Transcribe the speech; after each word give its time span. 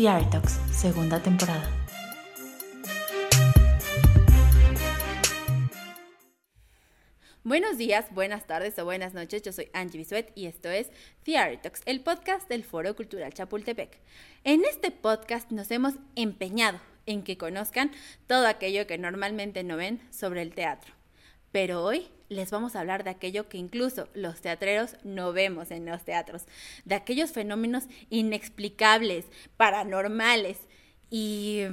The 0.00 0.06
Talks, 0.30 0.58
segunda 0.72 1.22
temporada. 1.22 1.68
Buenos 7.44 7.76
días, 7.76 8.06
buenas 8.12 8.46
tardes 8.46 8.78
o 8.78 8.86
buenas 8.86 9.12
noches. 9.12 9.42
Yo 9.42 9.52
soy 9.52 9.68
Angie 9.74 9.98
Bisuet 9.98 10.32
y 10.34 10.46
esto 10.46 10.70
es 10.70 10.88
The 11.24 11.58
Talks, 11.62 11.82
el 11.84 12.00
podcast 12.00 12.48
del 12.48 12.64
Foro 12.64 12.96
Cultural 12.96 13.34
Chapultepec. 13.34 14.00
En 14.44 14.64
este 14.64 14.90
podcast 14.90 15.50
nos 15.50 15.70
hemos 15.70 15.96
empeñado 16.16 16.80
en 17.04 17.22
que 17.22 17.36
conozcan 17.36 17.90
todo 18.26 18.46
aquello 18.46 18.86
que 18.86 18.96
normalmente 18.96 19.64
no 19.64 19.76
ven 19.76 20.00
sobre 20.10 20.40
el 20.40 20.54
teatro. 20.54 20.99
Pero 21.52 21.84
hoy 21.84 22.08
les 22.28 22.50
vamos 22.50 22.76
a 22.76 22.80
hablar 22.80 23.02
de 23.02 23.10
aquello 23.10 23.48
que 23.48 23.58
incluso 23.58 24.08
los 24.14 24.40
teatreros 24.40 24.96
no 25.02 25.32
vemos 25.32 25.70
en 25.70 25.84
los 25.84 26.04
teatros, 26.04 26.44
de 26.84 26.94
aquellos 26.94 27.32
fenómenos 27.32 27.84
inexplicables, 28.08 29.26
paranormales 29.56 30.58
y 31.10 31.64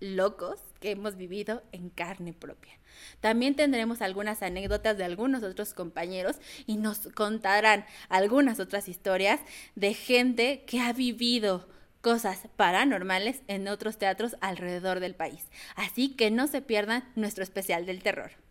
locos 0.00 0.60
que 0.80 0.90
hemos 0.90 1.16
vivido 1.16 1.62
en 1.72 1.88
carne 1.88 2.34
propia. 2.34 2.74
También 3.20 3.56
tendremos 3.56 4.02
algunas 4.02 4.42
anécdotas 4.42 4.98
de 4.98 5.04
algunos 5.04 5.42
otros 5.42 5.72
compañeros 5.72 6.36
y 6.66 6.76
nos 6.76 7.08
contarán 7.14 7.86
algunas 8.10 8.60
otras 8.60 8.88
historias 8.88 9.40
de 9.74 9.94
gente 9.94 10.64
que 10.66 10.80
ha 10.80 10.92
vivido 10.92 11.66
cosas 12.02 12.48
paranormales 12.56 13.40
en 13.48 13.66
otros 13.66 13.96
teatros 13.96 14.36
alrededor 14.42 15.00
del 15.00 15.14
país. 15.14 15.48
Así 15.74 16.10
que 16.10 16.30
no 16.30 16.46
se 16.46 16.60
pierdan 16.60 17.10
nuestro 17.16 17.42
especial 17.42 17.86
del 17.86 18.02
terror. 18.02 18.43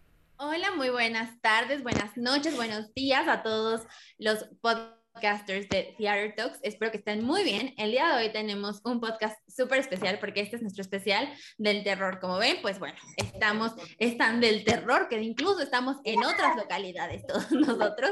Hola, 0.46 0.74
muy 0.76 0.90
buenas 0.90 1.40
tardes, 1.40 1.84
buenas 1.84 2.18
noches, 2.18 2.58
buenos 2.58 2.94
días 2.94 3.30
a 3.30 3.44
todos 3.44 3.88
los 4.18 4.46
podcasters 4.60 5.70
de 5.70 5.96
Theater 5.98 6.36
Talks. 6.36 6.60
Espero 6.64 6.92
que 6.92 6.98
estén 6.98 7.24
muy 7.24 7.46
bien. 7.46 7.74
El 7.78 7.92
día 7.92 8.10
de 8.10 8.26
hoy 8.26 8.34
tenemos 8.34 8.82
un 8.84 9.00
podcast 9.00 9.40
súper 9.48 9.80
especial 9.80 10.20
porque 10.20 10.42
este 10.42 10.58
es 10.58 10.62
nuestro 10.62 10.82
especial 10.82 11.34
del 11.58 11.86
terror. 11.86 12.20
Como 12.20 12.40
ven, 12.40 12.58
pues 12.62 12.78
bueno, 12.78 12.98
estamos, 13.16 13.72
están 14.00 14.42
del 14.42 14.66
terror, 14.66 15.08
que 15.08 15.22
incluso 15.22 15.62
estamos 15.62 15.96
en 16.04 16.22
otras 16.22 16.58
localidades 16.58 17.26
todos 17.26 17.50
nosotros 17.52 18.12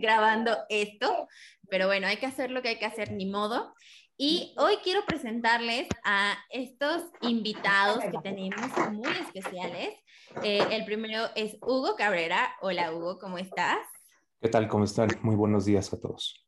grabando 0.00 0.56
esto. 0.68 1.26
Pero 1.68 1.88
bueno, 1.88 2.06
hay 2.06 2.18
que 2.18 2.26
hacer 2.26 2.52
lo 2.52 2.62
que 2.62 2.68
hay 2.68 2.78
que 2.78 2.86
hacer, 2.86 3.10
ni 3.10 3.26
modo. 3.26 3.74
Y 4.16 4.54
hoy 4.58 4.76
quiero 4.84 5.04
presentarles 5.06 5.88
a 6.04 6.38
estos 6.50 7.02
invitados 7.20 7.98
que 8.04 8.18
tenemos 8.22 8.70
muy 8.92 9.10
especiales. 9.10 9.88
Eh, 10.42 10.62
el 10.70 10.84
primero 10.84 11.24
es 11.36 11.56
Hugo 11.62 11.94
Cabrera. 11.96 12.50
Hola 12.60 12.92
Hugo, 12.92 13.18
¿cómo 13.18 13.38
estás? 13.38 13.78
¿Qué 14.40 14.48
tal? 14.48 14.68
¿Cómo 14.68 14.84
están? 14.84 15.08
Muy 15.22 15.36
buenos 15.36 15.64
días 15.64 15.92
a 15.92 16.00
todos. 16.00 16.44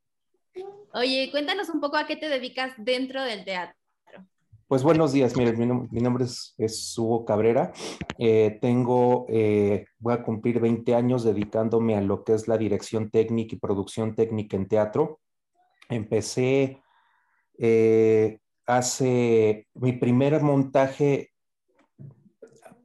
Oye, 0.92 1.28
cuéntanos 1.30 1.68
un 1.68 1.80
poco 1.80 1.96
a 1.96 2.06
qué 2.06 2.16
te 2.16 2.28
dedicas 2.28 2.72
dentro 2.78 3.22
del 3.22 3.44
teatro. 3.44 3.76
Pues 4.68 4.82
buenos 4.82 5.12
días, 5.12 5.36
mire, 5.36 5.52
mi, 5.52 5.64
nombre 6.00 6.24
es, 6.24 6.98
Hugo 6.98 7.24
Cabrera. 7.24 7.72
Eh, 8.18 8.58
tengo, 8.60 9.26
eh, 9.28 9.86
voy 10.00 10.14
a 10.14 10.24
cumplir 10.24 10.58
20 10.58 10.92
años 10.92 11.22
dedicándome 11.22 11.94
a 11.96 12.00
lo 12.00 12.24
que 12.24 12.34
es 12.34 12.48
la 12.48 12.58
dirección 12.58 13.10
técnica 13.10 13.54
y 13.54 13.60
producción 13.60 14.16
técnica 14.16 14.56
en 14.56 14.66
teatro. 14.66 15.20
Empecé 15.88 16.82
eh, 17.58 18.40
hace 18.66 19.68
mi 19.74 19.92
primer 19.92 20.42
montaje, 20.42 21.30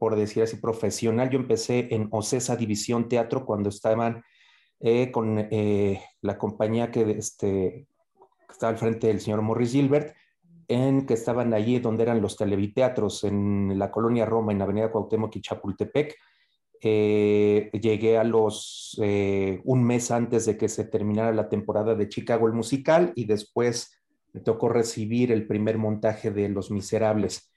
por 0.02 0.16
decir 0.16 0.42
así, 0.42 0.56
profesional, 0.56 1.30
yo 1.30 1.38
empecé 1.38 1.86
en 1.94 2.08
Ocesa 2.10 2.56
División 2.56 3.08
Teatro 3.08 3.46
cuando 3.46 3.68
estaban 3.68 4.24
eh, 4.80 5.12
con 5.12 5.38
eh, 5.38 6.02
la 6.22 6.36
compañía 6.38 6.90
que 6.90 7.08
este, 7.12 7.86
estaba 8.50 8.72
al 8.72 8.78
frente 8.78 9.06
del 9.06 9.20
señor 9.20 9.42
Morris 9.42 9.70
Gilbert, 9.70 10.12
en 10.66 11.06
que 11.06 11.14
estaban 11.14 11.54
allí 11.54 11.78
donde 11.78 12.02
eran 12.02 12.20
los 12.20 12.36
televiteatros, 12.36 13.22
en 13.22 13.78
la 13.78 13.92
colonia 13.92 14.26
Roma, 14.26 14.50
en 14.50 14.58
la 14.58 14.64
avenida 14.64 14.90
Cuauhtémoc 14.90 15.36
y 15.36 15.40
Chapultepec. 15.40 16.16
llegué 16.82 18.18
a 18.18 18.24
los 18.24 18.98
un 18.98 19.84
mes 19.84 20.10
antes 20.10 20.46
de 20.46 20.56
que 20.56 20.68
se 20.68 20.82
terminara 20.82 21.32
la 21.32 21.48
temporada 21.48 21.94
de 21.94 22.08
Chicago 22.08 22.48
el 22.48 22.54
musical 22.54 23.12
y 23.14 23.26
después 23.26 24.02
me 24.32 24.40
tocó 24.40 24.68
recibir 24.68 25.30
el 25.30 25.46
primer 25.46 25.78
montaje 25.78 26.32
de 26.32 26.48
Los 26.48 26.72
Miserables. 26.72 27.51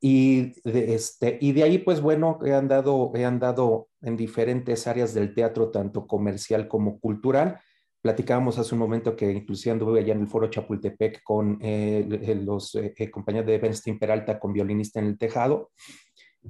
Y 0.00 0.54
de, 0.62 0.94
este, 0.94 1.36
y 1.42 1.52
de 1.52 1.62
ahí, 1.62 1.78
pues 1.78 2.00
bueno, 2.00 2.38
he 2.44 2.54
andado, 2.54 3.12
he 3.14 3.24
andado 3.26 3.88
en 4.00 4.16
diferentes 4.16 4.86
áreas 4.86 5.12
del 5.12 5.34
teatro, 5.34 5.70
tanto 5.70 6.06
comercial 6.06 6.68
como 6.68 6.98
cultural. 6.98 7.60
Platicábamos 8.00 8.58
hace 8.58 8.74
un 8.74 8.78
momento 8.78 9.14
que 9.14 9.30
inclusive 9.30 9.72
anduve 9.72 10.00
allá 10.00 10.14
en 10.14 10.22
el 10.22 10.26
Foro 10.26 10.48
Chapultepec 10.48 11.22
con 11.22 11.58
eh, 11.60 12.38
los 12.42 12.74
eh, 12.76 12.94
eh, 12.96 13.10
compañeros 13.10 13.46
de 13.46 13.58
Bernstein 13.58 13.98
Peralta 13.98 14.40
con 14.40 14.54
violinista 14.54 15.00
en 15.00 15.06
el 15.06 15.18
tejado. 15.18 15.70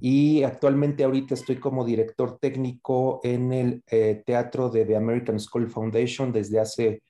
Y 0.01 0.45
actualmente 0.45 1.03
ahorita 1.03 1.35
estoy 1.35 1.57
como 1.57 1.85
director 1.85 2.39
técnico 2.39 3.19
en 3.25 3.53
el 3.53 3.83
teatro 4.25 4.71
de 4.71 4.85
The 4.85 4.95
American 4.95 5.41
School 5.41 5.69
Foundation 5.69 6.31
desde 6.31 6.61
hace 6.61 7.03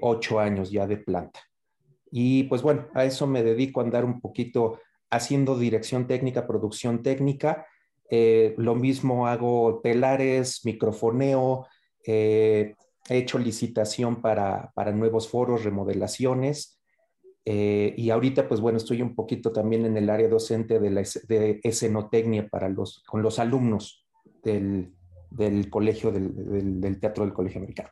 ocho 0.00 0.40
años 0.40 0.72
ya 0.72 0.88
de 0.88 0.96
planta. 0.96 1.38
Y 2.10 2.42
pues 2.44 2.60
bueno, 2.60 2.88
a 2.92 3.04
eso 3.04 3.28
me 3.28 3.44
dedico 3.44 3.80
a 3.80 3.84
andar 3.84 4.04
un 4.04 4.20
poquito 4.20 4.80
haciendo 5.12 5.58
dirección 5.58 6.06
técnica, 6.06 6.46
producción 6.46 7.02
técnica. 7.02 7.66
Eh, 8.10 8.54
lo 8.56 8.74
mismo 8.74 9.26
hago 9.26 9.80
telares, 9.82 10.64
microfoneo, 10.64 11.66
eh, 12.04 12.74
he 13.08 13.18
hecho 13.18 13.38
licitación 13.38 14.22
para, 14.22 14.72
para 14.74 14.92
nuevos 14.92 15.28
foros, 15.28 15.64
remodelaciones. 15.64 16.80
Eh, 17.44 17.94
y 17.96 18.10
ahorita, 18.10 18.48
pues 18.48 18.60
bueno, 18.60 18.78
estoy 18.78 19.02
un 19.02 19.14
poquito 19.14 19.52
también 19.52 19.84
en 19.84 19.96
el 19.96 20.08
área 20.08 20.28
docente 20.28 20.80
de, 20.80 20.90
la, 20.90 21.02
de 21.28 21.60
escenotecnia 21.62 22.48
para 22.48 22.68
los, 22.68 23.02
con 23.06 23.22
los 23.22 23.38
alumnos 23.38 24.06
del, 24.42 24.94
del 25.30 25.68
colegio, 25.68 26.10
del, 26.10 26.80
del 26.80 27.00
Teatro 27.00 27.24
del 27.24 27.34
Colegio 27.34 27.58
Americano. 27.58 27.90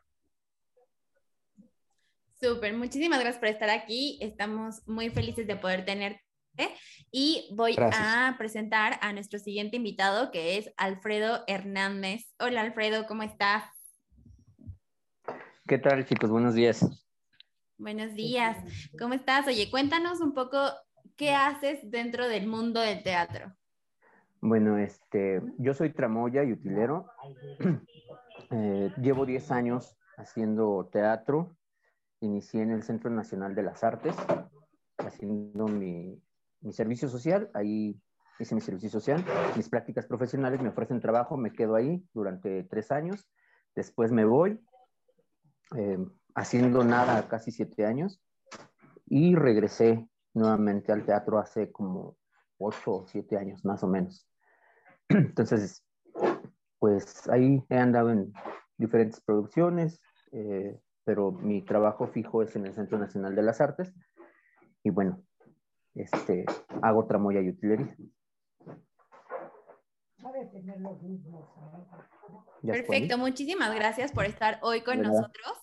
Súper, 2.41 2.75
muchísimas 2.75 3.21
gracias 3.21 3.41
por 3.41 3.49
estar 3.49 3.69
aquí. 3.69 4.19
Estamos 4.23 4.81
muy 4.87 5.11
felices 5.11 5.47
de 5.47 5.57
poder 5.57 5.85
tenerte. 5.85 6.30
Y 7.13 7.49
voy 7.57 7.77
a 7.79 8.35
presentar 8.39 8.99
a 9.01 9.13
nuestro 9.13 9.39
siguiente 9.39 9.77
invitado, 9.77 10.31
que 10.31 10.59
es 10.59 10.73
Alfredo 10.77 11.43
Hernández. 11.47 12.33
Hola 12.39 12.61
Alfredo, 12.61 13.07
¿cómo 13.07 13.23
estás? 13.23 13.65
¿Qué 15.67 15.79
tal 15.79 16.05
chicos? 16.07 16.31
Buenos 16.31 16.55
días. 16.55 16.87
Buenos 17.79 18.15
días. 18.15 18.57
¿Cómo 18.99 19.15
estás? 19.15 19.47
Oye, 19.47 19.71
cuéntanos 19.71 20.21
un 20.21 20.35
poco 20.35 20.59
qué 21.17 21.35
haces 21.35 21.79
dentro 21.91 22.29
del 22.29 22.47
mundo 22.47 22.81
del 22.81 23.03
teatro. 23.03 23.53
Bueno, 24.41 24.79
este, 24.79 25.43
yo 25.59 25.75
soy 25.75 25.93
tramoya 25.93 26.45
y 26.45 26.53
utilero. 26.53 27.07
Eh, 28.53 28.93
llevo 29.01 29.27
10 29.27 29.51
años 29.53 29.97
haciendo 30.17 30.89
teatro 30.91 31.55
inicié 32.21 32.63
en 32.63 32.71
el 32.71 32.83
Centro 32.83 33.11
Nacional 33.11 33.55
de 33.55 33.63
las 33.63 33.83
Artes, 33.83 34.15
haciendo 34.99 35.67
mi, 35.67 36.21
mi 36.61 36.73
servicio 36.73 37.09
social, 37.09 37.51
ahí 37.55 38.01
hice 38.39 38.55
mi 38.55 38.61
servicio 38.61 38.89
social, 38.89 39.25
mis 39.57 39.69
prácticas 39.69 40.07
profesionales, 40.07 40.63
me 40.63 40.71
ofrecen 40.71 41.01
trabajo, 41.01 41.37
me 41.37 41.53
quedo 41.53 41.75
ahí 41.75 42.03
durante 42.15 42.65
tres 42.65 42.91
años, 42.91 43.29
después 43.75 44.13
me 44.13 44.25
voy, 44.25 44.61
eh, 45.77 45.99
haciendo 46.35 46.83
nada 46.85 47.29
casi 47.29 47.51
siete 47.51 47.85
años, 47.85 48.23
y 49.07 49.35
regresé 49.35 50.09
nuevamente 50.35 50.93
al 50.93 51.05
teatro 51.05 51.39
hace 51.39 51.71
como 51.71 52.17
ocho 52.59 52.93
o 52.93 53.07
siete 53.07 53.37
años 53.37 53.65
más 53.65 53.83
o 53.83 53.89
menos. 53.89 54.27
Entonces, 55.09 55.85
pues 56.79 57.29
ahí 57.29 57.65
he 57.69 57.77
andado 57.77 58.11
en 58.11 58.33
diferentes 58.79 59.21
producciones, 59.21 60.01
eh, 60.33 60.79
pero 61.05 61.33
mi 61.33 61.63
trabajo 61.63 62.07
fijo 62.07 62.43
es 62.43 62.55
en 62.57 62.67
el 62.67 62.75
Centro 62.75 62.99
Nacional 62.99 63.35
de 63.35 63.43
las 63.43 63.61
Artes. 63.61 63.93
Y 64.83 64.91
bueno, 64.91 65.23
este, 65.95 66.45
hago 66.83 67.07
tramoya 67.07 67.41
y 67.41 67.51
utilería. 67.51 67.97
Perfecto, 72.63 73.19
muchísimas 73.19 73.75
gracias 73.75 74.13
por 74.13 74.27
estar 74.27 74.59
hoy 74.63 74.83
con 74.83 75.01
nosotros. 75.01 75.59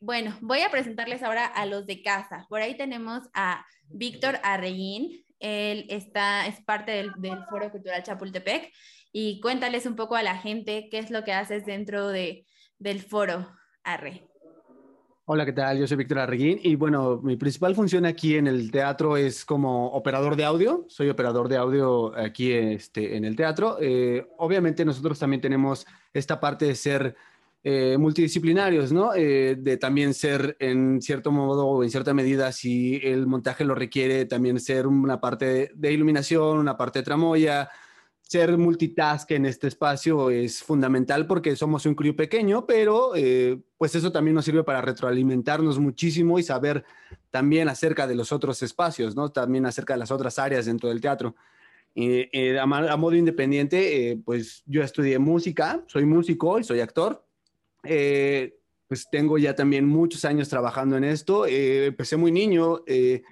Bueno, 0.00 0.36
voy 0.40 0.60
a 0.60 0.70
presentarles 0.70 1.22
ahora 1.22 1.46
a 1.46 1.66
los 1.66 1.86
de 1.86 2.02
casa. 2.02 2.46
Por 2.48 2.60
ahí 2.60 2.76
tenemos 2.76 3.28
a 3.34 3.66
Víctor 3.88 4.38
Arreguín. 4.42 5.24
Él 5.40 5.86
está, 5.88 6.46
es 6.46 6.60
parte 6.64 6.92
del, 6.92 7.12
del, 7.18 7.44
Foro 7.50 7.70
Cultural 7.70 8.02
Chapultepec. 8.02 8.72
Y 9.12 9.40
cuéntales 9.40 9.86
un 9.86 9.96
poco 9.96 10.14
a 10.14 10.22
la 10.22 10.36
gente 10.36 10.88
qué 10.90 10.98
es 10.98 11.10
lo 11.10 11.24
que 11.24 11.32
haces 11.32 11.66
dentro 11.66 12.08
de, 12.08 12.46
del 12.78 13.00
foro 13.00 13.48
Arre. 13.82 14.28
Hola, 15.30 15.44
¿qué 15.44 15.52
tal? 15.52 15.76
Yo 15.76 15.86
soy 15.86 15.98
Víctor 15.98 16.20
Arreguín 16.20 16.58
y 16.62 16.74
bueno, 16.74 17.20
mi 17.22 17.36
principal 17.36 17.74
función 17.74 18.06
aquí 18.06 18.36
en 18.36 18.46
el 18.46 18.70
teatro 18.70 19.14
es 19.18 19.44
como 19.44 19.88
operador 19.88 20.36
de 20.36 20.46
audio. 20.46 20.86
Soy 20.88 21.10
operador 21.10 21.50
de 21.50 21.58
audio 21.58 22.16
aquí 22.18 22.50
este, 22.50 23.14
en 23.14 23.26
el 23.26 23.36
teatro. 23.36 23.76
Eh, 23.78 24.26
obviamente 24.38 24.86
nosotros 24.86 25.18
también 25.18 25.42
tenemos 25.42 25.86
esta 26.14 26.40
parte 26.40 26.64
de 26.64 26.74
ser 26.74 27.14
eh, 27.62 27.98
multidisciplinarios, 27.98 28.90
¿no? 28.90 29.14
Eh, 29.14 29.56
de 29.60 29.76
también 29.76 30.14
ser 30.14 30.56
en 30.60 31.02
cierto 31.02 31.30
modo 31.30 31.66
o 31.66 31.84
en 31.84 31.90
cierta 31.90 32.14
medida, 32.14 32.50
si 32.50 32.98
el 33.04 33.26
montaje 33.26 33.66
lo 33.66 33.74
requiere, 33.74 34.24
también 34.24 34.58
ser 34.58 34.86
una 34.86 35.20
parte 35.20 35.72
de 35.74 35.92
iluminación, 35.92 36.56
una 36.56 36.78
parte 36.78 37.00
de 37.00 37.04
tramoya, 37.04 37.68
ser 38.28 38.56
multitask 38.56 39.28
en 39.32 39.46
este 39.46 39.66
espacio 39.66 40.30
es 40.30 40.62
fundamental 40.62 41.26
porque 41.26 41.56
somos 41.56 41.84
un 41.86 41.96
crew 41.96 42.14
pequeño, 42.14 42.66
pero 42.66 43.16
eh, 43.16 43.58
pues 43.76 43.94
eso 43.96 44.12
también 44.12 44.36
nos 44.36 44.44
sirve 44.44 44.62
para 44.62 44.80
retroalimentarnos 44.80 45.80
muchísimo 45.80 46.38
y 46.38 46.44
saber 46.44 46.84
también 47.30 47.68
acerca 47.68 48.06
de 48.06 48.14
los 48.14 48.30
otros 48.30 48.62
espacios, 48.62 49.16
¿no? 49.16 49.30
También 49.30 49.66
acerca 49.66 49.94
de 49.94 49.98
las 49.98 50.10
otras 50.10 50.38
áreas 50.38 50.66
dentro 50.66 50.88
del 50.90 51.00
teatro. 51.00 51.34
a, 52.60 52.96
modo 52.96 53.16
independiente, 53.16 54.20
pues 54.24 54.62
yo 54.66 54.82
estudié 54.82 55.18
música, 55.18 55.82
soy 55.88 56.04
músico 56.04 56.60
y 56.60 56.64
soy 56.64 56.80
actor. 56.80 57.24
Eh, 57.84 58.58
pues 58.88 59.08
tengo 59.10 59.38
ya 59.38 59.54
también 59.54 59.86
muchos 59.86 60.24
años 60.24 60.48
trabajando 60.48 60.96
en 60.96 61.04
esto. 61.04 61.46
Eh, 61.46 61.86
empecé 61.86 62.16
muy 62.16 62.32
niño, 62.32 62.82
eh, 62.86 63.22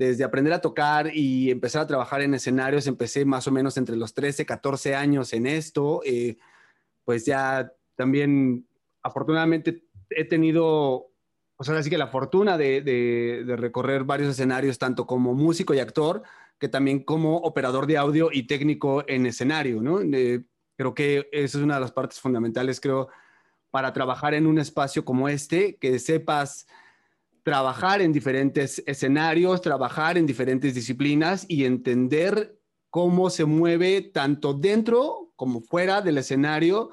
desde 0.00 0.24
aprender 0.24 0.54
a 0.54 0.62
tocar 0.62 1.14
y 1.14 1.50
empezar 1.50 1.82
a 1.82 1.86
trabajar 1.86 2.22
en 2.22 2.32
escenarios, 2.32 2.86
empecé 2.86 3.26
más 3.26 3.46
o 3.46 3.50
menos 3.50 3.76
entre 3.76 3.96
los 3.96 4.14
13, 4.14 4.46
14 4.46 4.94
años 4.94 5.34
en 5.34 5.46
esto. 5.46 6.00
pues 7.04 7.26
ya 7.26 7.70
también, 7.96 8.66
afortunadamente, 9.02 9.84
he 10.08 10.24
tenido, 10.24 11.10
pues 11.54 11.68
ahora 11.68 11.82
sí 11.82 11.90
que 11.90 11.98
la 11.98 12.06
fortuna 12.06 12.56
de, 12.56 12.80
de 12.80 13.56
recorrer 13.56 14.04
varios 14.04 14.30
escenarios, 14.30 14.78
tanto 14.78 15.06
como 15.06 15.34
músico 15.34 15.74
y 15.74 15.80
actor, 15.80 16.22
que 16.58 16.70
también 16.70 17.04
como 17.04 17.36
operador 17.36 17.86
de 17.86 17.98
audio 17.98 18.30
y 18.32 18.46
técnico 18.46 19.04
en 19.06 19.26
escenario, 19.26 19.82
¿no? 19.82 19.98
creo 20.78 20.94
que 20.94 21.28
esa 21.30 21.58
es 21.58 21.64
una 21.64 21.74
de 21.74 21.82
las 21.82 21.92
partes 21.92 22.20
fundamentales, 22.20 22.80
creo, 22.80 23.08
para 23.70 23.92
trabajar 23.92 24.32
en 24.32 24.46
un 24.46 24.58
espacio 24.58 25.04
como 25.04 25.28
este, 25.28 25.76
que 25.76 25.98
sepas 25.98 26.66
trabajar 27.42 28.02
en 28.02 28.12
diferentes 28.12 28.82
escenarios, 28.86 29.60
trabajar 29.62 30.18
en 30.18 30.26
diferentes 30.26 30.74
disciplinas 30.74 31.46
y 31.48 31.64
entender 31.64 32.58
cómo 32.90 33.30
se 33.30 33.44
mueve 33.44 34.02
tanto 34.02 34.54
dentro 34.54 35.32
como 35.36 35.60
fuera 35.60 36.02
del 36.02 36.18
escenario 36.18 36.90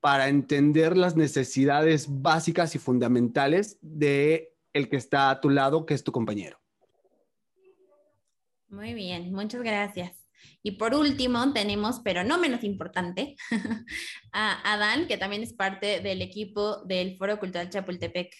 para 0.00 0.28
entender 0.28 0.96
las 0.96 1.16
necesidades 1.16 2.06
básicas 2.08 2.74
y 2.74 2.78
fundamentales 2.78 3.78
de 3.80 4.52
el 4.72 4.88
que 4.88 4.96
está 4.96 5.30
a 5.30 5.40
tu 5.40 5.48
lado, 5.48 5.86
que 5.86 5.94
es 5.94 6.04
tu 6.04 6.12
compañero. 6.12 6.58
Muy 8.68 8.92
bien, 8.92 9.32
muchas 9.32 9.62
gracias. 9.62 10.12
Y 10.62 10.72
por 10.72 10.94
último, 10.94 11.52
tenemos, 11.52 12.00
pero 12.00 12.24
no 12.24 12.38
menos 12.38 12.64
importante, 12.64 13.36
a 14.32 14.74
Adán, 14.74 15.06
que 15.06 15.16
también 15.16 15.42
es 15.42 15.52
parte 15.52 16.00
del 16.00 16.20
equipo 16.20 16.84
del 16.84 17.16
Foro 17.16 17.38
Cultural 17.38 17.70
Chapultepec. 17.70 18.34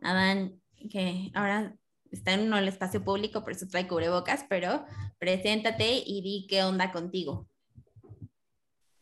Adán, 0.00 0.61
que 0.88 1.30
ahora 1.34 1.76
está 2.10 2.34
en 2.34 2.52
el 2.52 2.68
espacio 2.68 3.02
público, 3.02 3.42
por 3.42 3.52
eso 3.52 3.66
trae 3.66 3.88
cubrebocas, 3.88 4.44
pero 4.48 4.84
preséntate 5.18 6.02
y 6.04 6.22
di 6.22 6.46
qué 6.48 6.62
onda 6.62 6.92
contigo. 6.92 7.48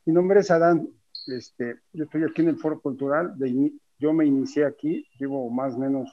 Mi 0.07 0.13
nombre 0.15 0.41
es 0.41 0.51
Adán, 0.51 0.89
este, 1.27 1.81
yo 1.93 2.05
estoy 2.05 2.25
aquí 2.25 2.43
en 2.43 2.49
el 2.49 2.59
Foro 2.59 2.81
Cultural, 2.81 3.39
de, 3.39 3.73
yo 3.99 4.13
me 4.13 4.27
inicié 4.27 4.65
aquí, 4.65 5.07
llevo 5.19 5.51
más 5.51 5.75
o 5.75 5.79
menos 5.79 6.11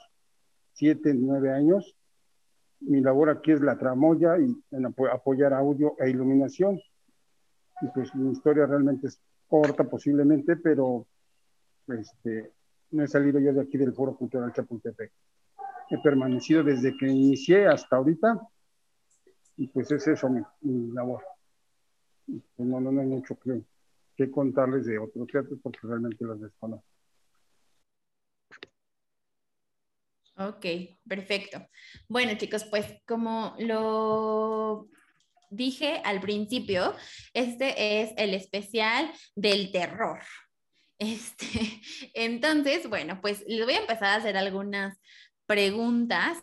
siete, 0.72 1.14
nueve 1.14 1.52
años, 1.52 1.96
mi 2.80 3.00
labor 3.00 3.30
aquí 3.30 3.52
es 3.52 3.60
la 3.60 3.76
tramoya 3.76 4.38
y 4.38 4.54
en 4.70 4.86
apoyar 4.86 5.52
audio 5.52 5.96
e 5.98 6.10
iluminación. 6.10 6.80
Y 7.80 7.86
pues 7.94 8.14
mi 8.14 8.32
historia 8.32 8.66
realmente 8.66 9.08
es 9.08 9.20
corta 9.46 9.84
posiblemente, 9.84 10.56
pero 10.56 11.06
este, 11.88 12.52
no 12.90 13.02
he 13.02 13.08
salido 13.08 13.40
yo 13.40 13.52
de 13.52 13.62
aquí 13.62 13.78
del 13.78 13.94
Foro 13.94 14.16
Cultural 14.16 14.52
Chapultepec. 14.52 15.12
He 15.90 15.98
permanecido 15.98 16.62
desde 16.62 16.96
que 16.96 17.06
inicié 17.06 17.66
hasta 17.66 17.96
ahorita 17.96 18.40
y 19.56 19.68
pues 19.68 19.90
es 19.90 20.06
eso 20.06 20.28
mi, 20.28 20.42
labor. 20.92 21.24
Pues 22.26 22.68
no, 22.68 22.80
no, 22.80 22.92
no 22.92 23.00
hay 23.00 23.06
mucho 23.06 23.38
que, 23.38 23.62
que 24.16 24.30
contarles 24.30 24.86
de 24.86 24.98
otros 24.98 25.26
teatros 25.26 25.58
porque 25.62 25.80
realmente 25.82 26.24
los 26.24 26.40
desconozco. 26.40 26.84
Ok, 30.36 30.66
perfecto. 31.08 31.66
Bueno, 32.08 32.38
chicos, 32.38 32.64
pues 32.64 32.86
como 33.06 33.56
lo 33.58 34.88
dije 35.50 36.00
al 36.04 36.20
principio, 36.20 36.94
este 37.34 38.02
es 38.02 38.12
el 38.16 38.34
especial 38.34 39.10
del 39.34 39.72
terror. 39.72 40.20
Este, 40.98 41.46
entonces, 42.14 42.88
bueno, 42.88 43.20
pues 43.20 43.44
les 43.48 43.64
voy 43.64 43.74
a 43.74 43.80
empezar 43.80 44.04
a 44.04 44.14
hacer 44.16 44.36
algunas 44.36 44.96
preguntas 45.48 46.38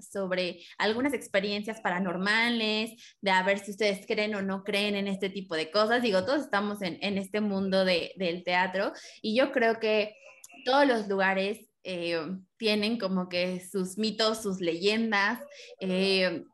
sobre 0.00 0.64
algunas 0.78 1.12
experiencias 1.12 1.80
paranormales, 1.80 2.90
de 3.20 3.30
a 3.30 3.42
ver 3.42 3.60
si 3.60 3.70
ustedes 3.70 4.04
creen 4.06 4.34
o 4.34 4.42
no 4.42 4.64
creen 4.64 4.96
en 4.96 5.06
este 5.06 5.30
tipo 5.30 5.54
de 5.54 5.70
cosas. 5.70 6.02
Digo, 6.02 6.24
todos 6.24 6.42
estamos 6.42 6.82
en, 6.82 7.18
este 7.18 7.40
mundo 7.40 7.84
del 7.84 8.42
teatro 8.44 8.92
y 9.22 9.36
yo 9.36 9.52
creo 9.52 9.78
que 9.78 10.16
todos 10.64 10.86
los 10.86 11.06
lugares 11.06 11.70
eh, 11.84 12.18
tienen 12.58 12.98
como 12.98 13.28
que 13.28 13.60
sus 13.60 13.98
mitos, 13.98 14.42
sus 14.42 14.60
leyendas. 14.60 15.40
Eh, 15.80 16.44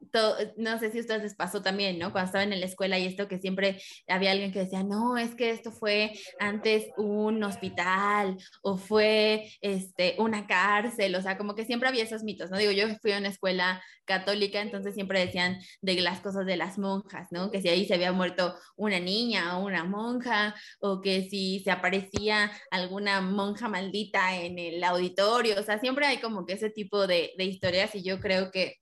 no 0.56 0.78
sé 0.78 0.90
si 0.90 0.98
a 0.98 1.00
ustedes 1.00 1.22
les 1.22 1.34
pasó 1.34 1.62
también, 1.62 1.98
¿no? 1.98 2.12
Cuando 2.12 2.26
estaban 2.26 2.52
en 2.52 2.60
la 2.60 2.66
escuela 2.66 2.98
y 2.98 3.06
esto 3.06 3.28
que 3.28 3.38
siempre 3.38 3.80
había 4.06 4.32
alguien 4.32 4.52
que 4.52 4.60
decía, 4.60 4.82
no, 4.82 5.16
es 5.16 5.34
que 5.34 5.50
esto 5.50 5.72
fue 5.72 6.12
antes 6.38 6.86
un 6.96 7.42
hospital 7.44 8.36
o 8.62 8.76
fue 8.76 9.50
este, 9.60 10.16
una 10.18 10.46
cárcel, 10.46 11.14
o 11.14 11.22
sea, 11.22 11.38
como 11.38 11.54
que 11.54 11.64
siempre 11.64 11.88
había 11.88 12.04
esos 12.04 12.24
mitos, 12.24 12.50
¿no? 12.50 12.58
Digo, 12.58 12.72
yo 12.72 12.88
fui 13.00 13.12
a 13.12 13.18
una 13.18 13.28
escuela 13.28 13.82
católica, 14.04 14.60
entonces 14.60 14.94
siempre 14.94 15.20
decían 15.20 15.58
de 15.80 16.00
las 16.00 16.20
cosas 16.20 16.44
de 16.44 16.56
las 16.56 16.78
monjas, 16.78 17.28
¿no? 17.30 17.50
Que 17.50 17.62
si 17.62 17.68
ahí 17.68 17.86
se 17.86 17.94
había 17.94 18.12
muerto 18.12 18.54
una 18.76 19.00
niña 19.00 19.58
o 19.58 19.64
una 19.64 19.84
monja, 19.84 20.54
o 20.80 21.00
que 21.00 21.28
si 21.30 21.60
se 21.60 21.70
aparecía 21.70 22.50
alguna 22.70 23.20
monja 23.20 23.68
maldita 23.68 24.36
en 24.36 24.58
el 24.58 24.82
auditorio, 24.84 25.58
o 25.58 25.62
sea, 25.62 25.78
siempre 25.78 25.91
siempre 25.92 26.06
hay 26.06 26.22
como 26.22 26.46
que 26.46 26.54
ese 26.54 26.70
tipo 26.70 27.06
de, 27.06 27.34
historias 27.36 27.94
y 27.94 28.02
yo 28.02 28.18
creo 28.18 28.50
que 28.50 28.76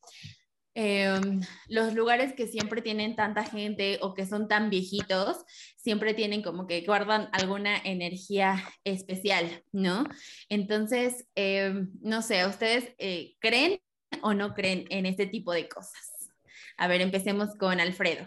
em, 0.75 1.41
los 1.67 1.93
lugares 1.93 2.35
que 2.35 2.47
siempre 2.47 2.83
tienen 2.83 3.17
tanta 3.17 3.43
gente 3.43 3.99
o 4.01 4.15
que 4.15 4.27
son 4.27 4.47
tan 4.47 4.71
viejitos, 4.71 5.45
siempre 5.77 6.15
tienen 6.15 6.41
como 6.41 6.69
que 6.69 6.83
guardan 6.83 7.29
alguna 7.33 7.77
energía 7.79 8.63
especial, 8.85 9.65
¿no? 9.73 10.05
Entonces, 10.49 11.27
em, 11.35 11.91
no 12.01 12.23
sé, 12.23 12.47
¿ustedes 12.47 12.95
eh, 12.99 13.35
creen 13.41 13.81
o 14.23 14.33
no 14.33 14.55
creen 14.55 14.85
en 14.91 15.05
este 15.05 15.27
tipo 15.27 15.53
de 15.53 15.69
cosas? 15.69 16.31
A 16.77 16.87
ver, 16.87 17.01
empecemos 17.01 17.57
con 17.57 17.81
Alfredo. 17.81 18.25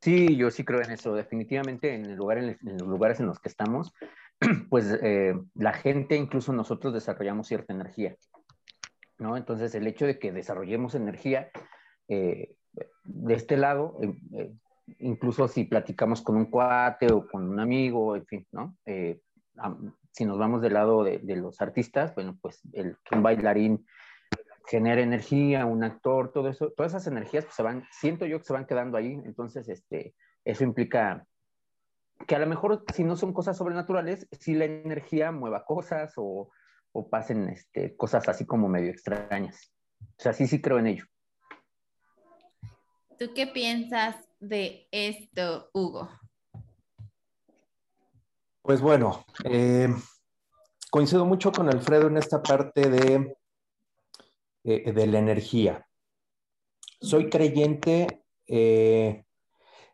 Sí, 0.00 0.34
yo 0.36 0.50
sí 0.50 0.64
creo 0.64 0.82
en 0.82 0.90
eso. 0.90 1.14
Definitivamente 1.14 1.94
en, 1.94 2.06
el 2.06 2.16
lugar, 2.16 2.38
en 2.38 2.58
los 2.64 2.88
lugares 2.88 3.20
en 3.20 3.26
los 3.26 3.38
que 3.38 3.48
estamos, 3.48 3.92
pues 4.70 4.98
eh, 5.02 5.34
la 5.54 5.72
gente, 5.72 6.16
incluso 6.16 6.52
nosotros 6.52 6.94
desarrollamos 6.94 7.48
cierta 7.48 7.72
energía, 7.72 8.16
¿no? 9.18 9.36
Entonces 9.36 9.74
el 9.74 9.86
hecho 9.86 10.06
de 10.06 10.18
que 10.18 10.32
desarrollemos 10.32 10.94
energía 10.94 11.50
eh, 12.08 12.54
de 13.04 13.34
este 13.34 13.56
lado, 13.56 13.98
eh, 14.02 14.52
incluso 14.98 15.46
si 15.48 15.64
platicamos 15.64 16.22
con 16.22 16.36
un 16.36 16.46
cuate 16.46 17.12
o 17.12 17.26
con 17.26 17.48
un 17.48 17.60
amigo, 17.60 18.16
en 18.16 18.26
fin, 18.26 18.46
¿no? 18.52 18.76
si 20.12 20.24
nos 20.24 20.38
vamos 20.38 20.60
del 20.60 20.72
lado 20.72 21.04
de, 21.04 21.20
los 21.36 21.60
artistas, 21.60 22.14
bueno, 22.14 22.36
pues 22.40 22.60
el, 22.72 22.96
un 23.12 23.22
bailarín 23.22 23.86
genera 24.66 25.00
energía, 25.00 25.66
un 25.66 25.84
actor, 25.84 26.32
todo 26.32 26.48
eso, 26.48 26.70
todas 26.72 26.92
esas 26.92 27.06
energías 27.06 27.44
pues, 27.44 27.54
se 27.56 27.62
van, 27.62 27.84
siento 27.92 28.26
yo 28.26 28.38
que 28.38 28.44
se 28.44 28.52
van 28.52 28.66
quedando 28.66 28.96
ahí, 28.96 29.12
entonces 29.24 29.68
este, 29.68 30.14
eso 30.44 30.64
implica 30.64 31.26
que 32.26 32.36
a 32.36 32.38
lo 32.38 32.46
mejor 32.46 32.84
si 32.94 33.04
no 33.04 33.16
son 33.16 33.32
cosas 33.32 33.56
sobrenaturales, 33.56 34.28
si 34.32 34.54
la 34.54 34.64
energía 34.66 35.32
mueva 35.32 35.64
cosas 35.64 36.12
o, 36.16 36.50
o 36.92 37.08
pasen 37.08 37.48
este, 37.48 37.96
cosas 37.96 38.28
así 38.28 38.46
como 38.46 38.68
medio 38.68 38.90
extrañas. 38.90 39.72
O 40.00 40.22
sea, 40.22 40.32
sí, 40.32 40.46
sí 40.46 40.60
creo 40.60 40.78
en 40.78 40.86
ello. 40.88 41.04
¿Tú 43.18 43.32
qué 43.34 43.46
piensas 43.46 44.16
de 44.38 44.88
esto, 44.90 45.68
Hugo? 45.74 46.08
Pues 48.62 48.80
bueno, 48.80 49.24
eh, 49.44 49.88
coincido 50.90 51.26
mucho 51.26 51.52
con 51.52 51.68
Alfredo 51.68 52.08
en 52.08 52.16
esta 52.16 52.42
parte 52.42 52.88
de, 52.88 53.36
eh, 54.64 54.92
de 54.92 55.06
la 55.06 55.18
energía. 55.18 55.86
Soy 57.00 57.28
creyente 57.30 58.24
eh, 58.46 59.24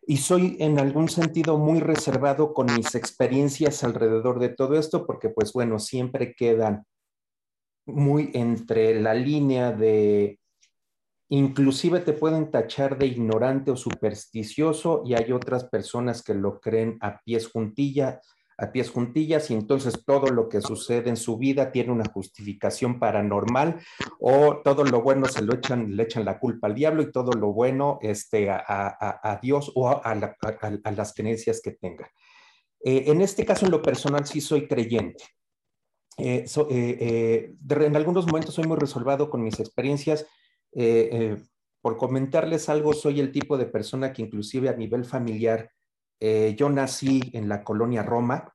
y 0.06 0.18
soy 0.18 0.56
en 0.60 0.78
algún 0.78 1.08
sentido 1.08 1.58
muy 1.58 1.80
reservado 1.80 2.54
con 2.54 2.66
mis 2.76 2.94
experiencias 2.94 3.82
alrededor 3.82 4.38
de 4.38 4.50
todo 4.50 4.78
esto, 4.78 5.04
porque 5.04 5.30
pues 5.30 5.52
bueno, 5.52 5.80
siempre 5.80 6.34
quedan 6.34 6.84
muy 7.86 8.30
entre 8.34 9.00
la 9.00 9.14
línea 9.14 9.72
de, 9.72 10.38
inclusive 11.28 12.00
te 12.00 12.12
pueden 12.12 12.52
tachar 12.52 12.98
de 12.98 13.06
ignorante 13.06 13.72
o 13.72 13.76
supersticioso 13.76 15.02
y 15.04 15.14
hay 15.14 15.32
otras 15.32 15.64
personas 15.64 16.22
que 16.22 16.34
lo 16.34 16.60
creen 16.60 16.98
a 17.00 17.20
pies 17.22 17.48
juntillas, 17.48 18.20
a 18.58 18.72
pies 18.72 18.90
juntillas 18.90 19.50
y 19.50 19.54
entonces 19.54 20.04
todo 20.04 20.28
lo 20.28 20.48
que 20.48 20.60
sucede 20.60 21.10
en 21.10 21.16
su 21.16 21.36
vida 21.36 21.72
tiene 21.72 21.92
una 21.92 22.08
justificación 22.10 22.98
paranormal 22.98 23.80
o 24.18 24.58
todo 24.64 24.84
lo 24.84 25.02
bueno 25.02 25.26
se 25.26 25.42
lo 25.42 25.54
echan, 25.54 25.94
le 25.94 26.04
echan 26.04 26.24
la 26.24 26.38
culpa 26.38 26.66
al 26.66 26.74
diablo 26.74 27.02
y 27.02 27.12
todo 27.12 27.32
lo 27.32 27.52
bueno 27.52 27.98
este, 28.00 28.48
a, 28.50 29.38
Dios 29.42 29.72
o 29.74 29.88
a, 29.88 30.14
las 30.14 31.14
creencias 31.14 31.60
que 31.62 31.72
tenga. 31.72 32.10
Eh, 32.82 33.04
en 33.08 33.20
este 33.20 33.44
caso, 33.44 33.66
en 33.66 33.72
lo 33.72 33.82
personal, 33.82 34.26
sí 34.26 34.40
soy 34.40 34.66
creyente. 34.66 35.24
Eh, 36.18 36.46
eh, 36.70 37.54
en 37.68 37.96
algunos 37.96 38.26
momentos 38.26 38.54
soy 38.54 38.66
muy 38.66 38.78
resolvado 38.78 39.28
con 39.28 39.42
mis 39.42 39.60
experiencias. 39.60 40.26
por 41.82 41.96
comentarles 41.98 42.68
algo, 42.68 42.92
soy 42.94 43.20
el 43.20 43.30
tipo 43.30 43.56
de 43.58 43.66
persona 43.66 44.12
que 44.12 44.22
inclusive 44.22 44.68
a 44.68 44.76
nivel 44.76 45.04
familiar 45.04 45.70
eh, 46.20 46.54
yo 46.56 46.68
nací 46.70 47.20
en 47.32 47.48
la 47.48 47.62
colonia 47.62 48.02
Roma, 48.02 48.52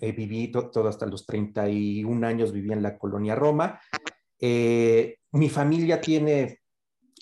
eh, 0.00 0.12
viví 0.12 0.50
todo 0.50 0.88
hasta 0.88 1.06
los 1.06 1.26
31 1.26 2.26
años, 2.26 2.52
viví 2.52 2.72
en 2.72 2.82
la 2.82 2.98
colonia 2.98 3.34
Roma. 3.34 3.80
Eh, 4.40 5.18
mi 5.32 5.48
familia 5.48 6.00
tiene 6.00 6.60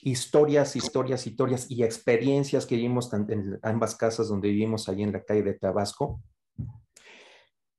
historias, 0.02 0.74
historias, 0.74 1.26
historias 1.26 1.70
y 1.70 1.82
experiencias 1.82 2.66
que 2.66 2.76
vivimos 2.76 3.12
en 3.12 3.58
ambas 3.62 3.94
casas 3.94 4.28
donde 4.28 4.48
vivimos 4.48 4.88
allí 4.88 5.02
en 5.02 5.12
la 5.12 5.22
calle 5.22 5.42
de 5.42 5.54
Tabasco. 5.54 6.20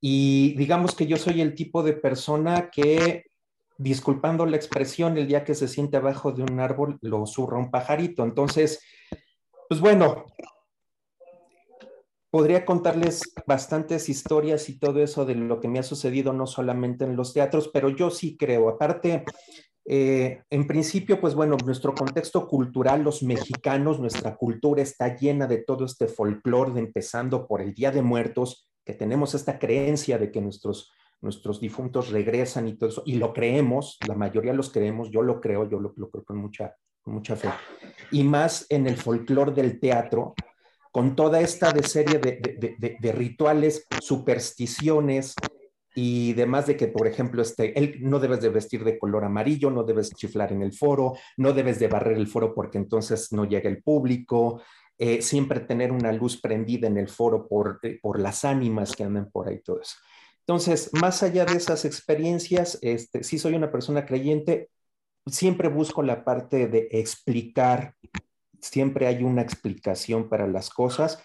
Y 0.00 0.54
digamos 0.56 0.94
que 0.94 1.06
yo 1.06 1.16
soy 1.16 1.40
el 1.40 1.54
tipo 1.54 1.82
de 1.82 1.94
persona 1.94 2.70
que, 2.70 3.24
disculpando 3.78 4.46
la 4.46 4.56
expresión, 4.56 5.16
el 5.16 5.26
día 5.26 5.44
que 5.44 5.54
se 5.54 5.68
siente 5.68 5.96
abajo 5.96 6.32
de 6.32 6.42
un 6.42 6.60
árbol, 6.60 6.98
lo 7.00 7.26
zurra 7.26 7.58
un 7.58 7.70
pajarito. 7.70 8.22
Entonces, 8.22 8.80
pues 9.68 9.80
bueno, 9.80 10.26
podría 12.34 12.64
contarles 12.64 13.32
bastantes 13.46 14.08
historias 14.08 14.68
y 14.68 14.76
todo 14.76 15.00
eso 15.00 15.24
de 15.24 15.36
lo 15.36 15.60
que 15.60 15.68
me 15.68 15.78
ha 15.78 15.84
sucedido, 15.84 16.32
no 16.32 16.48
solamente 16.48 17.04
en 17.04 17.14
los 17.14 17.32
teatros, 17.32 17.70
pero 17.72 17.90
yo 17.90 18.10
sí 18.10 18.36
creo. 18.36 18.68
Aparte, 18.68 19.24
eh, 19.84 20.42
en 20.50 20.66
principio, 20.66 21.20
pues 21.20 21.36
bueno, 21.36 21.56
nuestro 21.64 21.94
contexto 21.94 22.48
cultural, 22.48 23.04
los 23.04 23.22
mexicanos, 23.22 24.00
nuestra 24.00 24.34
cultura 24.34 24.82
está 24.82 25.14
llena 25.14 25.46
de 25.46 25.58
todo 25.58 25.84
este 25.84 26.08
folclore, 26.08 26.76
empezando 26.76 27.46
por 27.46 27.60
el 27.60 27.72
Día 27.72 27.92
de 27.92 28.02
Muertos, 28.02 28.68
que 28.84 28.94
tenemos 28.94 29.36
esta 29.36 29.60
creencia 29.60 30.18
de 30.18 30.32
que 30.32 30.40
nuestros, 30.40 30.90
nuestros 31.20 31.60
difuntos 31.60 32.10
regresan 32.10 32.66
y 32.66 32.76
todo 32.76 32.90
eso, 32.90 33.04
y 33.06 33.14
lo 33.14 33.32
creemos, 33.32 33.96
la 34.08 34.16
mayoría 34.16 34.54
los 34.54 34.72
creemos, 34.72 35.08
yo 35.12 35.22
lo 35.22 35.40
creo, 35.40 35.70
yo 35.70 35.78
lo, 35.78 35.92
lo 35.94 36.10
creo 36.10 36.24
con 36.24 36.38
mucha, 36.38 36.74
con 37.00 37.14
mucha 37.14 37.36
fe. 37.36 37.50
Y 38.10 38.24
más 38.24 38.66
en 38.70 38.88
el 38.88 38.96
folclore 38.96 39.52
del 39.52 39.78
teatro, 39.78 40.34
con 40.94 41.16
toda 41.16 41.40
esta 41.40 41.72
serie 41.82 42.20
de, 42.20 43.12
rituales, 43.12 43.84
supersticiones 44.00 45.34
y 45.92 46.34
demás 46.34 46.68
de 46.68 46.76
que, 46.76 46.86
por 46.86 47.08
ejemplo, 47.08 47.42
este, 47.42 47.76
él, 47.76 47.96
no 48.02 48.20
debes 48.20 48.40
de 48.40 48.48
vestir 48.50 48.84
de 48.84 48.96
color 48.96 49.24
amarillo, 49.24 49.72
no 49.72 49.82
debes 49.82 50.10
chiflar 50.14 50.52
en 50.52 50.62
el 50.62 50.72
foro, 50.72 51.14
no 51.36 51.52
debes 51.52 51.80
de 51.80 51.88
barrer 51.88 52.16
el 52.16 52.28
foro 52.28 52.54
porque 52.54 52.78
entonces 52.78 53.32
no 53.32 53.44
llega 53.44 53.68
el 53.68 53.82
público, 53.82 54.62
eh, 54.96 55.20
siempre 55.20 55.58
tener 55.58 55.90
una 55.90 56.12
luz 56.12 56.40
prendida 56.40 56.86
en 56.86 56.96
el 56.96 57.08
foro 57.08 57.48
por, 57.48 57.80
eh, 57.82 57.98
las 58.14 58.44
ánimas 58.44 58.94
que 58.94 59.02
andan 59.02 59.28
por 59.32 59.48
ahí, 59.48 59.58
todo 59.62 59.80
eso. 59.80 59.96
Entonces, 60.46 60.90
más 60.92 61.24
allá 61.24 61.44
de 61.44 61.56
esas 61.56 61.84
experiencias, 61.84 62.78
este, 62.82 63.24
sí 63.24 63.40
soy 63.40 63.54
una 63.54 63.72
persona 63.72 64.06
creyente, 64.06 64.70
siempre 65.26 65.66
busco 65.66 66.04
la 66.04 66.24
parte 66.24 66.68
de 66.68 66.86
explicar 66.92 67.96
siempre 68.64 69.06
hay 69.06 69.22
una 69.22 69.42
explicación 69.42 70.28
para 70.28 70.46
las 70.46 70.70
cosas, 70.70 71.22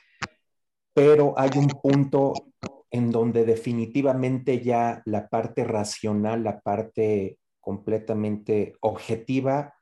pero 0.93 1.33
hay 1.37 1.51
un 1.55 1.67
punto 1.67 2.33
en 2.91 3.11
donde 3.11 3.45
definitivamente 3.45 4.61
ya 4.61 5.01
la 5.05 5.29
parte 5.29 5.63
racional, 5.63 6.43
la 6.43 6.59
parte 6.59 7.39
completamente 7.61 8.75
objetiva, 8.81 9.73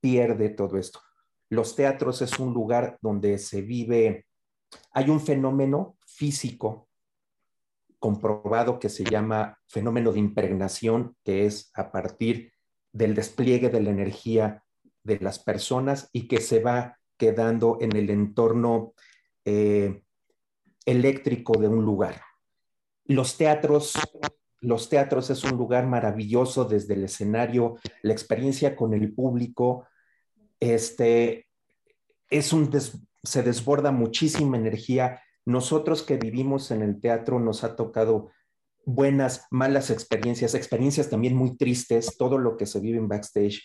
pierde 0.00 0.50
todo 0.50 0.78
esto. 0.78 1.00
Los 1.48 1.74
teatros 1.74 2.22
es 2.22 2.38
un 2.38 2.54
lugar 2.54 2.98
donde 3.02 3.38
se 3.38 3.62
vive, 3.62 4.26
hay 4.92 5.10
un 5.10 5.20
fenómeno 5.20 5.96
físico 6.06 6.88
comprobado 7.98 8.78
que 8.78 8.88
se 8.88 9.04
llama 9.04 9.58
fenómeno 9.66 10.12
de 10.12 10.20
impregnación, 10.20 11.16
que 11.24 11.46
es 11.46 11.72
a 11.74 11.90
partir 11.90 12.52
del 12.92 13.14
despliegue 13.14 13.68
de 13.68 13.80
la 13.80 13.90
energía 13.90 14.64
de 15.02 15.18
las 15.18 15.38
personas 15.38 16.08
y 16.12 16.28
que 16.28 16.40
se 16.40 16.62
va 16.62 16.99
quedando 17.20 17.76
en 17.80 17.94
el 17.94 18.08
entorno 18.08 18.94
eh, 19.44 20.02
eléctrico 20.86 21.58
de 21.58 21.68
un 21.68 21.84
lugar. 21.84 22.22
Los 23.04 23.36
teatros, 23.36 23.92
los 24.60 24.88
teatros 24.88 25.28
es 25.28 25.44
un 25.44 25.58
lugar 25.58 25.86
maravilloso 25.86 26.64
desde 26.64 26.94
el 26.94 27.04
escenario, 27.04 27.76
la 28.02 28.14
experiencia 28.14 28.74
con 28.74 28.94
el 28.94 29.12
público, 29.12 29.86
este, 30.58 31.46
es 32.30 32.54
un 32.54 32.70
se 33.22 33.42
desborda 33.42 33.92
muchísima 33.92 34.56
energía. 34.56 35.20
Nosotros 35.44 36.02
que 36.02 36.16
vivimos 36.16 36.70
en 36.70 36.80
el 36.80 37.00
teatro 37.00 37.38
nos 37.38 37.64
ha 37.64 37.76
tocado 37.76 38.30
buenas, 38.86 39.46
malas 39.50 39.90
experiencias, 39.90 40.54
experiencias 40.54 41.10
también 41.10 41.36
muy 41.36 41.58
tristes, 41.58 42.16
todo 42.16 42.38
lo 42.38 42.56
que 42.56 42.64
se 42.64 42.80
vive 42.80 42.96
en 42.96 43.08
backstage 43.08 43.62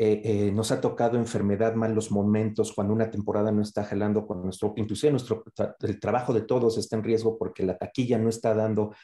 eh, 0.00 0.22
eh, 0.22 0.52
nos 0.52 0.70
ha 0.70 0.80
tocado 0.80 1.18
enfermedad, 1.18 1.74
malos 1.74 2.12
momentos, 2.12 2.72
cuando 2.72 2.94
una 2.94 3.10
temporada 3.10 3.50
no 3.50 3.62
está 3.62 3.82
jalando 3.82 4.28
con 4.28 4.40
nuestro, 4.44 4.72
inclusive 4.76 5.10
nuestro, 5.10 5.42
el 5.80 5.98
trabajo 5.98 6.32
de 6.32 6.42
todos 6.42 6.78
está 6.78 6.94
en 6.94 7.02
riesgo 7.02 7.36
porque 7.36 7.64
la 7.64 7.76
taquilla 7.76 8.16
no 8.16 8.28
está 8.28 8.54
dando, 8.54 8.94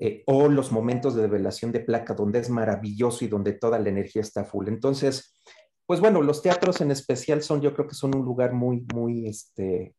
eh, 0.00 0.24
o 0.26 0.48
los 0.48 0.72
momentos 0.72 1.14
de 1.14 1.22
develación 1.22 1.70
de 1.70 1.78
placa 1.78 2.14
donde 2.14 2.40
es 2.40 2.50
maravilloso 2.50 3.24
y 3.24 3.28
donde 3.28 3.52
toda 3.52 3.78
la 3.78 3.90
energía 3.90 4.22
está 4.22 4.42
full. 4.42 4.66
Entonces, 4.66 5.36
pues 5.86 6.00
bueno, 6.00 6.20
los 6.20 6.42
teatros 6.42 6.80
en 6.80 6.90
especial 6.90 7.44
son, 7.44 7.60
yo 7.60 7.72
creo 7.72 7.86
que 7.86 7.94
son 7.94 8.16
un 8.16 8.24
lugar 8.24 8.52
muy, 8.52 8.84
muy, 8.92 9.28
este, 9.28 9.94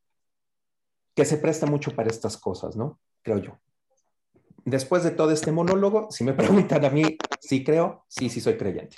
que 1.15 1.24
se 1.24 1.38
presta 1.38 1.65
mucho 1.65 1.96
para 1.96 2.10
estas 2.10 2.36
cosas, 2.36 2.75
¿no? 2.75 3.00
Creo 3.22 3.38
yo. 3.38 3.58
Después 4.65 5.03
de 5.03 5.12
todo 5.12 5.31
este 5.31 5.53
monólogo, 5.53 6.12
si 6.12 6.25
me 6.25 6.34
preguntan 6.74 6.84
a 6.84 6.89
mí, 6.89 7.17
sí 7.39 7.63
creo, 7.63 8.03
sí, 8.10 8.27
sí 8.27 8.41
soy 8.41 8.58
creyente. 8.58 8.98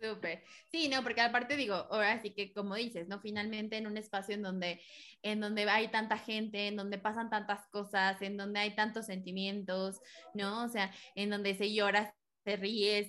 Súper. 0.00 0.44
Sí, 0.70 0.88
no, 0.88 1.02
porque 1.02 1.20
aparte 1.20 1.56
digo, 1.56 1.74
ahora 1.74 2.20
sí 2.22 2.32
que 2.32 2.52
como 2.52 2.76
dices, 2.76 3.08
¿no? 3.08 3.20
Finalmente 3.20 3.76
en 3.76 3.88
un 3.88 3.96
espacio 3.96 4.36
en 4.36 4.42
donde, 4.42 4.80
en 5.22 5.40
donde 5.40 5.68
hay 5.68 5.88
tanta 5.90 6.18
gente, 6.18 6.68
en 6.68 6.76
donde 6.76 6.98
pasan 6.98 7.30
tantas 7.30 7.66
cosas, 7.68 8.22
en 8.22 8.36
donde 8.36 8.60
hay 8.60 8.76
tantos 8.76 9.06
sentimientos, 9.06 10.00
¿no? 10.34 10.64
O 10.64 10.68
sea, 10.68 10.94
en 11.16 11.30
donde 11.30 11.56
se 11.56 11.74
llora, 11.74 12.14
se 12.44 12.56
ríe, 12.56 13.08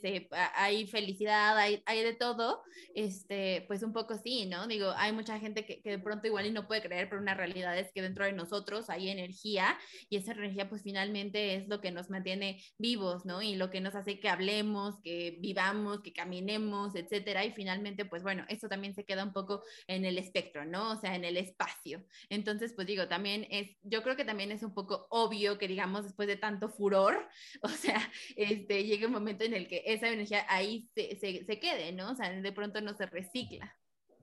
hay 0.55 0.88
felicidad, 0.88 1.57
hay, 1.57 1.81
hay, 1.86 2.03
de 2.03 2.13
todo, 2.13 2.62
este, 2.93 3.63
pues 3.67 3.83
un 3.83 3.93
poco 3.93 4.17
sí, 4.17 4.45
¿no? 4.45 4.67
Digo, 4.67 4.91
hay 4.98 5.12
mucha 5.12 5.39
gente 5.39 5.65
que, 5.65 5.81
que, 5.81 5.91
de 5.91 6.00
pronto 6.00 6.27
igual 6.27 6.45
y 6.45 6.51
no 6.51 6.67
puede 6.67 6.81
creer, 6.81 7.09
pero 7.09 7.21
una 7.21 7.33
realidad 7.33 7.77
es 7.77 7.91
que 7.93 8.01
dentro 8.01 8.25
de 8.25 8.33
nosotros 8.33 8.89
hay 8.89 9.09
energía 9.09 9.77
y 10.09 10.17
esa 10.17 10.33
energía 10.33 10.69
pues 10.69 10.83
finalmente 10.83 11.55
es 11.55 11.67
lo 11.67 11.81
que 11.81 11.91
nos 11.91 12.09
mantiene 12.09 12.62
vivos, 12.77 13.25
¿no? 13.25 13.41
Y 13.41 13.55
lo 13.55 13.69
que 13.69 13.81
nos 13.81 13.95
hace 13.95 14.19
que 14.19 14.29
hablemos, 14.29 15.00
que 15.01 15.38
vivamos, 15.39 16.01
que 16.01 16.13
caminemos, 16.13 16.95
etcétera. 16.95 17.45
Y 17.45 17.51
finalmente, 17.51 18.05
pues 18.05 18.24
bueno, 18.24 18.45
eso 18.50 18.67
también 18.67 18.93
se 18.93 19.05
queda 19.05 19.24
un 19.24 19.33
poco 19.33 19.63
en 19.88 20.05
el 20.05 20.17
espectro, 20.17 20.65
¿no? 20.65 20.91
O 20.91 20.95
sea, 20.98 21.15
en 21.15 21.25
el 21.25 21.38
espacio. 21.38 22.03
Entonces, 22.29 22.74
pues 22.74 22.88
digo, 22.88 23.07
también 23.07 23.48
es, 23.50 23.77
yo 23.83 24.03
creo 24.03 24.15
que 24.15 24.25
también 24.25 24.51
es 24.51 24.63
un 24.63 24.74
poco 24.74 25.07
obvio 25.09 25.57
que 25.57 25.67
digamos 25.67 26.03
después 26.03 26.27
de 26.27 26.38
tanto 26.38 26.69
furor, 26.69 27.27
o 27.62 27.69
sea, 27.69 28.12
este, 28.36 28.83
llegue 28.83 29.05
un 29.05 29.13
momento 29.13 29.28
en 29.39 29.53
el 29.53 29.67
que 29.67 29.83
esa 29.86 30.09
energía 30.09 30.45
ahí 30.48 30.89
se, 30.95 31.15
se, 31.17 31.59
quede, 31.59 31.91
¿no? 31.91 32.12
O 32.12 32.15
sea, 32.15 32.31
de 32.31 32.51
pronto 32.51 32.81
no 32.81 32.95
se 32.95 33.05
recicla. 33.05 33.75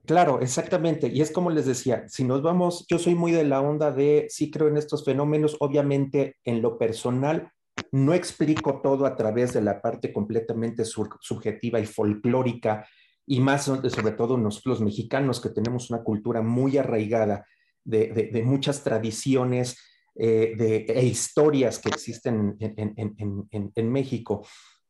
Claro, 0.04 0.40
exactamente. 0.40 1.08
Y 1.08 1.20
es 1.20 1.32
como 1.32 1.50
les 1.50 1.66
decía, 1.66 2.08
si 2.08 2.24
nos 2.24 2.42
vamos, 2.42 2.86
yo 2.88 2.98
soy 2.98 3.14
muy 3.14 3.32
de 3.32 3.44
la 3.44 3.60
onda 3.60 3.90
de, 3.90 4.26
sí 4.28 4.50
creo 4.50 4.68
en 4.68 4.76
estos 4.76 5.04
fenómenos, 5.04 5.56
obviamente 5.60 6.36
en 6.44 6.62
lo 6.62 6.78
personal, 6.78 7.50
no 7.90 8.14
explico 8.14 8.80
todo 8.80 9.04
a 9.04 9.16
través 9.16 9.52
de 9.52 9.62
la 9.62 9.82
parte 9.82 10.12
completamente 10.12 10.84
subjetiva 10.84 11.80
y 11.80 11.86
folclórica, 11.86 12.86
y 13.26 13.40
más 13.40 13.64
sobre 13.64 14.12
todo 14.12 14.38
nosotros 14.38 14.78
los 14.78 14.86
mexicanos 14.86 15.40
que 15.40 15.48
tenemos 15.48 15.90
una 15.90 16.04
cultura 16.04 16.42
muy 16.42 16.78
arraigada 16.78 17.44
de, 17.84 18.08
de 18.32 18.42
muchas 18.42 18.84
tradiciones 18.84 19.76
eh, 20.18 20.54
de, 20.56 20.86
e 20.88 21.04
historias 21.04 21.78
que 21.78 21.90
existen 21.90 22.56
en, 22.58 22.94
en, 22.96 23.46
en, 23.50 23.72
en 23.74 23.92
México. 23.92 24.46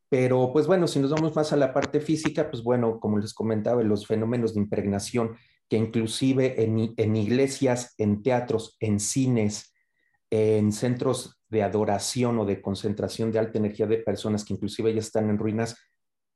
Pero 0.08 0.52
pues 0.52 0.66
bueno, 0.66 0.86
si 0.86 0.98
nos 0.98 1.10
vamos 1.10 1.34
más 1.34 1.52
a 1.52 1.56
la 1.56 1.72
parte 1.72 2.00
física, 2.00 2.50
pues 2.50 2.62
bueno, 2.62 3.00
como 3.00 3.18
les 3.18 3.34
comentaba, 3.34 3.82
los 3.82 4.06
fenómenos 4.06 4.54
de 4.54 4.60
impregnación 4.60 5.36
que 5.68 5.76
inclusive 5.76 6.62
en, 6.62 6.94
en 6.96 7.16
iglesias, 7.16 7.94
en 7.98 8.22
teatros, 8.22 8.76
en 8.78 9.00
cines, 9.00 9.75
en 10.30 10.72
centros 10.72 11.40
de 11.48 11.62
adoración 11.62 12.38
o 12.38 12.44
de 12.44 12.60
concentración 12.60 13.32
de 13.32 13.38
alta 13.38 13.58
energía 13.58 13.86
de 13.86 13.98
personas 13.98 14.44
que 14.44 14.54
inclusive 14.54 14.92
ya 14.94 15.00
están 15.00 15.28
en 15.28 15.38
ruinas, 15.38 15.76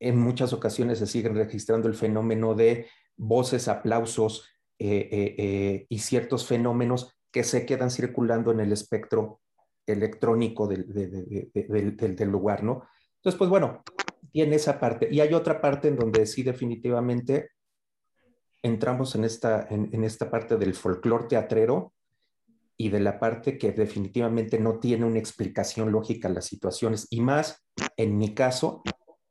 en 0.01 0.19
muchas 0.19 0.53
ocasiones 0.53 0.99
se 0.99 1.07
siguen 1.07 1.35
registrando 1.35 1.87
el 1.87 1.95
fenómeno 1.95 2.55
de 2.55 2.89
voces, 3.17 3.69
aplausos 3.69 4.49
eh, 4.79 5.09
eh, 5.13 5.35
eh, 5.39 5.87
y 5.89 5.99
ciertos 5.99 6.47
fenómenos 6.47 7.15
que 7.31 7.45
se 7.45 7.67
quedan 7.67 7.91
circulando 7.91 8.51
en 8.51 8.61
el 8.61 8.73
espectro 8.73 9.41
electrónico 9.87 10.67
del, 10.67 10.87
del, 11.53 12.29
lugar, 12.29 12.65
¿no? 12.65 12.85
Entonces, 13.21 13.39
pues 13.39 13.51
bueno, 13.51 13.83
tiene 14.33 14.57
esa 14.57 14.81
parte. 14.81 15.09
Y 15.11 15.21
hay 15.21 15.35
otra 15.35 15.61
parte 15.61 15.89
en 15.89 15.97
donde 15.97 16.25
sí 16.27 16.43
definitivamente 16.43 17.51
entramos 18.63 19.15
en 19.15 19.25
esta, 19.25 19.67
en, 19.71 20.05
esta 20.05 20.31
parte 20.31 20.57
del 20.57 20.75
folclore 20.75 21.27
teatrero 21.29 21.93
y 22.77 22.89
de 22.89 23.01
la 23.01 23.19
parte 23.19 23.59
que 23.59 23.73
definitivamente 23.73 24.59
no 24.59 24.79
tiene 24.79 25.05
una 25.05 25.19
explicación 25.19 25.93
lógica 25.93 26.29
a 26.29 26.33
las 26.33 26.47
situaciones. 26.47 27.07
Y 27.11 27.21
más, 27.21 27.63
en 27.97 28.17
mi 28.17 28.35
caso, 28.35 28.83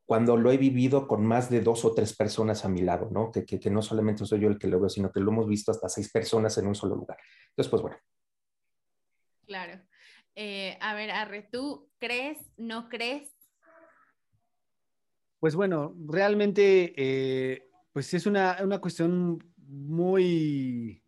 cuando 0.06 0.36
lo 0.36 0.52
he 0.52 0.56
vivido 0.56 1.08
con 1.08 1.26
más 1.26 1.50
de 1.50 1.60
dos 1.60 1.84
o 1.84 1.92
tres 1.92 2.16
personas 2.16 2.64
a 2.64 2.68
mi 2.68 2.82
lado, 2.82 3.08
¿no? 3.10 3.32
Que, 3.32 3.44
que, 3.44 3.70
no 3.70 3.82
solamente 3.82 4.24
soy 4.24 4.40
yo 4.40 4.48
el 4.48 4.58
que 4.58 4.68
lo 4.68 4.78
veo, 4.78 4.88
sino 4.88 5.10
que 5.10 5.20
lo 5.20 5.32
hemos 5.32 5.48
visto 5.48 5.72
hasta 5.72 5.88
seis 5.88 6.12
personas 6.12 6.56
en 6.58 6.68
un 6.68 6.76
solo 6.76 6.94
lugar. 6.94 7.18
Entonces, 7.50 7.70
pues 7.70 7.82
bueno. 7.82 7.96
Claro. 9.46 9.80
Eh, 10.36 10.78
a 10.80 10.94
ver, 10.94 11.10
Arre, 11.10 11.48
¿tú 11.50 11.90
crees, 11.98 12.38
no 12.56 12.88
crees? 12.88 13.39
Pues 15.40 15.56
bueno, 15.56 15.94
realmente, 16.06 16.92
eh, 16.96 17.66
pues 17.92 18.12
es 18.12 18.26
una, 18.26 18.58
una 18.62 18.78
cuestión 18.78 19.42
muy 19.56 21.02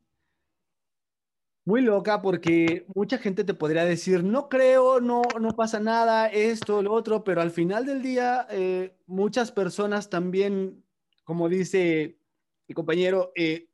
muy 1.64 1.80
loca 1.82 2.22
porque 2.22 2.86
mucha 2.94 3.18
gente 3.18 3.44
te 3.44 3.54
podría 3.54 3.84
decir, 3.84 4.24
no 4.24 4.48
creo, 4.48 5.00
no, 5.00 5.22
no 5.40 5.50
pasa 5.54 5.78
nada, 5.78 6.26
esto, 6.26 6.82
lo 6.82 6.92
otro, 6.92 7.22
pero 7.24 7.40
al 7.40 7.52
final 7.52 7.86
del 7.86 8.02
día 8.02 8.46
eh, 8.50 8.96
muchas 9.06 9.52
personas 9.52 10.10
también, 10.10 10.84
como 11.24 11.48
dice 11.48 12.18
mi 12.66 12.74
compañero 12.74 13.32
eh, 13.36 13.68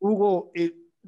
Hugo, 0.00 0.52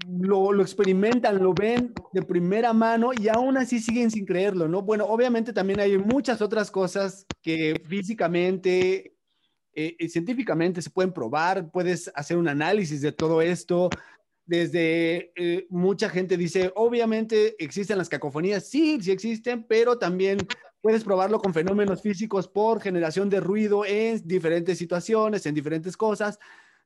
lo, 0.09 0.52
lo, 0.52 0.62
experimentan, 0.62 1.42
lo 1.42 1.52
ven 1.52 1.92
de 2.12 2.23
primera 2.23 2.73
mano 2.73 3.11
y 3.12 3.28
aún 3.28 3.57
así 3.57 3.80
siguen 3.80 4.11
sin 4.11 4.25
creerlo, 4.25 4.69
¿no? 4.69 4.83
Bueno, 4.83 5.04
obviamente 5.04 5.52
también 5.52 5.80
hay 5.80 5.99
muchas 5.99 6.40
otras 6.40 6.71
cosas 6.71 7.26
que 7.42 7.80
físicamente, 7.88 9.16
científicamente 10.09 10.83
se 10.83 10.90
pueden 10.90 11.12
probar, 11.12 11.71
puedes 11.71 12.11
hacer 12.14 12.37
un 12.37 12.49
análisis 12.49 13.00
de 13.00 13.12
todo 13.12 13.40
esto, 13.40 13.90
desde 14.50 15.33
eh, 15.37 15.69
mucha 15.71 16.11
gente 16.11 16.37
dice, 16.37 16.73
obviamente 16.75 17.54
existen 17.62 17.99
las 17.99 18.09
cacofonías, 18.09 18.69
sí, 18.69 18.99
sí 19.00 19.12
existen, 19.12 19.62
pero 19.62 19.97
también 19.97 20.38
puedes 20.80 21.04
probarlo 21.04 21.38
con 21.38 21.54
fenómenos 21.54 22.02
físicos 22.02 22.49
por 22.49 22.80
generación 22.80 23.30
de 23.30 23.38
ruido 23.38 23.85
en 23.87 24.21
diferentes 24.26 24.76
situaciones, 24.76 25.47
en 25.47 25.54
diferentes 25.54 25.97
cosas. 25.97 26.40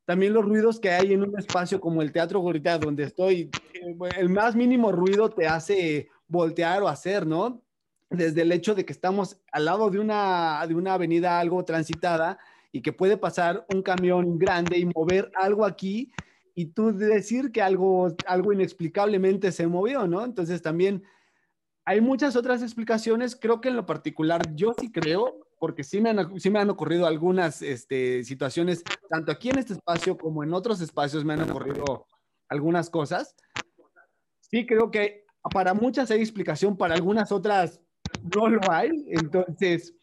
También 0.05 0.35
los 0.35 0.45
ruidos 0.45 0.79
que 0.79 0.91
hay 0.91 1.13
en 1.13 1.23
un 1.23 1.39
espacio 1.39 1.81
como 1.81 2.03
el 2.03 2.13
Teatro 2.13 2.41
Gorita, 2.41 2.79
donde 2.79 3.05
estoy, 3.05 3.51
eh, 3.75 3.97
el 4.19 4.29
más 4.29 4.55
mínimo 4.55 4.93
ruido 4.93 5.31
te 5.31 5.47
hace 5.47 6.09
voltear 6.29 6.83
o 6.83 6.89
hacer, 6.89 7.27
¿no? 7.27 7.63
Desde 8.11 8.43
el 8.43 8.53
hecho 8.53 8.75
de 8.75 8.85
que 8.85 8.93
estamos 8.93 9.41
al 9.51 9.65
lado 9.65 9.89
de 9.91 9.99
una, 9.99 10.65
de 10.69 10.75
una 10.75 10.95
avenida 10.95 11.41
algo 11.41 11.65
transitada 11.65 12.39
y 12.71 12.83
que 12.83 12.93
puede 12.93 13.17
pasar 13.17 13.65
un 13.73 13.83
camión 13.83 14.39
grande 14.39 14.79
y 14.79 14.85
mover 14.85 15.31
algo 15.37 15.65
aquí, 15.65 16.13
y 16.55 16.67
tú 16.67 16.97
decir 16.97 17.51
que 17.51 17.63
algo, 17.63 18.15
algo 18.27 18.53
inexplicablemente 18.53 19.51
se 19.53 19.67
movió, 19.67 20.07
¿no? 20.07 20.25
Entonces 20.25 20.63
también 20.63 21.03
hay 21.85 22.01
muchas 22.01 22.37
otras 22.37 22.63
explicaciones. 22.63 23.37
Creo 23.37 23.61
que 23.61 23.69
en 23.69 23.77
lo 23.77 23.87
particular 23.87 24.55
yo 24.55 24.73
sí 24.79 24.91
creo, 24.93 25.44
porque 25.59 25.85
sí 25.85 26.01
me 26.01 26.11
han, 26.11 26.41
sí 26.41 26.51
me 26.51 26.59
han 26.59 26.71
ocurrido 26.71 27.07
algunas 27.07 27.63
este, 27.63 28.25
situaciones, 28.25 28.83
tanto 29.09 29.33
aquí 29.33 29.51
en 29.51 29.59
este 29.59 29.75
espacio 29.75 30.17
como 30.17 30.43
en 30.43 30.53
otros 30.53 30.81
espacios 30.81 31.25
me 31.25 31.35
han 31.35 31.49
ocurrido 31.49 32.07
algunas 32.49 32.91
cosas. 32.91 33.35
Sí 34.41 34.67
creo 34.67 34.91
que 34.91 35.25
para 35.53 35.75
muchas 35.75 36.11
hay 36.11 36.21
explicación, 36.21 36.77
para 36.77 36.95
algunas 36.95 37.33
otras 37.33 37.81
no 38.35 38.49
lo 38.49 38.61
hay. 38.71 38.91
Entonces, 39.09 39.95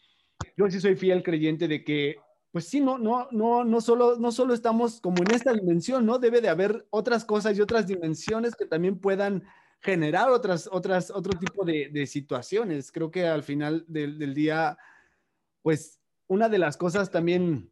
yo 0.57 0.69
sí 0.69 0.79
soy 0.79 0.95
fiel 0.95 1.23
creyente 1.23 1.67
de 1.67 1.83
que 1.83 2.17
pues 2.51 2.67
sí, 2.67 2.81
no, 2.81 2.97
no, 2.97 3.29
no, 3.31 3.63
no 3.63 3.79
solo, 3.79 4.17
no 4.17 4.31
solo 4.31 4.53
estamos 4.53 4.99
como 4.99 5.23
en 5.23 5.31
esta 5.31 5.53
dimensión, 5.53 6.05
¿no? 6.05 6.19
Debe 6.19 6.41
de 6.41 6.49
haber 6.49 6.85
otras 6.89 7.23
cosas 7.23 7.57
y 7.57 7.61
otras 7.61 7.87
dimensiones 7.87 8.55
que 8.55 8.65
también 8.65 8.99
puedan 8.99 9.43
generar 9.79 10.29
otras, 10.29 10.69
otras, 10.71 11.11
otro 11.11 11.37
tipo 11.39 11.63
de, 11.63 12.05
situaciones. 12.05 12.91
Creo 12.91 13.09
que 13.09 13.25
al 13.25 13.43
final 13.43 13.85
del, 13.87 14.33
día, 14.33 14.77
pues 15.61 15.99
una 16.27 16.49
de 16.49 16.57
las 16.57 16.77
cosas 16.77 17.11
también 17.11 17.71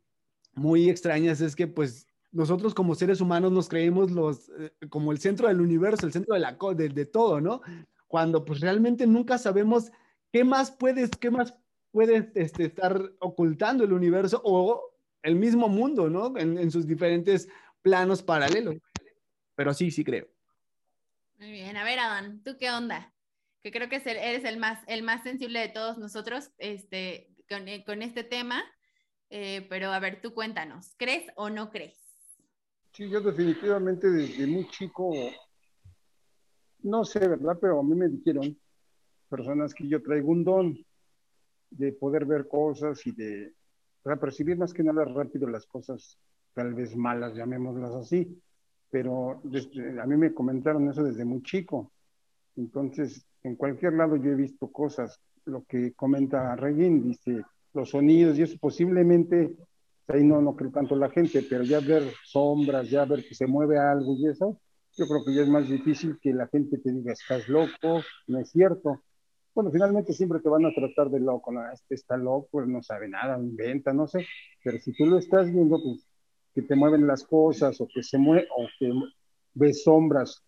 muy 0.54 0.90
extrañas 0.90 1.42
es 1.42 1.56
que 1.56 1.68
pues 1.68 2.08
nosotros 2.32 2.74
como 2.74 2.96
seres 2.96 3.22
humanos 3.22 3.52
nos 3.52 3.70
creemos 3.70 4.12
los, 4.12 4.50
eh, 4.60 4.72
como 4.90 5.12
el 5.12 5.20
centro 5.20 5.48
del 5.48 5.62
universo, 5.62 6.06
el 6.06 6.14
centro 6.14 6.34
de, 6.36 6.42
la, 6.42 6.58
de, 6.76 6.90
de 6.90 7.06
todo, 7.06 7.42
¿no? 7.42 7.62
Cuando 8.08 8.46
pues 8.46 8.60
realmente 8.60 9.08
nunca 9.08 9.38
sabemos 9.38 9.92
qué 10.32 10.44
más 10.44 10.72
puedes, 10.72 11.10
qué 11.12 11.32
más 11.32 11.56
puede 11.92 12.32
este, 12.36 12.66
estar 12.66 13.12
ocultando 13.20 13.84
el 13.84 13.94
universo 13.94 14.42
o 14.44 14.94
el 15.24 15.36
mismo 15.36 15.68
mundo, 15.68 16.10
¿no? 16.10 16.38
En, 16.38 16.72
sus 16.72 16.88
diferentes 16.88 17.50
planos 17.82 18.22
paralelos. 18.22 18.76
Pero 19.56 19.74
sí, 19.74 19.92
sí 19.92 20.04
creo. 20.04 20.28
Muy 21.38 21.52
bien, 21.52 21.76
a 21.78 21.84
ver, 21.84 22.00
Adán, 22.00 22.42
¿tú 22.44 22.58
qué 22.58 22.72
onda? 22.72 23.12
Que 23.64 23.72
creo 23.72 23.90
que 23.90 23.98
eres 24.06 24.46
el 24.46 24.58
más, 24.58 24.82
el 24.88 25.04
más 25.04 25.24
sensible 25.24 25.60
de 25.60 25.70
todos 25.70 25.98
nosotros 25.98 26.52
este, 26.58 27.30
con, 27.50 27.68
eh, 27.68 27.84
este 28.02 28.24
tema. 28.24 28.64
Eh, 29.30 29.66
pero 29.70 29.92
a 29.92 30.00
ver, 30.00 30.22
tú 30.22 30.34
cuéntanos, 30.34 30.96
¿crees 30.98 31.26
o 31.36 31.50
no 31.50 31.70
crees? 31.70 31.98
Sí, 32.94 33.10
yo 33.10 33.22
definitivamente 33.22 34.10
desde 34.10 34.48
muy 34.48 34.68
chico, 34.70 35.12
no 36.80 37.06
sé, 37.06 37.20
¿verdad? 37.20 37.58
Pero 37.62 37.80
a 37.80 37.84
mí 37.84 37.94
me 37.96 38.10
dijeron 38.10 38.58
personas 39.30 39.74
que 39.74 39.88
yo 39.88 40.02
traigo 40.02 40.32
un 40.32 40.44
don 40.44 40.86
de 41.70 41.94
poder 41.94 42.26
ver 42.26 42.48
cosas 42.48 43.06
y 43.06 43.12
de 43.12 43.54
percibir 44.20 44.58
más 44.58 44.74
que 44.74 44.84
nada 44.84 45.06
rápido 45.06 45.48
las 45.48 45.68
cosas 45.68 46.18
tal 46.54 46.74
vez 46.74 46.96
malas, 46.96 47.36
llamémoslas 47.36 47.94
así. 47.94 48.42
Pero 48.90 49.42
a 50.02 50.06
mí 50.08 50.18
me 50.18 50.34
comentaron 50.34 50.90
eso 50.90 51.04
desde 51.04 51.24
muy 51.24 51.44
chico. 51.44 51.92
Entonces, 52.56 53.24
en 53.44 53.56
cualquier 53.56 53.94
lado 53.94 54.16
yo 54.16 54.32
he 54.32 54.36
visto 54.36 54.72
cosas. 54.72 55.22
Lo 55.50 55.64
que 55.64 55.94
comenta 55.94 56.56
Regin, 56.56 57.04
dice, 57.04 57.44
los 57.74 57.90
sonidos 57.90 58.38
y 58.38 58.44
eso 58.44 58.58
posiblemente, 58.60 59.56
ahí 60.08 60.24
no, 60.24 60.42
no 60.42 60.56
creo 60.56 60.72
tanto 60.72 60.96
la 60.96 61.10
gente, 61.10 61.44
pero 61.50 61.64
ya 61.64 61.80
ver 61.80 62.04
sombras, 62.24 62.90
ya 62.90 63.06
ver 63.06 63.26
que 63.28 63.36
se 63.36 63.48
mueve 63.48 63.78
algo 63.78 64.16
y 64.16 64.28
eso, 64.28 64.60
yo 64.98 65.08
creo 65.08 65.24
que 65.26 65.34
ya 65.34 65.42
es 65.42 65.50
más 65.50 65.68
difícil 65.68 66.18
que 66.22 66.34
la 66.34 66.48
gente 66.48 66.78
te 66.78 66.92
diga, 66.92 67.14
estás 67.14 67.48
loco, 67.48 68.02
no 68.28 68.40
es 68.40 68.50
cierto 68.50 69.02
bueno, 69.60 69.72
finalmente 69.72 70.14
siempre 70.14 70.40
te 70.40 70.48
van 70.48 70.66
a 70.66 70.74
tratar 70.74 71.10
de 71.10 71.20
loco, 71.20 71.52
¿no? 71.52 71.70
Este 71.72 71.96
está 71.96 72.16
loco, 72.16 72.66
no 72.66 72.82
sabe 72.82 73.10
nada, 73.10 73.38
inventa, 73.38 73.92
no 73.92 74.08
sé, 74.08 74.26
pero 74.64 74.78
si 74.80 74.94
tú 74.94 75.06
lo 75.06 75.18
estás 75.18 75.52
viendo, 75.52 75.78
pues 75.84 76.08
que 76.54 76.62
te 76.62 76.76
mueven 76.76 77.06
las 77.06 77.26
cosas 77.26 77.80
o 77.82 77.88
que 77.94 78.02
se 78.02 78.18
mueve, 78.18 78.48
o 78.56 78.68
que 78.80 78.90
ves 79.54 79.84
sombras 79.84 80.44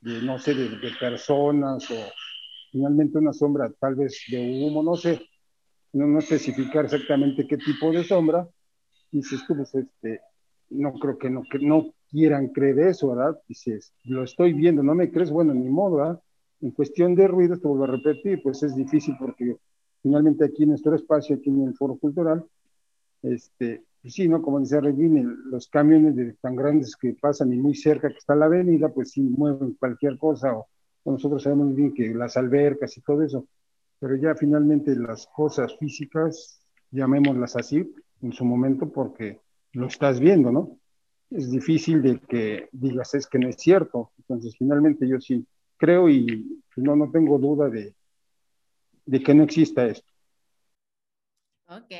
de, 0.00 0.20
no 0.22 0.38
sé, 0.38 0.54
de, 0.54 0.68
personas 1.00 1.90
o 1.90 1.94
finalmente 2.72 3.18
una 3.18 3.32
sombra 3.32 3.70
tal 3.78 3.94
vez 3.94 4.24
de 4.30 4.64
humo, 4.64 4.82
no 4.82 4.96
sé, 4.96 5.20
no, 5.92 6.06
no 6.06 6.18
especificar 6.18 6.86
exactamente 6.86 7.46
qué 7.46 7.58
tipo 7.58 7.92
de 7.92 8.02
sombra, 8.02 8.48
dices 9.10 9.44
tú, 9.46 9.54
pues 9.54 9.74
este, 9.74 10.20
no 10.70 10.94
creo 10.94 11.18
que 11.18 11.30
no, 11.30 11.42
que 11.42 11.58
no 11.58 11.92
quieran 12.10 12.48
creer 12.48 12.78
eso, 12.80 13.14
¿verdad? 13.14 13.38
Dices, 13.46 13.92
lo 14.04 14.24
estoy 14.24 14.54
viendo, 14.54 14.82
no 14.82 14.94
me 14.94 15.10
crees, 15.10 15.30
bueno, 15.30 15.52
ni 15.52 15.68
modo, 15.68 15.96
¿verdad? 15.96 16.22
En 16.62 16.70
cuestión 16.70 17.14
de 17.14 17.28
ruidos, 17.28 17.60
te 17.60 17.68
vuelvo 17.68 17.84
a 17.84 17.88
repetir, 17.98 18.42
pues 18.42 18.62
es 18.62 18.74
difícil 18.74 19.14
porque 19.18 19.56
finalmente 20.02 20.44
aquí 20.44 20.62
en 20.62 20.70
nuestro 20.70 20.94
espacio, 20.94 21.36
aquí 21.36 21.50
en 21.50 21.68
el 21.68 21.74
foro 21.74 21.96
cultural, 21.96 22.44
este, 23.22 23.84
pues 24.00 24.14
sí, 24.14 24.28
¿no? 24.28 24.40
Como 24.40 24.60
dice 24.60 24.80
Regine, 24.80 25.24
los 25.46 25.68
camiones 25.68 26.16
de, 26.16 26.32
tan 26.40 26.56
grandes 26.56 26.96
que 26.96 27.14
pasan 27.20 27.52
y 27.52 27.56
muy 27.56 27.74
cerca 27.74 28.08
que 28.08 28.18
está 28.18 28.34
la 28.34 28.46
avenida, 28.46 28.88
pues 28.88 29.10
sí 29.10 29.20
mueven 29.20 29.74
cualquier 29.74 30.16
cosa, 30.16 30.56
o, 30.56 30.68
nosotros 31.04 31.42
sabemos 31.42 31.74
bien 31.74 31.92
que 31.92 32.14
las 32.14 32.36
albercas 32.36 32.96
y 32.96 33.00
todo 33.00 33.22
eso, 33.22 33.46
pero 33.98 34.16
ya 34.16 34.34
finalmente 34.34 34.94
las 34.96 35.26
cosas 35.26 35.76
físicas, 35.78 36.60
llamémoslas 36.90 37.56
así, 37.56 37.94
en 38.20 38.32
su 38.32 38.44
momento, 38.44 38.90
porque 38.90 39.40
lo 39.72 39.86
estás 39.86 40.20
viendo, 40.20 40.52
¿no? 40.52 40.78
Es 41.30 41.50
difícil 41.50 42.02
de 42.02 42.20
que 42.20 42.68
digas 42.72 43.14
es 43.14 43.26
que 43.26 43.38
no 43.38 43.48
es 43.48 43.56
cierto. 43.56 44.12
Entonces, 44.18 44.54
finalmente 44.56 45.08
yo 45.08 45.20
sí 45.20 45.46
creo 45.76 46.08
y 46.08 46.62
no, 46.76 46.94
no 46.94 47.10
tengo 47.10 47.38
duda 47.38 47.68
de, 47.68 47.94
de 49.06 49.22
que 49.22 49.34
no 49.34 49.44
exista 49.44 49.86
esto. 49.86 50.11
Ok, 51.78 51.92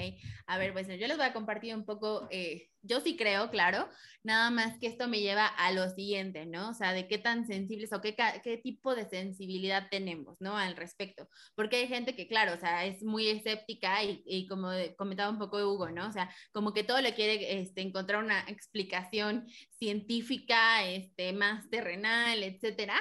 a 0.46 0.58
ver, 0.58 0.72
pues 0.72 0.88
yo 0.88 1.06
les 1.06 1.16
voy 1.16 1.26
a 1.26 1.32
compartir 1.32 1.74
un 1.74 1.84
poco, 1.84 2.28
eh, 2.30 2.68
yo 2.82 3.00
sí 3.00 3.16
creo, 3.16 3.50
claro, 3.50 3.88
nada 4.22 4.50
más 4.50 4.78
que 4.78 4.86
esto 4.86 5.08
me 5.08 5.20
lleva 5.20 5.46
a 5.46 5.72
lo 5.72 5.88
siguiente, 5.90 6.46
¿no? 6.46 6.70
O 6.70 6.74
sea, 6.74 6.92
de 6.92 7.08
qué 7.08 7.18
tan 7.18 7.46
sensibles 7.46 7.92
o 7.92 8.00
qué, 8.00 8.16
qué 8.42 8.56
tipo 8.58 8.94
de 8.94 9.08
sensibilidad 9.08 9.88
tenemos, 9.90 10.36
¿no? 10.40 10.56
Al 10.56 10.76
respecto, 10.76 11.28
porque 11.54 11.76
hay 11.76 11.88
gente 11.88 12.16
que, 12.16 12.28
claro, 12.28 12.54
o 12.54 12.58
sea, 12.58 12.84
es 12.86 13.02
muy 13.02 13.28
escéptica 13.28 14.02
y, 14.04 14.22
y 14.26 14.46
como 14.48 14.70
comentaba 14.96 15.30
un 15.30 15.38
poco 15.38 15.58
Hugo, 15.58 15.90
¿no? 15.90 16.08
O 16.08 16.12
sea, 16.12 16.30
como 16.52 16.72
que 16.72 16.84
todo 16.84 17.00
le 17.00 17.14
quiere 17.14 17.60
este, 17.60 17.82
encontrar 17.82 18.22
una 18.22 18.40
explicación 18.48 19.46
científica, 19.78 20.84
este, 20.88 21.32
más 21.32 21.68
terrenal, 21.70 22.42
etcétera, 22.42 22.94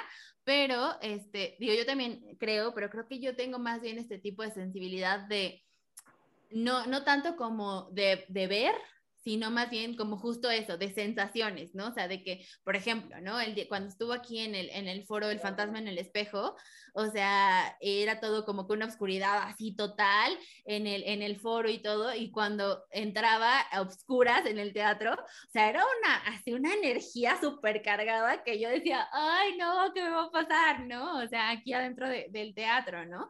pero, 0.44 1.00
este, 1.02 1.56
digo, 1.60 1.72
yo 1.74 1.86
también 1.86 2.36
creo, 2.38 2.74
pero 2.74 2.90
creo 2.90 3.06
que 3.06 3.20
yo 3.20 3.36
tengo 3.36 3.58
más 3.58 3.80
bien 3.80 3.98
este 3.98 4.18
tipo 4.18 4.42
de 4.42 4.50
sensibilidad 4.50 5.20
de 5.28 5.62
no, 6.54 6.86
no 6.86 7.04
tanto 7.04 7.36
como 7.36 7.90
de, 7.90 8.24
de 8.28 8.46
ver, 8.46 8.74
sino 9.22 9.50
más 9.50 9.70
bien 9.70 9.96
como 9.96 10.18
justo 10.18 10.50
eso, 10.50 10.76
de 10.76 10.92
sensaciones, 10.92 11.74
¿no? 11.74 11.88
O 11.88 11.92
sea, 11.92 12.08
de 12.08 12.22
que, 12.22 12.44
por 12.64 12.76
ejemplo, 12.76 13.20
¿no? 13.20 13.40
El, 13.40 13.68
cuando 13.68 13.88
estuvo 13.88 14.12
aquí 14.12 14.40
en 14.40 14.54
el, 14.54 14.68
en 14.70 14.88
el 14.88 15.04
foro 15.06 15.28
del 15.28 15.40
fantasma 15.40 15.78
en 15.78 15.88
el 15.88 15.98
espejo, 15.98 16.56
o 16.94 17.06
sea, 17.06 17.76
era 17.80 18.20
todo 18.20 18.44
como 18.44 18.66
que 18.66 18.74
una 18.74 18.86
oscuridad 18.86 19.42
así 19.44 19.74
total 19.76 20.36
en 20.64 20.86
el, 20.86 21.04
en 21.04 21.22
el 21.22 21.38
foro 21.38 21.70
y 21.70 21.78
todo, 21.78 22.14
y 22.14 22.30
cuando 22.30 22.84
entraba 22.90 23.60
a 23.60 23.80
oscuras 23.82 24.44
en 24.46 24.58
el 24.58 24.72
teatro, 24.72 25.12
o 25.12 25.50
sea, 25.52 25.70
era 25.70 25.84
una, 26.00 26.16
así 26.36 26.52
una 26.52 26.74
energía 26.74 27.38
súper 27.40 27.82
cargada 27.82 28.42
que 28.42 28.60
yo 28.60 28.68
decía, 28.68 29.08
ay, 29.12 29.56
no, 29.56 29.92
¿qué 29.94 30.02
me 30.02 30.10
va 30.10 30.24
a 30.24 30.30
pasar? 30.30 30.86
¿No? 30.86 31.18
O 31.22 31.28
sea, 31.28 31.50
aquí 31.50 31.72
adentro 31.72 32.08
del 32.08 32.54
teatro, 32.54 33.06
¿no? 33.06 33.28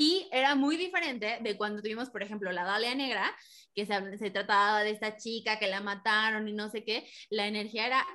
Y 0.00 0.28
era 0.30 0.54
muy 0.54 0.76
diferente 0.76 1.38
de 1.40 1.56
cuando 1.56 1.82
tuvimos, 1.82 2.08
por 2.08 2.22
ejemplo, 2.22 2.52
la 2.52 2.62
Dalia 2.62 2.94
Negra, 2.94 3.36
que 3.74 3.84
se, 3.84 4.30
trataba 4.30 4.84
de 4.84 4.90
esta 4.90 5.16
chica 5.16 5.58
que 5.58 5.66
la 5.66 5.80
mataron 5.80 6.46
y 6.46 6.52
no 6.52 6.70
sé 6.70 6.84
qué. 6.84 7.04
La 7.30 7.48
energía 7.48 7.86
era 7.86 8.06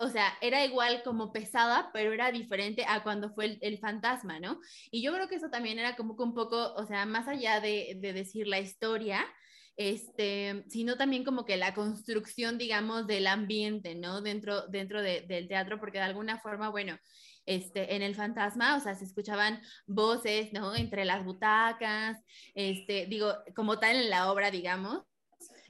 o 0.00 0.08
sea, 0.08 0.32
era 0.40 0.64
igual 0.64 1.02
como 1.04 1.32
pesada, 1.32 1.90
pero 1.92 2.12
era 2.12 2.32
diferente 2.32 2.84
a 2.88 3.02
cuando 3.04 3.30
fue 3.30 3.58
el, 3.60 3.78
fantasma, 3.78 4.38
¿no? 4.40 4.60
Y 4.90 5.02
yo 5.02 5.12
creo 5.12 5.28
que 5.28 5.36
eso 5.36 5.48
también 5.50 5.78
era 5.78 5.96
como 5.96 6.16
que 6.16 6.22
un 6.22 6.34
poco, 6.34 6.74
o 6.74 6.86
sea, 6.86 7.04
más 7.06 7.26
allá 7.28 7.60
de, 7.60 7.96
decir 8.00 8.46
la 8.46 8.60
historia, 8.60 9.24
este, 9.76 10.64
sino 10.68 10.96
también 10.96 11.24
como 11.24 11.44
que 11.44 11.56
la 11.56 11.74
construcción, 11.74 12.58
digamos, 12.58 13.06
del 13.06 13.26
ambiente, 13.26 13.94
¿no? 13.96 14.22
Dentro, 14.22 14.66
dentro 14.68 15.02
del 15.02 15.48
teatro, 15.48 15.80
porque 15.80 15.98
de 15.98 16.04
alguna 16.04 16.38
forma, 16.38 16.68
bueno, 16.68 16.96
este, 17.48 17.96
en 17.96 18.02
el 18.02 18.14
fantasma, 18.14 18.76
o 18.76 18.80
sea, 18.80 18.94
se 18.94 19.04
escuchaban 19.04 19.60
voces, 19.86 20.52
¿no? 20.52 20.76
Entre 20.76 21.06
las 21.06 21.24
butacas, 21.24 22.18
este, 22.54 23.06
digo, 23.06 23.32
como 23.56 23.78
tal 23.78 23.96
en 23.96 24.10
la 24.10 24.30
obra, 24.30 24.50
digamos, 24.50 25.02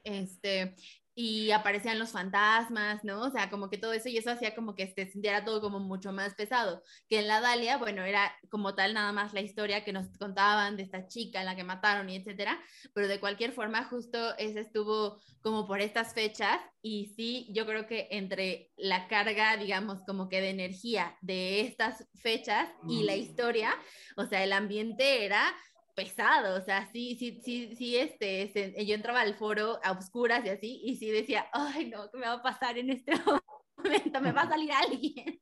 este, 0.03 0.75
y 1.21 1.51
aparecían 1.51 1.99
los 1.99 2.13
fantasmas, 2.13 3.03
¿no? 3.03 3.23
O 3.23 3.31
sea, 3.31 3.51
como 3.51 3.69
que 3.69 3.77
todo 3.77 3.93
eso 3.93 4.09
y 4.09 4.17
eso 4.17 4.31
hacía 4.31 4.55
como 4.55 4.77
que 4.77 4.87
se 4.95 5.11
sintiera 5.11 5.45
todo 5.45 5.61
como 5.61 5.81
mucho 5.81 6.13
más 6.13 6.37
pesado. 6.37 6.81
Que 7.09 7.19
en 7.19 7.27
la 7.27 7.41
Dalia, 7.41 7.77
bueno, 7.77 8.05
era 8.05 8.33
como 8.51 8.77
tal 8.77 8.95
nada 8.95 9.11
más 9.11 9.33
la 9.33 9.41
historia 9.41 9.83
que 9.83 9.93
nos 9.93 10.17
contaban 10.17 10.77
de 10.77 10.85
esta 10.85 11.09
chica, 11.09 11.43
la 11.43 11.57
que 11.57 11.65
mataron 11.65 12.09
y 12.09 12.15
etcétera, 12.15 12.57
pero 12.95 13.09
de 13.09 13.19
cualquier 13.19 13.51
forma 13.51 13.83
justo 13.83 14.37
ese 14.39 14.61
estuvo 14.61 15.21
como 15.43 15.67
por 15.67 15.81
estas 15.81 16.15
fechas 16.15 16.61
y 16.83 17.13
sí, 17.17 17.49
yo 17.51 17.67
creo 17.67 17.89
que 17.89 18.07
entre 18.13 18.71
la 18.77 19.09
carga, 19.09 19.57
digamos, 19.57 20.05
como 20.07 20.29
que 20.29 20.41
de 20.41 20.51
energía 20.51 21.17
de 21.21 21.63
estas 21.63 22.07
fechas 22.15 22.69
y 22.89 23.03
la 23.03 23.17
historia, 23.17 23.75
o 24.17 24.25
sea, 24.27 24.45
el 24.45 24.53
ambiente 24.53 25.25
era 25.25 25.53
pesado, 25.99 26.57
o 26.57 26.61
sea, 26.61 26.89
sí, 26.93 27.17
sí, 27.19 27.41
sí, 27.45 27.75
sí, 27.75 27.97
este, 27.97 28.53
yo 28.87 28.95
entraba 28.95 29.21
al 29.21 29.35
foro 29.35 29.81
a 29.83 29.91
oscuras 29.91 30.45
y 30.45 30.49
así, 30.49 30.81
y 30.85 30.95
sí 30.95 31.11
decía, 31.11 31.47
ay, 31.53 31.91
no, 31.91 32.09
¿qué 32.09 32.19
me 32.19 32.27
va 32.27 32.35
a 32.35 32.43
pasar 32.43 32.79
en 32.79 32.91
este 32.91 33.13
momento? 33.77 34.21
Me 34.21 34.31
va 34.31 34.43
a 34.43 34.49
salir 34.49 34.71
alguien. 34.71 35.41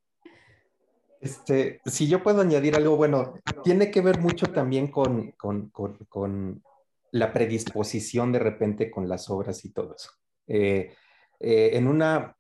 Este, 1.21 1.83
si 1.85 2.09
yo 2.09 2.23
puedo 2.23 2.40
añadir 2.40 2.75
algo, 2.75 2.97
bueno, 2.97 3.35
tiene 3.64 3.90
que 3.90 4.01
ver 4.01 4.19
mucho 4.19 4.47
también 4.47 4.90
con, 4.90 5.33
con, 5.33 5.69
con, 5.69 5.99
con 6.09 6.62
la 7.11 7.35
predisposición 7.35 8.33
de 8.33 8.38
repente 8.38 8.90
con 8.90 9.11
las 9.11 9.29
obras 9.29 9.62
y 9.62 9.75
todo 9.75 9.95
eso. 9.95 10.11
Eh, 10.47 10.95
eh, 11.38 11.71
en 11.75 11.87
una, 11.87 12.35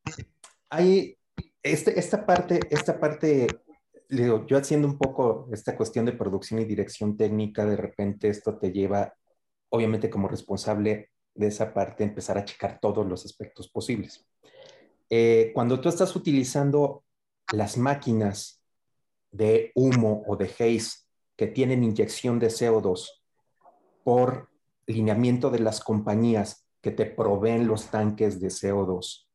hay, 0.70 1.18
este, 1.62 1.98
esta 2.00 2.24
parte, 2.24 2.60
esta 2.70 2.98
parte 2.98 3.46
yo 4.08 4.56
haciendo 4.56 4.88
un 4.88 4.98
poco 4.98 5.48
esta 5.52 5.76
cuestión 5.76 6.04
de 6.06 6.12
producción 6.12 6.60
y 6.60 6.64
dirección 6.64 7.16
técnica, 7.16 7.64
de 7.64 7.76
repente 7.76 8.28
esto 8.28 8.58
te 8.58 8.72
lleva, 8.72 9.14
obviamente 9.70 10.10
como 10.10 10.28
responsable 10.28 11.10
de 11.34 11.46
esa 11.48 11.72
parte, 11.74 12.04
empezar 12.04 12.38
a 12.38 12.44
checar 12.44 12.78
todos 12.80 13.06
los 13.06 13.24
aspectos 13.24 13.68
posibles. 13.68 14.26
Eh, 15.10 15.52
cuando 15.54 15.80
tú 15.80 15.88
estás 15.88 16.14
utilizando 16.16 17.04
las 17.52 17.76
máquinas 17.76 18.62
de 19.30 19.70
humo 19.74 20.24
o 20.26 20.36
de 20.36 20.46
haze 20.46 21.04
que 21.36 21.46
tienen 21.46 21.84
inyección 21.84 22.38
de 22.38 22.48
CO2 22.48 23.22
por 24.02 24.48
lineamiento 24.86 25.50
de 25.50 25.58
las 25.58 25.80
compañías 25.80 26.66
que 26.80 26.90
te 26.90 27.06
proveen 27.06 27.66
los 27.66 27.90
tanques 27.90 28.40
de 28.40 28.48
CO2, 28.48 29.26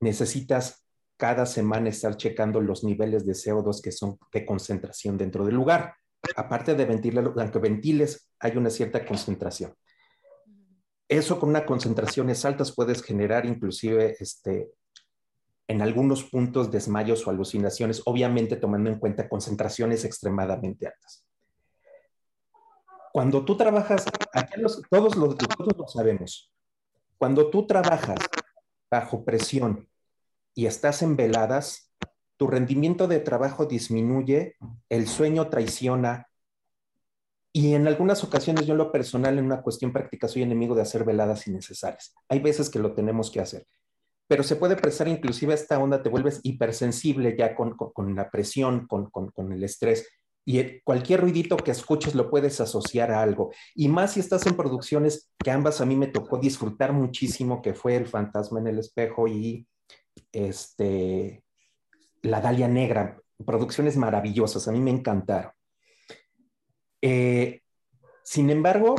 necesitas 0.00 0.87
cada 1.18 1.46
semana 1.46 1.88
estar 1.88 2.16
checando 2.16 2.60
los 2.60 2.84
niveles 2.84 3.26
de 3.26 3.32
CO2 3.32 3.82
que 3.82 3.92
son 3.92 4.18
de 4.32 4.46
concentración 4.46 5.18
dentro 5.18 5.44
del 5.44 5.56
lugar. 5.56 5.96
Aparte 6.36 6.74
de 6.74 6.84
ventilar, 6.84 7.32
aunque 7.36 7.58
ventiles, 7.58 8.30
hay 8.38 8.56
una 8.56 8.70
cierta 8.70 9.04
concentración. 9.04 9.74
Eso 11.08 11.40
con 11.40 11.48
una 11.50 11.66
concentraciones 11.66 12.44
altas 12.44 12.72
puedes 12.72 13.02
generar 13.02 13.46
inclusive 13.46 14.16
este, 14.20 14.70
en 15.66 15.82
algunos 15.82 16.22
puntos 16.22 16.70
desmayos 16.70 17.26
o 17.26 17.30
alucinaciones, 17.30 18.00
obviamente 18.04 18.56
tomando 18.56 18.88
en 18.88 18.98
cuenta 19.00 19.28
concentraciones 19.28 20.04
extremadamente 20.04 20.86
altas. 20.86 21.26
Cuando 23.12 23.44
tú 23.44 23.56
trabajas, 23.56 24.04
todos, 24.88 25.16
lo, 25.16 25.34
todos 25.34 25.76
lo 25.76 25.88
sabemos, 25.88 26.52
cuando 27.16 27.50
tú 27.50 27.66
trabajas 27.66 28.18
bajo 28.88 29.24
presión 29.24 29.88
y 30.58 30.66
estás 30.66 31.02
en 31.02 31.14
veladas, 31.14 31.94
tu 32.36 32.48
rendimiento 32.48 33.06
de 33.06 33.20
trabajo 33.20 33.66
disminuye, 33.66 34.56
el 34.88 35.06
sueño 35.06 35.50
traiciona 35.50 36.26
y 37.52 37.74
en 37.74 37.86
algunas 37.86 38.24
ocasiones 38.24 38.66
yo 38.66 38.72
en 38.72 38.78
lo 38.78 38.90
personal 38.90 39.38
en 39.38 39.44
una 39.44 39.62
cuestión 39.62 39.92
práctica 39.92 40.26
soy 40.26 40.42
enemigo 40.42 40.74
de 40.74 40.82
hacer 40.82 41.04
veladas 41.04 41.46
innecesarias. 41.46 42.12
Hay 42.28 42.40
veces 42.40 42.70
que 42.70 42.80
lo 42.80 42.92
tenemos 42.92 43.30
que 43.30 43.38
hacer, 43.38 43.68
pero 44.26 44.42
se 44.42 44.56
puede 44.56 44.74
prestar 44.74 45.06
inclusive 45.06 45.54
esta 45.54 45.78
onda, 45.78 46.02
te 46.02 46.08
vuelves 46.08 46.40
hipersensible 46.42 47.36
ya 47.38 47.54
con, 47.54 47.76
la 48.16 48.28
presión, 48.28 48.88
con, 48.88 49.10
con 49.10 49.52
el 49.52 49.62
estrés 49.62 50.08
y 50.44 50.80
cualquier 50.80 51.20
ruidito 51.20 51.56
que 51.56 51.70
escuches 51.70 52.16
lo 52.16 52.30
puedes 52.30 52.60
asociar 52.60 53.12
a 53.12 53.22
algo. 53.22 53.52
Y 53.76 53.86
más 53.86 54.14
si 54.14 54.18
estás 54.18 54.44
en 54.48 54.56
producciones 54.56 55.30
que 55.38 55.52
ambas 55.52 55.80
a 55.80 55.86
mí 55.86 55.94
me 55.94 56.08
tocó 56.08 56.36
disfrutar 56.36 56.92
muchísimo, 56.92 57.62
que 57.62 57.74
fue 57.74 57.94
El 57.94 58.08
fantasma 58.08 58.58
en 58.58 58.66
el 58.66 58.80
espejo 58.80 59.28
y 59.28 59.67
este, 60.32 61.44
La 62.22 62.40
Dalia 62.40 62.68
Negra, 62.68 63.20
producciones 63.44 63.96
maravillosas, 63.96 64.66
a 64.68 64.72
mí 64.72 64.80
me 64.80 64.90
encantaron. 64.90 65.52
Eh, 67.02 67.62
sin 68.22 68.50
embargo, 68.50 68.94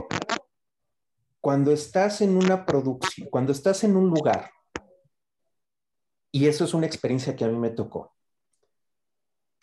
cuando 1.41 1.71
estás 1.71 2.21
en 2.21 2.36
una 2.36 2.65
producción, 2.65 3.29
cuando 3.29 3.51
estás 3.51 3.84
en 3.84 3.95
un 3.95 4.10
lugar, 4.10 4.51
y 6.32 6.47
eso 6.47 6.63
es 6.63 6.73
una 6.73 6.86
experiencia 6.86 7.36
que 7.36 7.45
a 7.45 7.47
mí 7.47 7.58
me 7.58 7.71
tocó, 7.71 8.13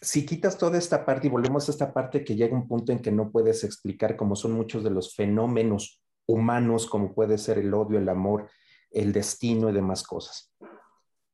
si 0.01 0.27
quitas 0.27 0.59
toda 0.59 0.79
esta 0.79 1.05
parte 1.05 1.27
y 1.27 1.31
volvemos 1.31 1.69
a 1.69 1.73
esta 1.73 1.93
parte 1.93 2.25
que 2.25 2.37
llega 2.37 2.57
un 2.57 2.69
punto 2.69 2.93
en 2.93 3.01
que 3.01 3.11
no 3.11 3.31
puedes 3.31 3.65
explicar 3.65 4.17
cómo 4.17 4.37
son 4.37 4.53
muchos 4.53 4.85
de 4.85 4.91
los 4.91 5.15
fenómenos 5.15 6.03
humanos, 6.27 6.87
como 6.87 7.15
puede 7.15 7.39
ser 7.39 7.59
el 7.59 7.73
odio, 7.73 7.99
el 7.99 8.09
amor, 8.09 8.51
el 8.91 9.13
destino 9.13 9.71
y 9.71 9.73
demás 9.73 10.03
cosas. 10.03 10.53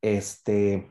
Este, 0.02 0.90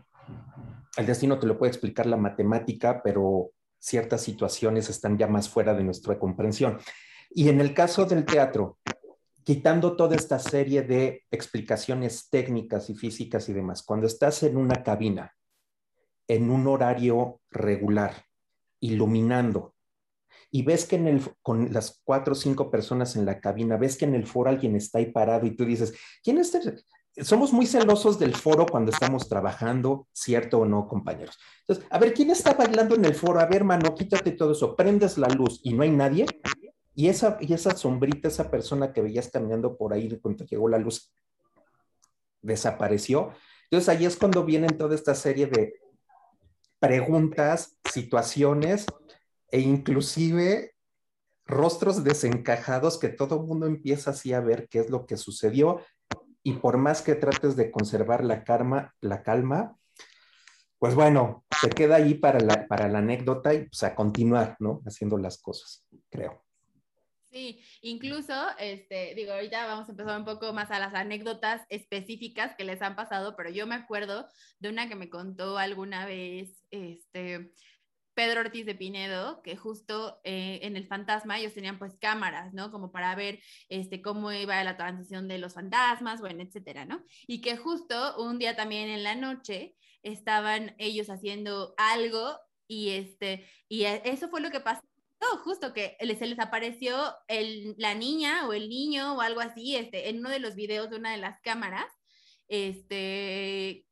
el 0.98 1.06
destino 1.06 1.38
te 1.38 1.46
lo 1.46 1.60
puede 1.60 1.72
explicar 1.72 2.08
la 2.08 2.18
matemática, 2.18 3.04
pero 3.04 3.52
ciertas 3.78 4.22
situaciones 4.22 4.90
están 4.90 5.18
ya 5.18 5.28
más 5.28 5.50
fuera 5.50 5.74
de 5.74 5.84
nuestra 5.84 6.18
comprensión. 6.18 6.80
Y 7.30 7.50
en 7.50 7.62
el 7.62 7.74
caso 7.74 8.06
del 8.06 8.26
teatro, 8.26 8.80
quitando 9.44 9.96
toda 9.96 10.16
esta 10.16 10.40
serie 10.40 10.82
de 10.82 11.24
explicaciones 11.32 12.30
técnicas 12.30 12.90
y 12.90 12.96
físicas 12.96 13.50
y 13.50 13.54
demás, 13.54 13.84
cuando 13.84 14.08
estás 14.08 14.44
en 14.44 14.58
una 14.58 14.84
cabina, 14.84 15.34
en 16.28 16.50
un 16.50 16.68
horario 16.68 17.42
regular, 17.50 18.26
iluminando, 18.80 19.76
y 20.52 20.64
ves 20.64 20.86
que 20.86 20.98
en 20.98 21.08
el, 21.08 21.22
con 21.42 21.72
las 21.72 22.02
cuatro 22.04 22.34
o 22.34 22.36
cinco 22.36 22.70
personas 22.70 23.16
en 23.16 23.26
la 23.26 23.40
cabina, 23.40 23.78
ves 23.78 23.98
que 23.98 24.06
en 24.06 24.16
el 24.16 24.28
foro 24.28 24.50
alguien 24.50 24.76
está 24.76 25.00
ahí 25.00 25.12
parado 25.12 25.46
y 25.48 25.56
tú 25.56 25.66
dices, 25.66 25.94
¿quién 26.22 26.38
es 26.38 26.54
este? 26.54 26.84
Somos 27.18 27.52
muy 27.52 27.66
celosos 27.66 28.18
del 28.20 28.36
foro 28.36 28.66
cuando 28.66 28.92
estamos 28.92 29.28
trabajando, 29.28 30.08
¿cierto 30.14 30.60
o 30.60 30.66
no, 30.66 30.88
compañeros? 30.88 31.38
Entonces, 31.62 31.86
a 31.90 32.00
ver, 32.00 32.14
¿quién 32.14 32.32
está 32.32 32.54
bailando 32.54 32.96
en 32.96 33.06
el 33.06 33.16
foro? 33.16 33.40
A 33.40 33.46
ver, 33.46 33.64
mano, 33.64 33.94
quítate 33.94 34.32
todo 34.32 34.54
eso, 34.54 34.76
prendes 34.76 35.18
la 35.18 35.28
luz 35.28 35.60
y 35.64 35.74
no 35.74 35.84
hay 35.84 35.92
nadie. 35.92 36.26
Y 36.94 37.08
esa, 37.08 37.38
y 37.40 37.54
esa 37.54 37.76
sombrita, 37.76 38.28
esa 38.28 38.50
persona 38.50 38.94
que 38.94 39.02
veías 39.02 39.30
caminando 39.30 39.78
por 39.78 39.94
ahí 39.94 40.20
cuando 40.22 40.46
llegó 40.46 40.68
la 40.70 40.78
luz, 40.78 41.12
desapareció. 42.42 43.32
Entonces 43.70 43.90
ahí 43.90 44.06
es 44.06 44.18
cuando 44.18 44.44
vienen 44.44 44.78
toda 44.78 44.96
esta 44.96 45.16
serie 45.16 45.48
de 45.48 45.74
preguntas, 46.80 47.78
situaciones 47.92 48.86
e 49.50 49.60
inclusive 49.60 50.74
rostros 51.46 52.04
desencajados 52.04 52.98
que 52.98 53.10
todo 53.10 53.44
mundo 53.44 53.66
empieza 53.66 54.12
así 54.12 54.34
a 54.34 54.40
ver 54.40 54.68
qué 54.70 54.80
es 54.80 54.90
lo 54.90 55.06
que 55.06 55.18
sucedió 55.18 55.82
y 56.44 56.54
por 56.54 56.78
más 56.78 57.02
que 57.02 57.16
trates 57.16 57.56
de 57.56 57.72
conservar 57.72 58.24
la 58.24 58.44
calma, 58.44 58.94
la 59.02 59.24
calma, 59.24 59.78
pues 60.80 60.96
bueno, 60.96 61.46
se 61.62 61.70
queda 61.70 61.98
ahí 61.98 62.16
para 62.16 62.40
la, 62.40 62.68
para 62.68 62.88
la 62.88 63.00
anécdota 63.00 63.54
y 63.54 63.66
pues 63.68 63.84
a 63.84 63.94
continuar, 63.94 64.56
¿no? 64.60 64.82
Haciendo 64.86 65.18
las 65.18 65.40
cosas, 65.40 65.86
creo. 66.10 66.44
Sí, 67.32 67.64
incluso, 67.82 68.34
este, 68.60 69.16
digo, 69.16 69.32
ahorita 69.32 69.66
vamos 69.66 69.88
a 69.88 69.92
empezar 69.92 70.20
un 70.20 70.26
poco 70.26 70.52
más 70.52 70.70
a 70.70 70.80
las 70.80 70.94
anécdotas 70.94 71.62
específicas 71.70 72.56
que 72.56 72.66
les 72.66 72.82
han 72.82 72.98
pasado, 72.98 73.38
pero 73.38 73.50
yo 73.50 73.66
me 73.68 73.76
acuerdo 73.76 74.28
de 74.60 74.68
una 74.68 74.90
que 74.90 74.96
me 74.96 75.10
contó 75.10 75.58
alguna 75.58 76.06
vez, 76.06 76.62
este, 76.72 77.54
Pedro 78.14 78.42
Ortiz 78.42 78.66
de 78.66 78.76
Pinedo, 78.76 79.42
que 79.42 79.56
justo 79.56 80.20
eh, 80.24 80.60
en 80.64 80.76
el 80.76 80.88
fantasma 80.88 81.40
ellos 81.40 81.54
tenían 81.54 81.80
pues 81.80 81.96
cámaras, 82.00 82.54
¿no? 82.54 82.72
Como 82.72 82.92
para 82.92 83.16
ver 83.16 83.40
este, 83.70 84.02
cómo 84.02 84.32
iba 84.32 84.64
la 84.64 84.78
transición 84.78 85.28
de 85.28 85.38
los 85.38 85.54
fantasmas, 85.54 86.22
bueno, 86.22 86.44
etcétera, 86.44 86.86
¿no? 86.86 87.04
Y 87.28 87.42
que 87.42 87.58
justo 87.58 88.22
un 88.22 88.40
día 88.40 88.56
también 88.56 88.90
en 88.90 89.04
la 89.04 89.16
noche 89.16 89.76
estaban 90.04 90.76
ellos 90.78 91.10
haciendo 91.10 91.74
algo 91.78 92.38
y 92.68 92.90
este, 92.90 93.48
y 93.68 93.84
e, 93.84 94.02
eso 94.06 94.30
fue 94.30 94.42
lo 94.42 94.52
que 94.52 94.60
pasó 94.60 94.82
justo 95.44 95.74
que 95.74 95.98
se 96.18 96.28
les 96.28 96.40
apareció 96.40 97.16
el, 97.28 97.76
la 97.78 97.94
niña 97.94 98.48
o 98.48 98.54
el 98.54 98.70
niño 98.70 99.16
o 99.16 99.22
algo 99.22 99.42
así, 99.42 99.76
este, 99.76 100.10
en 100.10 100.20
uno 100.20 100.30
de 100.30 100.40
los 100.40 100.56
videos 100.56 100.90
de 100.90 100.98
una 100.98 101.12
de 101.12 101.18
las 101.18 101.40
cámaras, 101.42 101.86
este, 102.48 103.86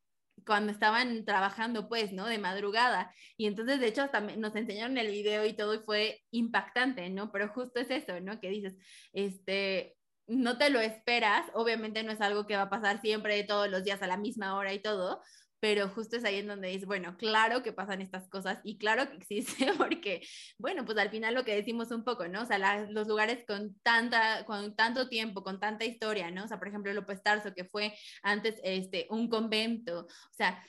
cuando 0.45 0.71
estaban 0.71 1.25
trabajando, 1.25 1.87
pues, 1.89 2.11
¿no? 2.13 2.25
De 2.27 2.37
madrugada. 2.37 3.13
Y 3.37 3.47
entonces, 3.47 3.79
de 3.79 3.87
hecho, 3.87 4.03
hasta 4.03 4.21
nos 4.21 4.55
enseñaron 4.55 4.97
el 4.97 5.11
video 5.11 5.45
y 5.45 5.53
todo 5.53 5.75
y 5.75 5.79
fue 5.79 6.21
impactante, 6.31 7.09
¿no? 7.09 7.31
Pero 7.31 7.49
justo 7.49 7.79
es 7.79 7.89
eso, 7.89 8.19
¿no? 8.21 8.39
Que 8.39 8.49
dices, 8.49 8.75
este, 9.13 9.97
no 10.27 10.57
te 10.57 10.69
lo 10.69 10.79
esperas, 10.79 11.45
obviamente 11.53 12.03
no 12.03 12.11
es 12.11 12.21
algo 12.21 12.45
que 12.45 12.55
va 12.55 12.63
a 12.63 12.69
pasar 12.69 13.01
siempre, 13.01 13.43
todos 13.43 13.69
los 13.69 13.83
días 13.83 14.01
a 14.03 14.07
la 14.07 14.17
misma 14.17 14.55
hora 14.55 14.73
y 14.73 14.79
todo, 14.79 15.21
pero 15.59 15.89
justo 15.89 16.17
es 16.17 16.23
ahí 16.23 16.37
en 16.37 16.47
donde 16.47 16.69
dices, 16.69 16.85
bueno, 16.85 17.17
claro 17.17 17.63
que 17.63 17.73
pasan 17.73 18.01
estas 18.01 18.27
cosas 18.29 18.59
y 18.63 18.77
claro 18.77 19.09
que 19.09 19.17
existe 19.17 19.71
porque, 19.77 20.21
bueno, 20.57 20.85
pues 20.85 20.97
al 20.97 21.09
final 21.09 21.33
lo 21.33 21.43
que 21.43 21.55
decimos 21.55 21.91
un 21.91 22.03
poco, 22.03 22.27
¿no? 22.27 22.43
O 22.43 22.45
sea, 22.45 22.87
los 22.89 23.07
lugares 23.07 23.43
con, 23.45 23.75
tanta, 23.81 24.45
con 24.45 24.75
tanto 24.75 25.09
tiempo, 25.09 25.43
con 25.43 25.59
tanta 25.59 25.85
historia, 25.85 26.31
¿no? 26.31 26.45
O 26.45 26.47
sea, 26.47 26.59
por 26.59 26.67
ejemplo, 26.67 26.93
López 26.93 27.21
Tarso, 27.21 27.53
que 27.53 27.65
fue 27.65 27.93
antes 28.23 28.55
este, 28.63 29.07
un 29.09 29.29
convento, 29.29 30.01
o 30.01 30.33
sea, 30.33 30.63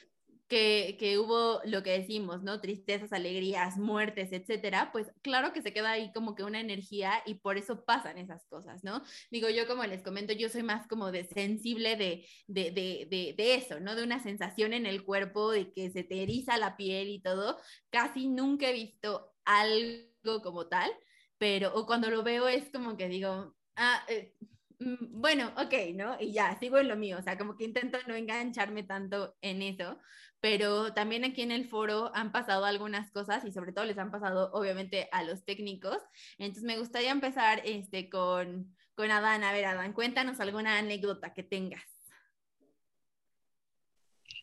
que, 0.50 1.16
hubo 1.18 1.60
lo 1.64 1.82
que 1.82 1.98
decimos, 1.98 2.42
¿no? 2.42 2.60
Tristezas, 2.60 3.12
alegrías, 3.12 3.78
muertes, 3.78 4.32
etcétera, 4.32 4.90
pues 4.92 5.10
claro 5.22 5.52
que 5.52 5.62
se 5.62 5.72
queda 5.72 5.92
ahí 5.92 6.12
como 6.12 6.34
que 6.34 6.42
una 6.42 6.60
energía 6.60 7.22
y 7.24 7.34
por 7.36 7.56
eso 7.56 7.84
pasan 7.84 8.18
esas 8.18 8.44
cosas, 8.46 8.82
¿no? 8.82 9.02
Digo, 9.30 9.48
yo 9.48 9.66
como 9.68 9.84
les 9.84 10.02
comento, 10.02 10.32
yo 10.32 10.48
soy 10.48 10.64
más 10.64 10.86
como 10.88 11.12
de 11.12 11.24
sensible 11.24 11.96
de, 11.96 12.26
de, 12.48 12.72
de, 12.72 13.34
de 13.36 13.54
eso, 13.54 13.80
¿no? 13.80 13.94
De 13.94 14.02
una 14.02 14.20
sensación 14.22 14.72
en 14.72 14.86
el 14.86 15.04
cuerpo, 15.04 15.52
de 15.52 15.72
que 15.72 15.90
se 15.90 16.02
te 16.02 16.22
eriza 16.22 16.58
la 16.58 16.76
piel 16.76 17.08
y 17.08 17.22
todo. 17.22 17.58
Casi 17.90 18.26
nunca 18.28 18.68
he 18.68 18.72
visto 18.72 19.32
algo 19.44 20.42
como 20.42 20.66
tal, 20.66 20.90
pero 21.38 21.72
o 21.74 21.86
cuando 21.86 22.10
lo 22.10 22.22
veo 22.24 22.48
es 22.48 22.70
como 22.70 22.96
que 22.96 23.08
digo, 23.08 23.54
ah, 23.76 24.04
eh, 24.08 24.34
mm, 24.80 25.20
bueno, 25.20 25.52
ok, 25.56 25.74
¿no? 25.94 26.16
Y 26.20 26.32
ya, 26.32 26.58
sigo 26.58 26.78
en 26.78 26.88
lo 26.88 26.96
mío, 26.96 27.18
o 27.18 27.22
sea, 27.22 27.38
como 27.38 27.56
que 27.56 27.64
intento 27.64 27.98
no 28.08 28.14
engancharme 28.16 28.82
tanto 28.82 29.36
en 29.42 29.62
eso, 29.62 29.98
pero 30.40 30.92
también 30.94 31.24
aquí 31.24 31.42
en 31.42 31.50
el 31.50 31.68
foro 31.68 32.10
han 32.14 32.32
pasado 32.32 32.64
algunas 32.64 33.10
cosas 33.10 33.44
y 33.44 33.52
sobre 33.52 33.72
todo 33.72 33.84
les 33.84 33.98
han 33.98 34.10
pasado 34.10 34.50
obviamente 34.52 35.08
a 35.12 35.22
los 35.22 35.44
técnicos. 35.44 35.98
Entonces 36.38 36.64
me 36.64 36.78
gustaría 36.78 37.10
empezar 37.10 37.60
este, 37.64 38.08
con, 38.08 38.74
con 38.94 39.10
Adán. 39.10 39.44
A 39.44 39.52
ver, 39.52 39.66
Adán, 39.66 39.92
cuéntanos 39.92 40.40
alguna 40.40 40.78
anécdota 40.78 41.34
que 41.34 41.42
tengas. 41.42 41.84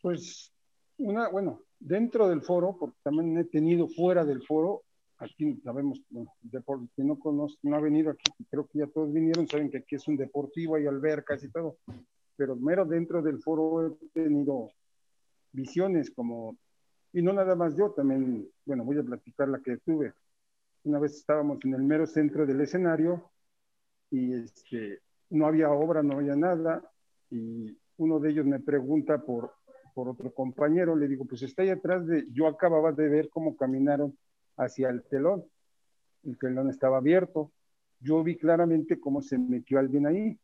Pues 0.02 0.54
una, 0.98 1.30
bueno, 1.30 1.62
dentro 1.80 2.28
del 2.30 2.42
foro, 2.42 2.78
porque 2.80 2.98
también 3.04 3.38
he 3.38 3.44
tenido 3.44 3.88
fuera 3.88 4.24
del 4.24 4.44
foro, 4.44 4.84
aquí 5.18 5.60
sabemos, 5.64 6.02
bueno, 6.10 6.32
que 6.96 7.04
no 7.04 7.18
conoce, 7.18 7.58
no 7.64 7.76
ha 7.76 7.82
venido 7.82 8.12
aquí, 8.12 8.32
creo 8.50 8.68
que 8.68 8.80
ya 8.80 8.88
todos 8.88 9.12
vinieron, 9.12 9.48
saben 9.48 9.70
que 9.70 9.80
aquí 9.80 9.96
es 9.96 10.08
un 10.08 10.16
deportivo, 10.16 10.76
hay 10.76 10.86
albercas 10.86 11.44
y 11.44 11.52
todo, 11.52 11.78
pero 12.36 12.56
mero 12.56 12.86
dentro 12.86 13.22
del 13.22 13.42
foro 13.42 13.88
he 13.88 14.10
tenido 14.14 14.72
visiones 15.52 16.12
como, 16.12 16.58
y 17.14 17.22
no 17.22 17.34
nada 17.34 17.56
más 17.56 17.76
yo, 17.76 17.92
también, 17.92 18.48
bueno, 18.66 18.84
voy 18.84 18.98
a 19.00 19.04
platicar 19.04 19.48
la 19.48 19.60
que 19.60 19.78
tuve. 19.78 20.14
Una 20.84 21.00
vez 21.00 21.16
estábamos 21.16 21.60
en 21.66 21.74
el 21.74 21.84
mero 21.84 22.06
centro 22.06 22.46
del 22.46 22.62
escenario 22.62 23.30
y 24.10 24.34
este, 24.34 25.00
no 25.30 25.48
había 25.48 25.70
obra, 25.72 26.04
no 26.04 26.16
había 26.16 26.36
nada, 26.36 26.90
y 27.30 27.78
uno 27.98 28.20
de 28.20 28.30
ellos 28.30 28.46
me 28.46 28.60
pregunta 28.60 29.18
por, 29.20 29.54
por 29.94 30.10
otro 30.10 30.32
compañero, 30.34 30.96
le 30.96 31.08
digo, 31.08 31.26
pues 31.26 31.42
está 31.42 31.64
ahí 31.64 31.70
atrás 31.70 32.06
de, 32.06 32.26
yo 32.32 32.48
acababa 32.48 32.92
de 32.92 33.10
ver 33.10 33.30
cómo 33.30 33.58
caminaron 33.58 34.18
hacia 34.56 34.90
el 34.90 35.04
telón, 35.04 35.44
el 36.24 36.38
telón 36.38 36.70
estaba 36.70 36.98
abierto, 36.98 37.52
yo 38.00 38.24
vi 38.24 38.38
claramente 38.38 39.00
cómo 39.00 39.22
se 39.22 39.38
metió 39.38 39.80
alguien 39.80 40.06
ahí, 40.06 40.40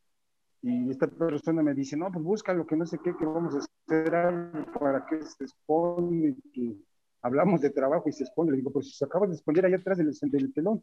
y 0.66 0.90
esta 0.90 1.08
persona 1.08 1.62
me 1.62 1.74
dice, 1.74 1.98
no, 1.98 2.10
pues 2.10 2.24
busca 2.24 2.54
lo 2.54 2.66
que 2.66 2.78
no 2.78 2.86
sé 2.86 2.98
qué, 3.04 3.14
que 3.18 3.26
vamos 3.26 3.54
a 3.54 3.58
hacer 3.58 4.16
algo 4.16 4.66
para 4.80 5.06
que 5.06 5.22
se 5.22 5.44
esconde, 5.44 6.38
que 6.54 6.78
hablamos 7.22 7.60
de 7.60 7.70
trabajo 7.70 8.08
y 8.08 8.14
se 8.14 8.24
esconde. 8.24 8.54
Le 8.54 8.60
digo, 8.60 8.72
pues 8.72 8.96
se 8.98 9.04
acaba 9.04 9.28
de 9.28 9.34
esconder 9.34 9.66
allá 9.66 9.76
atrás 9.76 9.98
del, 9.98 10.14
del 10.32 10.54
telón. 10.54 10.82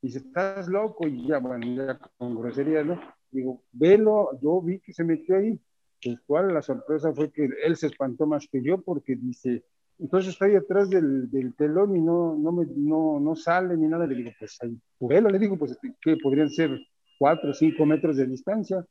Y 0.00 0.06
dice, 0.06 0.20
estás 0.20 0.68
loco, 0.68 1.08
y 1.08 1.26
ya, 1.26 1.38
bueno, 1.38 1.66
ya 1.74 1.98
con 2.16 2.40
grosería, 2.40 2.84
¿no? 2.84 3.00
Digo, 3.32 3.64
velo, 3.72 4.38
yo 4.40 4.62
vi 4.62 4.78
que 4.78 4.92
se 4.92 5.02
metió 5.02 5.36
ahí. 5.36 5.60
Pues 6.04 6.20
cual 6.24 6.54
la 6.54 6.62
sorpresa 6.62 7.12
fue 7.12 7.32
que 7.32 7.48
él 7.64 7.76
se 7.76 7.88
espantó 7.88 8.26
más 8.26 8.46
que 8.46 8.62
yo 8.62 8.80
porque 8.80 9.16
dice, 9.16 9.64
entonces 9.98 10.34
está 10.34 10.44
ahí 10.44 10.54
atrás 10.54 10.88
del, 10.88 11.28
del 11.32 11.52
telón 11.56 11.96
y 11.96 12.00
no, 12.00 12.36
no, 12.36 12.52
me, 12.52 12.64
no, 12.76 13.18
no 13.18 13.34
sale 13.34 13.76
ni 13.76 13.88
nada. 13.88 14.06
Le 14.06 14.14
digo, 14.14 14.30
pues 14.38 14.56
ahí, 14.62 14.78
velo, 15.00 15.30
le 15.30 15.40
digo, 15.40 15.58
pues 15.58 15.76
que 16.00 16.16
podrían 16.22 16.48
ser 16.48 16.78
cuatro 17.18 17.50
o 17.50 17.54
cinco 17.54 17.84
metros 17.86 18.16
de 18.18 18.26
distancia 18.26 18.86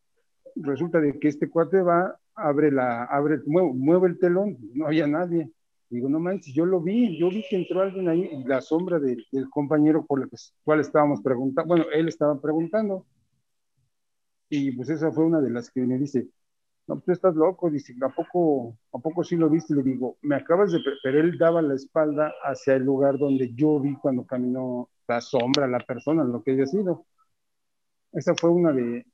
resulta 0.55 0.99
de 0.99 1.19
que 1.19 1.27
este 1.27 1.49
cuate 1.49 1.81
va, 1.81 2.17
abre 2.35 2.71
la, 2.71 3.05
abre, 3.05 3.39
mueve, 3.45 4.07
el 4.07 4.19
telón, 4.19 4.57
no 4.73 4.87
había 4.87 5.07
nadie. 5.07 5.51
Digo, 5.89 6.09
no 6.09 6.19
manches, 6.19 6.53
yo 6.53 6.65
lo 6.65 6.81
vi, 6.81 7.17
yo 7.17 7.29
vi 7.29 7.43
que 7.47 7.57
entró 7.57 7.81
alguien 7.81 8.09
ahí, 8.09 8.43
la 8.45 8.59
sombra 8.61 8.99
del 8.99 9.23
compañero 9.51 10.05
por 10.05 10.21
el 10.21 10.29
cual 10.63 10.79
estábamos 10.79 11.21
preguntando, 11.21 11.67
bueno, 11.67 11.85
él 11.93 12.07
estaba 12.07 12.39
preguntando. 12.41 13.05
Y 14.49 14.71
pues 14.71 14.89
esa 14.89 15.11
fue 15.11 15.25
una 15.25 15.41
de 15.41 15.49
las 15.49 15.69
que 15.69 15.81
me 15.81 15.97
dice, 15.97 16.27
no, 16.87 16.99
tú 16.99 17.11
estás 17.11 17.35
loco, 17.35 17.69
dice, 17.69 17.95
¿a 18.01 18.09
poco, 18.09 18.77
¿a 18.93 18.99
poco 18.99 19.23
sí 19.23 19.35
lo 19.35 19.49
viste? 19.49 19.73
Le 19.73 19.83
digo, 19.83 20.17
me 20.21 20.35
acabas 20.35 20.71
de, 20.71 20.79
pero 21.03 21.19
él 21.19 21.37
daba 21.37 21.61
la 21.61 21.73
espalda 21.75 22.33
hacia 22.43 22.75
el 22.75 22.83
lugar 22.83 23.17
donde 23.17 23.53
yo 23.53 23.79
vi 23.79 23.95
cuando 23.95 24.25
caminó 24.25 24.89
la 25.07 25.21
sombra, 25.21 25.67
la 25.67 25.79
persona, 25.79 26.23
lo 26.23 26.43
que 26.43 26.51
haya 26.51 26.65
sido. 26.67 27.05
Esa 28.11 28.33
fue 28.35 28.49
una 28.51 28.71
de, 28.71 29.05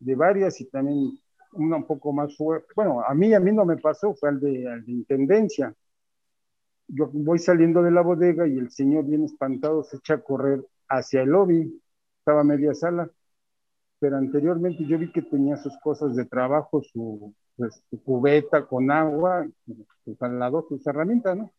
de 0.00 0.14
varias 0.14 0.60
y 0.60 0.66
también 0.66 1.18
una 1.52 1.76
un 1.76 1.86
poco 1.86 2.12
más 2.12 2.36
fuerte. 2.36 2.68
Bueno, 2.76 3.02
a 3.02 3.14
mí, 3.14 3.34
a 3.34 3.40
mí 3.40 3.52
no 3.52 3.64
me 3.64 3.76
pasó, 3.76 4.14
fue 4.14 4.30
al 4.30 4.40
de, 4.40 4.68
al 4.68 4.84
de 4.84 4.92
intendencia. 4.92 5.74
Yo 6.88 7.08
voy 7.12 7.38
saliendo 7.38 7.82
de 7.82 7.90
la 7.90 8.02
bodega 8.02 8.46
y 8.46 8.58
el 8.58 8.70
señor 8.70 9.04
bien 9.04 9.24
espantado 9.24 9.84
se 9.84 9.98
echa 9.98 10.14
a 10.14 10.22
correr 10.22 10.64
hacia 10.88 11.22
el 11.22 11.30
lobby, 11.30 11.82
estaba 12.20 12.44
media 12.44 12.74
sala, 12.74 13.10
pero 13.98 14.16
anteriormente 14.16 14.84
yo 14.86 14.98
vi 14.98 15.12
que 15.12 15.22
tenía 15.22 15.56
sus 15.56 15.76
cosas 15.80 16.16
de 16.16 16.24
trabajo, 16.24 16.82
su, 16.82 17.34
pues, 17.56 17.82
cubeta 18.04 18.66
con 18.66 18.90
agua, 18.90 19.46
pues, 20.04 20.22
al 20.22 20.38
lado 20.38 20.66
sus 20.68 20.86
herramientas, 20.86 21.36
¿no? 21.36 21.52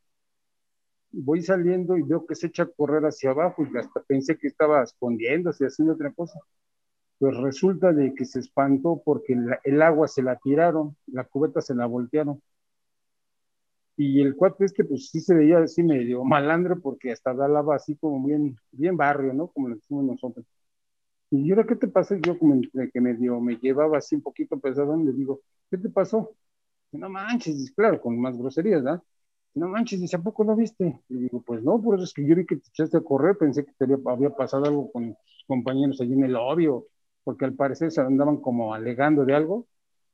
Voy 1.11 1.41
saliendo 1.43 1.97
y 1.97 2.03
veo 2.03 2.25
que 2.25 2.35
se 2.35 2.47
echa 2.47 2.63
a 2.63 2.67
correr 2.67 3.03
hacia 3.03 3.31
abajo 3.31 3.63
y 3.63 3.77
hasta 3.77 4.01
pensé 4.03 4.37
que 4.37 4.47
estaba 4.47 4.83
escondiéndose, 4.83 5.65
haciendo 5.65 5.93
otra 5.93 6.11
cosa 6.13 6.39
pues 7.19 7.37
resulta 7.37 7.93
de 7.93 8.13
que 8.15 8.25
se 8.25 8.39
espantó 8.39 9.01
porque 9.05 9.37
el, 9.63 9.81
agua 9.81 10.07
se 10.07 10.23
la 10.23 10.37
tiraron, 10.37 10.95
la 11.07 11.25
cubeta 11.25 11.61
se 11.61 11.75
la 11.75 11.85
voltearon. 11.85 12.41
Y 13.97 14.21
el 14.21 14.35
cuate 14.35 14.65
este, 14.65 14.85
pues 14.85 15.09
sí 15.09 15.19
se 15.19 15.35
veía 15.35 15.59
así 15.59 15.83
medio 15.83 16.23
malandro 16.25 16.79
porque 16.81 17.11
hasta 17.11 17.33
daba 17.33 17.75
así 17.75 17.95
como 17.97 18.25
bien, 18.25 18.57
bien 18.71 18.97
barrio, 18.97 19.33
¿no? 19.33 19.47
Como 19.49 19.69
le 19.69 19.75
decimos 19.75 20.05
nosotros. 20.05 20.45
Y 21.31 21.47
yo, 21.47 21.55
¿qué 21.67 21.75
te 21.75 21.87
pasó? 21.87 22.15
Yo 22.15 22.39
como 22.39 22.55
entre 22.55 22.89
que 22.91 23.01
medio 23.01 23.39
me 23.41 23.57
llevaba 23.57 23.99
así 23.99 24.15
un 24.15 24.21
poquito 24.21 24.59
pesado, 24.59 24.97
le 24.97 25.13
digo, 25.13 25.41
¿qué 25.69 25.77
te 25.77 25.89
pasó? 25.89 26.35
No 26.91 27.09
manches, 27.09 27.71
claro, 27.71 28.01
con 28.01 28.19
más 28.19 28.37
groserías, 28.37 28.83
¿verdad? 28.83 29.03
no 29.55 29.67
manches, 29.67 29.99
dice, 29.99 30.15
¿a 30.15 30.21
poco 30.21 30.43
no 30.43 30.55
viste? 30.55 31.01
Le 31.09 31.19
digo, 31.21 31.41
pues 31.41 31.63
no, 31.63 31.81
por 31.81 31.95
eso 31.95 32.05
es 32.05 32.13
que 32.13 32.25
yo 32.25 32.35
vi 32.35 32.45
que 32.45 32.57
te 32.57 32.67
echaste 32.69 32.97
a 32.97 33.01
correr, 33.01 33.37
pensé 33.37 33.65
que 33.65 33.73
te 33.73 33.85
había, 34.05 34.29
pasado 34.31 34.65
algo 34.65 34.91
con 34.91 35.13
tus 35.13 35.43
compañeros 35.47 35.99
allí 36.01 36.13
en 36.13 36.23
el 36.23 36.35
obvio, 36.35 36.87
porque 37.29 37.45
al 37.45 37.53
parecer 37.53 37.91
se 37.91 38.01
andaban 38.01 38.37
como 38.37 38.73
alegando 38.73 39.23
de 39.23 39.35
algo, 39.35 39.67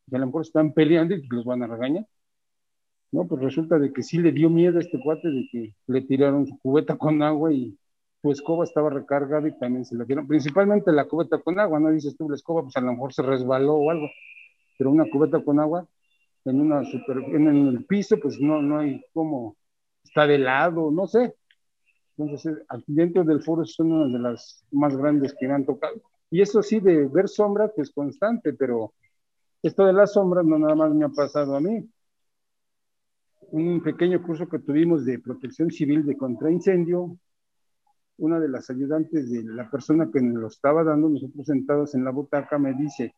y 0.06 0.16
a 0.18 0.20
lo 0.20 0.26
mejor 0.26 0.42
están 0.42 0.74
peleando 0.74 1.16
y 1.16 1.26
los 1.30 1.46
van 1.46 1.64
a 1.64 1.68
regañar. 1.68 2.06
No, 3.14 3.26
pues 3.26 3.42
resulta 3.42 3.80
de 3.80 3.94
que 3.94 4.04
sí 4.04 4.18
le 4.18 4.34
dio 4.34 4.50
miedo 4.50 4.78
a 4.78 4.82
este 4.82 5.00
cuate 5.02 5.30
de 5.30 5.48
que 5.50 5.74
le 5.88 6.02
tiraron 6.02 6.46
su 6.46 6.60
cubeta 6.60 6.98
con 6.98 7.24
agua 7.24 7.54
y 7.54 7.80
su 8.22 8.32
escoba 8.32 8.66
estaba 8.66 8.90
recargada 8.90 9.48
y 9.48 9.58
también 9.58 9.86
se 9.86 9.96
la 9.96 10.04
dieron. 10.04 10.28
Principalmente 10.28 10.92
la 10.92 11.06
cubeta 11.06 11.38
con 11.38 11.58
agua, 11.58 11.80
¿no? 11.80 11.90
Dices 11.90 12.18
tú, 12.18 12.30
la 12.30 12.36
escoba, 12.36 12.64
pues 12.64 12.76
a 12.76 12.82
lo 12.82 12.92
mejor 12.92 13.14
se 13.14 13.22
resbaló 13.22 13.76
o 13.76 13.90
algo, 13.90 14.10
pero 14.78 14.92
una 14.92 15.10
cubeta 15.10 15.42
con 15.42 15.62
agua 15.62 15.88
en 16.44 16.60
una 16.60 16.84
super, 16.84 17.20
en 17.20 17.48
el 17.48 17.86
piso, 17.86 18.20
pues 18.20 18.42
no, 18.42 18.62
no 18.62 18.80
hay 18.80 19.02
como, 19.14 19.56
está 20.04 20.28
de 20.28 20.38
lado, 20.38 20.92
no 20.92 21.08
sé. 21.08 21.34
Entonces, 22.18 22.58
eh, 22.58 22.84
dentro 22.88 23.24
del 23.24 23.42
foro 23.42 23.64
son 23.64 23.94
una 23.94 24.18
de 24.18 24.22
las 24.22 24.66
más 24.72 24.98
grandes 24.98 25.34
que 25.40 25.48
me 25.48 25.54
han 25.54 25.66
tocado. 25.66 26.02
Y 26.30 26.42
eso 26.42 26.62
sí, 26.62 26.80
de 26.80 27.08
ver 27.08 27.28
sombras, 27.30 27.72
pues 27.76 27.92
constante, 27.92 28.54
pero 28.54 28.94
esto 29.62 29.86
de 29.86 29.94
las 29.94 30.14
sombras 30.14 30.46
no 30.46 30.60
nada 30.60 30.76
más 30.76 30.94
me 30.94 31.06
ha 31.06 31.10
pasado 31.10 31.56
a 31.56 31.60
mí. 31.60 31.90
Un 33.52 33.82
pequeño 33.82 34.22
curso 34.22 34.48
que 34.48 34.60
tuvimos 34.60 35.06
de 35.06 35.20
protección 35.20 35.72
civil 35.72 36.06
de 36.06 36.18
contraincendio, 36.18 37.18
una 38.18 38.40
de 38.40 38.50
las 38.50 38.70
ayudantes 38.70 39.30
de 39.32 39.44
la 39.44 39.70
persona 39.70 40.10
que 40.12 40.22
nos 40.22 40.42
lo 40.42 40.48
estaba 40.48 40.84
dando, 40.84 41.10
nosotros 41.10 41.46
sentados 41.46 41.96
en 41.96 42.04
la 42.04 42.12
butaca, 42.12 42.58
me 42.58 42.74
dice, 42.74 43.16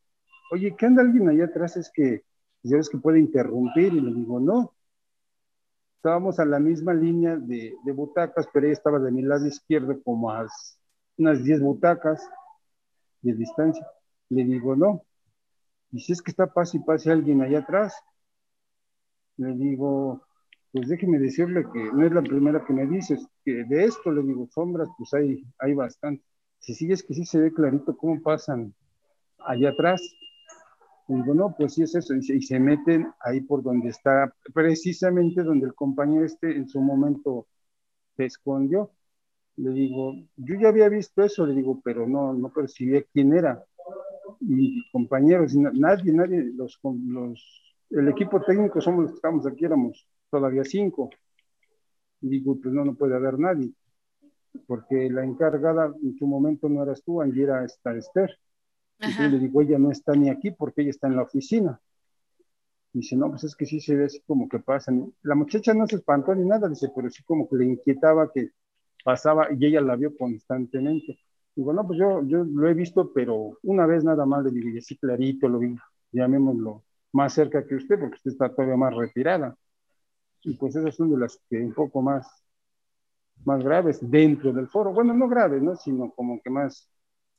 oye, 0.52 0.76
¿qué 0.78 0.86
anda 0.86 1.02
alguien 1.02 1.30
allá 1.30 1.46
atrás? 1.46 1.78
Es 1.78 1.92
que 1.94 2.24
ya 2.64 2.78
ves 2.78 2.90
que 2.90 2.98
puede 2.98 3.20
interrumpir 3.20 3.94
y 3.94 4.02
le 4.02 4.14
digo, 4.14 4.40
no. 4.40 4.74
Estábamos 5.98 6.40
a 6.40 6.46
la 6.46 6.60
misma 6.60 6.94
línea 6.94 7.36
de, 7.36 7.76
butacas, 7.84 8.48
pero 8.54 8.66
ella 8.66 8.74
estaba 8.74 9.00
de 9.00 9.12
mi 9.12 9.24
lado 9.24 9.46
izquierdo 9.48 10.02
como 10.04 10.32
a 10.32 10.48
unas 11.18 11.44
10 11.44 11.62
butacas 11.62 12.28
de 13.32 13.38
distancia. 13.38 13.86
Le 14.30 14.44
digo, 14.44 14.76
no. 14.76 15.04
Y 15.92 16.02
si 16.02 16.14
es 16.14 16.22
que 16.22 16.32
está 16.32 16.48
pase 16.48 16.78
y 16.78 16.80
pase 16.82 17.12
alguien 17.12 17.42
allá 17.42 17.60
atrás, 17.60 17.94
le 19.38 19.54
digo, 19.56 20.22
pues 20.72 20.90
déjeme 20.90 21.20
decirle 21.20 21.66
que 21.74 21.84
no 21.94 22.06
es 22.06 22.12
la 22.12 22.22
primera 22.22 22.66
que 22.66 22.74
me 22.74 22.86
dices, 22.86 23.26
que 23.46 23.64
de 23.64 23.86
esto 23.86 24.12
le 24.12 24.24
digo, 24.24 24.48
sombras, 24.48 24.90
pues 24.98 25.14
hay, 25.14 25.44
hay 25.60 25.74
bastante. 25.74 26.24
Si 26.60 26.74
sigues 26.74 27.04
que 27.04 27.14
sí 27.14 27.26
se 27.26 27.40
ve 27.40 27.54
clarito 27.54 27.96
cómo 27.96 28.22
pasan 28.22 28.74
allá 29.40 29.70
atrás, 29.70 30.02
y 31.08 31.16
digo, 31.16 31.34
no, 31.34 31.56
pues 31.58 31.76
sí 31.76 31.84
es 31.84 31.96
eso. 31.96 32.14
Y 32.16 32.42
se, 32.42 32.60
meten 32.60 33.08
ahí 33.22 33.42
por 33.42 33.64
donde 33.64 33.90
está, 33.90 34.34
precisamente 34.54 35.42
donde 35.44 35.68
el 35.68 35.74
compañero 35.74 36.26
este 36.26 36.56
en 36.56 36.68
su 36.68 36.82
momento 36.82 37.48
se 38.18 38.26
escondió. 38.26 38.92
Le 39.58 39.72
digo, 39.72 40.14
yo 40.36 40.56
ya 40.60 40.70
había 40.70 40.88
visto 40.90 41.24
eso, 41.24 41.46
le 41.46 41.54
digo, 41.54 41.82
pero 41.84 42.08
no, 42.08 42.34
no 42.34 42.50
percibía 42.50 43.04
quién 43.12 43.34
era. 43.34 43.64
Y 44.40 44.90
compañeros, 44.92 45.56
nadie, 45.56 46.14
nadie, 46.14 46.52
los, 46.56 46.80
los, 46.84 47.76
el 47.90 48.08
equipo 48.10 48.42
técnico 48.42 48.82
somos 48.82 49.04
los 49.04 49.12
que 49.12 49.16
estamos 49.16 49.48
aquí, 49.48 49.66
éramos 49.66 50.08
todavía 50.30 50.64
cinco. 50.64 51.10
digo, 52.22 52.58
pues 52.62 52.74
no, 52.74 52.86
no 52.86 52.94
puede 52.94 53.16
haber 53.16 53.40
nadie, 53.40 53.72
porque 54.68 55.10
la 55.10 55.24
encargada 55.24 55.94
en 56.04 56.16
su 56.18 56.28
momento 56.28 56.70
no 56.70 56.84
eras 56.84 57.02
tú, 57.04 57.22
Angie 57.22 57.44
era 57.44 57.66
esta 57.66 57.96
Esther. 57.96 58.38
Y 59.00 59.12
yo 59.12 59.28
le 59.30 59.40
digo, 59.40 59.62
ella 59.62 59.78
no 59.78 59.92
está 59.92 60.14
ni 60.14 60.30
aquí 60.30 60.52
porque 60.52 60.82
ella 60.82 60.90
está 60.90 61.08
en 61.08 61.16
la 61.16 61.24
oficina. 61.24 61.80
Dice, 62.94 63.16
no, 63.16 63.30
pues 63.30 63.44
es 63.44 63.56
que 63.56 63.66
sí 63.66 63.80
se 63.80 63.96
ve 63.96 64.06
así 64.06 64.22
como 64.22 64.50
que 64.50 64.60
pasan. 64.60 65.14
La 65.22 65.36
muchacha 65.36 65.74
no 65.74 65.86
se 65.86 65.98
espantó 65.98 66.34
ni 66.34 66.48
nada, 66.48 66.68
dice, 66.68 66.90
pero 66.96 67.10
sí 67.10 67.24
como 67.24 67.48
que 67.48 67.58
le 67.58 67.66
inquietaba 67.66 68.32
que 68.32 68.52
pasaba 69.08 69.48
y 69.58 69.66
ella 69.66 69.80
la 69.80 69.96
vio 69.96 70.14
constantemente. 70.18 71.18
Digo, 71.56 71.72
no, 71.72 71.88
pues 71.88 71.98
yo, 71.98 72.22
yo 72.26 72.44
lo 72.44 72.68
he 72.68 72.74
visto, 72.74 73.14
pero 73.14 73.58
una 73.64 73.86
vez 73.86 74.04
nada 74.04 74.26
más 74.26 74.44
le 74.44 74.52
digo, 74.52 74.68
y 74.68 74.80
así 74.80 74.98
clarito 74.98 75.48
lo 75.48 75.60
vi, 75.60 75.78
llamémoslo 76.12 76.84
más 77.14 77.32
cerca 77.32 77.66
que 77.66 77.76
usted, 77.76 77.98
porque 77.98 78.16
usted 78.16 78.32
está 78.32 78.54
todavía 78.54 78.76
más 78.76 78.94
retirada. 78.94 79.56
Y 80.42 80.56
pues 80.56 80.76
esas 80.76 80.94
son 80.94 81.10
de 81.12 81.20
las 81.20 81.42
que 81.50 81.56
un 81.56 81.74
poco 81.74 82.02
más, 82.02 82.28
más 83.46 83.64
graves 83.64 84.00
dentro 84.02 84.52
del 84.52 84.68
foro. 84.68 84.92
Bueno, 84.92 85.14
no 85.14 85.30
graves, 85.30 85.62
¿no? 85.62 85.78
Sino 85.78 86.12
como 86.12 86.42
que 86.42 86.50
más 86.50 86.90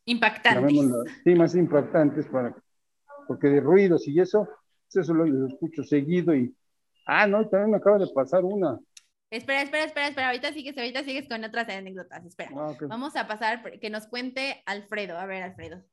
Impactantes. 0.06 0.90
Sí, 1.22 1.34
más 1.34 1.54
impactantes 1.54 2.26
para, 2.28 2.56
porque 3.26 3.48
de 3.48 3.60
ruidos 3.60 4.08
y 4.08 4.18
eso, 4.18 4.48
eso 4.90 5.12
lo, 5.12 5.46
escucho 5.46 5.84
seguido 5.84 6.34
y, 6.34 6.56
ah, 7.06 7.26
no, 7.26 7.46
también 7.46 7.72
me 7.72 7.76
acaba 7.76 7.98
de 7.98 8.06
pasar 8.14 8.42
una. 8.42 8.78
Espera, 9.30 9.62
espera, 9.62 9.84
espera, 9.84 10.08
espera, 10.08 10.26
ahorita 10.28 10.52
sigues, 10.52 10.76
ahorita 10.76 11.04
sigues 11.04 11.28
con 11.28 11.44
otras 11.44 11.68
anécdotas, 11.68 12.24
espera. 12.24 12.50
Ah, 12.56 12.74
Vamos 12.88 13.14
a 13.16 13.26
pasar, 13.26 13.78
que 13.78 13.90
nos 13.90 14.06
cuente 14.06 14.62
Alfredo, 14.64 15.18
a 15.18 15.26
ver, 15.26 15.42
Alfredo, 15.42 15.84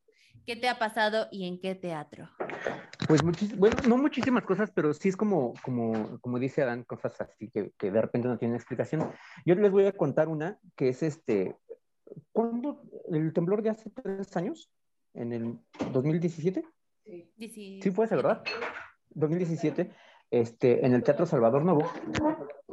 ¿qué 0.45 0.55
te 0.55 0.69
ha 0.69 0.79
pasado 0.79 1.27
y 1.31 1.47
en 1.47 1.59
qué 1.59 1.75
teatro? 1.75 2.29
Pues 3.07 3.21
bueno, 3.57 3.75
no 3.87 3.97
muchísimas 3.97 4.43
cosas, 4.43 4.71
pero 4.73 4.93
sí 4.93 5.09
es 5.09 5.17
como, 5.17 5.53
como, 5.63 6.19
como 6.21 6.39
dice 6.39 6.63
Adán, 6.63 6.83
cosas 6.83 7.19
así 7.19 7.49
que, 7.49 7.71
que 7.77 7.91
de 7.91 8.01
repente 8.01 8.27
no 8.27 8.37
tienen 8.37 8.55
explicación. 8.55 9.11
Yo 9.45 9.55
les 9.55 9.71
voy 9.71 9.85
a 9.85 9.91
contar 9.91 10.27
una 10.27 10.57
que 10.77 10.89
es 10.89 11.03
este, 11.03 11.55
¿Cuándo? 12.31 12.83
¿El 13.11 13.33
temblor 13.33 13.61
de 13.61 13.69
hace 13.69 13.89
tres 13.89 14.35
años? 14.37 14.71
¿En 15.13 15.33
el 15.33 15.59
2017? 15.91 16.63
Sí. 17.03 17.81
Sí, 17.81 17.91
fue 17.91 18.05
ese, 18.05 18.15
¿verdad? 18.15 18.43
2017, 19.11 19.91
este, 20.35 20.85
en 20.85 20.93
el 20.93 21.01
Teatro 21.01 21.25
Salvador 21.25 21.63
Nuevo, 21.63 21.83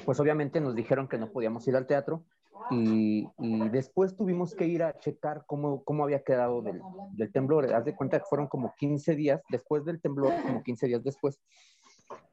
pues 0.05 0.18
obviamente 0.18 0.61
nos 0.61 0.75
dijeron 0.75 1.07
que 1.07 1.16
no 1.16 1.31
podíamos 1.31 1.66
ir 1.68 1.77
al 1.77 1.87
teatro 1.87 2.25
y, 2.72 3.29
y 3.38 3.68
después 3.68 4.16
tuvimos 4.16 4.57
que 4.57 4.66
ir 4.66 4.83
a 4.83 4.98
checar 4.98 5.44
cómo, 5.46 5.85
cómo 5.85 6.03
había 6.03 6.25
quedado 6.25 6.61
del, 6.61 6.81
del, 7.12 7.31
temblor. 7.31 7.72
Haz 7.72 7.85
de 7.85 7.94
cuenta 7.94 8.18
que 8.18 8.25
fueron 8.25 8.48
como 8.48 8.75
15 8.77 9.14
días 9.14 9.42
después 9.48 9.85
del 9.85 10.01
temblor, 10.01 10.33
como 10.42 10.62
15 10.62 10.88
días 10.88 11.05
después. 11.05 11.40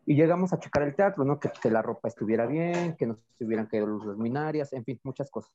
Y 0.08 0.16
llegamos 0.16 0.52
a 0.52 0.60
checar 0.60 0.82
el 0.82 0.96
teatro, 0.96 1.24
¿no? 1.26 1.40
Que, 1.40 1.52
que 1.62 1.70
la 1.70 1.84
ropa 1.84 2.08
estuviera 2.08 2.48
bien, 2.48 2.96
que 2.98 3.06
no 3.06 3.20
se 3.38 3.46
hubieran 3.46 3.68
caído 3.68 3.86
las 3.86 4.08
luminarias, 4.08 4.74
en 4.74 4.84
fin, 4.84 5.00
muchas 5.04 5.30
cosas 5.30 5.54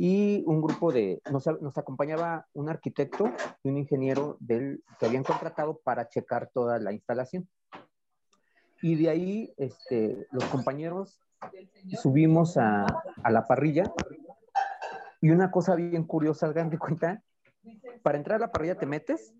y 0.00 0.44
un 0.46 0.62
grupo 0.62 0.92
de, 0.92 1.20
nos, 1.28 1.44
nos, 1.60 1.76
acompañaba 1.76 2.46
un 2.52 2.68
arquitecto 2.68 3.32
y 3.64 3.68
un 3.68 3.78
ingeniero 3.78 4.36
del, 4.38 4.84
que 5.00 5.06
habían 5.06 5.24
contratado 5.24 5.80
para 5.82 6.08
checar 6.08 6.50
toda 6.54 6.78
la 6.78 6.92
instalación. 6.92 7.48
Y 8.82 8.96
de 8.96 9.10
ahí 9.10 9.54
este, 9.56 10.26
los 10.30 10.44
compañeros 10.44 11.18
subimos 12.00 12.56
a, 12.56 12.86
a, 13.22 13.30
la 13.30 13.44
parrilla 13.44 13.84
y 15.20 15.30
una 15.30 15.50
cosa 15.50 15.74
bien 15.74 16.04
curiosa, 16.04 16.46
hagan 16.46 16.70
de 16.70 16.78
cuenta, 16.78 17.22
para 18.02 18.18
entrar 18.18 18.36
a 18.36 18.46
la 18.46 18.52
parrilla 18.52 18.76
te 18.76 18.86
metes, 18.86 19.34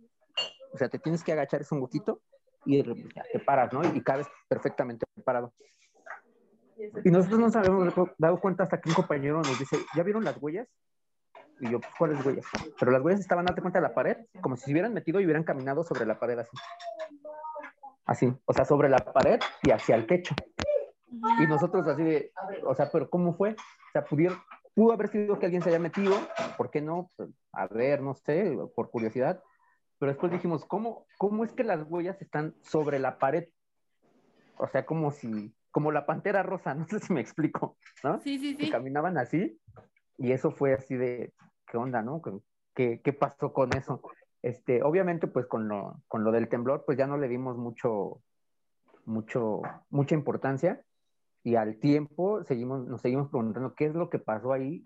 o 0.73 0.79
sea, 0.79 0.89
te 0.89 0.99
tienes 0.99 1.23
que 1.23 1.33
agachar, 1.33 1.61
es 1.61 1.73
un 1.73 1.81
huequito, 1.81 2.21
y 2.65 2.83
te 2.83 3.39
paras, 3.45 3.73
¿no? 3.73 3.83
Y 3.95 4.03
cabes 4.03 4.27
perfectamente 4.49 5.07
parado. 5.25 5.53
Y 7.05 7.11
nosotros 7.11 7.41
no 7.41 7.47
nos 7.47 7.57
habíamos 7.57 7.93
dado 8.19 8.41
cuenta 8.41 8.65
hasta 8.65 8.81
que 8.81 8.89
un 8.89 8.95
compañero 8.95 9.39
nos 9.39 9.59
dice, 9.59 9.79
¿ya 9.97 10.03
vieron 10.03 10.25
las 10.25 10.37
huellas? 10.41 10.69
Y 11.61 11.71
yo, 11.71 11.81
pues, 11.81 11.93
¿cuáles 11.99 12.25
huellas? 12.25 12.47
Pero 12.79 12.93
las 12.93 13.03
huellas 13.03 13.21
estaban, 13.21 13.47
date 13.47 13.61
cuenta, 13.63 13.81
de 13.81 13.89
la 13.89 13.95
pared, 13.95 14.17
como 14.41 14.57
si 14.57 14.67
se 14.67 14.71
hubieran 14.73 14.95
metido 14.95 15.19
y 15.21 15.25
hubieran 15.25 15.45
caminado 15.45 15.83
sobre 15.83 16.07
la 16.07 16.19
pared 16.19 16.39
así. 16.39 16.57
Así, 18.09 18.35
o 18.47 18.53
sea, 18.55 18.65
sobre 18.65 18.89
la 18.89 18.97
pared 18.99 19.39
y 19.63 19.71
hacia 19.71 19.95
el 19.95 20.07
techo. 20.07 20.35
Y 21.41 21.47
nosotros 21.47 21.87
así 21.87 22.03
de, 22.03 22.33
o 22.65 22.75
sea, 22.75 22.91
pero 22.91 23.11
¿cómo 23.11 23.35
fue? 23.35 23.51
O 23.51 23.93
sea, 23.93 24.05
pudieron, 24.05 24.39
pudo 24.75 24.95
haber 24.95 25.11
sido 25.11 25.39
que 25.39 25.45
alguien 25.45 25.63
se 25.63 25.69
haya 25.69 25.79
metido, 25.79 26.15
¿por 26.57 26.71
qué 26.71 26.81
no? 26.81 27.11
A 27.53 27.67
ver, 27.67 28.01
no 28.01 28.15
sé, 28.15 28.57
por 28.75 28.91
curiosidad. 28.91 29.43
Pero 29.99 30.11
después 30.11 30.33
dijimos, 30.33 30.65
¿cómo, 30.65 31.07
cómo 31.19 31.45
es 31.45 31.53
que 31.53 31.65
las 31.65 31.85
huellas 31.87 32.21
están 32.23 32.55
sobre 32.63 32.99
la 32.99 33.19
pared? 33.19 33.49
O 34.57 34.67
sea, 34.69 34.87
como 34.87 35.11
si 35.13 35.55
como 35.71 35.93
la 35.93 36.07
pantera 36.07 36.43
rosa, 36.43 36.75
no 36.75 36.87
sé 36.89 37.01
si 37.01 37.13
me 37.13 37.21
explico, 37.21 37.77
¿no? 38.03 38.21
Sí, 38.21 38.39
sí, 38.39 38.55
sí. 38.55 38.57
Que 38.57 38.71
caminaban 38.71 39.19
así 39.19 39.61
y 40.17 40.33
eso 40.33 40.51
fue 40.51 40.73
así 40.73 40.97
de, 40.97 41.35
¿qué 41.67 41.77
onda, 41.77 42.01
no? 42.01 42.23
¿Qué, 42.75 43.03
qué 43.05 43.13
pasó 43.13 43.53
con 43.53 43.77
eso? 43.77 44.01
Este, 44.49 44.83
obviamente, 44.83 45.27
pues 45.27 45.45
con 45.45 45.69
lo, 45.69 46.01
con 46.09 46.25
lo 46.25 46.33
del 46.33 46.49
temblor, 46.49 46.85
pues 46.87 46.97
ya 46.97 47.07
no 47.07 47.19
le 47.19 47.29
dimos 47.29 47.59
mucho, 47.59 48.23
mucho, 49.05 49.61
mucha 49.91 50.15
importancia 50.15 50.83
y 51.45 51.57
al 51.57 51.79
tiempo 51.79 52.43
seguimos, 52.45 52.87
nos 52.87 53.03
seguimos 53.03 53.29
preguntando 53.29 53.75
qué 53.75 53.85
es 53.85 53.95
lo 53.95 54.09
que 54.09 54.19
pasó 54.19 54.55
ahí, 54.55 54.83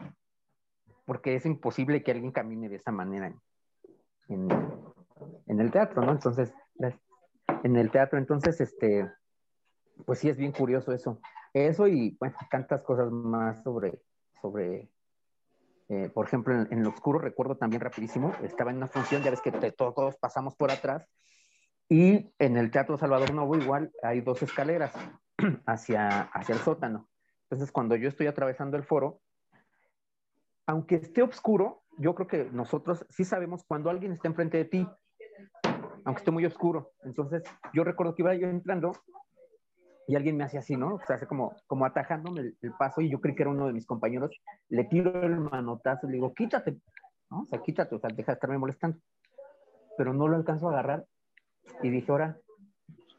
porque 1.04 1.36
es 1.36 1.46
imposible 1.46 2.02
que 2.02 2.10
alguien 2.10 2.32
camine 2.32 2.68
de 2.68 2.74
esa 2.74 2.90
manera 2.90 3.32
en, 4.28 4.48
en 5.46 5.60
el 5.60 5.70
teatro, 5.70 6.02
¿no? 6.02 6.10
Entonces, 6.10 6.52
en 7.62 7.76
el 7.76 7.92
teatro, 7.92 8.18
entonces, 8.18 8.60
este, 8.60 9.08
pues 10.04 10.18
sí 10.18 10.28
es 10.28 10.36
bien 10.36 10.50
curioso 10.50 10.90
eso. 10.90 11.20
Eso 11.52 11.86
y 11.86 12.16
bueno, 12.18 12.34
tantas 12.50 12.82
cosas 12.82 13.12
más 13.12 13.62
sobre, 13.62 14.02
sobre 14.40 14.90
eh, 15.92 16.08
por 16.08 16.26
ejemplo, 16.26 16.54
en, 16.54 16.82
lo 16.82 16.88
oscuro 16.88 17.18
recuerdo 17.18 17.58
también 17.58 17.82
rapidísimo, 17.82 18.32
estaba 18.42 18.70
en 18.70 18.78
una 18.78 18.88
función, 18.88 19.22
ya 19.22 19.30
ves 19.30 19.42
que 19.42 19.52
todos, 19.72 20.16
pasamos 20.16 20.56
por 20.56 20.70
atrás, 20.70 21.06
y 21.86 22.32
en 22.38 22.56
el 22.56 22.70
Teatro 22.70 22.96
Salvador 22.96 23.34
Novo 23.34 23.58
igual 23.58 23.92
hay 24.02 24.22
dos 24.22 24.42
escaleras 24.42 24.94
hacia, 25.66 26.22
hacia 26.32 26.54
el 26.54 26.62
sótano. 26.62 27.10
Entonces, 27.42 27.70
cuando 27.70 27.94
yo 27.96 28.08
estoy 28.08 28.26
atravesando 28.26 28.78
el 28.78 28.84
foro, 28.84 29.20
aunque 30.66 30.94
esté 30.94 31.20
oscuro, 31.20 31.82
yo 31.98 32.14
creo 32.14 32.26
que 32.26 32.44
nosotros 32.50 33.04
sí 33.10 33.26
sabemos 33.26 33.62
cuando 33.62 33.90
alguien 33.90 34.12
está 34.12 34.28
enfrente 34.28 34.56
de 34.56 34.64
ti, 34.64 34.88
aunque 36.06 36.20
esté 36.20 36.30
muy 36.30 36.46
oscuro. 36.46 36.92
Entonces, 37.04 37.42
yo 37.74 37.84
recuerdo 37.84 38.14
que 38.14 38.22
iba 38.22 38.34
yo 38.34 38.48
entrando 38.48 38.92
y 40.08 40.16
alguien 40.16 40.36
me 40.36 40.44
hacía 40.44 40.60
así, 40.60 40.76
¿no? 40.76 40.94
O 40.94 41.00
sea, 41.06 41.16
hace 41.16 41.26
como, 41.26 41.54
como 41.66 41.84
atajándome 41.86 42.54
el, 42.60 42.72
paso 42.78 43.00
y 43.00 43.10
yo 43.10 43.20
creí 43.20 43.34
que 43.34 43.42
era 43.42 43.50
uno 43.50 43.66
de 43.66 43.72
mis 43.72 43.86
compañeros. 43.86 44.30
Le 44.68 44.84
tiro 44.84 45.22
el 45.22 45.38
manotazo 45.38 46.06
y 46.06 46.10
le 46.10 46.14
digo, 46.14 46.34
quítate, 46.34 46.78
¿no? 47.30 47.42
O 47.42 47.46
sea, 47.46 47.60
quítate, 47.60 47.94
o 47.94 47.98
sea, 47.98 48.10
deja 48.10 48.32
de 48.32 48.34
estarme 48.34 48.58
molestando. 48.58 48.98
Pero 49.96 50.12
no 50.12 50.28
lo 50.28 50.36
alcanzo 50.36 50.68
a 50.68 50.72
agarrar 50.72 51.04
y 51.82 51.90
dije, 51.90 52.10
ahora. 52.10 52.36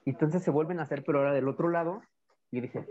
Entonces 0.06 0.44
se 0.44 0.52
vuelven 0.52 0.80
a 0.80 0.84
hacer, 0.84 1.04
pero 1.06 1.20
ahora 1.20 1.34
del 1.34 1.48
otro 1.48 1.70
lado. 1.70 2.02
Y 2.52 2.60
dije, 2.60 2.86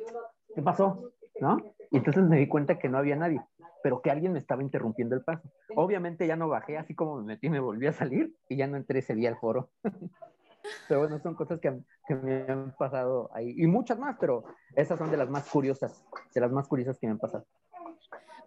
¿qué 0.54 0.62
pasó? 0.62 1.12
¿No? 1.40 1.58
Y 1.90 1.98
entonces 1.98 2.24
me 2.24 2.38
di 2.38 2.48
cuenta 2.48 2.78
que 2.78 2.88
no 2.88 2.98
había 2.98 3.16
nadie, 3.16 3.42
pero 3.82 4.00
que 4.00 4.10
alguien 4.10 4.32
me 4.32 4.38
estaba 4.38 4.62
interrumpiendo 4.62 5.14
el 5.14 5.22
paso. 5.22 5.48
Obviamente 5.76 6.26
ya 6.26 6.36
no 6.36 6.48
bajé, 6.48 6.78
así 6.78 6.94
como 6.94 7.18
me 7.18 7.24
metí, 7.24 7.50
me 7.50 7.60
volví 7.60 7.86
a 7.86 7.92
salir 7.92 8.34
y 8.48 8.56
ya 8.56 8.66
no 8.66 8.76
entré 8.76 9.00
ese 9.00 9.14
día 9.14 9.28
al 9.28 9.38
foro. 9.38 9.70
pero 10.88 11.00
bueno, 11.00 11.18
son 11.20 11.34
cosas 11.34 11.60
que, 11.60 11.72
que, 12.06 12.14
me 12.14 12.42
han 12.42 12.74
pasado 12.76 13.30
ahí. 13.34 13.54
Y 13.56 13.66
muchas 13.66 13.98
más, 13.98 14.16
pero 14.18 14.44
esas 14.74 14.98
son 14.98 15.10
de 15.10 15.16
las 15.16 15.28
más 15.28 15.48
curiosas, 15.48 16.04
de 16.34 16.40
las 16.40 16.52
más 16.52 16.68
curiosas 16.68 16.98
que 16.98 17.06
me 17.06 17.12
han 17.12 17.18
pasado. 17.18 17.46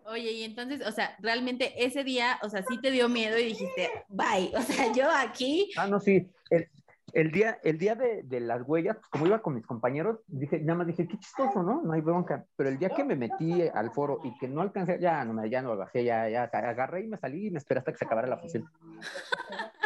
Oye, 0.06 0.32
y 0.32 0.44
entonces, 0.44 0.86
o 0.86 0.92
sea, 0.92 1.16
realmente 1.20 1.84
ese 1.84 2.04
día, 2.04 2.40
o 2.44 2.50
sea, 2.50 2.64
sí 2.64 2.80
te 2.80 2.92
dio 2.92 3.10
miedo 3.10 3.40
y 3.40 3.46
dijiste, 3.46 3.90
bye, 4.08 4.52
o 4.56 4.62
sea, 4.62 4.92
yo 4.94 5.10
aquí. 5.12 5.72
Ah, 5.78 5.88
no, 5.88 6.00
sí. 6.00 6.30
El, 6.52 6.70
el 7.14 7.32
día, 7.32 7.60
el 7.64 7.80
día 7.80 7.96
de, 7.96 8.24
de, 8.24 8.40
las 8.40 8.62
huellas, 8.68 8.98
como 9.10 9.26
iba 9.26 9.42
con 9.42 9.56
mis 9.56 9.66
compañeros, 9.66 10.20
dije, 10.28 10.60
nada 10.60 10.80
más 10.80 10.88
dije, 10.88 11.08
qué 11.08 11.18
chistoso, 11.18 11.64
¿no? 11.64 11.82
No 11.82 11.94
hay 11.94 12.02
bronca. 12.02 12.46
Pero 12.56 12.70
el 12.70 12.78
día 12.78 12.90
que 12.90 13.04
me 13.04 13.16
metí 13.16 13.64
al 13.74 13.92
foro 13.92 14.20
y 14.24 14.38
que 14.38 14.48
no 14.48 14.62
alcancé, 14.62 15.00
ya 15.00 15.24
no, 15.26 15.46
ya 15.46 15.62
no 15.62 15.76
bajé, 15.76 16.04
ya, 16.04 16.30
ya 16.30 16.44
agarré 16.44 17.06
y 17.06 17.08
me 17.08 17.18
salí 17.18 17.48
y 17.48 17.52
me 17.52 17.58
esperé 17.58 17.80
hasta 17.80 17.92
que 17.92 17.98
se 17.98 18.06
acabara 18.06 18.28
la 18.28 18.38
función. 18.38 18.70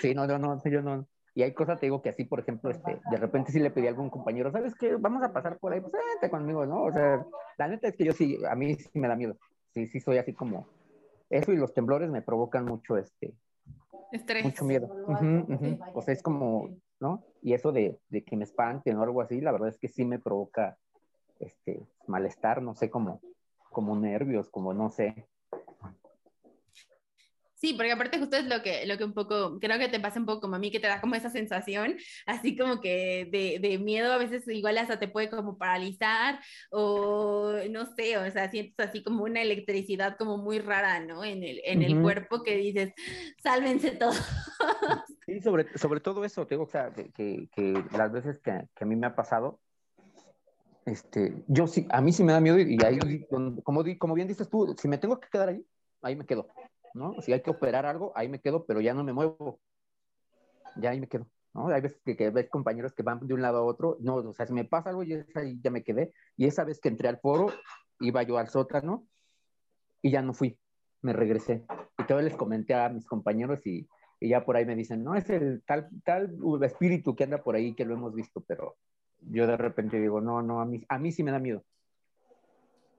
Sí, 0.00 0.14
no, 0.14 0.26
no, 0.26 0.38
no, 0.38 0.62
yo 0.64 0.82
no. 0.82 1.06
Y 1.36 1.42
hay 1.42 1.52
cosas, 1.52 1.78
te 1.78 1.84
digo, 1.84 2.00
que 2.00 2.08
así, 2.08 2.24
por 2.24 2.40
ejemplo, 2.40 2.70
este, 2.70 2.98
de 3.10 3.16
repente 3.18 3.52
sí 3.52 3.60
le 3.60 3.70
pedí 3.70 3.86
a 3.86 3.90
algún 3.90 4.08
compañero, 4.08 4.50
¿sabes 4.50 4.74
qué? 4.74 4.96
Vamos 4.96 5.22
a 5.22 5.34
pasar 5.34 5.58
por 5.58 5.70
ahí, 5.70 5.82
pues 5.82 5.92
vente 5.92 6.30
conmigo, 6.30 6.64
¿no? 6.64 6.84
O 6.84 6.90
sea, 6.90 7.26
la 7.58 7.68
neta 7.68 7.88
es 7.88 7.94
que 7.94 8.06
yo 8.06 8.12
sí, 8.12 8.38
a 8.48 8.54
mí 8.54 8.74
sí 8.74 8.98
me 8.98 9.06
da 9.06 9.16
miedo. 9.16 9.36
Sí, 9.74 9.86
sí 9.88 10.00
soy 10.00 10.16
así 10.16 10.32
como, 10.32 10.66
eso 11.28 11.52
y 11.52 11.56
los 11.58 11.74
temblores 11.74 12.08
me 12.08 12.22
provocan 12.22 12.64
mucho, 12.64 12.96
este, 12.96 13.34
Estrés. 14.12 14.44
mucho 14.44 14.64
miedo. 14.64 14.86
Uh 14.86 15.12
-huh, 15.12 15.42
uh 15.42 15.60
-huh. 15.60 15.90
O 15.92 16.00
sea, 16.00 16.14
es 16.14 16.22
como, 16.22 16.70
¿no? 17.00 17.22
Y 17.42 17.52
eso 17.52 17.70
de, 17.70 17.98
de, 18.08 18.24
que 18.24 18.34
me 18.34 18.44
espanten 18.44 18.96
o 18.96 19.02
algo 19.02 19.20
así, 19.20 19.42
la 19.42 19.52
verdad 19.52 19.68
es 19.68 19.76
que 19.76 19.88
sí 19.88 20.06
me 20.06 20.18
provoca, 20.18 20.78
este, 21.38 21.86
malestar, 22.06 22.62
no 22.62 22.74
sé, 22.74 22.88
como, 22.88 23.20
como 23.70 23.94
nervios, 23.94 24.48
como 24.48 24.72
no 24.72 24.90
sé. 24.90 25.28
Sí, 27.56 27.72
porque 27.72 27.90
aparte 27.90 28.18
justo 28.18 28.36
es 28.36 28.44
lo 28.44 28.62
que, 28.62 28.84
lo 28.84 28.98
que 28.98 29.04
un 29.04 29.14
poco, 29.14 29.58
creo 29.58 29.78
que 29.78 29.88
te 29.88 29.98
pasa 29.98 30.20
un 30.20 30.26
poco 30.26 30.42
como 30.42 30.56
a 30.56 30.58
mí, 30.58 30.70
que 30.70 30.78
te 30.78 30.88
da 30.88 31.00
como 31.00 31.14
esa 31.14 31.30
sensación, 31.30 31.96
así 32.26 32.54
como 32.54 32.82
que 32.82 33.28
de, 33.32 33.66
de 33.66 33.78
miedo 33.78 34.12
a 34.12 34.18
veces 34.18 34.46
igual 34.48 34.76
hasta 34.76 34.98
te 34.98 35.08
puede 35.08 35.30
como 35.30 35.56
paralizar 35.56 36.38
o 36.70 37.54
no 37.70 37.86
sé, 37.94 38.18
o 38.18 38.30
sea, 38.30 38.50
sientes 38.50 38.78
así 38.86 39.02
como 39.02 39.24
una 39.24 39.40
electricidad 39.40 40.18
como 40.18 40.36
muy 40.36 40.58
rara, 40.58 41.00
¿no? 41.00 41.24
En 41.24 41.42
el, 41.42 41.62
en 41.64 41.82
el 41.82 41.94
uh 41.94 41.98
-huh. 41.98 42.02
cuerpo 42.02 42.42
que 42.42 42.56
dices, 42.56 42.92
sálvense 43.42 43.92
todos. 43.92 44.20
Sí, 45.26 45.40
sobre, 45.40 45.76
sobre 45.76 45.98
todo 45.98 46.24
eso, 46.24 46.46
te 46.46 46.54
digo, 46.54 46.62
o 46.62 46.68
sea, 46.68 46.92
que, 46.92 47.10
que, 47.10 47.48
que 47.52 47.84
las 47.98 48.12
veces 48.12 48.38
que, 48.38 48.68
que, 48.76 48.84
a 48.84 48.86
mí 48.86 48.94
me 48.94 49.08
ha 49.08 49.16
pasado, 49.16 49.58
este, 50.84 51.42
yo 51.48 51.66
sí, 51.66 51.84
a 51.90 52.00
mí 52.00 52.12
sí 52.12 52.22
me 52.22 52.32
da 52.32 52.40
miedo 52.40 52.60
y 52.60 52.78
ahí, 52.84 53.26
como, 53.28 53.82
como 53.98 54.14
bien 54.14 54.28
dices 54.28 54.48
tú, 54.48 54.76
si 54.78 54.86
me 54.86 54.98
tengo 54.98 55.18
que 55.18 55.28
quedar 55.28 55.48
ahí, 55.48 55.66
ahí 56.02 56.14
me 56.14 56.24
quedo. 56.24 56.46
¿No? 56.96 57.20
Si 57.20 57.32
hay 57.32 57.42
que 57.42 57.50
operar 57.50 57.86
algo, 57.86 58.12
ahí 58.16 58.28
me 58.28 58.40
quedo, 58.40 58.64
pero 58.66 58.80
ya 58.80 58.94
no 58.94 59.04
me 59.04 59.12
muevo. 59.12 59.60
Ya 60.76 60.90
ahí 60.90 61.00
me 61.00 61.08
quedo, 61.08 61.26
¿no? 61.54 61.68
Hay 61.68 61.80
veces 61.80 62.00
que, 62.04 62.16
que 62.16 62.30
ves 62.30 62.48
compañeros 62.50 62.92
que 62.92 63.02
van 63.02 63.26
de 63.26 63.34
un 63.34 63.42
lado 63.42 63.58
a 63.58 63.62
otro, 63.62 63.96
no, 64.00 64.16
o 64.16 64.34
sea, 64.34 64.46
si 64.46 64.52
me 64.52 64.64
pasa 64.64 64.90
algo, 64.90 65.02
yo 65.02 65.18
ya 65.62 65.70
me 65.70 65.84
quedé. 65.84 66.12
Y 66.36 66.46
esa 66.46 66.64
vez 66.64 66.80
que 66.80 66.88
entré 66.88 67.08
al 67.08 67.18
foro, 67.18 67.52
iba 68.00 68.22
yo 68.22 68.38
al 68.38 68.48
sótano 68.48 69.06
y 70.02 70.10
ya 70.10 70.22
no 70.22 70.32
fui, 70.34 70.58
me 71.02 71.12
regresé. 71.12 71.64
Y 71.98 72.04
todavía 72.04 72.28
les 72.28 72.36
comenté 72.36 72.74
a 72.74 72.88
mis 72.88 73.06
compañeros 73.06 73.64
y, 73.66 73.88
y 74.20 74.28
ya 74.28 74.44
por 74.44 74.56
ahí 74.56 74.66
me 74.66 74.76
dicen, 74.76 75.04
no, 75.04 75.14
es 75.14 75.28
el 75.30 75.62
tal, 75.66 75.88
tal 76.04 76.36
espíritu 76.62 77.14
que 77.14 77.24
anda 77.24 77.42
por 77.42 77.54
ahí 77.54 77.74
que 77.74 77.84
lo 77.84 77.94
hemos 77.94 78.14
visto, 78.14 78.42
pero 78.46 78.76
yo 79.20 79.46
de 79.46 79.56
repente 79.56 80.00
digo, 80.00 80.20
no, 80.20 80.42
no, 80.42 80.60
a 80.60 80.66
mí, 80.66 80.84
a 80.88 80.98
mí 80.98 81.12
sí 81.12 81.22
me 81.22 81.30
da 81.30 81.38
miedo. 81.38 81.64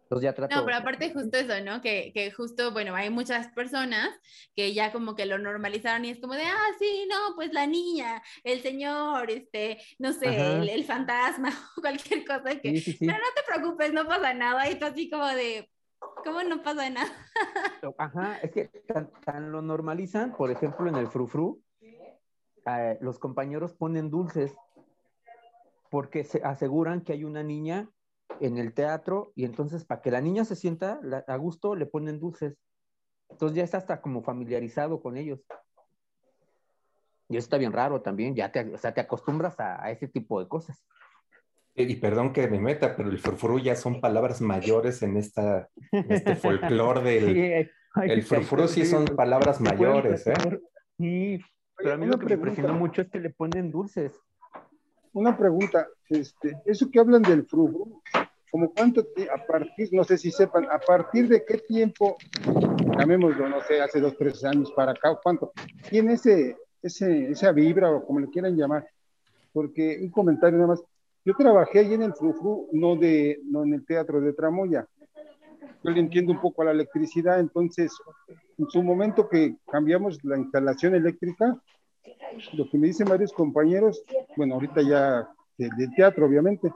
Entonces 0.07 0.23
ya 0.23 0.33
trato... 0.33 0.55
No, 0.55 0.63
pero 0.63 0.77
aparte 0.77 1.11
justo 1.11 1.37
eso, 1.37 1.61
¿no? 1.65 1.81
Que, 1.81 2.11
que, 2.13 2.31
justo, 2.31 2.71
bueno, 2.71 2.95
hay 2.95 3.09
muchas 3.09 3.49
personas 3.49 4.07
que 4.55 4.73
ya 4.73 4.93
como 4.93 5.15
que 5.15 5.25
lo 5.25 5.37
normalizaron 5.37 6.05
y 6.05 6.11
es 6.11 6.21
como 6.21 6.33
de, 6.33 6.43
ah, 6.43 6.69
sí, 6.79 7.05
no, 7.09 7.35
pues 7.35 7.51
la 7.51 7.67
niña, 7.67 8.23
el 8.45 8.61
señor, 8.61 9.29
este, 9.29 9.79
no 9.99 10.13
sé, 10.13 10.59
el, 10.59 10.69
el, 10.69 10.85
fantasma, 10.85 11.49
cualquier 11.81 12.23
cosa 12.25 12.57
que... 12.57 12.69
Sí, 12.77 12.79
sí, 12.79 12.91
sí. 12.93 13.05
Pero 13.05 13.17
no 13.17 13.25
te 13.35 13.53
preocupes, 13.53 13.91
no 13.91 14.07
pasa 14.07 14.33
nada. 14.33 14.71
Y 14.71 14.79
tú 14.79 14.85
así 14.85 15.09
como 15.09 15.27
de, 15.27 15.69
¿cómo 16.23 16.41
no 16.43 16.63
pasa 16.63 16.89
nada? 16.89 17.11
Ajá, 17.97 18.37
es 18.41 18.51
que 18.51 18.67
tan, 18.87 19.11
tan 19.25 19.51
lo 19.51 19.61
normalizan, 19.61 20.37
por 20.37 20.51
ejemplo, 20.51 20.87
en 20.87 20.95
el 20.95 21.07
frufru, 21.07 21.61
eh, 21.81 22.97
los 23.01 23.19
compañeros 23.19 23.73
ponen 23.73 24.09
dulces 24.09 24.55
porque 25.89 26.23
se 26.23 26.41
aseguran 26.43 27.01
que 27.01 27.11
hay 27.11 27.25
una 27.25 27.43
niña 27.43 27.89
en 28.41 28.57
el 28.57 28.73
teatro 28.73 29.31
y 29.35 29.45
entonces 29.45 29.85
para 29.85 30.01
que 30.01 30.11
la 30.11 30.21
niña 30.21 30.45
se 30.45 30.55
sienta 30.55 30.99
a 31.27 31.35
gusto 31.35 31.75
le 31.75 31.85
ponen 31.85 32.19
dulces. 32.19 32.57
Entonces 33.29 33.57
ya 33.57 33.63
está 33.63 33.77
hasta 33.77 34.01
como 34.01 34.23
familiarizado 34.23 35.01
con 35.01 35.17
ellos. 35.17 35.41
Y 37.29 37.35
eso 37.35 37.45
está 37.45 37.57
bien 37.57 37.73
raro 37.73 38.01
también, 38.01 38.35
ya 38.35 38.51
te, 38.51 38.73
o 38.73 38.77
sea, 38.77 38.93
te 38.93 39.01
acostumbras 39.01 39.59
a, 39.59 39.83
a 39.83 39.91
ese 39.91 40.07
tipo 40.07 40.39
de 40.39 40.47
cosas. 40.47 40.81
Y 41.75 41.95
perdón 41.97 42.33
que 42.33 42.47
me 42.47 42.59
meta, 42.59 42.95
pero 42.95 43.09
el 43.09 43.19
frufru 43.19 43.59
ya 43.59 43.75
son 43.75 43.99
palabras 43.99 44.41
mayores 44.41 45.03
en, 45.03 45.17
esta, 45.17 45.69
en 45.91 46.11
este 46.11 46.35
folclore 46.35 47.01
del... 47.01 47.33
Sí, 47.33 47.71
ay, 47.93 48.09
el 48.09 48.23
frufru 48.23 48.67
sí 48.67 48.85
son 48.85 49.05
palabras 49.05 49.59
mayores, 49.59 50.25
¿eh? 50.25 50.33
Sí, 50.97 51.39
pero 51.75 51.93
a 51.93 51.97
mí 51.97 52.07
lo 52.07 52.17
que 52.17 52.25
me 52.25 52.33
impresionó 52.33 52.73
mucho 52.73 53.01
es 53.01 53.09
que 53.09 53.19
le 53.19 53.29
ponen 53.29 53.69
dulces 53.69 54.13
una 55.17 55.35
pregunta, 55.35 55.87
este, 56.09 56.61
eso 56.65 56.89
que 56.91 56.99
hablan 56.99 57.23
del 57.23 57.45
frufru, 57.45 58.01
como 58.57 58.73
cuánto, 58.73 59.05
a 59.31 59.45
partir, 59.45 59.89
no 59.91 60.03
sé 60.03 60.17
si 60.17 60.31
sepan, 60.31 60.65
a 60.65 60.79
partir 60.79 61.27
de 61.27 61.45
qué 61.45 61.59
tiempo, 61.59 62.17
llamémoslo, 62.97 63.47
no 63.47 63.61
sé, 63.61 63.79
hace 63.79 63.99
dos, 63.99 64.17
tres 64.17 64.43
años 64.43 64.71
para 64.71 64.93
acá, 64.93 65.15
cuánto, 65.21 65.51
tiene 65.91 66.13
ese, 66.13 66.57
ese, 66.81 67.29
esa 67.29 67.51
vibra 67.51 67.91
o 67.91 68.03
como 68.03 68.19
le 68.19 68.31
quieran 68.31 68.57
llamar, 68.57 68.89
porque 69.53 69.99
un 70.01 70.09
comentario 70.09 70.57
nada 70.57 70.69
más, 70.69 70.83
yo 71.23 71.35
trabajé 71.35 71.79
ahí 71.79 71.93
en 71.93 72.01
el 72.01 72.15
frufru, 72.15 72.67
no, 72.71 72.95
de, 72.95 73.39
no 73.43 73.63
en 73.63 73.75
el 73.75 73.85
teatro 73.85 74.19
de 74.21 74.33
Tramoya, 74.33 74.87
yo 75.83 75.91
le 75.91 75.99
entiendo 75.99 76.31
un 76.31 76.41
poco 76.41 76.63
a 76.63 76.65
la 76.65 76.71
electricidad, 76.71 77.39
entonces, 77.39 77.91
en 78.57 78.67
su 78.69 78.81
momento 78.81 79.29
que 79.29 79.57
cambiamos 79.71 80.17
la 80.23 80.35
instalación 80.35 80.95
eléctrica, 80.95 81.61
lo 82.53 82.67
que 82.67 82.79
me 82.79 82.87
dicen 82.87 83.07
varios 83.07 83.33
compañeros, 83.33 84.01
bueno, 84.35 84.55
ahorita 84.55 84.81
ya 84.81 85.29
del 85.59 85.69
de 85.77 85.89
teatro, 85.89 86.25
obviamente, 86.25 86.71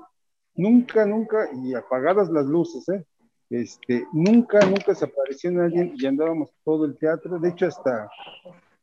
nunca, 0.56 1.06
nunca, 1.06 1.50
y 1.54 1.74
apagadas 1.74 2.30
las 2.30 2.46
luces, 2.46 2.88
¿eh? 2.90 3.06
Este, 3.50 4.08
nunca, 4.14 4.62
nunca 4.66 4.96
se 4.96 5.04
apareció 5.04 5.52
nadie 5.52 5.94
y 5.96 6.06
andábamos 6.06 6.52
todo 6.64 6.86
el 6.86 6.98
teatro. 6.98 7.38
De 7.38 7.50
hecho, 7.50 7.68
hasta 7.68 8.10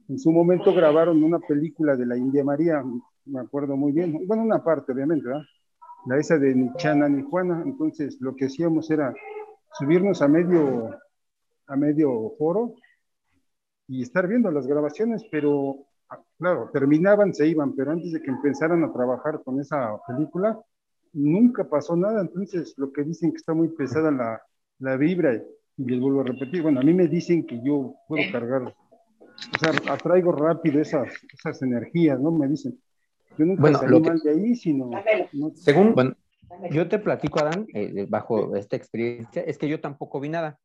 en 0.09 0.19
su 0.19 0.31
momento 0.31 0.75
grabaron 0.75 1.23
una 1.23 1.39
película 1.39 1.97
de 1.97 2.05
la 2.05 2.19
India 2.19 2.45
María, 2.45 2.85
me 3.25 3.41
acuerdo 3.41 3.77
muy 3.77 3.93
bien. 3.93 4.27
Bueno, 4.27 4.43
una 4.43 4.63
parte, 4.63 4.93
obviamente, 4.93 5.27
¿verdad? 5.27 5.43
La 6.07 6.19
esa 6.19 6.39
de 6.39 6.55
ni 6.55 6.73
Chana 6.75 7.09
ni 7.09 7.23
Juana. 7.23 7.63
Entonces, 7.65 8.19
lo 8.21 8.37
que 8.37 8.47
hacíamos 8.47 8.91
era 8.91 9.15
subirnos 9.79 10.21
a 10.21 10.29
medio, 10.29 10.91
a 11.67 11.77
medio 11.77 12.33
foro 12.39 12.75
y 13.87 14.03
estar 14.03 14.29
viendo 14.29 14.51
las 14.51 14.67
grabaciones, 14.67 15.25
pero 15.31 15.77
claro, 16.39 16.71
terminaban, 16.73 17.35
se 17.35 17.47
iban, 17.47 17.75
pero 17.75 17.93
antes 17.93 18.13
de 18.13 18.21
que 18.21 18.31
empezaran 18.31 18.85
a 18.85 18.93
trabajar 18.93 19.43
con 19.43 19.61
esa 19.61 19.99
película, 20.07 20.59
nunca 21.13 21.69
pasó 21.69 21.97
nada. 21.97 22.23
Entonces, 22.23 22.75
lo 22.77 22.93
que 22.93 23.05
dicen 23.05 23.31
que 23.31 23.37
está 23.37 23.55
muy 23.55 23.69
pesada 23.69 24.11
la, 24.11 24.43
la 24.79 24.97
vibra, 24.97 25.35
y 25.77 25.85
les 25.85 26.01
vuelvo 26.01 26.21
a 26.21 26.25
repetir, 26.25 26.63
bueno, 26.63 26.81
a 26.81 26.83
mí 26.83 26.93
me 26.93 27.07
dicen 27.07 27.47
que 27.47 27.61
yo 27.63 27.95
puedo 28.09 28.23
cargar, 28.33 28.63
o 28.63 29.59
sea, 29.59 29.95
atraigo 29.95 30.33
rápido 30.33 30.81
esas, 30.81 31.13
esas 31.33 31.63
energías, 31.63 32.21
¿no? 32.21 32.33
Me 32.33 32.49
dicen. 32.49 32.79
Yo 33.37 33.47
nunca 33.47 33.61
bueno, 33.61 33.79
salí 33.79 33.93
lo 33.93 34.03
que, 34.03 34.09
mal 34.09 34.19
de 34.19 34.31
ahí, 34.31 34.57
sino... 34.57 34.91
No, 35.33 35.51
según, 35.55 35.95
bueno, 35.95 36.17
yo 36.73 36.89
te 36.89 36.99
platico, 36.99 37.39
Adán, 37.39 37.67
eh, 37.73 38.07
bajo 38.09 38.57
esta 38.57 38.75
experiencia, 38.75 39.43
es 39.43 39.59
que 39.59 39.69
yo 39.69 39.81
tampoco 39.81 40.19
vi 40.19 40.29
nada. 40.29 40.59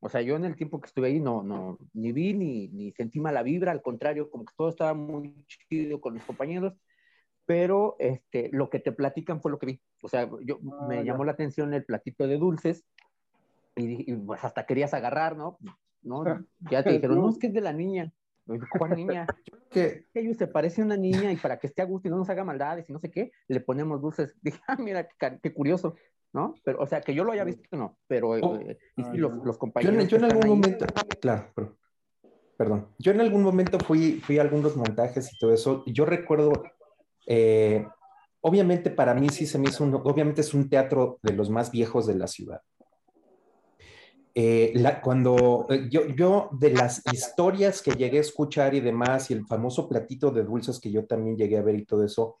O 0.00 0.08
sea, 0.08 0.22
yo 0.22 0.36
en 0.36 0.44
el 0.44 0.56
tiempo 0.56 0.80
que 0.80 0.86
estuve 0.86 1.08
ahí 1.08 1.20
no, 1.20 1.42
no, 1.42 1.78
ni 1.92 2.12
vi 2.12 2.32
ni, 2.32 2.68
ni 2.68 2.92
sentí 2.92 3.20
mala 3.20 3.42
vibra, 3.42 3.72
al 3.72 3.82
contrario, 3.82 4.30
como 4.30 4.44
que 4.44 4.54
todo 4.56 4.70
estaba 4.70 4.94
muy 4.94 5.34
chido 5.46 6.00
con 6.00 6.14
los 6.14 6.24
compañeros. 6.24 6.74
Pero 7.48 7.96
este, 7.98 8.50
lo 8.52 8.68
que 8.68 8.78
te 8.78 8.92
platican 8.92 9.40
fue 9.40 9.50
lo 9.50 9.58
que 9.58 9.64
vi. 9.64 9.80
O 10.02 10.08
sea, 10.10 10.28
yo, 10.42 10.58
Ah, 10.70 10.86
me 10.86 10.96
ya. 10.96 11.02
llamó 11.12 11.24
la 11.24 11.32
atención 11.32 11.72
el 11.72 11.82
platito 11.82 12.26
de 12.26 12.36
dulces 12.36 12.84
y, 13.74 14.12
y, 14.12 14.14
pues 14.16 14.44
hasta 14.44 14.66
querías 14.66 14.92
agarrar, 14.92 15.34
¿no? 15.34 15.56
¿No? 16.02 16.24
Ya 16.70 16.82
te 16.84 16.90
dijeron, 16.92 17.18
no, 17.18 17.30
es 17.30 17.38
que 17.38 17.46
es 17.46 17.54
de 17.54 17.62
la 17.62 17.72
niña. 17.72 18.12
¿Cuál 18.78 18.96
niña? 18.96 19.26
Que, 19.70 20.04
ellos 20.12 20.36
se 20.36 20.46
parece 20.46 20.82
a 20.82 20.84
una 20.84 20.96
niña 20.98 21.32
y 21.32 21.36
para 21.36 21.58
que 21.58 21.66
esté 21.68 21.80
a 21.80 21.86
gusto 21.86 22.08
y 22.08 22.10
no 22.10 22.18
nos 22.18 22.28
haga 22.28 22.44
maldades 22.44 22.88
y 22.90 22.92
no 22.92 22.98
sé 22.98 23.10
qué, 23.10 23.32
le 23.48 23.60
ponemos 23.60 24.00
dulces. 24.02 24.34
Dije, 24.42 24.60
ah, 24.68 24.76
mira, 24.78 25.08
qué, 25.42 25.52
curioso, 25.54 25.94
¿no? 26.34 26.54
Pero, 26.64 26.80
o 26.82 26.86
sea, 26.86 27.00
que 27.00 27.14
yo 27.14 27.24
lo 27.24 27.32
haya 27.32 27.44
visto, 27.44 27.64
no, 27.78 27.96
pero 28.06 28.36
eh, 28.36 28.40
Oh. 28.42 28.56
eh, 28.56 28.78
y 28.96 29.02
sí, 29.04 29.10
Ah, 29.10 29.16
los, 29.16 29.32
los 29.44 29.56
compañeros. 29.56 30.06
yo 30.08 30.18
en 30.18 30.24
algún 30.24 30.44
ahí- 30.44 30.50
momento, 30.50 30.84
claro, 31.20 31.46
pero- 31.54 31.76
perdón, 32.58 32.88
yo 32.98 33.12
en 33.12 33.20
algún 33.22 33.42
momento 33.42 33.78
fui, 33.78 34.20
fui 34.20 34.38
a 34.38 34.42
algunos 34.42 34.76
montajes 34.76 35.32
y 35.32 35.38
todo 35.38 35.54
eso. 35.54 35.82
y 35.86 35.92
Yo 35.94 36.04
recuerdo, 36.04 36.52
eh, 37.28 37.86
obviamente 38.40 38.90
para 38.90 39.12
mí 39.14 39.28
sí 39.28 39.46
se 39.46 39.58
me 39.58 39.68
hizo, 39.68 39.84
un, 39.84 39.94
obviamente 39.94 40.40
es 40.40 40.54
un 40.54 40.68
teatro 40.68 41.18
de 41.22 41.34
los 41.34 41.50
más 41.50 41.70
viejos 41.70 42.06
de 42.06 42.14
la 42.14 42.26
ciudad. 42.26 42.62
Eh, 44.34 44.72
la- 44.74 45.00
cuando 45.00 45.66
eh, 45.68 45.88
yo, 45.90 46.06
yo 46.06 46.48
de 46.52 46.70
las 46.70 47.02
historias 47.12 47.82
que 47.82 47.92
llegué 47.92 48.18
a 48.18 48.22
escuchar 48.22 48.74
y 48.74 48.80
demás, 48.80 49.30
y 49.30 49.34
el 49.34 49.44
famoso 49.46 49.88
platito 49.88 50.30
de 50.30 50.44
dulces 50.44 50.78
que 50.80 50.90
yo 50.90 51.06
también 51.06 51.36
llegué 51.36 51.58
a 51.58 51.62
ver 51.62 51.74
y 51.74 51.84
todo 51.84 52.04
eso, 52.04 52.36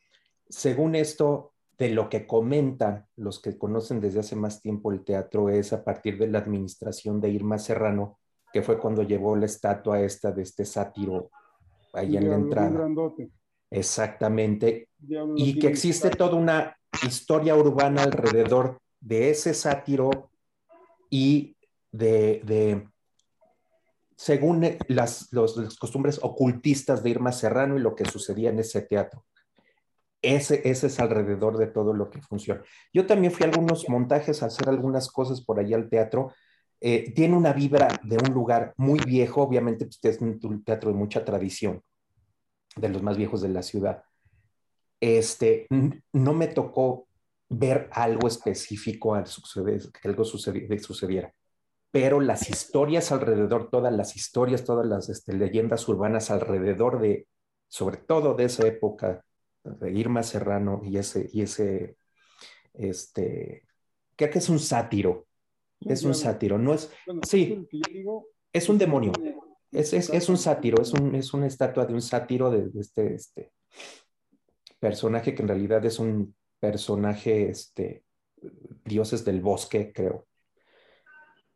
según 0.48 0.94
esto, 0.94 1.52
de 1.76 1.90
lo 1.90 2.08
que 2.08 2.26
comentan 2.26 3.06
los 3.16 3.40
que 3.40 3.56
conocen 3.56 4.00
desde 4.00 4.20
hace 4.20 4.34
más 4.36 4.60
tiempo 4.62 4.90
el 4.90 5.04
teatro, 5.04 5.48
es 5.48 5.72
a 5.72 5.84
partir 5.84 6.18
de 6.18 6.26
la 6.28 6.38
administración 6.38 7.20
de 7.20 7.30
Irma 7.30 7.58
Serrano, 7.58 8.18
que 8.52 8.62
fue 8.62 8.78
cuando 8.78 9.02
llevó 9.02 9.36
la 9.36 9.46
estatua 9.46 10.00
esta 10.00 10.32
de 10.32 10.42
este 10.42 10.64
sátiro 10.64 11.30
ahí 11.92 12.16
en 12.16 12.30
la 12.30 12.36
entrada. 12.36 12.70
grandote. 12.70 13.30
Exactamente, 13.70 14.88
y 15.36 15.58
que 15.58 15.66
existe 15.68 16.10
toda 16.10 16.34
una 16.36 16.76
historia 17.06 17.54
urbana 17.54 18.02
alrededor 18.02 18.78
de 19.00 19.30
ese 19.30 19.54
sátiro 19.54 20.30
y 21.10 21.56
de, 21.92 22.40
de 22.44 22.88
según 24.16 24.66
las, 24.88 25.32
los- 25.32 25.56
las 25.56 25.76
costumbres 25.76 26.18
ocultistas 26.22 27.02
de 27.02 27.10
Irma 27.10 27.32
Serrano 27.32 27.76
y 27.76 27.80
lo 27.80 27.94
que 27.94 28.04
sucedía 28.04 28.50
en 28.50 28.58
ese 28.58 28.82
teatro. 28.82 29.24
Ese, 30.20 30.68
ese 30.68 30.88
es 30.88 30.98
alrededor 30.98 31.58
de 31.58 31.68
todo 31.68 31.92
lo 31.94 32.10
que 32.10 32.20
funciona. 32.20 32.62
Yo 32.92 33.06
también 33.06 33.32
fui 33.32 33.44
a 33.44 33.48
algunos 33.48 33.88
montajes 33.88 34.42
a 34.42 34.46
hacer 34.46 34.68
algunas 34.68 35.08
cosas 35.12 35.40
por 35.44 35.60
allá 35.60 35.76
al 35.76 35.88
teatro. 35.88 36.32
Eh, 36.80 37.12
tiene 37.14 37.36
una 37.36 37.52
vibra 37.52 37.86
de 38.02 38.16
un 38.16 38.34
lugar 38.34 38.74
muy 38.76 38.98
viejo, 38.98 39.42
obviamente 39.42 39.84
pues, 39.86 40.00
es 40.16 40.20
un 40.20 40.64
teatro 40.64 40.90
de 40.90 40.96
mucha 40.96 41.24
tradición, 41.24 41.82
de 42.78 42.88
los 42.88 43.02
más 43.02 43.16
viejos 43.16 43.42
de 43.42 43.48
la 43.48 43.62
ciudad 43.62 44.02
este, 45.00 45.66
no 46.12 46.34
me 46.34 46.48
tocó 46.48 47.06
ver 47.48 47.88
algo 47.92 48.28
específico 48.28 49.14
al 49.14 49.26
suceder, 49.26 49.80
que 49.92 50.08
algo 50.08 50.24
sucedi- 50.24 50.78
sucediera, 50.78 51.32
pero 51.90 52.20
las 52.20 52.50
historias 52.50 53.12
alrededor, 53.12 53.70
todas 53.70 53.92
las 53.92 54.16
historias, 54.16 54.64
todas 54.64 54.86
las 54.86 55.08
este, 55.08 55.32
leyendas 55.34 55.88
urbanas 55.88 56.30
alrededor 56.30 57.00
de, 57.00 57.26
sobre 57.68 57.98
todo 57.98 58.34
de 58.34 58.44
esa 58.44 58.66
época, 58.66 59.24
de 59.64 59.92
Irma 59.92 60.22
Serrano 60.22 60.80
y 60.84 60.98
ese, 60.98 61.28
y 61.32 61.42
ese, 61.42 61.96
este, 62.74 63.64
creo 64.16 64.30
que 64.30 64.38
es 64.38 64.48
un 64.48 64.58
sátiro, 64.58 65.26
es 65.80 66.02
un 66.02 66.14
sátiro, 66.14 66.58
no 66.58 66.74
es, 66.74 66.90
sí. 67.22 67.66
es 68.52 68.68
un 68.68 68.78
demonio. 68.78 69.12
Es, 69.70 69.92
es, 69.92 70.10
es 70.10 70.28
un 70.28 70.38
sátiro, 70.38 70.80
es, 70.80 70.92
un, 70.92 71.14
es 71.14 71.34
una 71.34 71.46
estatua 71.46 71.84
de 71.84 71.94
un 71.94 72.02
sátiro 72.02 72.50
de, 72.50 72.70
este, 72.80 73.14
este 73.14 73.52
personaje 74.78 75.34
que 75.34 75.42
en 75.42 75.48
realidad 75.48 75.84
es 75.84 75.98
un 75.98 76.34
personaje, 76.58 77.50
este, 77.50 78.04
dioses 78.84 79.24
del 79.24 79.40
bosque, 79.40 79.92
creo. 79.92 80.26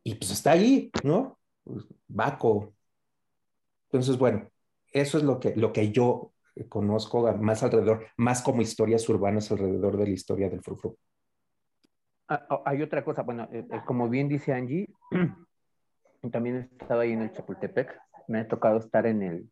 Y 0.04 0.16
pues 0.16 0.32
está 0.32 0.52
ahí, 0.52 0.90
¿no? 1.04 1.38
Pues, 1.64 1.84
Baco. 2.08 2.74
Entonces, 3.84 4.18
bueno, 4.18 4.50
eso 4.92 5.18
es 5.18 5.24
lo 5.24 5.40
que, 5.40 5.54
lo 5.56 5.72
que 5.72 5.90
yo 5.92 6.32
conozco 6.68 7.32
más 7.34 7.62
alrededor, 7.62 8.06
más 8.16 8.42
como 8.42 8.62
historias 8.62 9.08
urbanas 9.08 9.50
alrededor 9.50 9.96
de 9.96 10.04
la 10.04 10.10
historia 10.10 10.50
del 10.50 10.62
frufru. 10.62 10.96
Ah, 12.28 12.46
ah, 12.48 12.62
hay 12.64 12.82
otra 12.82 13.04
cosa, 13.04 13.22
bueno, 13.22 13.48
eh, 13.52 13.66
eh, 13.70 13.80
como 13.86 14.08
bien 14.08 14.28
dice 14.28 14.52
Angie, 14.52 14.88
también 16.30 16.56
he 16.56 16.60
estado 16.82 17.00
ahí 17.00 17.12
en 17.12 17.22
el 17.22 17.32
Chapultepec, 17.32 17.98
me 18.28 18.40
ha 18.40 18.48
tocado 18.48 18.78
estar 18.78 19.06
en 19.06 19.22
el, 19.22 19.50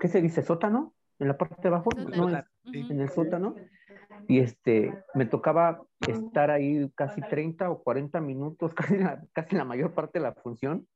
¿qué 0.00 0.08
se 0.08 0.20
dice? 0.20 0.42
¿Sótano? 0.42 0.94
¿En 1.18 1.28
la 1.28 1.38
parte 1.38 1.56
de 1.62 1.68
abajo? 1.68 1.90
No, 1.96 2.28
en, 2.28 2.44
en 2.64 3.00
el 3.00 3.08
sótano. 3.10 3.54
Y 4.28 4.40
este, 4.40 4.92
me 5.14 5.26
tocaba 5.26 5.82
estar 6.08 6.50
ahí 6.50 6.90
casi 6.94 7.20
30 7.20 7.70
o 7.70 7.82
40 7.82 8.20
minutos, 8.20 8.74
casi 8.74 8.98
la, 8.98 9.22
casi 9.32 9.56
la 9.56 9.64
mayor 9.64 9.94
parte 9.94 10.18
de 10.18 10.24
la 10.24 10.34
función, 10.34 10.86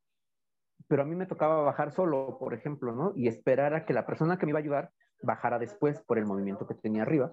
pero 0.89 1.03
a 1.03 1.05
mí 1.05 1.15
me 1.15 1.27
tocaba 1.27 1.63
bajar 1.63 1.93
solo, 1.93 2.37
por 2.39 2.55
ejemplo, 2.55 2.93
¿no? 2.93 3.13
Y 3.15 3.29
esperar 3.29 3.75
a 3.75 3.85
que 3.85 3.93
la 3.93 4.07
persona 4.07 4.39
que 4.39 4.47
me 4.47 4.51
iba 4.51 4.59
a 4.59 4.63
ayudar 4.63 4.91
bajara 5.23 5.59
después 5.59 6.01
por 6.01 6.19
el 6.19 6.27
movimiento 6.27 6.67
que 6.67 6.75
tenía 6.75 7.03
arriba. 7.03 7.33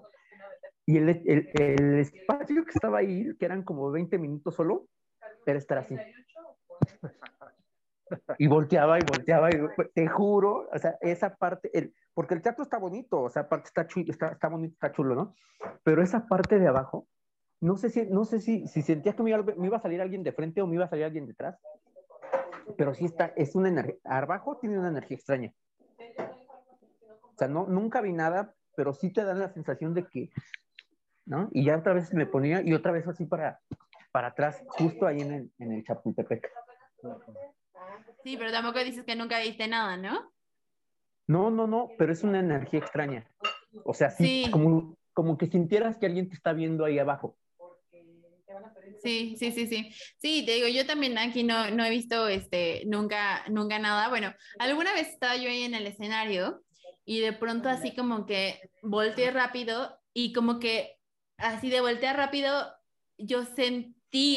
Y 0.86 0.98
el, 0.98 1.08
el, 1.08 1.48
el 1.54 1.98
espacio 1.98 2.64
que 2.64 2.72
estaba 2.74 2.98
ahí, 2.98 3.34
que 3.38 3.44
eran 3.44 3.62
como 3.62 3.90
20 3.90 4.18
minutos 4.18 4.54
solo, 4.54 4.86
era 5.46 5.58
estar 5.58 5.78
así. 5.78 5.96
Y 8.38 8.46
volteaba 8.46 8.98
y 8.98 9.02
volteaba, 9.02 9.50
y 9.50 9.58
te 9.94 10.06
juro, 10.08 10.68
o 10.72 10.78
sea, 10.78 10.96
esa 11.00 11.34
parte, 11.34 11.70
el, 11.76 11.94
porque 12.12 12.34
el 12.34 12.42
teatro 12.42 12.62
está 12.62 12.78
bonito, 12.78 13.22
o 13.22 13.30
sea, 13.30 13.42
aparte 13.42 13.68
está, 13.68 13.86
chulo, 13.86 14.06
está, 14.10 14.28
está 14.28 14.48
bonito, 14.48 14.74
está 14.74 14.92
chulo, 14.92 15.14
¿no? 15.14 15.34
Pero 15.82 16.02
esa 16.02 16.26
parte 16.26 16.58
de 16.58 16.68
abajo, 16.68 17.06
no 17.60 17.76
sé 17.76 17.90
si, 17.90 18.06
no 18.06 18.24
sé 18.24 18.40
si, 18.40 18.68
si 18.68 18.82
sentías 18.82 19.14
que 19.16 19.22
me 19.22 19.30
iba, 19.30 19.42
me 19.42 19.66
iba 19.66 19.78
a 19.78 19.82
salir 19.82 20.00
alguien 20.00 20.22
de 20.22 20.32
frente 20.32 20.60
o 20.60 20.66
me 20.66 20.74
iba 20.74 20.84
a 20.84 20.88
salir 20.88 21.04
alguien 21.04 21.26
detrás, 21.26 21.58
pero 22.76 22.94
sí 22.94 23.06
está, 23.06 23.32
es 23.36 23.54
una 23.54 23.68
energía, 23.68 23.96
abajo 24.04 24.58
tiene 24.58 24.78
una 24.78 24.88
energía 24.88 25.16
extraña. 25.16 25.52
O 27.22 27.36
sea, 27.36 27.48
no, 27.48 27.66
nunca 27.66 28.00
vi 28.00 28.12
nada, 28.12 28.54
pero 28.76 28.92
sí 28.92 29.10
te 29.10 29.24
da 29.24 29.34
la 29.34 29.48
sensación 29.48 29.92
de 29.94 30.04
que, 30.04 30.30
¿no? 31.26 31.48
Y 31.52 31.64
ya 31.64 31.78
otra 31.78 31.94
vez 31.94 32.12
me 32.12 32.26
ponía 32.26 32.62
y 32.62 32.74
otra 32.74 32.92
vez 32.92 33.08
así 33.08 33.24
para, 33.24 33.60
para 34.14 34.28
atrás, 34.28 34.62
justo 34.68 35.08
ahí 35.08 35.22
en 35.22 35.32
el, 35.32 35.50
en 35.58 35.72
el 35.72 35.82
Chapultepec. 35.82 36.48
Sí, 38.22 38.36
pero 38.36 38.52
tampoco 38.52 38.78
dices 38.78 39.04
que 39.04 39.16
nunca 39.16 39.40
viste 39.40 39.66
nada, 39.66 39.96
¿no? 39.96 40.32
No, 41.26 41.50
no, 41.50 41.66
no, 41.66 41.90
pero 41.98 42.12
es 42.12 42.22
una 42.22 42.38
energía 42.38 42.78
extraña. 42.78 43.28
O 43.84 43.92
sea, 43.92 44.10
sí, 44.10 44.44
Sí. 44.44 44.50
Como, 44.52 44.96
como 45.12 45.36
que 45.36 45.48
sintieras 45.48 45.98
que 45.98 46.06
alguien 46.06 46.28
te 46.28 46.36
está 46.36 46.52
viendo 46.52 46.84
ahí 46.84 47.00
abajo. 47.00 47.36
Sí, 49.02 49.34
sí, 49.36 49.50
sí, 49.50 49.66
sí. 49.66 49.92
Sí, 50.18 50.46
te 50.46 50.52
digo, 50.52 50.68
yo 50.68 50.86
también 50.86 51.18
aquí 51.18 51.42
no, 51.42 51.72
no 51.72 51.84
he 51.84 51.90
visto 51.90 52.28
este, 52.28 52.84
nunca, 52.86 53.44
nunca 53.48 53.80
nada. 53.80 54.08
Bueno, 54.10 54.32
alguna 54.60 54.92
vez 54.92 55.08
estaba 55.08 55.36
yo 55.36 55.50
ahí 55.50 55.64
en 55.64 55.74
el 55.74 55.88
escenario 55.88 56.62
y 57.04 57.18
de 57.18 57.32
pronto 57.32 57.68
así 57.68 57.96
como 57.96 58.26
que 58.26 58.60
volteé 58.80 59.32
rápido 59.32 59.98
y 60.12 60.32
como 60.32 60.60
que 60.60 61.00
así 61.36 61.68
de 61.68 61.80
voltear 61.80 62.16
rápido 62.16 62.72
yo 63.18 63.44
sentí, 63.44 63.93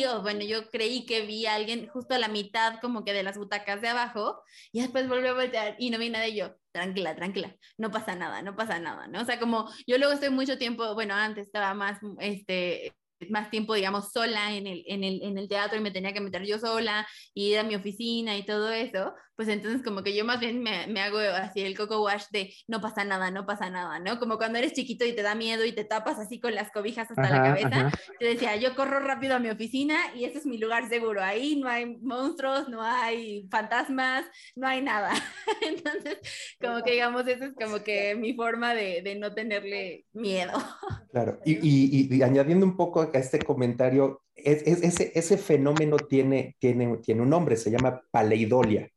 o 0.08 0.22
bueno, 0.22 0.42
yo 0.42 0.70
creí 0.70 1.06
que 1.06 1.22
vi 1.26 1.46
a 1.46 1.56
alguien 1.56 1.88
justo 1.88 2.16
a 2.16 2.20
la 2.20 2.28
mitad 2.28 2.80
como 2.82 3.04
que 3.04 3.14
de 3.14 3.24
las 3.24 3.38
butacas 3.38 3.82
de 3.82 3.90
abajo 3.90 4.42
y 4.72 4.82
después 4.82 5.08
volví 5.08 5.28
a 5.28 5.34
voltear 5.34 5.76
y 5.78 5.90
no 5.90 6.00
vi 6.00 6.10
nada 6.10 6.28
y 6.28 6.36
yo, 6.36 6.56
tranquila, 6.72 7.16
tranquila, 7.16 7.56
no 7.78 7.92
pasa 7.92 8.16
nada, 8.16 8.42
no 8.42 8.56
pasa 8.56 8.80
nada, 8.80 9.08
¿no? 9.08 9.22
O 9.22 9.26
sea, 9.26 9.40
como 9.40 9.70
yo 9.86 9.98
luego 9.98 10.14
estoy 10.14 10.30
mucho 10.32 10.58
tiempo, 10.58 10.94
bueno, 10.96 11.14
antes 11.14 11.46
estaba 11.48 11.74
más, 11.74 12.00
este, 12.20 12.96
más 13.30 13.50
tiempo, 13.50 13.76
digamos, 13.76 14.12
sola 14.12 14.56
en 14.56 14.68
el, 14.68 14.84
en, 14.88 15.04
el, 15.04 15.22
en 15.22 15.38
el 15.38 15.48
teatro 15.48 15.78
y 15.78 15.82
me 15.82 15.92
tenía 15.92 16.14
que 16.14 16.22
meter 16.22 16.44
yo 16.46 16.60
sola 16.60 17.08
y 17.34 17.52
ir 17.52 17.60
a 17.60 17.64
mi 17.64 17.76
oficina 17.76 18.36
y 18.38 18.46
todo 18.46 18.72
eso, 18.72 19.14
pues 19.38 19.48
entonces 19.48 19.84
como 19.84 20.04
que 20.04 20.16
yo 20.16 20.26
más 20.26 20.40
bien 20.42 20.62
me, 20.62 20.88
me 20.88 21.00
hago 21.00 21.20
así 21.20 21.62
el 21.62 21.78
coco 21.78 22.04
wash 22.04 22.26
de 22.32 22.54
no 22.68 22.82
pasa 22.82 23.06
nada, 23.06 23.32
no 23.32 23.46
pasa 23.46 23.70
nada, 23.70 24.00
¿no? 24.00 24.20
Como 24.20 24.38
cuando 24.38 24.58
eres 24.60 24.74
chiquito 24.74 25.06
y 25.06 25.14
te 25.16 25.22
da 25.22 25.36
miedo 25.36 25.64
y 25.64 25.72
te 25.72 25.86
tapas 25.86 26.20
así 26.20 26.40
con 26.42 26.56
las 26.56 26.72
cobijas 26.72 27.10
hasta 27.12 27.30
la 27.30 27.42
cabeza. 27.44 27.68
ajá. 27.68 27.92
Yo 28.20 28.28
decía, 28.28 28.56
yo 28.58 28.76
corro 28.76 29.00
rápido 29.00 29.36
a 29.36 29.40
mi 29.40 29.50
oficina 29.50 29.98
y 30.16 30.26
ese 30.26 30.40
es 30.40 30.46
mi 30.46 30.58
lugar 30.58 30.90
seguro. 30.90 31.24
Ahí 31.24 31.56
no 31.58 31.70
hay 31.70 31.98
monstruos, 32.02 32.68
no 32.68 32.82
hay 32.82 33.48
fantasmas, 33.50 34.26
no 34.56 34.68
hay 34.68 34.82
nada. 34.82 35.12
Entonces, 35.62 36.18
como 36.60 36.84
que 36.84 36.92
digamos, 36.94 37.28
esa 37.28 37.46
es 37.46 37.54
como 37.54 37.84
que 37.84 38.16
mi 38.16 38.34
forma 38.34 38.74
de, 38.74 39.02
de 39.04 39.16
no 39.16 39.34
tenerle 39.34 40.06
miedo. 40.14 40.54
Claro, 41.12 41.40
y, 41.46 41.54
y- 41.54 42.16
y 42.16 42.22
añadiendo 42.22 42.66
un 42.66 42.76
poco 42.76 43.02
a 43.02 43.18
este 43.18 43.40
comentario, 43.40 44.24
es- 44.36 44.62
es- 44.68 44.84
ese, 44.84 45.12
ese 45.16 45.38
fenómeno 45.38 45.98
tiene, 45.98 46.56
tiene, 46.60 46.98
tiene 46.98 47.22
un 47.22 47.30
nombre, 47.30 47.56
se 47.56 47.72
llama 47.72 48.02
paleidolia. 48.12 48.90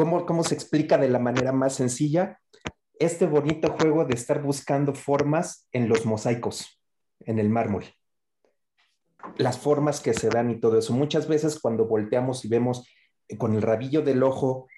¿Cómo, 0.00 0.24
¿Cómo 0.24 0.44
se 0.44 0.54
explica 0.54 0.96
de 0.96 1.10
la 1.10 1.18
manera 1.18 1.52
más 1.52 1.74
sencilla? 1.74 2.40
Este 2.98 3.26
bonito 3.26 3.76
juego 3.78 4.06
de 4.06 4.14
estar 4.14 4.40
buscando 4.40 4.94
formas 4.94 5.68
en 5.72 5.90
los 5.90 6.06
mosaicos, 6.06 6.80
en 7.26 7.38
el 7.38 7.50
mármol. 7.50 7.84
Las 9.36 9.58
formas 9.58 10.00
que 10.00 10.14
se 10.14 10.30
dan 10.30 10.50
y 10.50 10.58
todo 10.58 10.78
eso. 10.78 10.94
Muchas 10.94 11.28
veces 11.28 11.60
cuando 11.60 11.84
volteamos 11.84 12.46
y 12.46 12.48
vemos 12.48 12.88
con 13.36 13.54
el 13.54 13.60
rabillo 13.60 14.00
del 14.00 14.22
ojo, 14.22 14.68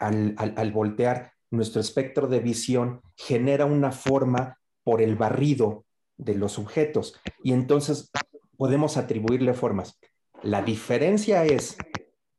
al, 0.00 0.34
al- 0.38 0.54
al 0.56 0.72
voltear, 0.72 1.30
nuestro 1.52 1.80
espectro 1.80 2.26
de 2.26 2.40
visión 2.40 3.00
genera 3.16 3.66
una 3.66 3.92
forma 3.92 4.58
por 4.82 5.00
el 5.00 5.14
barrido 5.14 5.84
de 6.16 6.34
los 6.34 6.50
sujetos. 6.50 7.20
Y 7.44 7.52
entonces 7.52 8.10
podemos 8.56 8.96
atribuirle 8.96 9.54
formas. 9.54 10.00
La 10.42 10.62
diferencia 10.62 11.44
es 11.44 11.76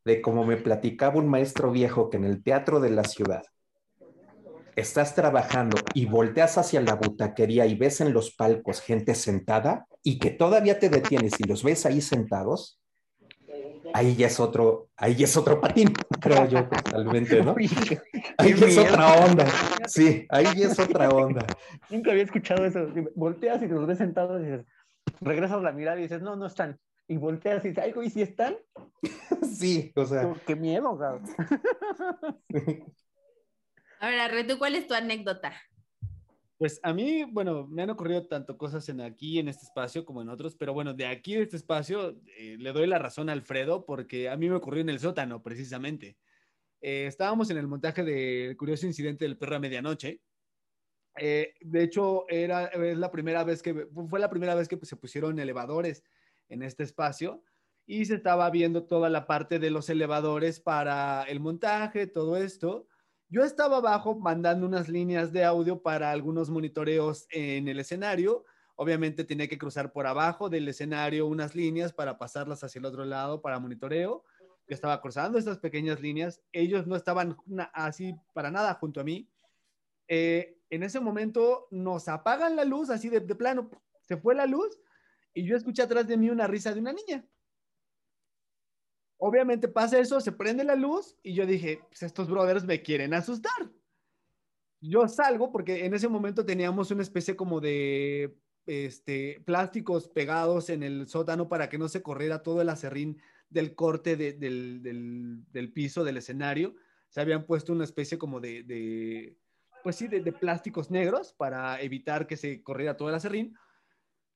de 0.06 0.22
como 0.22 0.45
me 0.45 0.58
platicaba 0.58 1.18
un 1.18 1.28
maestro 1.28 1.72
viejo 1.72 2.10
que 2.10 2.18
en 2.18 2.24
el 2.24 2.43
teatro 2.43 2.80
de 2.80 2.91
la 2.91 3.03
ciudad 3.03 3.43
estás 4.76 5.16
trabajando 5.16 5.78
y 5.93 6.06
volteas 6.06 6.58
hacia 6.58 6.82
la 6.82 6.95
butaquería 6.95 7.66
y 7.66 7.76
ves 7.76 8.01
en 8.01 8.14
los 8.14 8.32
palcos 8.36 8.82
gente 8.82 9.16
sentada 9.16 9.88
y 10.03 10.20
que 10.20 10.32
todavía 10.32 10.80
te 10.80 10.89
detienes 10.89 11.39
y 11.39 11.45
los 11.45 11.64
ves 11.64 11.86
ahí 11.86 12.01
sentados, 12.01 12.80
ahí 13.93 14.16
ya 14.16 14.28
es 14.28 14.39
otro, 14.39 14.89
ahí 14.97 15.16
ya 15.16 15.26
es 15.26 15.38
otro 15.38 15.62
patín, 15.62 15.93
creo 16.22 16.45
yo 16.47 16.68
totalmente, 16.68 17.41
¿no? 17.41 17.56
Ahí 18.38 18.53
ya 18.53 18.68
es 18.68 18.78
otra 18.78 19.14
onda. 19.14 19.45
Sí, 19.88 20.28
ahí 20.30 20.45
ya 20.56 20.68
es 20.68 20.78
otra 20.78 21.10
onda. 21.10 21.45
Nunca 21.89 22.12
había 22.12 22.24
escuchado 22.24 22.66
eso. 22.66 22.88
Volteas 23.16 23.62
y 23.64 23.68
los 23.68 23.88
ves 23.88 23.97
sentados 23.97 24.41
y 24.41 24.45
dices, 24.45 24.66
regresas 25.22 25.62
la 25.64 25.72
mirada 25.72 25.97
y 25.99 26.03
dices, 26.03 26.22
no, 26.22 26.36
no 26.36 26.45
están. 26.45 26.78
Y 27.08 27.18
volteas 27.18 27.64
y 27.64 27.70
dices, 27.70 27.84
ay, 27.84 27.93
¿y 28.03 28.10
si 28.10 28.22
están? 28.22 28.58
Sí, 29.43 29.91
o 29.95 30.06
sea. 30.06 30.34
Qué 30.45 30.56
miedo, 30.56 30.97
cabrón. 30.97 31.24
A 33.99 34.10
ver, 34.10 34.20
Arre, 34.20 34.43
¿tú 34.43 34.58
cuál 34.58 34.76
es 34.76 34.88
tu 34.88 34.93
anécdota? 34.93 35.53
Pues 36.58 36.80
a 36.84 36.93
mí, 36.93 37.26
bueno, 37.26 37.68
me 37.68 37.84
han 37.84 37.89
ocurrido 37.89 38.28
tanto 38.28 38.58
cosas 38.58 38.88
en 38.89 39.01
aquí, 39.01 39.39
en 39.39 39.49
este 39.49 39.66
espacio, 39.66 40.06
como 40.06 40.22
en 40.22 40.30
otros, 40.30 40.56
pero 40.56 40.74
bueno, 40.74 40.93
de 40.93 41.06
aquí, 41.06 41.36
de 41.36 41.43
este 41.43 41.58
espacio, 41.58 42.18
eh, 42.38 42.56
le 42.58 42.72
doy 42.72 42.88
la 42.88 42.97
razón 42.97 43.30
a 43.30 43.34
Alfredo, 43.34 43.86
porque 43.86 44.30
a 44.30 44.38
mí 44.38 44.49
me 44.49 44.56
ocurrió 44.56 44.82
en 44.82 44.89
el 44.89 44.99
sótano, 44.99 45.43
precisamente. 45.43 46.18
Eh, 46.82 47.08
estábamos 47.08 47.49
en 47.49 47.58
el 47.58 47.68
montaje 47.68 48.03
del 48.03 48.56
curioso 48.58 48.86
incidente 48.86 49.26
del 49.26 49.38
perro 49.38 49.58
a 49.58 49.60
medianoche. 49.60 50.22
Eh, 51.18 51.53
de 51.62 51.84
hecho, 51.84 52.26
era 52.30 52.66
es 52.66 52.97
la 52.97 53.12
primera 53.12 53.43
vez 53.43 53.62
que, 53.62 53.88
fue 54.10 54.20
la 54.20 54.30
primera 54.30 54.56
vez 54.56 54.68
que 54.68 54.78
se 54.84 54.95
pusieron 54.95 55.39
elevadores 55.39 56.03
en 56.50 56.64
este 56.64 56.84
espacio 56.84 57.43
y 57.88 58.06
se 58.06 58.16
estaba 58.16 58.50
viendo 58.50 58.86
toda 58.86 59.10
la 59.10 59.28
parte 59.28 59.60
de 59.60 59.70
los 59.70 59.89
elevadores 59.89 60.60
para 60.60 61.24
el 61.24 61.39
montaje, 61.39 62.08
todo 62.08 62.36
esto. 62.38 62.88
Yo 63.30 63.43
estaba 63.43 63.78
abajo 63.78 64.18
mandando 64.18 64.66
unas 64.66 64.89
líneas 64.89 65.32
de 65.32 65.43
audio 65.43 65.82
para 65.82 66.12
algunos 66.12 66.50
monitoreos 66.50 67.28
en 67.32 67.68
el 67.68 67.80
escenario. 67.80 68.46
Obviamente 68.76 69.24
tenía 69.24 69.48
que 69.48 69.58
cruzar 69.58 69.91
por 69.91 70.08
abajo 70.08 70.50
del 70.50 70.68
escenario 70.68 71.28
unas 71.28 71.56
líneas 71.56 71.93
para 71.93 72.18
pasarlas 72.18 72.64
hacia 72.64 72.80
el 72.80 72.86
otro 72.86 73.06
lado 73.06 73.41
para 73.41 73.60
monitoreo. 73.60 74.24
Yo 74.68 74.74
estaba 74.74 75.00
cruzando 75.00 75.38
estas 75.38 75.60
pequeñas 75.60 76.02
líneas. 76.02 76.41
Ellos 76.52 76.88
no 76.88 76.96
estaban 76.96 77.38
así 77.74 78.16
para 78.34 78.50
nada 78.50 78.74
junto 78.76 79.00
a 79.00 79.04
mí. 79.04 79.30
Eh, 80.08 80.58
en 80.70 80.84
ese 80.84 81.00
momento 81.00 81.68
nos 81.70 82.08
apagan 82.08 82.56
la 82.56 82.66
luz, 82.66 82.89
así 82.89 83.10
de, 83.10 83.20
de 83.20 83.36
plano, 83.36 83.70
se 84.02 84.18
fue 84.18 84.36
la 84.36 84.46
luz 84.46 84.80
y 85.36 85.46
yo 85.46 85.56
escuché 85.56 85.84
atrás 85.84 86.08
de 86.08 86.18
mí 86.18 86.30
una 86.30 86.48
risa 86.48 86.74
de 86.74 86.80
una 86.80 86.94
niña. 86.94 87.24
Obviamente 89.18 89.68
pasa 89.68 90.00
eso, 90.00 90.20
se 90.20 90.32
prende 90.32 90.64
la 90.64 90.76
luz 90.76 91.18
y 91.22 91.34
yo 91.34 91.46
dije, 91.46 91.82
pues 91.90 92.04
estos 92.04 92.30
brothers 92.30 92.64
me 92.64 92.82
quieren 92.82 93.14
asustar. 93.14 93.70
Yo 94.82 95.08
salgo 95.08 95.52
porque 95.52 95.86
en 95.86 95.94
ese 95.94 96.08
momento 96.08 96.46
teníamos 96.46 96.90
una 96.92 97.02
especie 97.02 97.36
como 97.36 97.60
de 97.60 98.38
este, 98.66 99.42
plásticos 99.46 100.08
pegados 100.08 100.70
en 100.70 100.84
el 100.84 101.08
sótano 101.08 101.50
para 101.50 101.70
que 101.70 101.78
no 101.78 101.90
se 101.90 102.02
corriera 102.02 102.42
todo 102.42 102.62
el 102.62 102.70
acerrín 102.70 103.22
del 103.50 103.76
corte 103.76 104.16
del, 104.16 105.72
piso 105.74 106.04
del 106.04 106.18
escenario. 106.18 106.76
Se 107.10 107.20
habían 107.20 107.46
puesto 107.46 107.74
una 107.74 107.84
especie 107.84 108.18
como 108.18 108.40
de, 108.40 109.38
pues 109.84 109.98
sí, 109.98 110.08
de, 110.08 110.22
de, 110.22 110.32
plásticos 110.32 110.92
negros 110.92 111.34
para 111.34 111.82
evitar 111.82 112.26
que 112.26 112.38
se 112.38 112.64
corriera 112.64 112.96
todo 112.96 113.10
el 113.10 113.16
acerrín. 113.16 113.58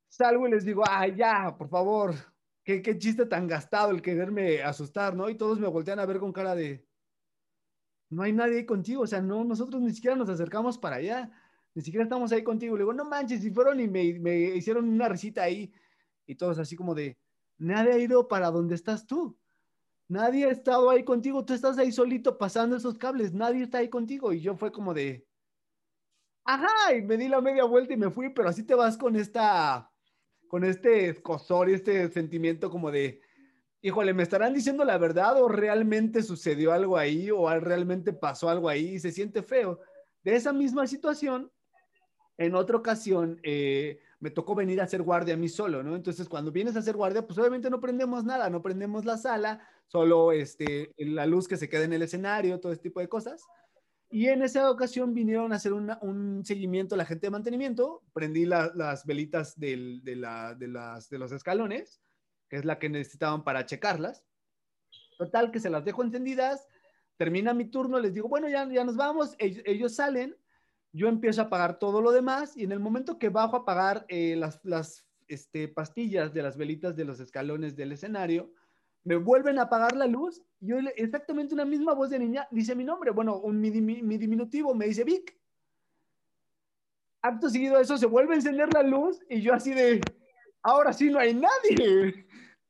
Salgo 0.09 0.47
y 0.47 0.51
les 0.51 0.65
digo, 0.65 0.83
ay, 0.87 1.15
ya, 1.15 1.55
por 1.57 1.69
favor, 1.69 2.15
qué, 2.63 2.97
chiste 2.97 3.25
tan 3.25 3.47
gastado 3.47 3.91
el 3.91 4.01
quererme 4.01 4.61
asustar, 4.61 5.15
¿no? 5.15 5.29
Y 5.29 5.35
todos 5.35 5.59
me 5.59 5.67
voltean 5.67 5.99
a 5.99 6.05
ver 6.05 6.19
con 6.19 6.33
cara 6.33 6.55
de, 6.55 6.85
no 8.09 8.23
hay 8.23 8.33
nadie 8.33 8.57
ahí 8.57 8.65
contigo, 8.65 9.03
o 9.03 9.07
sea, 9.07 9.21
no, 9.21 9.43
nosotros 9.43 9.81
ni 9.81 9.93
siquiera 9.93 10.15
nos 10.15 10.29
acercamos 10.29 10.77
para 10.77 10.97
allá, 10.97 11.31
ni 11.75 11.83
siquiera 11.83 12.03
estamos 12.03 12.31
ahí 12.31 12.43
contigo. 12.43 12.75
Le 12.75 12.83
digo, 12.83 12.93
no 12.93 13.05
manches, 13.05 13.41
si 13.41 13.51
fueron 13.51 13.79
y 13.79 13.87
me, 13.87 14.19
me 14.19 14.35
hicieron 14.55 14.89
una 14.89 15.07
risita 15.07 15.43
ahí, 15.43 15.71
y 16.25 16.35
todos 16.35 16.57
así 16.59 16.75
como 16.75 16.95
de, 16.95 17.17
nadie 17.57 17.93
ha 17.93 17.97
ido 17.97 18.27
para 18.27 18.51
donde 18.51 18.75
estás 18.75 19.05
tú. 19.05 19.37
Nadie 20.07 20.45
ha 20.45 20.49
estado 20.49 20.89
ahí 20.89 21.03
contigo, 21.03 21.45
tú 21.45 21.53
estás 21.53 21.77
ahí 21.77 21.91
solito 21.91 22.39
pasando 22.39 22.75
esos 22.75 22.97
cables, 22.97 23.31
nadie 23.31 23.61
está 23.61 23.77
ahí 23.77 23.89
contigo. 23.89 24.33
Y 24.33 24.41
yo 24.41 24.55
fue 24.55 24.71
como 24.71 24.95
de, 24.95 25.27
ajá, 26.45 26.95
y 26.95 27.03
me 27.03 27.15
di 27.15 27.27
la 27.27 27.41
media 27.41 27.63
vuelta 27.63 27.93
y 27.93 27.97
me 27.97 28.09
fui, 28.09 28.29
pero 28.29 28.49
así 28.49 28.63
te 28.63 28.73
vas 28.73 28.97
con 28.97 29.15
esta 29.15 29.91
con 30.49 30.63
este 30.63 31.09
escosor 31.09 31.69
y 31.69 31.73
este 31.73 32.11
sentimiento 32.11 32.71
como 32.71 32.91
de, 32.91 33.21
híjole, 33.81 34.15
¿me 34.15 34.23
estarán 34.23 34.53
diciendo 34.53 34.83
la 34.83 34.97
verdad 34.97 35.41
o 35.41 35.47
realmente 35.47 36.23
sucedió 36.23 36.73
algo 36.73 36.97
ahí 36.97 37.29
o 37.29 37.47
realmente 37.59 38.11
pasó 38.11 38.49
algo 38.49 38.67
ahí 38.67 38.95
y 38.95 38.99
se 38.99 39.11
siente 39.11 39.43
feo? 39.43 39.79
De 40.23 40.35
esa 40.35 40.51
misma 40.51 40.87
situación, 40.87 41.51
en 42.37 42.55
otra 42.55 42.77
ocasión, 42.77 43.39
eh, 43.43 43.99
me 44.19 44.31
tocó 44.31 44.55
venir 44.55 44.81
a 44.81 44.85
hacer 44.85 45.03
guardia 45.03 45.35
a 45.35 45.37
mí 45.37 45.47
solo, 45.47 45.83
¿no? 45.83 45.95
Entonces, 45.95 46.27
cuando 46.27 46.51
vienes 46.51 46.75
a 46.75 46.79
hacer 46.79 46.95
guardia, 46.95 47.27
pues 47.27 47.37
obviamente 47.37 47.69
no 47.69 47.79
prendemos 47.79 48.23
nada, 48.23 48.49
no 48.49 48.63
prendemos 48.63 49.05
la 49.05 49.17
sala, 49.17 49.61
solo 49.85 50.31
este, 50.31 50.93
la 50.97 51.27
luz 51.27 51.47
que 51.47 51.57
se 51.57 51.69
queda 51.69 51.83
en 51.83 51.93
el 51.93 52.01
escenario, 52.01 52.59
todo 52.59 52.71
este 52.71 52.89
tipo 52.89 53.01
de 53.01 53.07
cosas. 53.07 53.45
Y 54.11 54.27
en 54.27 54.41
esa 54.41 54.71
ocasión 54.71 55.13
vinieron 55.13 55.53
a 55.53 55.57
hacer 55.57 55.71
un 55.71 56.41
seguimiento 56.43 56.95
la 56.95 57.05
gente 57.05 57.27
de 57.27 57.31
mantenimiento. 57.31 58.01
Prendí 58.11 58.45
las 58.45 59.05
velitas 59.05 59.59
de, 59.59 60.01
la, 60.03 60.55
de, 60.55 60.67
las, 60.67 61.11
los 61.11 61.31
escalones, 61.31 62.01
que 62.49 62.57
es 62.57 62.65
la 62.65 62.79
que 62.79 62.89
necesitaban 62.89 63.43
para 63.43 63.67
checarlas. 63.67 64.25
Total, 65.19 65.51
que 65.51 65.59
se 65.59 65.69
las 65.69 65.85
dejo 65.85 66.03
encendidas. 66.03 66.67
Termina 67.17 67.53
mi 67.53 67.65
turno, 67.65 67.99
les 67.99 68.13
digo, 68.13 68.27
bueno, 68.27 68.49
ya, 68.49 68.67
ya 68.67 68.83
nos 68.83 68.95
vamos. 68.95 69.35
Ellos, 69.37 69.93
salen, 69.93 70.35
yo 70.91 71.07
empiezo 71.07 71.41
a 71.41 71.45
apagar 71.45 71.77
todo 71.77 72.01
lo 72.01 72.11
demás. 72.11 72.57
Y 72.57 72.63
en 72.63 72.71
el 72.71 72.79
momento 72.79 73.19
que 73.19 73.29
bajo 73.29 73.57
a 73.57 73.59
apagar 73.59 74.05
eh, 74.07 74.35
las, 74.35 74.59
las 74.63 75.05
este, 75.27 75.67
pastillas 75.67 76.33
de 76.33 76.41
las 76.41 76.57
velitas 76.57 76.95
de 76.95 77.05
los 77.05 77.19
escalones 77.19 77.75
del 77.75 77.91
escenario, 77.91 78.51
me 79.03 79.15
vuelven 79.15 79.59
a 79.59 79.63
apagar 79.63 79.95
la 79.95 80.07
luz, 80.07 80.41
yo 80.59 80.77
exactamente 80.95 81.53
una 81.53 81.65
misma 81.65 81.93
voz 81.93 82.09
de 82.09 82.19
niña 82.19 82.47
dice 82.51 82.75
mi 82.75 82.83
nombre, 82.83 83.11
bueno, 83.11 83.37
un, 83.37 83.59
mi, 83.59 83.69
diminutivo 83.69 84.73
me 84.75 84.87
dice 84.87 85.03
Vic. 85.03 85.37
Acto 87.21 87.49
seguido 87.49 87.77
de 87.77 87.83
eso 87.83 87.97
se 87.97 88.05
vuelve 88.05 88.33
a 88.33 88.37
encender 88.37 88.73
la 88.73 88.83
luz 88.83 89.19
y 89.29 89.41
yo 89.41 89.53
así 89.53 89.73
de, 89.73 90.01
ahora 90.61 90.93
sí 90.93 91.09
no 91.09 91.19
hay 91.19 91.33
nadie. 91.33 92.25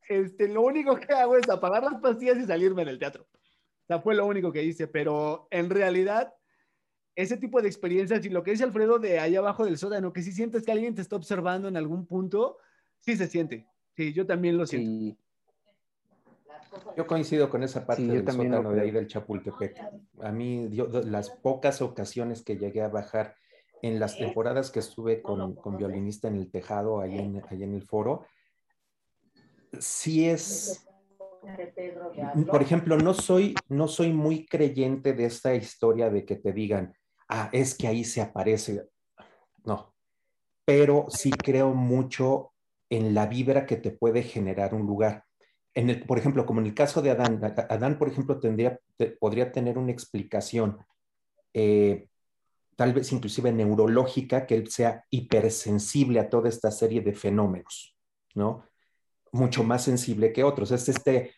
Este, 0.08 0.48
lo 0.48 0.62
único 0.62 0.96
que 0.96 1.12
hago 1.12 1.36
es 1.36 1.48
apagar 1.48 1.84
las 1.84 2.00
pastillas 2.00 2.36
y 2.38 2.44
salirme 2.44 2.84
del 2.84 2.98
teatro. 2.98 3.28
O 3.32 3.86
sea, 3.86 4.00
fue 4.00 4.16
lo 4.16 4.26
único 4.26 4.50
que 4.50 4.64
hice, 4.64 4.88
pero 4.88 5.46
en 5.52 5.70
realidad 5.70 6.34
ese 7.14 7.36
tipo 7.36 7.60
de 7.60 7.68
experiencias 7.68 8.24
y 8.24 8.28
lo 8.28 8.42
que 8.42 8.52
dice 8.52 8.64
Alfredo 8.64 8.98
de 8.98 9.20
allá 9.20 9.38
abajo 9.38 9.64
del 9.64 9.78
sótano, 9.78 10.12
que 10.12 10.22
si 10.22 10.32
sientes 10.32 10.64
que 10.64 10.72
alguien 10.72 10.94
te 10.94 11.02
está 11.02 11.16
observando 11.16 11.68
en 11.68 11.76
algún 11.76 12.06
punto, 12.06 12.58
sí 12.98 13.16
se 13.16 13.26
siente. 13.26 13.66
Sí, 13.96 14.12
yo 14.12 14.26
también 14.26 14.56
lo 14.56 14.66
siento. 14.66 15.20
Yo 16.96 17.06
coincido 17.06 17.48
con 17.50 17.62
esa 17.62 17.86
parte 17.86 18.02
del 18.02 18.26
sótano 18.30 18.72
de 18.72 18.80
ahí 18.80 18.90
del 18.90 19.06
Chapultepec. 19.06 19.76
A 20.20 20.30
mí, 20.30 20.68
las 20.68 21.30
pocas 21.30 21.82
ocasiones 21.82 22.42
que 22.42 22.56
llegué 22.56 22.82
a 22.82 22.88
bajar 22.88 23.34
en 23.82 23.98
las 23.98 24.18
temporadas 24.18 24.70
que 24.70 24.80
estuve 24.80 25.22
con, 25.22 25.54
con 25.54 25.76
violinista 25.76 26.28
en 26.28 26.36
el 26.36 26.50
tejado, 26.50 27.00
ahí 27.00 27.18
en, 27.18 27.42
en 27.50 27.74
el 27.74 27.82
foro, 27.82 28.26
sí 29.78 30.28
es, 30.28 30.86
por 32.50 32.62
ejemplo, 32.62 32.96
no 32.98 33.14
soy, 33.14 33.54
no 33.68 33.88
soy 33.88 34.12
muy 34.12 34.46
creyente 34.46 35.12
de 35.12 35.24
esta 35.24 35.54
historia 35.54 36.10
de 36.10 36.24
que 36.24 36.36
te 36.36 36.52
digan, 36.52 36.94
ah, 37.28 37.48
es 37.52 37.74
que 37.74 37.86
ahí 37.86 38.04
se 38.04 38.20
aparece. 38.20 38.88
No, 39.64 39.94
pero 40.64 41.06
sí 41.08 41.30
creo 41.30 41.74
mucho 41.74 42.52
en 42.88 43.14
la 43.14 43.26
vibra 43.26 43.66
que 43.66 43.76
te 43.76 43.90
puede 43.90 44.22
generar 44.22 44.74
un 44.74 44.86
lugar 44.86 45.24
el, 45.74 46.04
por 46.04 46.18
ejemplo, 46.18 46.46
como 46.46 46.60
en 46.60 46.66
el 46.66 46.74
caso 46.74 47.02
de 47.02 47.10
Adán, 47.10 47.40
Adán, 47.68 47.98
por 47.98 48.08
ejemplo, 48.08 48.40
tendría, 48.40 48.78
podría 49.18 49.52
tener 49.52 49.78
una 49.78 49.92
explicación, 49.92 50.78
eh, 51.54 52.08
tal 52.76 52.92
vez 52.92 53.12
inclusive 53.12 53.52
neurológica, 53.52 54.46
que 54.46 54.54
él 54.56 54.68
sea 54.68 55.04
hipersensible 55.10 56.20
a 56.20 56.28
toda 56.28 56.48
esta 56.48 56.70
serie 56.70 57.00
de 57.02 57.14
fenómenos, 57.14 57.96
¿no? 58.34 58.64
Mucho 59.32 59.62
más 59.62 59.84
sensible 59.84 60.32
que 60.32 60.44
otros. 60.44 60.70
Es 60.72 60.88
este 60.88 61.32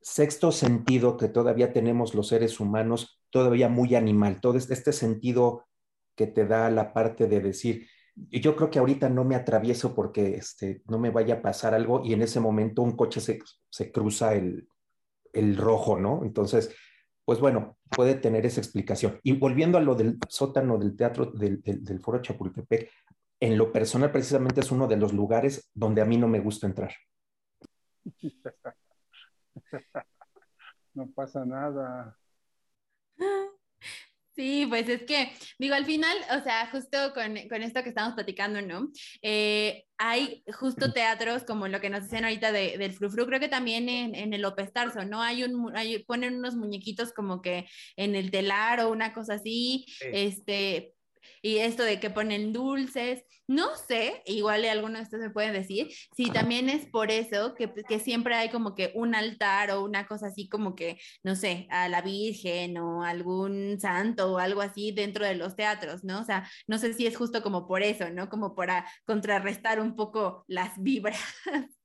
sexto 0.00 0.52
sentido 0.52 1.16
que 1.16 1.28
todavía 1.28 1.72
tenemos 1.72 2.14
los 2.14 2.28
seres 2.28 2.60
humanos, 2.60 3.20
todavía 3.30 3.68
muy 3.68 3.94
animal, 3.94 4.40
todo 4.40 4.56
este, 4.58 4.92
sentido 4.92 5.66
que 6.14 6.26
te 6.26 6.46
da 6.46 6.70
la 6.70 6.92
parte 6.92 7.26
de 7.26 7.40
decir, 7.40 7.86
yo 8.30 8.56
creo 8.56 8.70
que 8.70 8.78
ahorita 8.78 9.08
no 9.08 9.24
me 9.24 9.34
atravieso 9.34 9.94
porque 9.94 10.36
este, 10.36 10.82
no 10.86 10.98
me 10.98 11.10
vaya 11.10 11.34
a 11.34 11.42
pasar 11.42 11.74
algo 11.74 12.02
y 12.04 12.12
en 12.12 12.22
ese 12.22 12.40
momento 12.40 12.82
un 12.82 12.96
coche 12.96 13.20
se, 13.20 13.40
se 13.70 13.92
cruza 13.92 14.34
el, 14.34 14.68
el, 15.32 15.56
rojo, 15.56 15.98
¿no? 15.98 16.22
Entonces, 16.24 16.74
pues 17.24 17.40
bueno, 17.40 17.78
puede 17.90 18.14
tener 18.14 18.46
esa 18.46 18.60
explicación. 18.60 19.20
Y 19.22 19.32
volviendo 19.32 19.78
a 19.78 19.82
lo 19.82 19.94
del 19.94 20.18
sótano 20.28 20.78
del 20.78 20.96
teatro 20.96 21.26
del, 21.26 21.62
del, 21.62 22.00
Foro 22.00 22.20
Chapultepec, 22.20 22.90
en 23.40 23.56
lo 23.56 23.72
personal 23.72 24.10
precisamente 24.10 24.60
es 24.60 24.72
uno 24.72 24.86
de 24.86 24.96
los 24.96 25.12
lugares 25.12 25.70
donde 25.74 26.02
a 26.02 26.04
mí 26.04 26.16
no 26.16 26.28
me 26.28 26.40
gusta 26.40 26.66
entrar. 26.66 26.92
No 30.94 31.06
pasa 31.14 31.44
nada. 31.44 32.18
Sí, 34.38 34.66
pues 34.68 34.88
es 34.88 35.02
que, 35.02 35.32
digo, 35.58 35.74
al 35.74 35.84
final, 35.84 36.16
o 36.30 36.40
sea, 36.44 36.70
justo 36.70 37.12
con, 37.12 37.36
con 37.48 37.60
esto 37.60 37.82
que 37.82 37.88
estamos 37.88 38.14
platicando, 38.14 38.62
¿no? 38.62 38.88
Eh, 39.20 39.84
hay 39.96 40.44
justo 40.56 40.92
teatros 40.92 41.42
como 41.42 41.66
lo 41.66 41.80
que 41.80 41.90
nos 41.90 42.04
dicen 42.04 42.22
ahorita 42.22 42.52
de, 42.52 42.78
del 42.78 42.92
Frufru, 42.92 43.26
creo 43.26 43.40
que 43.40 43.48
también 43.48 43.88
en, 43.88 44.14
en 44.14 44.32
el 44.32 44.42
López 44.42 44.72
Tarso, 44.72 45.04
¿no? 45.04 45.20
Hay 45.20 45.42
un, 45.42 45.76
hay, 45.76 46.04
ponen 46.04 46.36
unos 46.36 46.54
muñequitos 46.54 47.12
como 47.12 47.42
que 47.42 47.68
en 47.96 48.14
el 48.14 48.30
telar 48.30 48.78
o 48.78 48.92
una 48.92 49.12
cosa 49.12 49.34
así, 49.34 49.86
este, 50.12 50.94
y 51.42 51.58
esto 51.58 51.82
de 51.82 52.00
que 52.00 52.10
ponen 52.10 52.52
dulces, 52.52 53.24
no 53.46 53.76
sé, 53.76 54.22
igual 54.26 54.64
alguno 54.66 54.98
de 54.98 55.04
ustedes 55.04 55.24
me 55.24 55.30
pueden 55.30 55.54
decir, 55.54 55.88
si 56.14 56.30
también 56.30 56.68
es 56.68 56.86
por 56.86 57.10
eso 57.10 57.54
que, 57.54 57.72
que, 57.88 57.98
siempre 57.98 58.34
hay 58.34 58.50
como 58.50 58.74
que 58.74 58.92
un 58.94 59.14
altar 59.14 59.70
o 59.70 59.82
una 59.82 60.06
cosa 60.06 60.26
así 60.26 60.48
como 60.48 60.74
que, 60.74 60.98
no 61.22 61.34
sé, 61.34 61.66
a 61.70 61.88
la 61.88 62.02
Virgen 62.02 62.76
o 62.76 63.02
algún 63.04 63.80
santo 63.80 64.34
o 64.34 64.38
algo 64.38 64.60
así 64.60 64.92
dentro 64.92 65.24
de 65.24 65.34
los 65.34 65.56
teatros, 65.56 66.04
¿no? 66.04 66.20
O 66.20 66.24
sea, 66.24 66.48
no 66.66 66.78
sé 66.78 66.92
si 66.92 67.06
es 67.06 67.16
justo 67.16 67.42
como 67.42 67.66
por 67.66 67.82
eso, 67.82 68.10
¿no? 68.10 68.28
Como 68.28 68.54
para 68.54 68.86
contrarrestar 69.06 69.80
un 69.80 69.96
poco 69.96 70.44
las 70.46 70.72
vibras. 70.82 71.18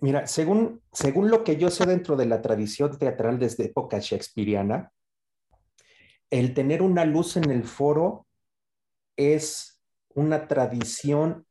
Mira, 0.00 0.26
según, 0.26 0.82
según 0.92 1.30
lo 1.30 1.44
que 1.44 1.56
yo 1.56 1.70
sé 1.70 1.86
dentro 1.86 2.16
de 2.16 2.26
la 2.26 2.42
tradición 2.42 2.98
teatral 2.98 3.38
desde 3.38 3.66
época 3.66 3.98
shakespeariana, 4.00 4.90
el 6.30 6.54
tener 6.54 6.82
una 6.82 7.04
luz 7.04 7.36
en 7.36 7.50
el 7.50 7.64
foro 7.64 8.25
es 9.16 9.82
una 10.14 10.48
tradición, 10.48 11.46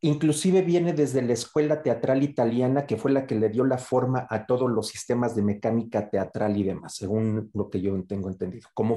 inclusive 0.00 0.62
viene 0.62 0.92
desde 0.92 1.22
la 1.22 1.32
escuela 1.32 1.82
teatral 1.82 2.22
italiana, 2.22 2.86
que 2.86 2.96
fue 2.96 3.12
la 3.12 3.26
que 3.26 3.34
le 3.34 3.48
dio 3.48 3.64
la 3.64 3.78
forma 3.78 4.26
a 4.28 4.46
todos 4.46 4.70
los 4.70 4.88
sistemas 4.88 5.34
de 5.34 5.42
mecánica 5.42 6.10
teatral 6.10 6.56
y 6.56 6.64
demás, 6.64 6.94
según 6.96 7.50
lo 7.54 7.70
que 7.70 7.80
yo 7.80 8.00
tengo 8.06 8.28
entendido. 8.28 8.68
Como 8.74 8.96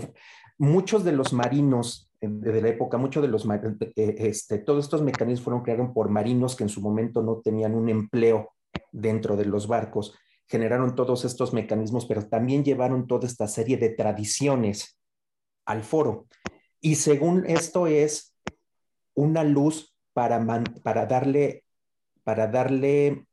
muchos 0.58 1.04
de 1.04 1.12
los 1.12 1.34
marinos 1.34 2.12
de 2.22 2.62
la 2.62 2.68
época, 2.68 2.98
muchos 2.98 3.24
de 3.24 3.30
los, 3.30 3.48
este, 3.96 4.60
todos 4.60 4.84
estos 4.84 5.02
mecanismos 5.02 5.44
fueron 5.44 5.64
creados 5.64 5.92
por 5.94 6.10
marinos 6.10 6.56
que 6.56 6.64
en 6.64 6.70
su 6.70 6.82
momento 6.82 7.22
no 7.22 7.38
tenían 7.38 7.76
un 7.76 7.90
empleo 7.90 8.52
dentro 8.92 9.38
de 9.38 9.46
los 9.46 9.68
barcos, 9.68 10.16
generaron 10.48 10.96
todos 10.96 11.26
estos 11.26 11.54
mecanismos, 11.54 12.06
pero 12.06 12.28
también 12.28 12.64
llevaron 12.64 13.08
toda 13.08 13.28
esta 13.28 13.48
serie 13.48 13.78
de 13.78 13.90
tradiciones 13.90 15.00
al 15.66 15.84
foro. 15.84 16.28
Y 16.82 16.96
según 16.96 17.46
esto 17.48 17.88
es 17.88 18.36
una 19.14 19.44
luz 19.44 19.96
para, 20.14 20.40
darle, 21.06 21.64
para 22.24 22.48
darle 22.48 23.26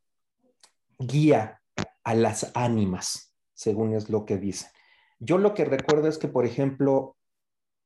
guía 0.99 1.61
a 2.05 2.14
las 2.14 2.51
ánimas, 2.55 3.34
según 3.55 3.94
es 3.94 4.11
lo 4.11 4.24
que 4.24 4.36
dice. 4.38 4.70
Yo 5.18 5.38
lo 5.38 5.55
que 5.55 5.64
recuerdo 5.64 6.09
es 6.09 6.18
que, 6.18 6.28
por 6.28 6.44
ejemplo, 6.44 7.16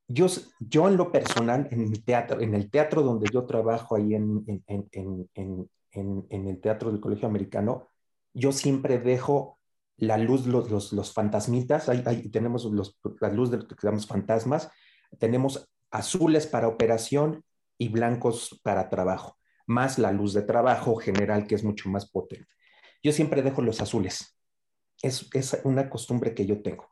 yo, 0.08 0.26
yo 0.58 0.88
en 0.88 0.96
lo 0.96 1.12
personal, 1.12 1.68
en 1.70 1.82
el 1.82 2.04
teatro, 2.04 2.40
en 2.40 2.54
el 2.54 2.70
teatro 2.70 3.02
donde 3.02 3.30
yo 3.32 3.46
trabajo 3.46 3.96
ahí 3.96 4.14
en, 4.14 4.44
en, 4.66 5.68
el 5.92 6.60
teatro 6.60 6.90
del 6.90 7.00
Colegio 7.00 7.28
Americano, 7.28 7.88
yo 8.34 8.52
siempre 8.52 8.98
dejo 8.98 9.58
la 9.96 10.18
luz, 10.18 10.46
los, 10.46 10.70
los, 10.70 10.92
los 10.92 11.12
fantasmitas, 11.12 11.88
ahí, 11.88 12.28
tenemos 12.30 12.64
los, 12.64 12.98
la 13.20 13.28
luz 13.28 13.50
de 13.50 13.58
lo 13.58 13.68
que 13.68 13.76
llamamos 13.80 14.06
fantasmas, 14.06 14.70
tenemos 15.18 15.68
azules 15.90 16.46
para 16.46 16.68
operación 16.68 17.44
y 17.78 17.88
blancos 17.88 18.60
para 18.62 18.88
trabajo, 18.88 19.38
más 19.66 19.98
la 19.98 20.12
luz 20.12 20.32
de 20.34 20.42
trabajo 20.42 20.96
general 20.96 21.46
que 21.46 21.54
es 21.54 21.64
mucho 21.64 21.88
más 21.88 22.10
potente. 22.10 22.48
Yo 23.02 23.12
siempre 23.12 23.42
dejo 23.42 23.62
los 23.62 23.80
azules. 23.80 24.38
Es, 25.02 25.28
es 25.32 25.58
una 25.64 25.88
costumbre 25.88 26.34
que 26.34 26.46
yo 26.46 26.62
tengo. 26.62 26.90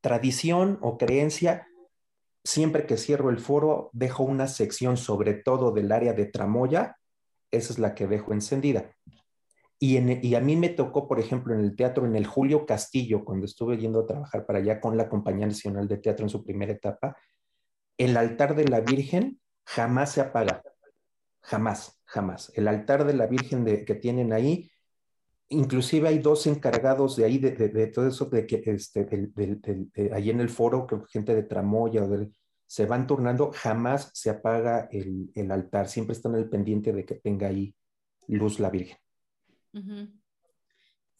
Tradición 0.00 0.78
o 0.82 0.98
creencia, 0.98 1.68
siempre 2.42 2.86
que 2.86 2.96
cierro 2.96 3.30
el 3.30 3.38
foro, 3.38 3.90
dejo 3.92 4.24
una 4.24 4.48
sección 4.48 4.96
sobre 4.96 5.34
todo 5.34 5.70
del 5.70 5.92
área 5.92 6.12
de 6.12 6.26
tramoya, 6.26 6.98
esa 7.50 7.72
es 7.72 7.78
la 7.78 7.94
que 7.94 8.06
dejo 8.06 8.32
encendida. 8.32 8.94
Y, 9.78 10.34
a 10.34 10.40
mí 10.40 10.56
me 10.56 10.68
tocó, 10.70 11.08
por 11.08 11.18
ejemplo, 11.18 11.54
en 11.54 11.60
el 11.60 11.76
teatro, 11.76 12.06
en 12.06 12.16
el 12.16 12.26
Julio 12.26 12.64
Castillo, 12.64 13.24
cuando 13.24 13.44
estuve 13.44 13.76
yendo 13.76 14.00
a 14.00 14.06
trabajar 14.06 14.46
para 14.46 14.60
allá 14.60 14.80
con 14.80 14.96
la 14.96 15.08
Compañía 15.08 15.46
Nacional 15.46 15.88
de 15.88 15.98
Teatro 15.98 16.24
en 16.24 16.30
su 16.30 16.44
primera 16.44 16.72
etapa, 16.72 17.16
el 17.98 18.16
altar 18.16 18.54
de 18.54 18.66
la 18.66 18.80
Virgen 18.80 19.40
jamás 19.64 20.12
se 20.12 20.20
apaga. 20.20 20.62
Jamás, 21.42 22.00
jamás. 22.04 22.52
El 22.54 22.68
altar 22.68 23.04
de 23.04 23.14
la 23.14 23.26
Virgen 23.26 23.64
que 23.84 23.94
tienen 23.94 24.32
ahí, 24.32 24.70
inclusive 25.48 26.08
hay 26.08 26.18
dos 26.18 26.46
encargados 26.46 27.16
de 27.16 27.24
ahí, 27.24 27.38
de, 27.38 27.86
todo 27.88 28.08
eso, 28.08 28.26
de 28.26 28.46
que 28.46 28.62
este, 28.64 29.30
ahí 30.12 30.30
en 30.30 30.40
el 30.40 30.48
foro, 30.48 30.86
que 30.86 30.96
gente 31.10 31.34
de 31.34 31.42
Tramoya, 31.42 32.08
se 32.66 32.86
van 32.86 33.06
turnando, 33.06 33.50
jamás 33.52 34.10
se 34.14 34.30
apaga 34.30 34.88
el, 34.90 35.30
el 35.34 35.50
altar, 35.50 35.88
siempre 35.88 36.14
están 36.14 36.34
al 36.34 36.48
pendiente 36.48 36.92
de 36.92 37.04
que 37.04 37.16
tenga 37.16 37.48
ahí 37.48 37.76
luz 38.26 38.58
la 38.58 38.70
Virgen. 38.70 38.96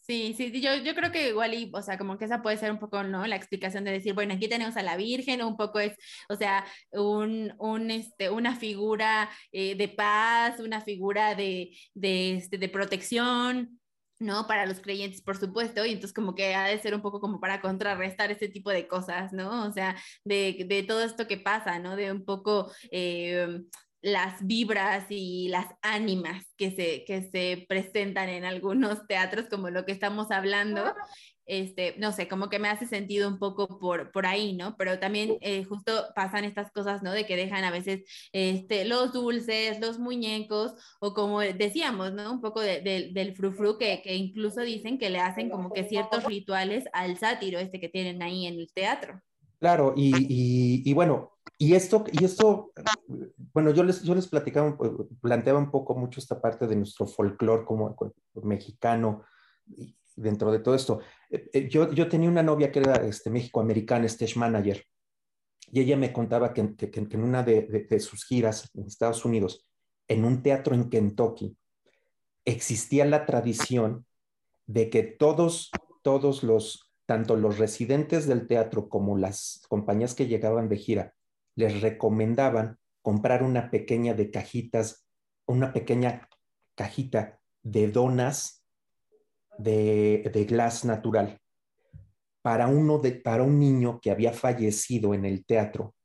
Sí, 0.07 0.35
sí, 0.37 0.61
yo, 0.61 0.75
yo 0.75 0.93
creo 0.93 1.11
que 1.11 1.29
igual, 1.29 1.55
y, 1.55 1.71
o 1.73 1.81
sea, 1.81 1.97
como 1.97 2.15
que 2.19 2.25
esa 2.25 2.43
puede 2.43 2.57
ser 2.57 2.71
un 2.71 2.77
poco, 2.77 3.01
¿no? 3.03 3.25
La 3.25 3.35
explicación 3.35 3.83
de 3.83 3.91
decir, 3.91 4.13
bueno, 4.13 4.35
aquí 4.35 4.47
tenemos 4.47 4.77
a 4.77 4.83
la 4.83 4.97
Virgen, 4.97 5.41
un 5.41 5.57
poco 5.57 5.79
es, 5.79 5.97
o 6.29 6.35
sea, 6.35 6.63
un, 6.91 7.55
un 7.57 7.89
este, 7.89 8.29
una 8.29 8.55
figura 8.55 9.31
eh, 9.51 9.73
de 9.75 9.87
paz, 9.87 10.59
una 10.59 10.81
figura 10.81 11.33
de, 11.33 11.75
de, 11.95 12.35
este, 12.35 12.59
de 12.59 12.69
protección, 12.69 13.79
¿no? 14.19 14.45
Para 14.45 14.67
los 14.67 14.79
creyentes, 14.79 15.23
por 15.23 15.37
supuesto, 15.37 15.83
y 15.83 15.93
entonces 15.93 16.13
como 16.13 16.35
que 16.35 16.53
ha 16.53 16.67
de 16.67 16.77
ser 16.79 16.93
un 16.93 17.01
poco 17.01 17.19
como 17.19 17.39
para 17.39 17.59
contrarrestar 17.59 18.31
ese 18.31 18.47
tipo 18.47 18.69
de 18.69 18.87
cosas, 18.87 19.33
¿no? 19.33 19.67
O 19.67 19.73
sea, 19.73 19.95
de, 20.23 20.65
de 20.67 20.83
todo 20.83 21.03
esto 21.03 21.27
que 21.27 21.37
pasa, 21.37 21.79
¿no? 21.79 21.95
De 21.95 22.11
un 22.11 22.23
poco... 22.25 22.71
Eh, 22.91 23.59
las 24.05 24.45
vibras 24.45 25.07
y 25.09 25.47
las 25.47 25.65
ánimas 25.81 26.45
que 26.57 26.69
se, 26.69 27.03
que 27.05 27.23
se 27.23 27.65
presentan 27.67 28.29
en 28.29 28.45
algunos 28.45 29.07
teatros, 29.07 29.47
como 29.49 29.71
lo 29.71 29.83
que 29.83 29.91
estamos 29.91 30.29
hablando. 30.29 30.93
Este, 31.47 31.95
no 31.97 32.11
sé, 32.11 32.27
como 32.27 32.49
que 32.49 32.59
me 32.59 32.69
hace 32.69 32.85
sentido 32.85 33.27
un 33.27 33.39
poco 33.39 33.79
por, 33.79 34.11
por 34.11 34.27
ahí, 34.27 34.53
¿no? 34.53 34.75
Pero 34.77 34.99
también 34.99 35.37
eh, 35.41 35.63
justo 35.63 36.05
pasan 36.15 36.43
estas 36.43 36.71
cosas, 36.71 37.01
¿no? 37.01 37.11
De 37.13 37.25
que 37.25 37.35
dejan 37.35 37.63
a 37.63 37.71
veces 37.71 38.03
este, 38.31 38.85
los 38.85 39.11
dulces, 39.11 39.79
los 39.79 39.97
muñecos, 39.97 40.73
o 40.99 41.13
como 41.15 41.41
decíamos, 41.41 42.13
¿no? 42.13 42.31
Un 42.31 42.41
poco 42.41 42.61
de, 42.61 42.81
del 43.11 43.35
frufru, 43.35 43.77
que, 43.79 44.01
que 44.03 44.15
incluso 44.15 44.61
dicen 44.61 44.99
que 44.99 45.09
le 45.09 45.19
hacen 45.19 45.49
como 45.49 45.71
que 45.71 45.83
ciertos 45.83 46.23
rituales 46.25 46.85
al 46.93 47.17
sátiro 47.17 47.59
este 47.59 47.79
que 47.79 47.89
tienen 47.89 48.21
ahí 48.21 48.45
en 48.45 48.59
el 48.59 48.71
teatro. 48.71 49.21
Claro, 49.59 49.93
y, 49.95 50.89
y, 50.89 50.93
bueno, 50.93 51.31
y 51.57 51.73
esto, 51.73 52.03
y 52.11 52.25
esto, 52.25 52.71
bueno, 53.53 53.71
yo 53.71 53.83
les, 53.83 54.03
yo 54.03 54.13
les 54.13 54.27
platicaba, 54.27 54.77
planteaba 55.21 55.59
un 55.59 55.71
poco 55.71 55.95
mucho 55.95 56.19
esta 56.19 56.41
parte 56.41 56.67
de 56.67 56.75
nuestro 56.75 57.07
folclore 57.07 57.65
como 57.65 57.95
mexicano 58.43 59.23
dentro 60.15 60.51
de 60.51 60.59
todo 60.59 60.75
esto. 60.75 60.99
Eh, 61.29 61.49
eh, 61.53 61.69
yo, 61.69 61.91
yo 61.91 62.07
tenía 62.07 62.29
una 62.29 62.43
novia 62.43 62.71
que 62.71 62.79
era 62.79 62.95
este, 62.95 63.29
México-americana, 63.29 64.05
stage 64.05 64.37
manager, 64.37 64.83
y 65.71 65.81
ella 65.81 65.97
me 65.97 66.13
contaba 66.13 66.53
que, 66.53 66.75
que, 66.75 66.91
que 66.91 66.99
en 66.99 67.23
una 67.23 67.43
de, 67.43 67.63
de, 67.63 67.85
de, 67.85 67.99
sus 67.99 68.25
giras 68.25 68.69
en 68.75 68.85
Estados 68.85 69.25
Unidos, 69.25 69.69
en 70.07 70.25
un 70.25 70.43
teatro 70.43 70.75
en 70.75 70.89
Kentucky, 70.89 71.57
existía 72.45 73.05
la 73.05 73.25
tradición 73.25 74.05
de 74.67 74.89
que 74.89 75.03
todos, 75.03 75.71
todos 76.03 76.43
los, 76.43 76.84
tanto 77.05 77.35
los 77.35 77.57
residentes 77.57 78.27
del 78.27 78.47
teatro 78.47 78.89
como 78.89 79.17
las 79.17 79.63
compañías 79.69 80.15
que 80.15 80.27
llegaban 80.27 80.69
de 80.69 80.77
gira, 80.77 81.13
les 81.55 81.81
recomendaban 81.81 82.77
comprar 83.01 83.43
una 83.43 83.69
pequeña 83.69 84.13
de 84.13 84.31
cajitas, 84.31 85.07
una 85.45 85.73
pequeña 85.73 86.27
cajita 86.75 87.39
de 87.61 87.89
donas 87.89 88.65
de, 89.57 90.29
de 90.33 90.45
glass 90.45 90.85
natural 90.85 91.39
para, 92.45 92.67
uno 92.67 92.99
de, 92.99 93.13
para 93.13 93.41
un 93.41 93.59
niño 93.59 93.99
que 93.99 94.11
había 94.11 94.31
fallecido 94.31 95.15
en 95.15 95.25
el 95.25 95.45
teatro, 95.45 95.95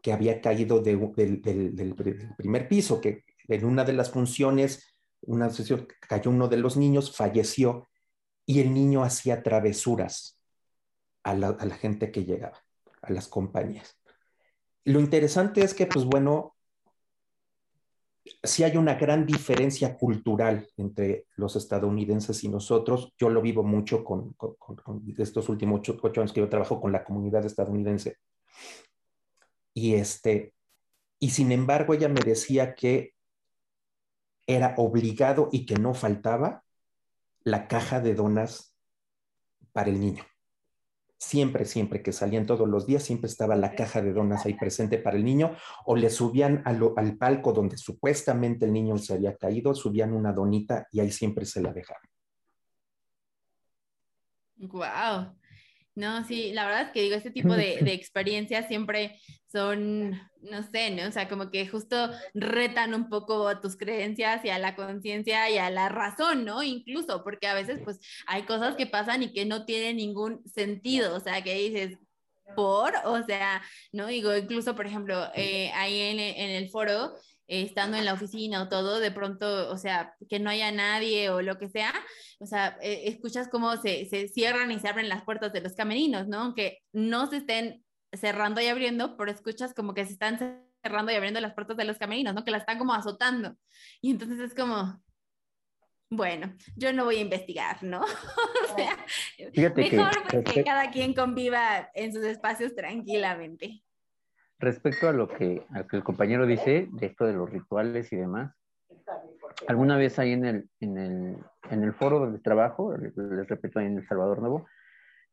que 0.00 0.12
había 0.12 0.40
caído 0.40 0.80
de, 0.80 0.94
del, 0.94 1.96
primer 2.36 2.68
piso, 2.68 3.00
que 3.00 3.24
en 3.48 3.64
una 3.64 3.82
de 3.82 3.92
las 3.92 4.12
funciones, 4.12 4.94
una 5.22 5.50
cayó 6.08 6.30
uno 6.30 6.46
de 6.46 6.58
los 6.58 6.76
niños, 6.76 7.16
falleció 7.16 7.88
y 8.46 8.60
el 8.60 8.74
niño 8.74 9.04
hacía 9.04 9.42
travesuras 9.42 10.38
a 11.22 11.34
la, 11.34 11.54
gente 11.76 12.10
que 12.10 12.24
llegaba, 12.24 12.58
a 13.00 13.12
las 13.12 13.28
compañías. 13.28 13.96
Lo 14.84 14.98
interesante 14.98 15.62
es 15.62 15.74
que, 15.74 15.86
pues 15.86 16.04
bueno, 16.04 16.56
sí 18.42 18.64
hay 18.64 18.76
una 18.76 18.94
gran 18.94 19.26
diferencia 19.26 19.96
cultural 19.96 20.68
entre 20.76 21.26
los 21.36 21.54
estadounidenses 21.54 22.42
y 22.42 22.48
nosotros. 22.48 23.12
Yo 23.16 23.30
lo 23.30 23.40
vivo 23.40 23.62
mucho 23.62 24.02
con, 24.02 24.34
estos 25.18 25.48
últimos 25.48 25.80
ocho, 25.80 25.98
ocho, 26.02 26.20
años 26.20 26.32
que 26.32 26.40
yo 26.40 26.48
trabajo 26.48 26.80
con 26.80 26.90
la 26.90 27.04
comunidad 27.04 27.44
estadounidense. 27.46 28.16
Y 29.74 29.94
este, 29.94 30.54
Y 31.20 31.30
sin 31.30 31.52
embargo, 31.52 31.94
ella 31.94 32.08
me 32.08 32.20
decía 32.20 32.74
que 32.74 33.14
era 34.46 34.74
obligado 34.76 35.48
y 35.52 35.66
que 35.66 35.76
no 35.76 35.94
faltaba 35.94 36.61
la 37.44 37.68
caja 37.68 38.00
de 38.00 38.14
donas 38.14 38.76
para 39.72 39.90
el 39.90 40.00
niño. 40.00 40.24
Siempre, 41.18 41.64
siempre 41.64 42.02
que 42.02 42.12
salían 42.12 42.46
todos 42.46 42.68
los 42.68 42.86
días, 42.86 43.04
siempre 43.04 43.28
estaba 43.28 43.54
la 43.54 43.76
caja 43.76 44.02
de 44.02 44.12
donas 44.12 44.44
ahí 44.44 44.54
presente 44.54 44.98
para 44.98 45.16
el 45.16 45.24
niño, 45.24 45.56
o 45.86 45.94
le 45.94 46.10
subían 46.10 46.62
al 46.64 47.16
palco 47.16 47.52
donde 47.52 47.76
supuestamente 47.76 48.66
el 48.66 48.72
niño 48.72 48.98
se 48.98 49.14
había 49.14 49.36
caído, 49.36 49.74
subían 49.74 50.12
una 50.12 50.32
donita 50.32 50.88
y 50.90 51.00
ahí 51.00 51.12
siempre 51.12 51.46
se 51.46 51.62
la 51.62 51.72
dejaban. 51.72 52.02
Wow. 54.56 55.41
No, 55.94 56.24
sí, 56.24 56.52
la 56.52 56.64
verdad 56.64 56.82
es 56.82 56.90
que 56.90 57.02
digo, 57.02 57.16
este 57.16 57.30
tipo 57.30 57.54
de, 57.54 57.78
de, 57.82 57.92
experiencias 57.92 58.66
siempre 58.66 59.20
son, 59.46 60.12
no 60.40 60.62
sé, 60.70 60.90
¿no? 60.90 61.06
O 61.08 61.12
sea, 61.12 61.28
como 61.28 61.50
que 61.50 61.68
justo 61.68 62.10
retan 62.32 62.94
un 62.94 63.10
poco 63.10 63.46
a 63.46 63.60
tus 63.60 63.76
creencias 63.76 64.42
y 64.44 64.48
a 64.48 64.58
la 64.58 64.74
conciencia 64.74 65.50
y 65.50 65.58
a 65.58 65.68
la 65.68 65.90
razón, 65.90 66.44
¿no? 66.46 66.62
Incluso, 66.62 67.22
porque 67.22 67.46
a 67.46 67.54
veces 67.54 67.80
pues 67.84 68.00
hay 68.26 68.44
cosas 68.44 68.76
que 68.76 68.86
pasan 68.86 69.22
y 69.22 69.32
que 69.32 69.44
no 69.44 69.66
tienen 69.66 69.96
ningún 69.96 70.42
sentido, 70.46 71.14
o 71.14 71.20
sea, 71.20 71.42
que 71.42 71.54
dices, 71.54 71.98
por, 72.56 72.94
o 73.04 73.22
sea, 73.24 73.62
¿no? 73.92 74.06
Digo, 74.06 74.34
incluso, 74.36 74.74
por 74.74 74.86
ejemplo, 74.86 75.30
eh, 75.34 75.70
ahí 75.74 76.00
en, 76.00 76.18
en 76.20 76.50
el 76.50 76.70
foro, 76.70 77.14
estando 77.60 77.98
en 77.98 78.04
la 78.04 78.14
oficina 78.14 78.62
o 78.62 78.68
todo, 78.68 78.98
de 78.98 79.10
pronto, 79.10 79.70
o 79.70 79.76
sea, 79.76 80.14
que 80.28 80.40
no 80.40 80.48
haya 80.48 80.72
nadie 80.72 81.28
o 81.28 81.42
lo 81.42 81.58
que 81.58 81.68
sea, 81.68 81.92
o 82.38 82.46
sea, 82.46 82.78
eh, 82.80 83.02
escuchas 83.06 83.48
cómo 83.48 83.76
se, 83.76 84.06
se, 84.06 84.28
cierran 84.28 84.72
y 84.72 84.80
se 84.80 84.88
abren 84.88 85.08
las 85.08 85.22
puertas 85.24 85.52
de 85.52 85.60
los 85.60 85.74
camerinos, 85.74 86.28
¿no? 86.28 86.38
Aunque 86.38 86.78
no 86.92 87.28
se 87.28 87.38
estén 87.38 87.84
cerrando 88.12 88.60
y 88.60 88.66
abriendo, 88.66 89.16
pero 89.16 89.30
escuchas 89.30 89.74
como 89.74 89.94
que 89.94 90.06
se 90.06 90.12
están 90.12 90.38
cerrando 90.82 91.12
y 91.12 91.14
abriendo 91.14 91.40
las 91.40 91.54
puertas 91.54 91.76
de 91.76 91.84
los 91.84 91.98
camerinos, 91.98 92.34
¿no? 92.34 92.44
Que 92.44 92.50
la 92.50 92.58
están 92.58 92.78
como 92.78 92.94
azotando. 92.94 93.56
Y 94.00 94.10
entonces 94.10 94.40
es 94.40 94.54
como, 94.54 95.02
bueno, 96.10 96.54
yo 96.76 96.92
no 96.92 97.04
voy 97.04 97.16
a 97.16 97.20
investigar, 97.20 97.82
¿no? 97.82 98.00
o 98.72 98.76
sea, 98.76 98.96
mejor 99.74 100.26
que, 100.26 100.40
pues, 100.40 100.54
que 100.54 100.64
cada 100.64 100.90
quien 100.90 101.14
conviva 101.14 101.90
en 101.94 102.12
sus 102.12 102.24
espacios 102.24 102.74
tranquilamente 102.74 103.82
respecto 104.62 105.08
a 105.08 105.12
lo 105.12 105.28
que, 105.28 105.66
el 105.92 106.04
compañero 106.04 106.46
dice, 106.46 106.88
de 106.92 107.06
esto 107.06 107.26
de 107.26 107.32
los 107.32 107.50
rituales 107.50 108.12
y 108.12 108.16
demás, 108.16 108.54
alguna 109.66 109.96
vez 109.96 110.18
ahí 110.18 110.32
en 110.32 110.44
el, 110.80 111.94
foro 111.94 112.20
donde 112.20 112.38
trabajo, 112.38 112.96
les, 112.96 113.14
repito, 113.48 113.80
en 113.80 113.98
El 113.98 114.06
Salvador 114.06 114.38
Nuevo, 114.38 114.66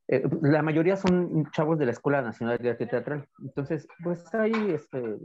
eh, 0.07 0.23
la 0.41 0.63
mayoría 0.63 0.97
son 0.97 1.45
chavos 1.51 1.77
de 1.77 1.86
la 1.86 1.91
Escuela 1.91 2.23
Nacional 2.23 2.57
de 2.57 2.71
Arte 2.71 2.88
Teatral. 2.88 3.27
Entonces, 3.43 3.88
pues 4.03 4.34
hay 4.34 4.51
este, 4.71 5.17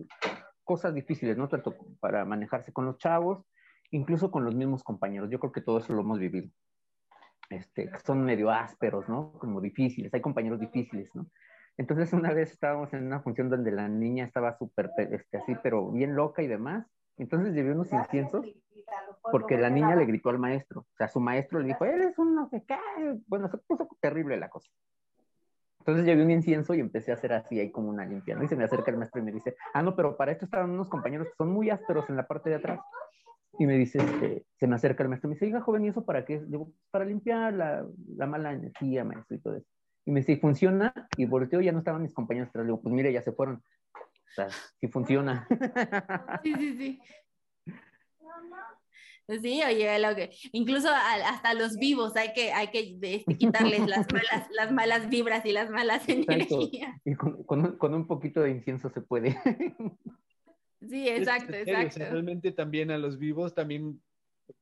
cosas 0.62 0.94
difíciles, 0.94 1.38
¿no? 1.38 1.48
Tanto 1.48 1.74
para 2.00 2.26
manejarse 2.26 2.74
con 2.74 2.84
los 2.84 2.98
chavos, 2.98 3.46
incluso 3.90 4.30
con 4.30 4.44
los 4.44 4.54
mismos 4.54 4.84
compañeros. 4.84 5.30
Yo 5.30 5.40
creo 5.40 5.52
que 5.52 5.62
todo 5.62 5.78
eso 5.78 5.94
lo 5.94 6.02
hemos 6.02 6.18
vivido. 6.18 6.50
Este, 7.48 7.90
son 8.04 8.22
medio 8.22 8.50
ásperos, 8.50 9.08
¿no? 9.08 9.32
Como 9.38 9.62
difíciles. 9.62 10.12
Hay 10.12 10.20
compañeros 10.20 10.60
difíciles, 10.60 11.08
¿no? 11.14 11.26
Entonces 11.76 12.12
una 12.12 12.32
vez 12.32 12.52
estábamos 12.52 12.92
en 12.92 13.06
una 13.06 13.20
función 13.20 13.50
donde 13.50 13.72
la 13.72 13.88
niña 13.88 14.24
estaba 14.24 14.56
súper 14.56 14.90
este, 15.10 15.38
así, 15.38 15.56
pero 15.62 15.90
bien 15.90 16.14
loca 16.14 16.42
y 16.42 16.46
demás. 16.46 16.86
Entonces 17.16 17.54
llevé 17.54 17.72
unos 17.72 17.92
inciensos 17.92 18.46
porque 19.30 19.56
la 19.56 19.70
niña 19.70 19.96
le 19.96 20.04
gritó 20.04 20.30
al 20.30 20.38
maestro. 20.38 20.80
O 20.82 20.96
sea, 20.96 21.08
su 21.08 21.20
maestro 21.20 21.58
le 21.58 21.68
dijo, 21.68 21.84
eres 21.84 22.18
un 22.18 22.34
no 22.34 22.48
sé 22.48 22.64
qué. 22.66 22.76
Bueno, 23.26 23.48
se 23.48 23.58
puso 23.58 23.88
terrible 24.00 24.36
la 24.36 24.48
cosa. 24.48 24.70
Entonces 25.80 26.06
llevé 26.06 26.22
un 26.22 26.30
incienso 26.30 26.74
y 26.74 26.80
empecé 26.80 27.10
a 27.10 27.14
hacer 27.14 27.32
así, 27.34 27.60
ahí 27.60 27.70
como 27.70 27.90
una 27.90 28.06
limpia, 28.06 28.38
Y 28.42 28.48
se 28.48 28.56
me 28.56 28.64
acerca 28.64 28.90
el 28.90 28.96
maestro 28.96 29.20
y 29.20 29.24
me 29.24 29.32
dice, 29.32 29.54
ah, 29.74 29.82
no, 29.82 29.94
pero 29.94 30.16
para 30.16 30.32
esto 30.32 30.46
estaban 30.46 30.70
unos 30.70 30.88
compañeros 30.88 31.28
que 31.28 31.34
son 31.36 31.50
muy 31.50 31.68
ásperos 31.68 32.08
en 32.08 32.16
la 32.16 32.26
parte 32.26 32.48
de 32.48 32.56
atrás. 32.56 32.80
Y 33.58 33.66
me 33.66 33.74
dice, 33.74 33.98
este, 33.98 34.46
se 34.56 34.66
me 34.66 34.76
acerca 34.76 35.02
el 35.02 35.10
maestro 35.10 35.28
y 35.28 35.30
me 35.30 35.34
dice, 35.34 35.44
oiga, 35.44 35.60
joven, 35.60 35.84
¿y 35.84 35.88
eso 35.88 36.04
para 36.04 36.24
qué? 36.24 36.40
Digo, 36.40 36.72
para 36.90 37.04
limpiar 37.04 37.52
la, 37.52 37.86
la 38.16 38.26
mala 38.26 38.52
energía, 38.52 39.04
maestro, 39.04 39.36
y 39.36 39.40
todo 39.40 39.56
eso. 39.56 39.68
Y 40.06 40.10
me 40.10 40.20
dice, 40.20 40.36
¿funciona? 40.36 40.92
Y 41.16 41.24
volteo, 41.24 41.60
ya 41.60 41.72
no 41.72 41.78
estaban 41.78 42.02
mis 42.02 42.12
compañeros 42.12 42.50
atrás. 42.50 42.64
Le 42.64 42.72
digo, 42.72 42.82
pues 42.82 42.94
mire, 42.94 43.12
ya 43.12 43.22
se 43.22 43.32
fueron. 43.32 43.56
O 43.56 44.34
sea, 44.34 44.48
sí 44.80 44.88
funciona. 44.88 45.46
Sí, 46.42 46.54
sí, 46.54 46.76
sí. 46.76 47.00
Sí, 49.40 49.62
oye, 49.62 49.98
lo 50.00 50.14
que, 50.14 50.30
incluso 50.52 50.90
hasta 50.90 51.54
los 51.54 51.76
vivos 51.76 52.14
hay 52.14 52.34
que, 52.34 52.52
hay 52.52 52.68
que 52.68 52.98
este, 53.00 53.36
quitarles 53.36 53.86
las 53.86 54.06
malas, 54.12 54.48
las 54.50 54.70
malas 54.70 55.08
vibras 55.08 55.46
y 55.46 55.52
las 55.52 55.70
malas 55.70 56.06
energías. 56.10 57.00
Y 57.06 57.14
con, 57.14 57.42
con, 57.44 57.78
con, 57.78 57.94
un 57.94 58.06
poquito 58.06 58.42
de 58.42 58.50
incienso 58.50 58.90
se 58.90 59.00
puede. 59.00 59.38
Sí, 60.86 61.08
exacto, 61.08 61.54
exacto. 61.54 62.00
realmente 62.00 62.52
también 62.52 62.90
a 62.90 62.98
los 62.98 63.18
vivos 63.18 63.54
también 63.54 64.02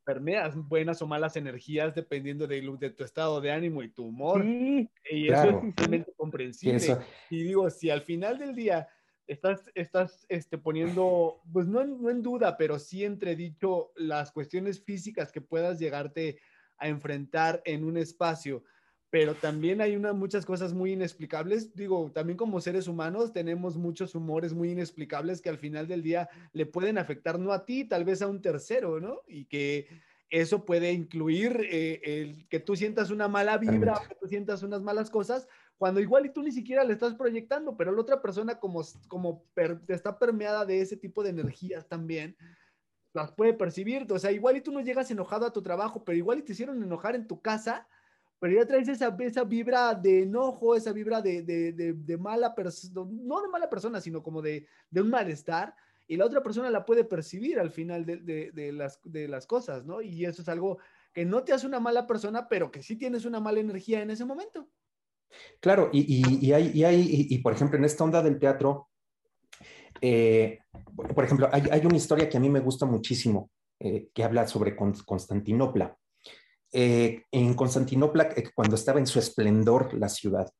permeas 0.04 0.56
buenas 0.56 1.02
o 1.02 1.06
malas 1.06 1.36
energías 1.36 1.94
dependiendo 1.94 2.46
de, 2.46 2.60
de, 2.78 2.90
tu 2.90 3.04
estado 3.04 3.40
de 3.40 3.52
ánimo 3.52 3.82
y 3.82 3.88
tu 3.88 4.04
humor. 4.06 4.44
y 4.44 4.88
eso 5.28 5.50
es 5.50 5.60
simplemente 5.60 6.12
comprensible. 6.16 6.98
Y 7.30 7.42
digo, 7.44 7.70
si 7.70 7.90
al 7.90 8.02
final 8.02 8.38
del 8.38 8.54
día 8.54 8.88
estás, 9.26 9.70
estás 9.74 10.26
este, 10.28 10.58
poniendo, 10.58 11.40
pues 11.52 11.66
no, 11.66 11.84
no 11.84 12.10
en 12.10 12.22
duda, 12.22 12.56
pero 12.56 12.78
sí 12.78 13.04
entredicho 13.04 13.92
las 13.96 14.32
cuestiones 14.32 14.82
físicas 14.82 15.32
que 15.32 15.40
puedas 15.40 15.78
llegarte 15.78 16.40
a 16.78 16.88
enfrentar 16.88 17.62
en 17.64 17.84
un 17.84 17.96
espacio 17.96 18.64
pero 19.12 19.34
también 19.34 19.82
hay 19.82 19.94
una, 19.94 20.14
muchas 20.14 20.46
cosas 20.46 20.72
muy 20.72 20.92
inexplicables. 20.92 21.76
Digo, 21.76 22.10
también 22.14 22.38
como 22.38 22.62
seres 22.62 22.88
humanos 22.88 23.34
tenemos 23.34 23.76
muchos 23.76 24.14
humores 24.14 24.54
muy 24.54 24.70
inexplicables 24.70 25.42
que 25.42 25.50
al 25.50 25.58
final 25.58 25.86
del 25.86 26.02
día 26.02 26.30
le 26.54 26.64
pueden 26.64 26.96
afectar 26.96 27.38
no 27.38 27.52
a 27.52 27.66
ti, 27.66 27.84
tal 27.84 28.06
vez 28.06 28.22
a 28.22 28.26
un 28.26 28.40
tercero, 28.40 29.00
¿no? 29.00 29.20
Y 29.28 29.44
que 29.44 29.86
eso 30.30 30.64
puede 30.64 30.92
incluir 30.92 31.60
eh, 31.70 32.00
el 32.02 32.48
que 32.48 32.58
tú 32.58 32.74
sientas 32.74 33.10
una 33.10 33.28
mala 33.28 33.58
vibra, 33.58 34.00
que 34.08 34.14
tú 34.14 34.26
sientas 34.28 34.62
unas 34.62 34.80
malas 34.80 35.10
cosas, 35.10 35.46
cuando 35.76 36.00
igual 36.00 36.24
y 36.24 36.32
tú 36.32 36.42
ni 36.42 36.50
siquiera 36.50 36.82
le 36.82 36.94
estás 36.94 37.12
proyectando, 37.12 37.76
pero 37.76 37.92
la 37.92 38.00
otra 38.00 38.22
persona 38.22 38.58
como, 38.58 38.80
como 39.08 39.44
está 39.88 40.18
permeada 40.18 40.64
de 40.64 40.80
ese 40.80 40.96
tipo 40.96 41.22
de 41.22 41.28
energías 41.28 41.86
también, 41.86 42.34
las 43.12 43.30
puede 43.30 43.52
percibir. 43.52 44.10
O 44.10 44.18
sea, 44.18 44.32
igual 44.32 44.56
y 44.56 44.62
tú 44.62 44.72
no 44.72 44.80
llegas 44.80 45.10
enojado 45.10 45.44
a 45.44 45.52
tu 45.52 45.60
trabajo, 45.60 46.02
pero 46.02 46.16
igual 46.16 46.38
y 46.38 46.42
te 46.44 46.52
hicieron 46.52 46.82
enojar 46.82 47.14
en 47.14 47.26
tu 47.26 47.42
casa 47.42 47.86
pero 48.42 48.56
ya 48.56 48.66
traes 48.66 48.88
esa, 48.88 49.16
esa 49.20 49.44
vibra 49.44 49.94
de 49.94 50.24
enojo, 50.24 50.74
esa 50.74 50.92
vibra 50.92 51.22
de, 51.22 51.42
de, 51.42 51.92
de, 51.92 52.16
mala 52.18 52.52
persona, 52.56 53.08
no 53.08 53.40
de 53.40 53.46
mala 53.46 53.70
persona, 53.70 54.00
sino 54.00 54.20
como 54.20 54.42
de, 54.42 54.66
de, 54.90 55.00
un 55.00 55.10
malestar, 55.10 55.76
y 56.08 56.16
la 56.16 56.26
otra 56.26 56.42
persona 56.42 56.68
la 56.68 56.84
puede 56.84 57.04
percibir 57.04 57.60
al 57.60 57.70
final 57.70 58.04
de, 58.04 58.72
las, 58.72 58.98
de 59.04 59.28
las 59.28 59.46
cosas, 59.46 59.84
¿no? 59.84 60.02
Y 60.02 60.24
eso 60.24 60.42
es 60.42 60.48
algo 60.48 60.78
que 61.12 61.24
no 61.24 61.44
te 61.44 61.52
hace 61.52 61.68
una 61.68 61.78
mala 61.78 62.04
persona, 62.04 62.48
pero 62.48 62.72
que 62.72 62.82
sí 62.82 62.96
tienes 62.96 63.26
una 63.26 63.38
mala 63.38 63.60
energía 63.60 64.02
en 64.02 64.10
ese 64.10 64.24
momento. 64.24 64.68
Claro, 65.60 65.90
y, 65.92 66.00
y, 66.00 66.44
y 66.44 66.52
hay, 66.52 66.72
y, 66.74 66.82
hay 66.82 67.06
y, 67.08 67.38
por 67.38 67.52
ejemplo, 67.52 67.78
en 67.78 67.84
esta 67.84 68.02
onda 68.02 68.24
del 68.24 68.40
teatro, 68.40 68.88
eh, 70.00 70.58
por 71.14 71.24
ejemplo, 71.24 71.48
hay, 71.52 71.62
hay, 71.70 71.86
una 71.86 71.96
historia 71.96 72.28
que 72.28 72.38
a 72.38 72.40
mí 72.40 72.50
me 72.50 72.58
gusta 72.58 72.86
muchísimo, 72.86 73.52
eh, 73.78 74.08
que 74.12 74.24
habla 74.24 74.48
sobre 74.48 74.74
Constantinopla. 74.74 75.96
Eh, 76.74 77.26
en 77.30 77.52
Constantinopla, 77.52 78.30
eh, 78.34 78.50
cuando 78.54 78.76
estaba 78.76 78.98
en 78.98 79.06
su 79.06 79.18
esplendor 79.18 79.92
la 79.92 80.08
ciudad, 80.08 80.50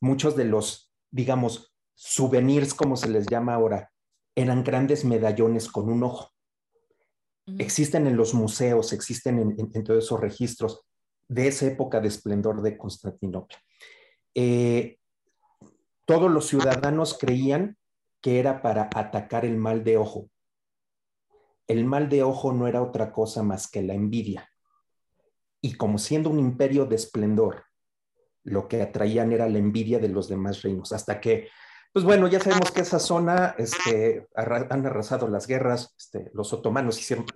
muchos 0.00 0.36
de 0.36 0.44
los, 0.44 0.92
digamos, 1.10 1.74
souvenirs, 1.94 2.74
como 2.74 2.96
se 2.96 3.08
les 3.08 3.26
llama 3.26 3.54
ahora, 3.54 3.90
eran 4.34 4.62
grandes 4.62 5.06
medallones 5.06 5.68
con 5.68 5.88
un 5.88 6.02
ojo. 6.02 6.30
Existen 7.58 8.06
en 8.06 8.16
los 8.16 8.34
museos, 8.34 8.92
existen 8.92 9.56
en, 9.56 9.84
todos 9.84 10.04
esos 10.04 10.20
registros 10.20 10.82
de 11.28 11.48
esa 11.48 11.66
época 11.66 12.00
de 12.00 12.08
esplendor 12.08 12.60
de 12.60 12.76
Constantinopla. 12.76 13.56
Eh, 14.34 14.98
todos 16.04 16.30
los 16.30 16.48
ciudadanos 16.48 17.16
creían 17.18 17.78
que 18.20 18.40
era 18.40 18.60
para 18.60 18.90
atacar 18.94 19.46
el 19.46 19.56
mal 19.56 19.84
de 19.84 19.96
ojo. 19.96 20.28
El 21.66 21.84
mal 21.84 22.08
de 22.08 22.24
ojo 22.24 22.52
no 22.52 22.66
era 22.66 22.82
otra 22.82 23.10
cosa 23.10 23.42
más 23.42 23.70
que 23.70 23.82
la 23.82 23.94
envidia 23.94 24.50
y 25.60 25.74
como 25.74 25.98
siendo 25.98 26.30
un 26.30 26.38
imperio 26.38 26.86
de 26.86 26.96
esplendor, 26.96 27.64
lo 28.44 28.68
que 28.68 28.82
atraían 28.82 29.32
era 29.32 29.48
la 29.48 29.58
envidia 29.58 29.98
de 29.98 30.08
los 30.08 30.28
demás 30.28 30.62
reinos, 30.62 30.92
hasta 30.92 31.20
que, 31.20 31.48
pues 31.92 32.04
bueno, 32.04 32.28
ya 32.28 32.40
sabemos 32.40 32.70
que 32.70 32.82
esa 32.82 32.98
zona 32.98 33.54
este, 33.58 34.26
han 34.34 34.86
arrasado 34.86 35.28
las 35.28 35.46
guerras, 35.46 35.94
este, 35.98 36.30
los 36.32 36.52
otomanos 36.52 37.00
hicieron 37.00 37.26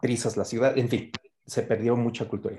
trizas 0.00 0.36
la 0.36 0.44
ciudad, 0.44 0.76
en 0.76 0.88
fin, 0.88 1.12
se 1.46 1.62
perdió 1.62 1.96
mucha 1.96 2.28
cultura. 2.28 2.56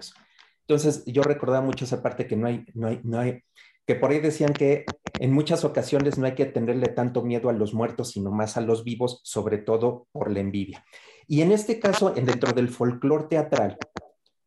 Entonces, 0.62 1.04
yo 1.06 1.24
recordaba 1.24 1.66
mucho 1.66 1.86
esa 1.86 2.02
parte 2.02 2.28
que 2.28 2.36
no 2.36 2.48
hay, 2.48 2.66
no 2.74 2.88
hay, 2.88 3.02
no 3.04 3.20
hay, 3.20 3.44
que 3.86 3.96
por 3.96 4.12
ahí 4.12 4.20
decían 4.20 4.54
que 4.54 4.86
en 5.20 5.34
muchas 5.34 5.66
ocasiones 5.66 6.18
no 6.18 6.28
hay 6.28 6.36
que 6.36 6.46
tenerle 6.46 6.90
tanto 6.90 7.24
miedo 7.24 7.50
a 7.50 7.54
los 7.54 7.74
muertos, 7.74 8.12
sino 8.12 8.32
más 8.32 8.56
a 8.56 8.62
los 8.62 8.84
vivos, 8.84 9.20
sobre 9.24 9.58
todo 9.58 10.08
por 10.12 10.32
la 10.32 10.40
envidia. 10.40 10.86
Y 11.28 11.42
en 11.42 11.52
este 11.52 11.80
caso, 11.80 12.12
dentro 12.12 12.54
del 12.54 12.70
folclore 12.70 13.26
teatral, 13.30 13.78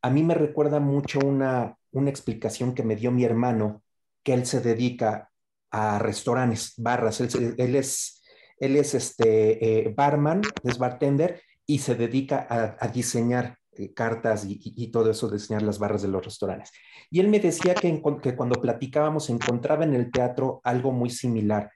a 0.02 0.10
mí 0.10 0.22
me 0.22 0.34
recuerda 0.34 0.80
mucho 0.80 1.20
una, 1.20 1.78
una 1.92 2.10
explicación 2.10 2.74
que 2.74 2.82
me 2.82 2.96
dio 2.96 3.12
mi 3.12 3.24
hermano, 3.24 3.82
que 4.22 4.34
él 4.34 4.46
se 4.46 4.60
dedica 4.60 5.30
a 5.70 5.98
restaurantes, 5.98 6.74
barras, 6.76 7.20
él, 7.20 7.76
es, 7.76 8.22
él 8.58 8.76
es 8.76 8.94
este 8.94 9.86
eh, 9.86 9.94
barman, 9.96 10.42
es 10.64 10.76
bartender 10.76 11.40
y 11.66 11.78
se 11.78 11.94
dedica 11.94 12.46
a, 12.78 12.88
diseñar 12.88 13.56
eh, 13.72 13.94
cartas 13.94 14.44
y, 14.46 14.90
todo 14.90 15.10
eso, 15.10 15.30
diseñar 15.30 15.62
las 15.62 15.78
barras 15.78 16.02
de 16.02 16.08
los 16.08 16.24
restaurantes. 16.24 16.72
Y 17.10 17.20
él 17.20 17.28
me 17.28 17.40
decía 17.40 17.74
que, 17.74 18.02
que 18.22 18.36
cuando 18.36 18.60
platicábamos 18.60 19.30
encontraba 19.30 19.84
en 19.84 19.94
el 19.94 20.10
teatro 20.10 20.60
algo 20.64 20.92
muy 20.92 21.08
similar 21.08 21.70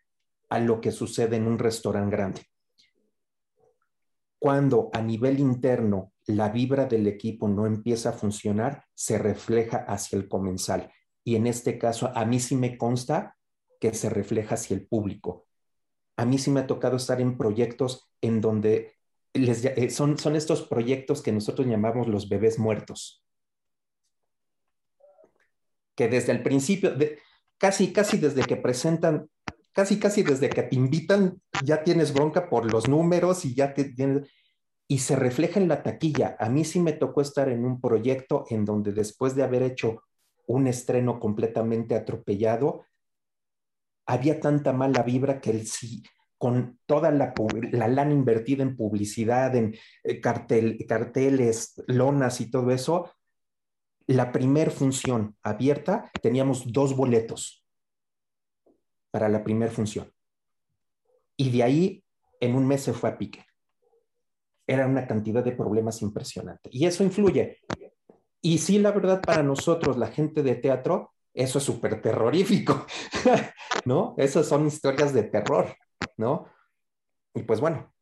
a 0.51 0.59
lo 0.59 0.81
que 0.81 0.93
sucede 0.93 1.37
en 1.37 1.47
un 1.47 1.59
restaurante 1.59 2.14
grande. 2.14 2.43
Cuando 4.39 4.91
a 4.93 5.01
nivel 5.01 5.41
interno 5.41 6.12
la 6.26 6.49
vibra 6.51 6.87
del 6.87 7.07
equipo 7.07 7.49
no 7.49 7.66
empieza 7.66 8.11
a 8.11 8.12
funcionar, 8.12 8.84
se 8.95 9.18
refleja 9.18 9.78
hacia 9.78 10.18
el 10.18 10.28
comensal. 10.28 10.91
Y 11.24 11.37
en 11.37 11.47
este 11.47 11.78
caso, 11.78 12.12
a 12.14 12.24
mí 12.24 12.41
sí 12.41 12.57
me 12.57 12.76
consta 12.76 13.37
que 13.80 13.95
se 13.95 14.11
refleja 14.11 14.55
hacia 14.55 14.76
el 14.76 14.87
público. 14.87 15.47
A 16.16 16.24
mí 16.24 16.39
sí 16.39 16.51
me 16.51 16.61
ha 16.61 16.66
tocado 16.66 16.97
estar 16.97 17.20
en 17.20 17.37
proyectos 17.37 18.11
en 18.20 18.41
donde 18.41 18.95
eh, 19.34 19.91
son, 19.91 20.18
son 20.18 20.37
estos 20.37 20.62
proyectos 20.62 21.22
que 21.22 21.32
nosotros 21.32 21.66
llamamos 21.66 22.09
los 22.09 22.28
bebés 22.28 22.59
muertos. 22.59 23.22
Que 25.95 26.09
desde 26.09 26.32
el 26.32 26.43
principio, 26.43 26.95
casi, 27.59 27.93
casi 27.93 28.18
desde 28.18 28.43
que 28.45 28.57
presentan, 28.57 29.28
casi, 29.77 29.99
casi 29.99 30.22
desde 30.22 30.49
que 30.49 30.62
te 30.62 30.74
invitan, 30.74 31.39
ya 31.62 31.85
tienes 31.85 32.14
bronca 32.14 32.49
por 32.49 32.72
los 32.72 32.89
números 32.89 33.45
y 33.45 33.55
ya 33.55 33.74
te 33.74 33.85
tienes 33.85 34.27
y 34.89 35.01
se 35.01 35.16
refleja 35.16 35.61
en 35.61 35.68
la 35.68 35.83
taquilla. 35.83 36.35
A 36.39 36.49
mí 36.49 36.64
sí 36.64 36.81
me 36.81 36.95
tocó 36.95 37.20
estar 37.20 37.51
en 37.51 37.62
un 37.62 37.79
proyecto 37.79 38.47
en 38.49 38.64
donde 38.64 38.93
después 38.93 39.35
de 39.35 39.43
haber 39.43 39.62
hecho 39.62 40.03
un 40.47 40.66
estreno 40.66 41.20
completamente 41.20 41.95
atropellado, 41.95 42.87
había 44.07 44.41
tanta 44.41 44.72
mala 44.72 45.03
vibra 45.03 45.43
que 45.43 45.51
el 45.51 45.66
sí, 45.66 46.03
con 46.39 46.79
toda 46.87 47.11
la, 47.11 47.35
la 47.72 47.89
lana 47.89 48.12
invertida 48.12 48.62
en 48.62 48.77
publicidad, 48.77 49.55
en 49.57 49.74
eh, 50.05 50.20
cartel, 50.22 50.87
carteles, 50.89 51.83
lonas 51.87 52.41
y 52.41 52.51
todo 52.51 52.70
eso, 52.70 53.11
la 54.07 54.33
primer 54.33 54.70
función 54.70 55.37
abierta 55.43 56.11
teníamos 56.22 56.72
dos 56.72 56.97
boletos 56.97 57.66
para 59.17 59.31
la 59.31 59.43
primer 59.43 59.71
función. 59.71 60.12
Y 61.39 61.49
de 61.49 61.62
ahí 61.62 62.05
en 62.39 62.55
un 62.55 62.67
mes 62.67 62.83
se 62.83 62.93
fue 62.93 63.09
a 63.09 63.17
pique 63.17 63.47
era 64.67 64.87
una 64.87 65.07
cantidad 65.07 65.45
de 65.45 65.53
problemas 65.53 66.03
impresionante. 66.03 66.69
Y 66.73 66.87
eso 66.87 67.05
influye. 67.05 67.61
Y 68.43 68.59
sí, 68.59 68.79
la 68.79 68.91
verdad, 68.93 69.23
para 69.23 69.43
nosotros, 69.43 69.97
la 69.97 70.09
gente 70.09 70.43
de 70.43 70.57
teatro, 70.57 71.14
eso 71.33 71.59
es 71.59 71.64
súper 71.64 72.03
terrorífico, 72.03 72.87
¿no? 73.85 74.14
Esas 74.19 74.47
son 74.47 74.67
historias 74.67 75.12
de 75.12 75.23
terror, 75.25 75.75
¿no? 76.17 76.47
Y 77.35 77.43
pues 77.43 77.61
bueno, 77.61 77.95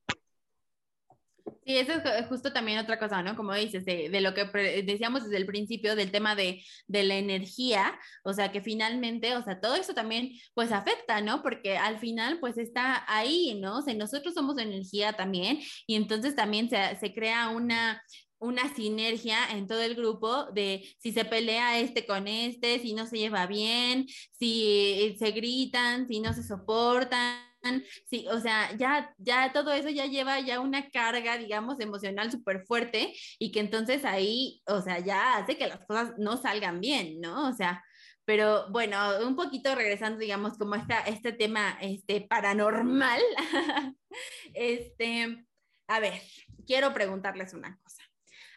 Sí, 1.66 1.76
eso 1.76 1.92
es 1.92 2.26
justo 2.26 2.52
también 2.52 2.78
otra 2.78 2.98
cosa, 2.98 3.22
¿no? 3.22 3.36
Como 3.36 3.52
dices, 3.54 3.84
de, 3.84 4.20
lo 4.20 4.32
que 4.34 4.44
decíamos 4.82 5.24
desde 5.24 5.36
el 5.36 5.46
principio 5.46 5.94
del 5.94 6.10
tema 6.10 6.34
de, 6.34 6.62
de, 6.86 7.02
la 7.04 7.16
energía, 7.16 7.98
o 8.22 8.32
sea, 8.32 8.50
que 8.50 8.62
finalmente, 8.62 9.34
o 9.36 9.42
sea, 9.42 9.60
todo 9.60 9.74
eso 9.74 9.94
también 9.94 10.30
pues 10.54 10.72
afecta, 10.72 11.20
¿no? 11.20 11.42
Porque 11.42 11.76
al 11.76 11.98
final 11.98 12.38
pues 12.40 12.56
está 12.56 13.04
ahí, 13.08 13.58
¿no? 13.60 13.78
O 13.78 13.82
sea, 13.82 13.94
nosotros 13.94 14.34
somos 14.34 14.58
energía 14.58 15.14
también 15.14 15.60
y 15.86 15.96
entonces 15.96 16.34
también 16.34 16.70
se, 16.70 16.96
se 16.96 17.12
crea 17.14 17.48
una, 17.50 18.02
una 18.38 18.74
sinergia 18.74 19.38
en 19.50 19.66
todo 19.66 19.82
el 19.82 19.94
grupo 19.94 20.44
de 20.52 20.84
si 20.98 21.12
se 21.12 21.24
pelea 21.24 21.78
este 21.78 22.06
con 22.06 22.26
este, 22.28 22.78
si 22.80 22.94
no 22.94 23.06
se 23.06 23.18
lleva 23.18 23.46
bien, 23.46 24.06
si 24.32 25.16
se 25.18 25.30
gritan, 25.32 26.06
si 26.08 26.20
no 26.20 26.32
se 26.32 26.42
soportan 26.42 27.53
sí, 28.06 28.26
o 28.30 28.40
sea, 28.40 28.74
ya, 28.76 29.14
ya 29.18 29.52
todo 29.52 29.72
eso 29.72 29.88
ya 29.88 30.06
lleva 30.06 30.40
ya 30.40 30.60
una 30.60 30.88
carga, 30.90 31.38
digamos, 31.38 31.80
emocional 31.80 32.30
súper 32.30 32.64
fuerte 32.66 33.14
y 33.38 33.52
que 33.52 33.60
entonces 33.60 34.04
ahí, 34.04 34.62
o 34.66 34.80
sea, 34.80 34.98
ya 35.00 35.36
hace 35.36 35.56
que 35.56 35.66
las 35.66 35.84
cosas 35.86 36.14
no 36.18 36.36
salgan 36.36 36.80
bien, 36.80 37.20
¿no? 37.20 37.48
O 37.48 37.52
sea, 37.52 37.82
pero 38.24 38.70
bueno, 38.70 38.98
un 39.26 39.36
poquito 39.36 39.74
regresando, 39.74 40.18
digamos, 40.18 40.56
como 40.56 40.74
esta, 40.74 41.00
este 41.00 41.32
tema 41.32 41.76
este, 41.80 42.22
paranormal, 42.22 43.20
este, 44.54 45.44
a 45.88 46.00
ver, 46.00 46.20
quiero 46.66 46.94
preguntarles 46.94 47.52
una 47.52 47.78
cosa. 47.82 48.02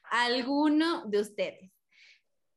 ¿Alguno 0.09 1.05
de 1.05 1.19
ustedes 1.19 1.71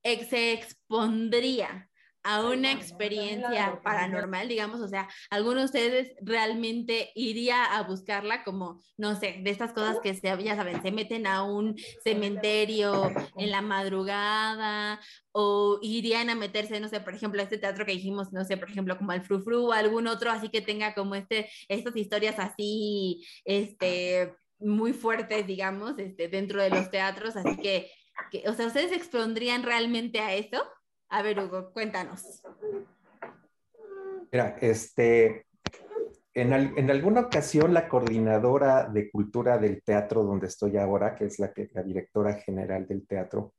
se 0.02 0.52
expondría 0.52 1.89
a 2.22 2.44
una 2.44 2.72
experiencia 2.72 3.80
paranormal, 3.82 4.48
digamos, 4.48 4.80
o 4.80 4.88
sea, 4.88 5.08
¿alguno 5.30 5.60
de 5.60 5.64
ustedes 5.64 6.14
realmente 6.20 7.10
iría 7.14 7.64
a 7.64 7.82
buscarla 7.82 8.44
como, 8.44 8.82
no 8.96 9.18
sé, 9.18 9.40
de 9.42 9.50
estas 9.50 9.72
cosas 9.72 9.98
que 10.00 10.14
se, 10.14 10.42
ya 10.42 10.56
saben, 10.56 10.82
se 10.82 10.92
meten 10.92 11.26
a 11.26 11.42
un 11.42 11.76
cementerio 12.02 13.10
en 13.36 13.50
la 13.50 13.62
madrugada 13.62 15.00
o 15.32 15.78
irían 15.82 16.30
a 16.30 16.34
meterse, 16.34 16.80
no 16.80 16.88
sé, 16.88 17.00
por 17.00 17.14
ejemplo, 17.14 17.40
a 17.40 17.44
este 17.44 17.58
teatro 17.58 17.86
que 17.86 17.92
dijimos, 17.92 18.32
no 18.32 18.44
sé, 18.44 18.56
por 18.56 18.70
ejemplo, 18.70 18.98
como 18.98 19.12
al 19.12 19.22
Frufru 19.22 19.68
o 19.68 19.72
algún 19.72 20.06
otro, 20.06 20.30
así 20.30 20.48
que 20.48 20.60
tenga 20.60 20.94
como 20.94 21.14
este, 21.14 21.50
estas 21.68 21.96
historias 21.96 22.38
así, 22.38 23.26
este, 23.44 24.34
muy 24.58 24.92
fuertes, 24.92 25.46
digamos, 25.46 25.98
este, 25.98 26.28
dentro 26.28 26.62
de 26.62 26.70
los 26.70 26.90
teatros, 26.90 27.36
así 27.36 27.56
que, 27.56 27.90
que 28.30 28.48
o 28.48 28.54
sea, 28.54 28.66
¿ustedes 28.66 28.92
expondrían 28.92 29.62
realmente 29.62 30.20
a 30.20 30.34
eso? 30.34 30.62
A 31.10 31.22
ver, 31.22 31.40
Hugo, 31.40 31.72
cuéntanos. 31.72 32.42
Mira, 34.32 34.56
este, 34.60 35.46
en, 36.32 36.52
en, 36.52 36.90
alguna 36.90 37.22
ocasión 37.22 37.74
la 37.74 37.88
coordinadora 37.88 38.88
de 38.88 39.10
cultura 39.10 39.58
del 39.58 39.82
teatro 39.82 40.22
donde 40.22 40.46
estoy 40.46 40.76
ahora, 40.76 41.16
que 41.16 41.24
es 41.26 41.40
la, 41.40 41.52
que, 41.52 41.68
la 41.74 41.82
directora 41.82 42.34
general 42.34 42.86
del 42.86 43.06
teatro, 43.08 43.54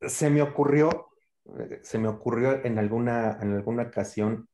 se 0.00 0.30
me 0.30 0.40
ocurrió, 0.40 1.08
se 1.82 1.98
me 1.98 2.06
ocurrió 2.06 2.64
en 2.64 2.78
alguna, 2.78 3.38
en 3.40 3.54
alguna 3.54 3.84
ocasión 3.84 4.48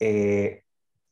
eh, 0.00 0.64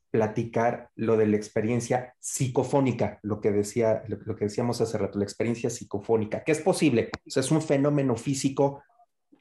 platicar 0.09 0.89
lo 0.95 1.15
de 1.15 1.27
la 1.27 1.37
experiencia 1.37 2.15
psicofónica, 2.19 3.19
lo 3.21 3.39
que, 3.39 3.51
decía, 3.51 4.03
lo, 4.07 4.35
que 4.35 4.45
decíamos 4.45 4.81
hace 4.81 4.97
rato, 4.97 5.19
la 5.19 5.25
experiencia 5.25 5.69
psicofónica, 5.69 6.43
que 6.43 6.51
es 6.51 6.61
posible, 6.61 7.11
es 7.25 7.51
un 7.51 7.61
fenómeno 7.61 8.15
físico 8.15 8.83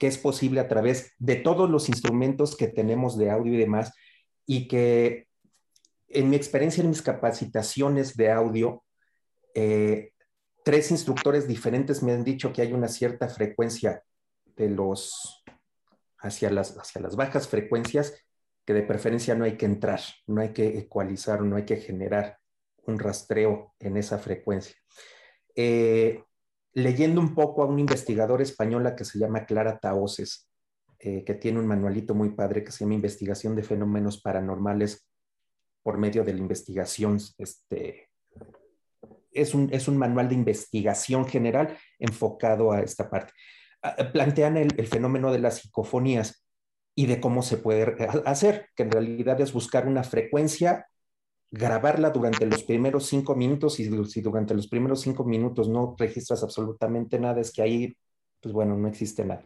que 0.00 0.06
es 0.06 0.16
posible 0.16 0.60
a 0.60 0.66
través 0.66 1.12
de 1.18 1.36
todos 1.36 1.68
los 1.68 1.90
instrumentos 1.90 2.56
que 2.56 2.68
tenemos 2.68 3.18
de 3.18 3.30
audio 3.30 3.52
y 3.52 3.58
demás, 3.58 3.92
y 4.46 4.66
que 4.66 5.28
en 6.08 6.30
mi 6.30 6.36
experiencia, 6.36 6.82
en 6.82 6.88
mis 6.88 7.02
capacitaciones 7.02 8.16
de 8.16 8.30
audio, 8.32 8.82
eh, 9.54 10.12
tres 10.64 10.90
instructores 10.90 11.46
diferentes 11.46 12.02
me 12.02 12.12
han 12.12 12.24
dicho 12.24 12.50
que 12.50 12.62
hay 12.62 12.72
una 12.72 12.88
cierta 12.88 13.28
frecuencia 13.28 14.02
de 14.56 14.70
los 14.70 15.44
hacia 16.18 16.50
las, 16.50 16.76
hacia 16.78 17.02
las 17.02 17.14
bajas 17.14 17.46
frecuencias 17.46 18.14
que 18.64 18.72
de 18.72 18.82
preferencia 18.82 19.34
no 19.34 19.44
hay 19.44 19.58
que 19.58 19.66
entrar, 19.66 20.00
no 20.26 20.40
hay 20.40 20.54
que 20.54 20.78
ecualizar, 20.78 21.42
no 21.42 21.56
hay 21.56 21.66
que 21.66 21.76
generar 21.76 22.38
un 22.86 22.98
rastreo 22.98 23.74
en 23.78 23.98
esa 23.98 24.18
frecuencia. 24.18 24.76
Eh, 25.54 26.24
leyendo 26.72 27.20
un 27.20 27.34
poco 27.34 27.62
a 27.62 27.66
una 27.66 27.80
investigadora 27.80 28.42
española 28.42 28.94
que 28.94 29.04
se 29.04 29.18
llama 29.18 29.44
Clara 29.44 29.78
Taoses, 29.78 30.48
eh, 30.98 31.24
que 31.24 31.34
tiene 31.34 31.58
un 31.58 31.66
manualito 31.66 32.14
muy 32.14 32.30
padre 32.30 32.62
que 32.62 32.72
se 32.72 32.84
llama 32.84 32.94
Investigación 32.94 33.56
de 33.56 33.62
Fenómenos 33.62 34.20
Paranormales 34.20 35.08
por 35.82 35.98
medio 35.98 36.24
de 36.24 36.34
la 36.34 36.40
investigación. 36.40 37.18
Este, 37.38 38.10
es, 39.32 39.54
un, 39.54 39.68
es 39.72 39.88
un 39.88 39.96
manual 39.96 40.28
de 40.28 40.34
investigación 40.34 41.26
general 41.26 41.76
enfocado 41.98 42.72
a 42.72 42.80
esta 42.80 43.08
parte. 43.08 43.32
plantean 44.12 44.56
el, 44.56 44.68
el 44.76 44.86
fenómeno 44.86 45.32
de 45.32 45.38
las 45.38 45.58
psicofonías 45.58 46.46
y 46.94 47.06
de 47.06 47.20
cómo 47.20 47.42
se 47.42 47.56
puede 47.56 47.96
hacer, 48.26 48.68
que 48.76 48.82
en 48.82 48.90
realidad 48.90 49.40
es 49.40 49.52
buscar 49.52 49.86
una 49.86 50.04
frecuencia 50.04 50.86
grabarla 51.50 52.10
durante 52.10 52.46
los 52.46 52.62
primeros 52.62 53.06
cinco 53.06 53.34
minutos 53.34 53.80
y 53.80 53.90
si 54.06 54.20
durante 54.20 54.54
los 54.54 54.68
primeros 54.68 55.00
cinco 55.00 55.24
minutos 55.24 55.68
no 55.68 55.96
registras 55.98 56.42
absolutamente 56.42 57.18
nada, 57.18 57.40
es 57.40 57.52
que 57.52 57.62
ahí, 57.62 57.96
pues 58.40 58.54
bueno, 58.54 58.76
no 58.76 58.88
existe 58.88 59.24
nada. 59.24 59.42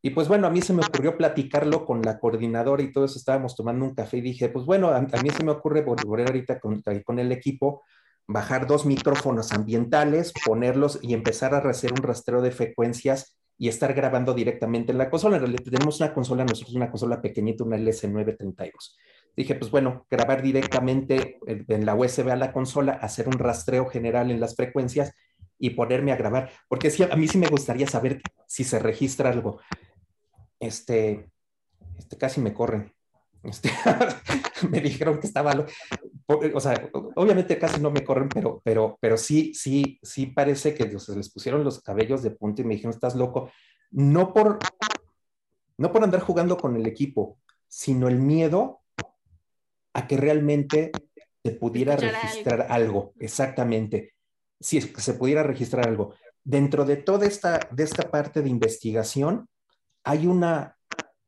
Y 0.00 0.10
pues 0.10 0.28
bueno, 0.28 0.46
a 0.46 0.50
mí 0.50 0.62
se 0.62 0.72
me 0.72 0.84
ocurrió 0.86 1.16
platicarlo 1.16 1.84
con 1.84 2.02
la 2.02 2.20
coordinadora 2.20 2.82
y 2.82 2.92
todo 2.92 3.04
eso, 3.04 3.18
estábamos 3.18 3.56
tomando 3.56 3.84
un 3.84 3.94
café 3.94 4.18
y 4.18 4.20
dije, 4.20 4.48
pues 4.48 4.64
bueno, 4.64 4.90
a, 4.90 5.00
mí 5.00 5.30
se 5.30 5.44
me 5.44 5.50
ocurre 5.50 5.82
volver 5.82 6.28
ahorita 6.28 6.60
con, 6.60 6.82
con 7.04 7.18
el 7.18 7.32
equipo, 7.32 7.82
bajar 8.28 8.68
dos 8.68 8.86
micrófonos 8.86 9.52
ambientales, 9.52 10.32
ponerlos 10.46 11.00
y 11.02 11.14
empezar 11.14 11.52
a 11.52 11.68
hacer 11.68 11.92
un 11.92 12.02
rastreo 12.02 12.42
de 12.42 12.52
frecuencias 12.52 13.36
y 13.58 13.66
estar 13.66 13.92
grabando 13.92 14.34
directamente 14.34 14.92
en 14.92 14.98
la 14.98 15.10
consola. 15.10 15.36
En 15.36 15.42
realidad 15.42 15.64
tenemos 15.64 15.98
una 16.00 16.14
consola, 16.14 16.44
nosotros 16.44 16.76
una 16.76 16.90
consola 16.90 17.20
pequeñita, 17.20 17.64
una 17.64 17.76
LS932 17.76 18.94
dije, 19.38 19.54
pues 19.54 19.70
bueno, 19.70 20.04
grabar 20.10 20.42
directamente 20.42 21.38
en 21.46 21.86
la 21.86 21.94
USB 21.94 22.28
a 22.28 22.36
la 22.36 22.52
consola, 22.52 22.92
hacer 22.94 23.28
un 23.28 23.38
rastreo 23.38 23.86
general 23.86 24.32
en 24.32 24.40
las 24.40 24.56
frecuencias 24.56 25.14
y 25.60 25.70
ponerme 25.70 26.10
a 26.10 26.16
grabar, 26.16 26.50
porque 26.68 26.90
sí, 26.90 27.04
a 27.04 27.14
mí 27.14 27.28
sí 27.28 27.38
me 27.38 27.46
gustaría 27.46 27.86
saber 27.86 28.20
si 28.48 28.64
se 28.64 28.80
registra 28.80 29.30
algo. 29.30 29.60
Este, 30.58 31.30
este 31.96 32.18
casi 32.18 32.40
me 32.40 32.52
corren. 32.52 32.92
Este, 33.44 33.70
me 34.70 34.80
dijeron 34.80 35.20
que 35.20 35.28
estaba, 35.28 35.54
o 36.26 36.60
sea, 36.60 36.90
obviamente 37.14 37.58
casi 37.58 37.80
no 37.80 37.92
me 37.92 38.02
corren, 38.02 38.28
pero, 38.28 38.60
pero, 38.64 38.98
pero 39.00 39.16
sí, 39.16 39.54
sí, 39.54 40.00
sí 40.02 40.26
parece 40.26 40.74
que 40.74 40.98
se 40.98 41.14
les 41.14 41.30
pusieron 41.30 41.62
los 41.62 41.80
cabellos 41.80 42.24
de 42.24 42.32
punta 42.32 42.62
y 42.62 42.64
me 42.64 42.74
dijeron, 42.74 42.92
estás 42.92 43.14
loco. 43.14 43.52
No 43.92 44.34
por, 44.34 44.58
no 45.76 45.92
por 45.92 46.02
andar 46.02 46.22
jugando 46.22 46.56
con 46.56 46.74
el 46.74 46.86
equipo, 46.88 47.38
sino 47.68 48.08
el 48.08 48.18
miedo 48.18 48.80
a 49.98 50.06
que 50.06 50.16
realmente 50.16 50.92
se 51.42 51.50
pudiera 51.50 51.96
registrar 51.96 52.68
algo. 52.70 53.14
exactamente. 53.18 54.14
Si 54.60 54.78
es 54.78 54.86
que 54.86 55.00
se 55.00 55.14
pudiera 55.14 55.42
registrar 55.42 55.88
algo. 55.88 56.14
Dentro 56.44 56.84
de 56.84 56.96
toda 56.96 57.26
esta, 57.26 57.68
de 57.72 57.82
esta 57.82 58.08
parte 58.08 58.40
de 58.40 58.48
investigación, 58.48 59.48
hay 60.04 60.28
una, 60.28 60.76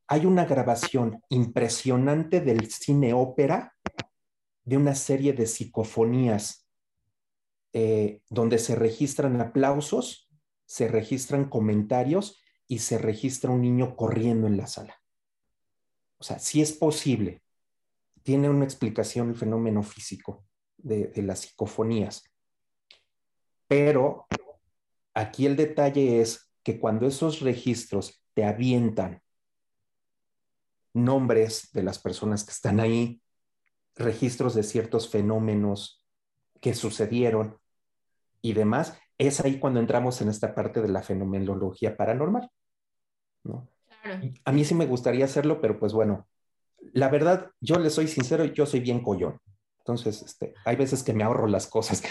hay 0.07 0.25
una 0.25 0.45
grabación 0.45 1.21
impresionante 1.31 2.41
del 2.41 2.71
cine 2.71 3.13
ópera 3.13 3.75
de 4.65 4.77
una 4.77 4.95
serie 4.95 5.33
de 5.33 5.47
psicofonías 5.47 6.69
eh, 7.73 8.21
donde 8.29 8.59
se 8.59 8.77
registran 8.77 9.41
aplausos, 9.41 10.29
se 10.65 10.87
registran 10.87 11.49
comentarios 11.49 12.39
y 12.69 12.79
se 12.79 12.99
registra 12.99 13.51
un 13.51 13.63
niño 13.63 13.97
corriendo 13.97 14.47
en 14.47 14.57
la 14.57 14.69
sala. 14.69 15.03
O 16.19 16.23
sea, 16.23 16.39
si 16.39 16.63
es 16.63 16.73
posible. 16.73 17.43
Tiene 18.31 18.49
una 18.49 18.65
explicación 18.65 19.31
el 19.31 19.35
fenómeno 19.35 19.83
físico 19.83 20.45
de, 20.79 21.09
de 21.09 21.23
las 21.23 21.41
psicofonías. 21.41 22.23
Pero 23.67 24.29
aquí 25.15 25.47
el 25.47 25.57
detalle 25.57 26.21
es 26.21 26.53
que 26.63 26.79
cuando 26.79 27.09
esos 27.09 27.41
registros 27.41 28.25
te 28.35 28.45
avientan 28.45 29.21
nombres 30.95 31.73
de 31.73 31.83
las 31.83 31.99
personas 31.99 32.45
que 32.45 32.53
están 32.53 32.79
ahí, 32.79 33.21
registros 33.97 34.55
de 34.55 34.63
ciertos 34.63 35.09
fenómenos 35.09 36.07
que 36.61 36.75
sucedieron 36.75 37.59
y 38.43 38.53
demás, 38.53 38.97
es 39.19 39.41
ahí 39.41 39.59
cuando 39.59 39.81
entramos 39.81 40.23
en 40.23 40.29
esta 40.29 40.55
parte 40.55 40.81
de 40.81 40.89
la 40.89 41.03
fenomenología 41.03 41.97
paranormal. 41.97 42.49
¿no? 43.43 43.69
A 44.45 44.53
mí 44.53 44.65
sí 44.65 44.77
me 44.77 44.87
gustaría 44.87 45.25
hacerlo, 45.25 45.61
pero 45.61 45.81
pues 45.81 45.93
bueno, 45.93 46.29
la 46.93 47.09
verdad, 47.09 47.51
yo 47.61 47.79
le 47.79 47.91
soy 47.91 48.09
sincero, 48.09 48.45
yo 48.45 48.67
soy 48.67 48.81
bien 48.81 49.03
collón. 49.03 49.39
Entonces, 49.79 50.23
este, 50.23 50.55
hay 50.65 50.77
veces 50.77 51.03
que 51.03 51.13
me 51.13 51.25
ahorro 51.25 51.47
las 51.47 51.67
cosas. 51.67 52.03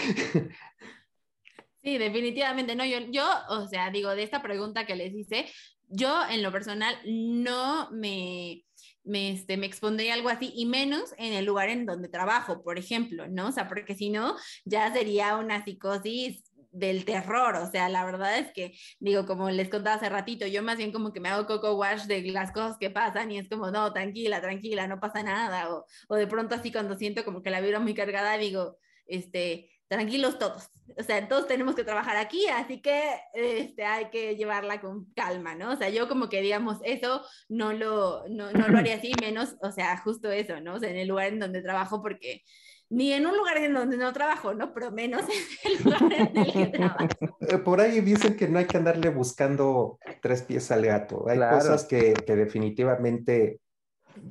Sí, 1.82 1.96
definitivamente, 1.96 2.76
no, 2.76 2.84
yo, 2.84 2.98
yo, 3.10 3.26
o 3.48 3.66
sea, 3.66 3.88
digo, 3.88 4.10
de 4.10 4.22
esta 4.22 4.42
pregunta 4.42 4.84
que 4.84 4.96
les 4.96 5.14
hice, 5.14 5.46
yo 5.88 6.14
en 6.28 6.42
lo 6.42 6.52
personal 6.52 6.94
no 7.06 7.90
me, 7.90 8.66
me, 9.02 9.32
este, 9.32 9.56
me 9.56 9.64
expondría 9.64 10.12
algo 10.12 10.28
así, 10.28 10.52
y 10.54 10.66
menos 10.66 11.14
en 11.16 11.32
el 11.32 11.46
lugar 11.46 11.70
en 11.70 11.86
donde 11.86 12.08
trabajo, 12.08 12.62
por 12.62 12.78
ejemplo, 12.78 13.28
¿no? 13.28 13.48
O 13.48 13.52
sea, 13.52 13.66
porque 13.66 13.94
si 13.94 14.10
no, 14.10 14.36
ya 14.66 14.92
sería 14.92 15.36
una 15.36 15.64
psicosis 15.64 16.49
del 16.70 17.04
terror, 17.04 17.56
o 17.56 17.70
sea, 17.70 17.88
la 17.88 18.04
verdad 18.04 18.38
es 18.38 18.52
que, 18.52 18.72
digo, 19.00 19.26
como 19.26 19.50
les 19.50 19.68
contaba 19.68 19.96
hace 19.96 20.08
ratito, 20.08 20.46
yo 20.46 20.62
más 20.62 20.76
bien 20.76 20.92
como 20.92 21.12
que 21.12 21.20
me 21.20 21.28
hago 21.28 21.46
coco 21.46 21.74
wash 21.74 22.04
de 22.04 22.22
las 22.30 22.52
cosas 22.52 22.76
que 22.78 22.90
pasan 22.90 23.30
y 23.32 23.38
es 23.38 23.48
como, 23.48 23.70
no, 23.70 23.92
tranquila, 23.92 24.40
tranquila, 24.40 24.86
no 24.86 25.00
pasa 25.00 25.22
nada, 25.22 25.74
o, 25.74 25.84
o 26.08 26.14
de 26.16 26.26
pronto 26.26 26.54
así 26.54 26.70
cuando 26.72 26.96
siento 26.96 27.24
como 27.24 27.42
que 27.42 27.50
la 27.50 27.60
vibra 27.60 27.80
muy 27.80 27.94
cargada, 27.94 28.36
digo, 28.36 28.78
este, 29.06 29.70
tranquilos 29.90 30.38
todos. 30.38 30.70
O 30.96 31.02
sea, 31.02 31.26
todos 31.26 31.48
tenemos 31.48 31.74
que 31.74 31.84
trabajar 31.84 32.16
aquí, 32.16 32.46
así 32.46 32.80
que 32.80 33.02
este, 33.34 33.84
hay 33.84 34.06
que 34.10 34.36
llevarla 34.36 34.80
con 34.80 35.12
calma, 35.14 35.56
¿no? 35.56 35.72
O 35.72 35.76
sea, 35.76 35.88
yo 35.88 36.08
como 36.08 36.28
que, 36.28 36.40
digamos, 36.42 36.78
eso 36.84 37.24
no 37.48 37.72
lo, 37.72 38.24
no, 38.28 38.52
no 38.52 38.68
lo 38.68 38.78
haría 38.78 38.96
así, 38.96 39.12
menos, 39.20 39.56
o 39.62 39.72
sea, 39.72 39.96
justo 39.98 40.30
eso, 40.30 40.60
¿no? 40.60 40.74
O 40.74 40.78
sea, 40.78 40.90
en 40.90 40.96
el 40.96 41.08
lugar 41.08 41.28
en 41.28 41.40
donde 41.40 41.60
trabajo, 41.60 42.02
porque 42.02 42.44
ni 42.90 43.12
en 43.12 43.26
un 43.26 43.36
lugar 43.36 43.56
en 43.58 43.72
donde 43.72 43.96
no 43.96 44.12
trabajo, 44.12 44.52
¿no? 44.52 44.74
Pero 44.74 44.90
menos 44.90 45.22
en 45.64 45.72
el 45.72 45.84
lugar 45.84 46.12
en 46.12 46.36
el 46.36 46.52
que 46.52 46.66
trabajo. 46.66 47.38
Eh, 47.40 47.58
por 47.58 47.80
ahí 47.80 48.00
dicen 48.00 48.36
que 48.36 48.48
no 48.48 48.58
hay 48.58 48.66
que 48.66 48.76
andarle 48.76 49.08
buscando 49.08 49.98
tres 50.20 50.42
pies 50.42 50.70
al 50.70 50.84
gato. 50.84 51.26
Hay 51.28 51.38
cosas 51.38 51.84
que, 51.84 52.12
que 52.12 52.36
definitivamente 52.36 53.60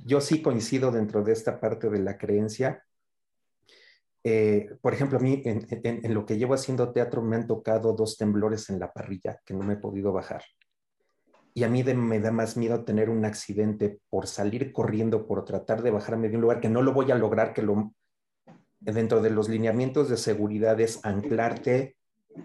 yo 0.06 0.22
sí 0.22 0.42
coincido 0.42 0.92
dentro 0.92 1.24
de 1.24 1.34
esta 1.34 1.60
parte 1.60 1.90
de 1.90 2.00
la 2.00 2.18
creencia 2.18 2.84
eh, 4.24 4.78
por 4.82 4.94
ejemplo, 4.94 5.18
a 5.18 5.22
mí 5.22 5.42
en, 5.46 6.14
lo 6.14 6.26
que 6.26 6.38
llevo 6.38 6.54
haciendo 6.54 6.92
teatro 6.92 7.22
me 7.22 7.38
han 7.38 7.48
tocado 7.48 7.94
dos 7.94 8.18
temblores 8.18 8.70
en 8.70 8.80
la 8.80 8.92
parrilla 8.92 9.40
que 9.46 9.54
no 9.54 9.64
me 9.64 9.74
he 9.74 9.78
podido 9.78 10.12
bajar. 10.12 10.44
Y 11.54 11.64
a 11.64 11.70
mí 11.70 11.84
me 11.84 12.20
da 12.20 12.32
más 12.32 12.58
miedo 12.58 12.84
tener 12.84 13.10
un 13.10 13.26
accidente 13.26 14.00
por 14.10 14.28
salir 14.28 14.72
corriendo, 14.72 15.26
por 15.26 15.46
tratar 15.46 15.82
de 15.82 15.92
bajarme 15.92 16.30
de 16.30 16.36
un 16.36 16.42
lugar 16.42 16.60
que 16.60 16.70
no 16.70 16.82
lo 16.82 16.94
voy 16.94 17.12
a 17.12 17.16
lograr, 17.16 17.54
que 17.54 17.62
lo, 17.62 17.94
dentro 18.80 19.22
de 19.22 19.30
los 19.30 19.50
lineamientos 19.50 20.10
de 20.10 20.18
seguridad 20.18 20.80
es 20.80 21.04
anclarte, 21.04 21.98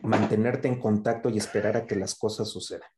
mantenerte 0.03 0.69
en 0.69 0.81
contacto 0.81 1.29
y 1.29 1.39
esperar 1.39 1.77
a 1.77 1.87
que 1.87 1.97
las 1.97 2.15
cosas 2.15 2.49
sucedan. 2.49 2.89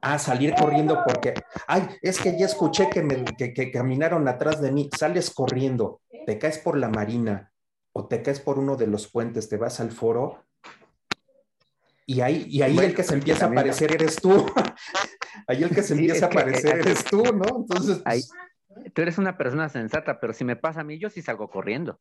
A 0.00 0.18
salir 0.18 0.54
corriendo 0.54 1.02
porque, 1.06 1.34
ay, 1.66 1.88
es 2.02 2.20
que 2.20 2.38
ya 2.38 2.46
escuché 2.46 2.90
que, 2.90 3.02
me, 3.02 3.24
que 3.24 3.72
caminaron 3.72 4.28
atrás 4.28 4.60
de 4.60 4.70
mí, 4.70 4.90
sales 4.96 5.30
corriendo 5.30 6.00
te 6.24 6.38
caes 6.38 6.58
por 6.58 6.76
la 6.76 6.88
marina 6.88 7.52
o 7.92 8.06
te 8.06 8.22
caes 8.22 8.40
por 8.40 8.58
uno 8.58 8.76
de 8.76 8.86
los 8.86 9.08
puentes, 9.08 9.48
te 9.48 9.56
vas 9.56 9.80
al 9.80 9.92
foro 9.92 10.44
y 12.06 12.20
ahí, 12.20 12.46
y 12.48 12.62
ahí 12.62 12.76
el 12.78 12.94
que 12.94 13.02
se 13.02 13.14
empieza 13.14 13.46
a 13.46 13.48
aparecer 13.48 13.92
eres 13.92 14.16
tú. 14.16 14.46
ahí 15.46 15.62
el 15.62 15.70
que 15.70 15.82
se 15.82 15.94
empieza 15.94 16.26
a 16.26 16.28
aparecer 16.28 16.80
eres 16.80 17.02
tú, 17.04 17.22
¿no? 17.22 17.60
Entonces, 17.60 18.02
pues, 18.04 18.30
tú 18.94 19.02
eres 19.02 19.18
una 19.18 19.36
persona 19.36 19.68
sensata, 19.68 20.20
pero 20.20 20.32
si 20.32 20.44
me 20.44 20.56
pasa 20.56 20.80
a 20.80 20.84
mí, 20.84 20.98
yo 20.98 21.10
sí 21.10 21.20
salgo 21.20 21.50
corriendo. 21.50 22.00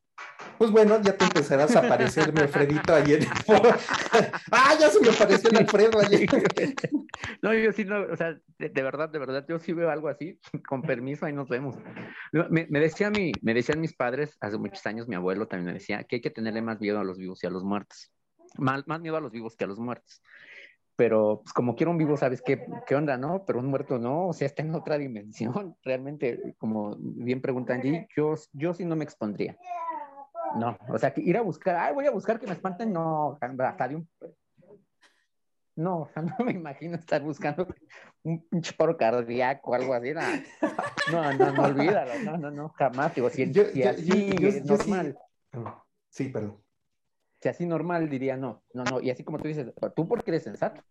Pues 0.59 0.71
bueno, 0.71 1.01
ya 1.01 1.17
te 1.17 1.25
empezarás 1.25 1.75
a 1.75 1.79
aparecer 1.79 2.31
mi 2.31 2.41
Alfredito 2.41 2.93
foro. 3.45 3.69
¡Ah, 4.51 4.75
ya 4.79 4.89
se 4.89 5.01
me 5.01 5.09
apareció 5.09 5.49
el 5.49 5.57
Alfredo 5.57 5.99
allí! 5.99 6.25
no, 7.41 7.53
yo 7.53 7.71
sí, 7.71 7.83
no, 7.83 8.01
o 8.03 8.15
sea, 8.15 8.37
de, 8.59 8.69
verdad, 8.69 9.09
de 9.09 9.19
verdad, 9.19 9.45
yo 9.49 9.57
sí 9.57 9.73
veo 9.73 9.89
algo 9.89 10.07
así, 10.07 10.39
con 10.67 10.83
permiso, 10.83 11.25
ahí 11.25 11.33
nos 11.33 11.49
vemos. 11.49 11.75
Me, 12.31 12.67
me, 12.69 12.79
decía 12.79 13.09
mi, 13.09 13.31
me 13.41 13.53
decían 13.55 13.81
mis 13.81 13.95
padres, 13.95 14.37
hace 14.39 14.57
muchos 14.57 14.85
años, 14.85 15.07
mi 15.07 15.15
abuelo 15.15 15.47
también 15.47 15.65
me 15.65 15.73
decía 15.73 16.03
que 16.03 16.17
hay 16.17 16.21
que 16.21 16.29
tenerle 16.29 16.61
más 16.61 16.79
miedo 16.79 16.99
a 16.99 17.03
los 17.03 17.17
vivos 17.17 17.43
y 17.43 17.47
a 17.47 17.49
los 17.49 17.63
muertos. 17.63 18.11
Más, 18.57 18.87
más 18.87 19.01
miedo 19.01 19.17
a 19.17 19.21
los 19.21 19.31
vivos 19.31 19.55
que 19.55 19.63
a 19.63 19.67
los 19.67 19.79
muertos 19.79 20.21
pero 20.95 21.41
pues 21.43 21.53
como 21.53 21.75
quiero 21.75 21.91
un 21.91 21.97
vivo, 21.97 22.17
¿sabes 22.17 22.41
qué, 22.41 22.65
qué 22.85 22.95
onda, 22.95 23.17
no? 23.17 23.43
Pero 23.45 23.59
un 23.59 23.67
muerto 23.67 23.97
no, 23.97 24.27
o 24.27 24.33
sea, 24.33 24.45
está 24.45 24.61
en 24.61 24.75
otra 24.75 24.97
dimensión. 24.97 25.75
Realmente, 25.83 26.55
como 26.57 26.95
bien 26.99 27.41
preguntan 27.41 27.79
allí, 27.79 28.07
yo, 28.15 28.35
yo 28.53 28.73
sí 28.73 28.85
no 28.85 28.95
me 28.95 29.03
expondría. 29.03 29.57
No, 30.55 30.77
o 30.87 30.97
sea, 30.99 31.13
que 31.13 31.21
ir 31.21 31.35
a 31.35 31.41
buscar, 31.41 31.75
ay, 31.77 31.93
voy 31.95 32.05
a 32.05 32.11
buscar 32.11 32.39
que 32.39 32.45
me 32.45 32.53
espanten, 32.53 32.93
no, 32.93 33.39
hasta 33.41 33.87
de 33.87 33.95
un... 33.95 34.09
No, 35.75 36.01
o 36.01 36.07
sea, 36.07 36.21
no 36.39 36.45
me 36.45 36.51
imagino 36.51 36.95
estar 36.95 37.23
buscando 37.23 37.67
un 38.21 38.47
pinche 38.47 38.73
paro 38.73 38.95
cardíaco 38.95 39.71
o 39.71 39.73
algo 39.73 39.95
así. 39.95 40.13
No, 41.11 41.33
no, 41.33 41.51
no, 41.51 41.63
olvídalo, 41.63 42.11
no, 42.23 42.37
no, 42.37 42.51
no, 42.51 42.69
jamás. 42.69 43.15
Digo, 43.15 43.31
si, 43.31 43.51
yo, 43.51 43.63
así 43.63 44.35
es 44.39 44.63
normal. 44.63 45.17
sí, 46.09 46.29
perdón 46.29 46.62
si 47.43 47.49
así 47.49 47.65
normal 47.65 48.09
diría 48.09 48.37
no, 48.37 48.63
no, 48.73 48.85
no, 48.85 49.01
y 49.01 49.09
así 49.09 49.25
como 49.25 49.37
tú 49.37 49.49
dices, 49.49 49.67
tú 49.97 50.07
porque 50.07 50.31
eres 50.31 50.43
sensato, 50.43 50.81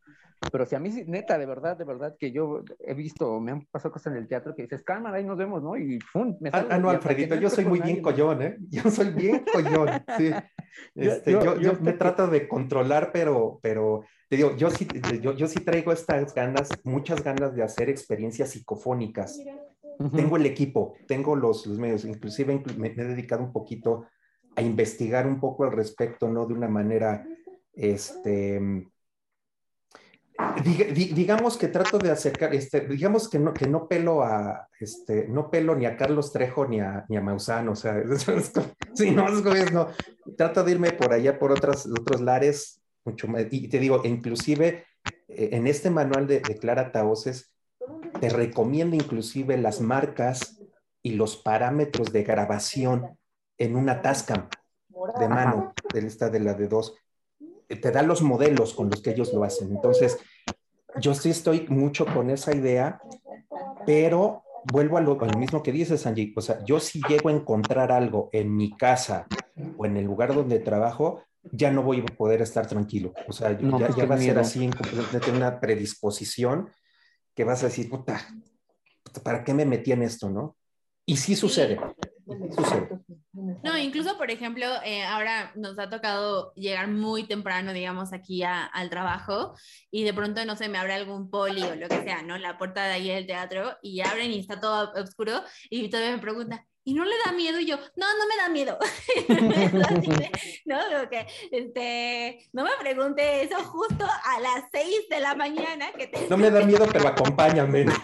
pero 0.50 0.66
si 0.66 0.74
a 0.74 0.80
mí, 0.80 0.90
neta, 1.06 1.38
de 1.38 1.46
verdad, 1.46 1.78
de 1.78 1.84
verdad, 1.84 2.14
que 2.18 2.30
yo 2.30 2.62
he 2.80 2.92
visto, 2.92 3.40
me 3.40 3.52
han 3.52 3.64
pasado 3.64 3.90
cosas 3.90 4.12
en 4.12 4.18
el 4.18 4.28
teatro 4.28 4.54
que 4.54 4.60
dices, 4.60 4.82
cámara, 4.82 5.16
ahí 5.16 5.24
nos 5.24 5.38
vemos, 5.38 5.62
¿no? 5.62 5.78
Y 5.78 5.98
¡fum! 6.00 6.36
Me 6.40 6.50
ah, 6.52 6.66
ah, 6.68 6.76
no, 6.76 6.90
Alfredito, 6.90 7.36
yo 7.36 7.48
soy 7.48 7.64
muy 7.64 7.80
bien 7.80 8.02
collón, 8.02 8.42
¿eh? 8.42 8.58
Yo 8.68 8.90
soy 8.90 9.12
bien 9.12 9.46
collón, 9.50 9.88
sí. 10.18 10.30
Este, 10.94 11.32
yo, 11.32 11.58
yo, 11.58 11.72
me 11.80 11.94
trato 11.94 12.26
de 12.26 12.46
controlar, 12.46 13.12
pero, 13.12 13.60
pero 13.62 14.04
te 14.28 14.36
digo, 14.36 14.54
yo 14.56 14.68
sí, 14.68 14.86
yo, 15.22 15.32
yo 15.32 15.46
sí 15.46 15.60
traigo 15.60 15.90
estas 15.90 16.34
ganas, 16.34 16.68
muchas 16.84 17.24
ganas 17.24 17.54
de 17.54 17.62
hacer 17.62 17.88
experiencias 17.88 18.50
psicofónicas. 18.50 19.38
Tengo 20.14 20.36
el 20.36 20.44
equipo, 20.44 20.96
tengo 21.06 21.34
los, 21.34 21.66
los 21.66 21.78
medios, 21.78 22.04
inclusive 22.04 22.62
me, 22.76 22.76
me 22.76 22.88
he 22.88 23.06
dedicado 23.06 23.42
un 23.42 23.52
poquito 23.52 24.06
a 24.54 24.62
investigar 24.62 25.26
un 25.26 25.40
poco 25.40 25.64
al 25.64 25.72
respecto, 25.72 26.28
¿no? 26.28 26.46
De 26.46 26.54
una 26.54 26.68
manera, 26.68 27.26
este, 27.72 28.60
digamos 31.14 31.56
que 31.56 31.68
trato 31.68 31.98
de 31.98 32.10
acercar, 32.10 32.54
este, 32.54 32.80
digamos 32.80 33.28
que 33.28 33.38
no, 33.38 33.52
que 33.52 33.66
no 33.66 33.86
pelo 33.88 34.22
a, 34.22 34.68
este, 34.80 35.28
no 35.28 35.50
pelo 35.50 35.74
ni 35.74 35.86
a 35.86 35.96
Carlos 35.96 36.32
Trejo 36.32 36.66
ni 36.66 36.80
a, 36.80 37.04
ni 37.08 37.16
a 37.16 37.20
Mausano, 37.20 37.72
o 37.72 37.76
sea, 37.76 38.02
sí, 38.94 39.10
no, 39.10 39.28
es, 39.28 39.72
no, 39.72 39.88
trato 40.36 40.64
de 40.64 40.72
irme 40.72 40.92
por 40.92 41.12
allá, 41.12 41.38
por 41.38 41.52
otras, 41.52 41.86
otros 41.86 42.20
lares, 42.20 42.82
mucho 43.04 43.28
más, 43.28 43.46
y 43.50 43.68
te 43.68 43.78
digo, 43.78 44.02
inclusive 44.04 44.84
eh, 45.28 45.50
en 45.52 45.66
este 45.66 45.90
manual 45.90 46.26
de, 46.26 46.40
de 46.40 46.56
Clara 46.56 46.92
Taoces, 46.92 47.52
te 48.20 48.28
recomiendo 48.28 48.96
inclusive 48.96 49.56
las 49.56 49.80
marcas 49.80 50.60
y 51.02 51.14
los 51.14 51.36
parámetros 51.36 52.12
de 52.12 52.22
grabación 52.22 53.18
en 53.58 53.76
una 53.76 54.02
Tascam 54.02 54.48
de 55.18 55.28
mano, 55.28 55.72
de 55.92 56.06
esta 56.06 56.28
de 56.30 56.40
la 56.40 56.54
de 56.54 56.68
dos, 56.68 56.94
te 57.68 57.90
da 57.90 58.02
los 58.02 58.22
modelos 58.22 58.74
con 58.74 58.90
los 58.90 59.00
que 59.00 59.10
ellos 59.10 59.32
lo 59.32 59.44
hacen. 59.44 59.70
Entonces, 59.70 60.18
yo 61.00 61.14
sí 61.14 61.30
estoy 61.30 61.66
mucho 61.68 62.06
con 62.06 62.30
esa 62.30 62.54
idea, 62.54 63.00
pero 63.86 64.42
vuelvo 64.70 64.98
a 64.98 65.00
lo, 65.00 65.16
mismo 65.38 65.62
que 65.62 65.72
dices, 65.72 66.06
Angie. 66.06 66.32
O 66.36 66.40
sea, 66.40 66.62
yo 66.64 66.80
si 66.80 67.00
llego 67.08 67.28
a 67.28 67.32
encontrar 67.32 67.92
algo 67.92 68.28
en 68.32 68.54
mi 68.54 68.76
casa 68.76 69.26
o 69.76 69.86
en 69.86 69.96
el 69.96 70.04
lugar 70.04 70.34
donde 70.34 70.58
trabajo, 70.58 71.22
ya 71.50 71.70
no 71.70 71.82
voy 71.82 72.00
a 72.00 72.16
poder 72.16 72.42
estar 72.42 72.66
tranquilo. 72.66 73.12
O 73.26 73.32
sea, 73.32 73.58
ya, 73.58 73.94
ya 73.96 74.06
va 74.06 74.14
a 74.14 74.18
ser 74.18 74.38
así, 74.38 74.68
completamente 74.70 75.30
una 75.30 75.58
predisposición 75.58 76.70
que 77.34 77.44
vas 77.44 77.62
a 77.62 77.66
decir, 77.66 77.88
puta, 77.88 78.20
¿para 79.24 79.42
qué 79.42 79.54
me 79.54 79.64
metí 79.64 79.92
en 79.92 80.02
esto, 80.02 80.30
no? 80.30 80.56
Y 81.04 81.16
sí 81.16 81.34
sucede, 81.34 81.80
sucede. 82.54 82.88
No, 83.34 83.78
incluso, 83.78 84.18
por 84.18 84.30
ejemplo, 84.30 84.66
eh, 84.84 85.04
ahora 85.04 85.52
nos 85.56 85.78
ha 85.78 85.88
tocado 85.88 86.52
llegar 86.54 86.88
muy 86.88 87.24
temprano, 87.26 87.72
digamos, 87.72 88.12
aquí 88.12 88.42
al 88.42 88.90
trabajo 88.90 89.54
y 89.90 90.04
de 90.04 90.12
pronto, 90.12 90.44
no 90.44 90.54
sé, 90.54 90.68
me 90.68 90.76
abre 90.76 90.92
algún 90.92 91.30
poli 91.30 91.62
o 91.62 91.74
lo 91.74 91.88
que 91.88 92.02
sea, 92.02 92.20
¿no? 92.22 92.36
La 92.36 92.58
puerta 92.58 92.84
de 92.84 92.92
ahí 92.92 93.08
del 93.08 93.26
teatro 93.26 93.78
y 93.80 94.02
abren 94.02 94.32
y 94.32 94.40
está 94.40 94.60
todo 94.60 94.92
oscuro 95.00 95.42
y 95.70 95.88
todavía 95.88 96.14
me 96.14 96.22
pregunta, 96.22 96.66
y 96.84 96.94
no 96.94 97.04
le 97.04 97.14
da 97.24 97.32
miedo 97.32 97.60
y 97.60 97.66
yo, 97.66 97.76
no, 97.96 98.06
no 98.18 98.26
me 98.26 98.36
da 98.36 98.48
miedo. 98.48 98.78
no, 100.64 101.08
que, 101.08 101.26
este, 101.50 102.48
no 102.52 102.64
me 102.64 102.70
pregunte 102.80 103.42
eso 103.42 103.56
justo 103.64 104.04
a 104.04 104.40
las 104.40 104.64
6 104.72 105.08
de 105.08 105.20
la 105.20 105.34
mañana. 105.34 105.92
Que 105.92 106.10
No 106.28 106.36
me 106.36 106.50
da 106.50 106.64
miedo, 106.64 106.86
pero 106.92 107.08
acompáñame. 107.08 107.84
no, 107.84 107.94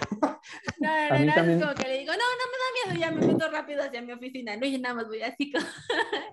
no, 0.81 1.19
no, 1.19 1.35
también... 1.35 1.61
como 1.61 1.75
que 1.75 1.89
le 1.89 1.99
digo, 1.99 2.13
no, 2.13 2.19
no 2.19 2.47
me 2.53 2.59
da 2.59 2.95
miedo, 2.95 3.01
ya 3.01 3.11
me 3.11 3.27
meto 3.27 3.51
rápido 3.51 3.83
hacia 3.83 4.03
mi 4.03 4.13
oficina, 4.13 4.57
no, 4.57 4.67
y 4.67 4.79
nada 4.79 4.95
más 4.95 5.09
voy 5.09 5.23
así 5.23 5.51
como... 5.51 5.67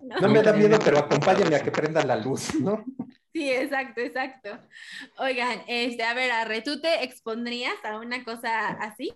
no. 0.03 0.17
no 0.19 0.29
me 0.29 0.43
da 0.43 0.53
miedo, 0.53 0.77
pero 0.83 0.99
acompáñame 0.99 1.55
a 1.55 1.63
que 1.63 1.71
prenda 1.71 2.03
la 2.03 2.15
luz, 2.15 2.53
¿no? 2.55 2.83
Sí, 3.33 3.51
exacto, 3.51 3.99
exacto. 3.99 4.57
Oigan, 5.17 5.61
este, 5.67 6.03
a 6.03 6.13
ver, 6.13 6.31
Arre, 6.31 6.61
¿tú 6.61 6.79
te 6.79 7.03
expondrías 7.03 7.75
a 7.83 7.97
una 7.99 8.23
cosa 8.23 8.69
así? 8.69 9.13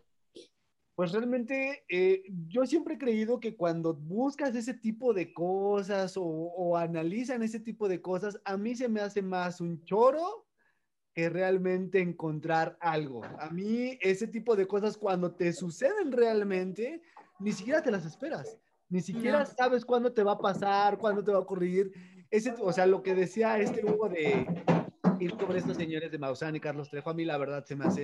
Pues 1.00 1.14
realmente 1.14 1.86
eh, 1.88 2.24
yo 2.50 2.66
siempre 2.66 2.96
he 2.96 2.98
creído 2.98 3.40
que 3.40 3.56
cuando 3.56 3.94
buscas 3.94 4.54
ese 4.54 4.74
tipo 4.74 5.14
de 5.14 5.34
cosas 5.34 6.18
o, 6.18 6.24
o, 6.26 6.76
analizan 6.76 7.42
ese 7.42 7.62
tipo 7.62 7.88
de 7.88 8.02
cosas, 8.02 8.38
a 8.44 8.58
mí 8.58 8.76
se 8.76 8.90
me 8.90 9.00
hace 9.00 9.22
más 9.22 9.62
un 9.62 9.82
choro 9.86 10.46
que 11.14 11.30
realmente 11.30 12.02
encontrar 12.02 12.78
algo. 12.82 13.24
A 13.40 13.50
mí 13.50 13.98
ese 14.02 14.28
tipo 14.28 14.58
de 14.58 14.68
cosas 14.68 14.98
cuando 14.98 15.32
te 15.32 15.54
suceden 15.54 16.12
realmente, 16.12 17.02
ni 17.40 17.54
siquiera 17.54 17.82
te 17.82 17.92
las 17.92 18.06
esperas, 18.06 18.58
ni 18.90 19.00
siquiera 19.00 19.46
sabes 19.46 19.86
cuándo 19.86 20.12
te 20.12 20.24
va 20.24 20.34
a 20.34 20.40
pasar, 20.40 20.98
cuándo 20.98 21.24
te 21.24 21.32
va 21.32 21.38
a 21.38 21.44
ocurrir. 21.44 21.94
Ese, 22.30 22.54
o 22.60 22.74
sea, 22.74 22.86
lo 22.86 23.02
que 23.04 23.16
decía 23.16 23.58
este 23.58 23.86
Hugo 23.86 24.10
de 24.10 24.46
ir 25.22 25.32
sobre 25.40 25.60
estos 25.60 25.78
señores 25.78 26.12
de 26.12 26.20
Maussan 26.20 26.58
y 26.58 26.60
Carlos 26.60 26.90
Trejo, 26.90 27.10
a 27.10 27.14
mí 27.14 27.24
la 27.24 27.38
verdad 27.38 27.64
se 27.64 27.78
me 27.78 27.86
hace 27.86 28.04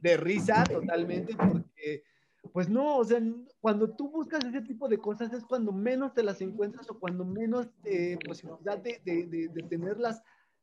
de 0.00 0.16
risa 0.16 0.64
totalmente 0.64 1.36
porque 1.36 2.08
pues 2.52 2.68
no, 2.68 2.96
o 2.96 3.04
sea, 3.04 3.20
cuando 3.60 3.90
tú 3.90 4.10
buscas 4.10 4.44
ese 4.44 4.62
tipo 4.62 4.88
de 4.88 4.98
cosas 4.98 5.32
es 5.32 5.44
cuando 5.44 5.72
menos 5.72 6.14
te 6.14 6.22
las 6.22 6.40
encuentras 6.40 6.88
o 6.90 6.98
cuando 6.98 7.24
menos 7.24 7.68
eh, 7.84 8.18
posibilidad 8.26 8.78
de, 8.78 9.00
de, 9.04 9.62
tenerlas 9.68 10.22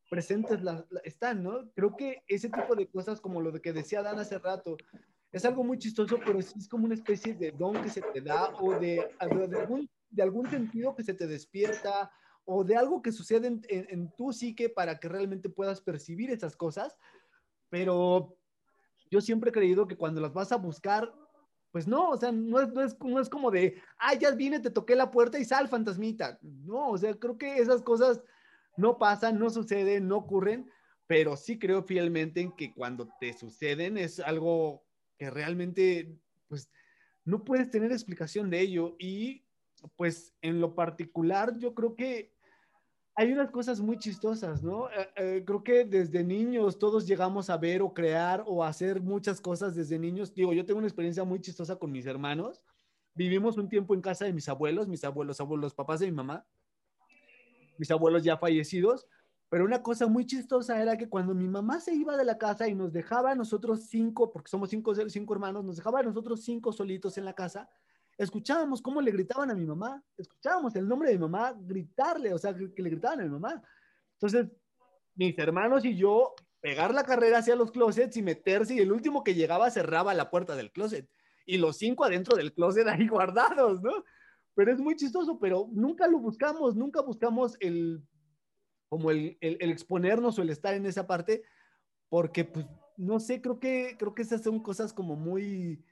presentes 0.09 0.59
están, 1.03 1.43
¿no? 1.43 1.69
Creo 1.73 1.95
que 1.95 2.23
ese 2.27 2.49
tipo 2.49 2.75
de 2.75 2.87
cosas, 2.87 3.21
como 3.21 3.41
lo 3.41 3.53
que 3.53 3.73
decía 3.73 4.01
Dan 4.01 4.19
hace 4.19 4.39
rato, 4.39 4.77
es 5.31 5.45
algo 5.45 5.63
muy 5.63 5.77
chistoso, 5.77 6.17
pero 6.25 6.41
sí 6.41 6.57
es 6.57 6.67
como 6.67 6.85
una 6.85 6.95
especie 6.95 7.33
de 7.33 7.51
don 7.51 7.81
que 7.81 7.89
se 7.89 8.01
te 8.01 8.21
da 8.21 8.49
o 8.61 8.71
de, 8.79 9.07
de, 9.49 9.59
algún, 9.59 9.89
de 10.09 10.23
algún 10.23 10.49
sentido 10.49 10.95
que 10.95 11.03
se 11.03 11.13
te 11.13 11.27
despierta 11.27 12.11
o 12.45 12.63
de 12.63 12.77
algo 12.77 13.01
que 13.01 13.11
sucede 13.11 13.47
en, 13.47 13.61
en, 13.67 13.87
en 13.89 14.11
tu 14.15 14.31
psique 14.31 14.69
para 14.69 14.99
que 14.99 15.09
realmente 15.09 15.49
puedas 15.49 15.81
percibir 15.81 16.31
esas 16.31 16.55
cosas, 16.55 16.97
pero 17.69 18.37
yo 19.11 19.21
siempre 19.21 19.49
he 19.49 19.53
creído 19.53 19.87
que 19.87 19.97
cuando 19.97 20.21
las 20.21 20.33
vas 20.33 20.51
a 20.51 20.57
buscar 20.57 21.13
pues 21.77 21.87
no, 21.87 22.09
o 22.09 22.17
sea, 22.17 22.31
no 22.31 22.59
es, 22.59 22.73
no 22.73 22.81
es, 22.81 22.97
no 22.99 23.19
es 23.19 23.29
como 23.29 23.51
de, 23.51 23.79
ah, 23.99 24.15
ya 24.15 24.31
vine, 24.31 24.59
te 24.59 24.71
toqué 24.71 24.95
la 24.95 25.11
puerta 25.11 25.37
y 25.37 25.45
sal, 25.45 25.67
fantasmita. 25.67 26.39
No, 26.41 26.89
o 26.89 26.97
sea, 26.97 27.13
creo 27.13 27.37
que 27.37 27.59
esas 27.59 27.83
cosas 27.83 28.19
no 28.77 28.97
pasan, 28.97 29.37
no 29.37 29.47
suceden, 29.51 30.07
no 30.07 30.17
ocurren, 30.17 30.71
pero 31.05 31.37
sí 31.37 31.59
creo 31.59 31.83
fielmente 31.83 32.41
en 32.41 32.51
que 32.53 32.73
cuando 32.73 33.07
te 33.19 33.31
suceden 33.33 33.99
es 33.99 34.19
algo 34.19 34.87
que 35.19 35.29
realmente, 35.29 36.17
pues, 36.47 36.71
no 37.25 37.43
puedes 37.43 37.69
tener 37.69 37.91
explicación 37.91 38.49
de 38.49 38.59
ello. 38.59 38.95
Y, 38.97 39.45
pues, 39.97 40.33
en 40.41 40.59
lo 40.59 40.73
particular, 40.73 41.59
yo 41.59 41.75
creo 41.75 41.93
que 41.93 42.33
hay 43.19 43.33
unas 43.33 43.49
cosas 43.49 43.81
muy 43.81 43.97
chistosas, 43.97 44.61
¿no? 44.61 44.91
Eh, 44.91 45.09
eh, 45.15 45.43
creo 45.43 45.63
que 45.63 45.85
desde 45.85 46.23
niños 46.23 46.77
todos 46.77 47.07
llegamos 47.07 47.49
a 47.49 47.57
ver 47.57 47.81
o 47.81 47.91
crear 47.91 48.43
o 48.45 48.63
hacer 48.63 49.01
muchas 49.01 49.41
cosas 49.41 49.73
desde 49.73 49.97
niños. 49.97 50.35
Digo, 50.35 50.53
yo 50.53 50.63
tengo 50.63 50.77
una 50.77 50.87
experiencia 50.87 51.23
muy 51.23 51.41
chistosa 51.41 51.77
con 51.77 51.91
mis 51.91 52.05
hermanos. 52.05 52.61
Vivimos 53.15 53.57
un 53.57 53.69
tiempo 53.69 53.95
en 53.95 54.01
casa 54.01 54.25
de 54.25 54.33
mis 54.33 54.47
abuelos, 54.47 54.87
mis 54.87 55.03
abuelos, 55.03 55.41
abuelos, 55.41 55.73
papás 55.73 55.99
de 55.99 56.05
mi 56.05 56.11
mamá, 56.11 56.45
mis 57.79 57.89
abuelos 57.89 58.23
ya 58.23 58.37
fallecidos. 58.37 59.07
Pero 59.49 59.65
una 59.65 59.81
cosa 59.81 60.05
muy 60.05 60.27
chistosa 60.27 60.79
era 60.79 60.95
que 60.95 61.09
cuando 61.09 61.33
mi 61.33 61.47
mamá 61.47 61.79
se 61.79 61.95
iba 61.95 62.17
de 62.17 62.25
la 62.25 62.37
casa 62.37 62.67
y 62.67 62.75
nos 62.75 62.93
dejaba 62.93 63.31
a 63.31 63.35
nosotros 63.35 63.85
cinco, 63.89 64.29
porque 64.29 64.51
somos 64.51 64.69
cinco, 64.69 64.93
cinco 64.93 65.33
hermanos, 65.33 65.65
nos 65.65 65.77
dejaba 65.77 66.01
a 66.01 66.03
nosotros 66.03 66.43
cinco 66.43 66.71
solitos 66.71 67.17
en 67.17 67.25
la 67.25 67.33
casa, 67.33 67.67
escuchábamos 68.17 68.81
cómo 68.81 69.01
le 69.01 69.11
gritaban 69.11 69.51
a 69.51 69.55
mi 69.55 69.65
mamá, 69.65 70.03
escuchábamos 70.17 70.75
el 70.75 70.87
nombre 70.87 71.09
de 71.09 71.15
mi 71.15 71.21
mamá 71.21 71.53
gritarle, 71.57 72.33
o 72.33 72.37
sea, 72.37 72.55
que 72.55 72.81
le 72.81 72.89
gritaban 72.89 73.21
a 73.21 73.23
mi 73.23 73.29
mamá. 73.29 73.61
Entonces, 74.13 74.47
mis 75.15 75.37
hermanos 75.37 75.85
y 75.85 75.95
yo 75.95 76.33
pegar 76.59 76.93
la 76.93 77.03
carrera 77.03 77.39
hacia 77.39 77.55
los 77.55 77.71
closets 77.71 78.17
y 78.17 78.21
meterse 78.21 78.75
y 78.75 78.79
el 78.79 78.91
último 78.91 79.23
que 79.23 79.35
llegaba 79.35 79.69
cerraba 79.69 80.13
la 80.13 80.29
puerta 80.29 80.55
del 80.55 80.71
closet 80.71 81.07
y 81.45 81.57
los 81.57 81.77
cinco 81.77 82.03
adentro 82.03 82.35
del 82.35 82.53
closet 82.53 82.87
ahí 82.87 83.07
guardados, 83.07 83.81
¿no? 83.81 84.03
Pero 84.55 84.71
es 84.71 84.79
muy 84.79 84.95
chistoso, 84.95 85.39
pero 85.39 85.69
nunca 85.71 86.07
lo 86.07 86.19
buscamos, 86.19 86.75
nunca 86.75 87.01
buscamos 87.01 87.55
el, 87.59 88.03
como 88.89 89.11
el, 89.11 89.37
el, 89.39 89.71
exponernos 89.71 90.37
o 90.37 90.41
el 90.41 90.49
estar 90.49 90.73
en 90.73 90.87
esa 90.87 91.05
parte, 91.05 91.43
porque 92.09 92.43
pues, 92.43 92.65
no 92.97 93.19
sé, 93.19 93.39
creo 93.39 93.59
que, 93.59 93.95
creo 93.99 94.15
que 94.15 94.23
esas 94.23 94.41
son 94.41 94.61
cosas 94.61 94.93
como 94.93 95.15
muy, 95.15 95.85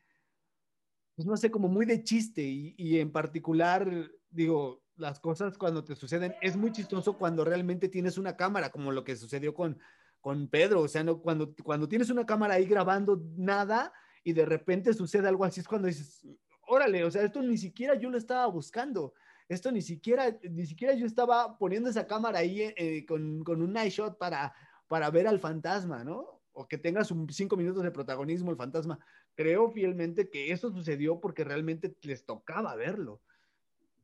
pues 1.16 1.26
no 1.26 1.38
sé, 1.38 1.50
como 1.50 1.70
muy 1.70 1.86
de 1.86 2.04
chiste 2.04 2.42
y, 2.44 3.00
en 3.00 3.12
particular, 3.12 3.90
digo, 4.30 4.84
las 4.98 5.20
cosas 5.20 5.58
cuando 5.58 5.84
te 5.84 5.96
suceden, 5.96 6.36
es 6.42 6.58
muy 6.58 6.72
chistoso 6.72 7.18
cuando 7.18 7.46
realmente 7.46 7.88
tienes 7.88 8.18
una 8.18 8.36
cámara, 8.36 8.70
como 8.70 8.92
lo 8.92 9.06
que 9.06 9.16
sucedió 9.16 9.54
con, 9.54 9.80
con 10.20 10.50
Pedro, 10.50 10.82
o 10.82 10.88
sea, 10.90 11.04
no, 11.04 11.22
cuando, 11.22 11.56
cuando 11.64 11.88
tienes 11.88 12.10
una 12.10 12.26
cámara 12.26 12.56
ahí 12.56 12.66
grabando 12.66 13.22
nada 13.38 13.94
y 14.24 14.34
de 14.34 14.46
repente 14.46 14.94
sucede 14.94 15.30
algo 15.30 15.46
así, 15.46 15.62
es 15.62 15.68
cuando 15.68 15.88
dices, 15.88 16.28
órale, 16.68 17.06
o 17.06 17.12
sea, 17.12 17.24
esto 17.24 17.42
ni 17.42 17.58
siquiera 17.58 17.96
yo 17.96 18.10
lo 18.10 18.18
estaba 18.18 18.46
buscando, 18.48 19.14
esto 19.48 19.72
ni 19.72 19.82
siquiera, 19.82 20.38
ni 20.44 20.66
siquiera 20.66 20.94
yo 20.96 21.06
estaba 21.06 21.58
poniendo 21.58 21.90
esa 21.90 22.08
cámara 22.08 22.40
ahí 22.40 22.74
eh, 22.76 23.06
con, 23.06 23.42
con, 23.46 23.62
un 23.62 23.72
night 23.72 23.94
shot 23.94 24.18
para, 24.18 24.54
para 24.88 25.10
ver 25.12 25.28
al 25.28 25.40
fantasma, 25.40 26.04
¿no? 26.04 26.42
O 26.52 26.68
que 26.68 26.78
tengas 26.78 27.12
un 27.12 27.30
cinco 27.30 27.56
minutos 27.56 27.84
de 27.84 27.92
protagonismo 27.92 28.52
el 28.52 28.58
fantasma 28.58 29.00
creo 29.36 29.72
fielmente 29.72 30.30
que 30.30 30.52
eso 30.52 30.72
sucedió 30.72 31.20
porque 31.20 31.44
realmente 31.44 31.96
les 32.02 32.26
tocaba 32.26 32.76
verlo. 32.76 33.22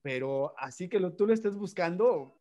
Pero 0.02 0.53
así 0.58 0.90
que 0.90 0.99
lo, 0.99 1.14
tú 1.14 1.28
lo 1.28 1.34
estés 1.34 1.56
buscando, 1.56 2.36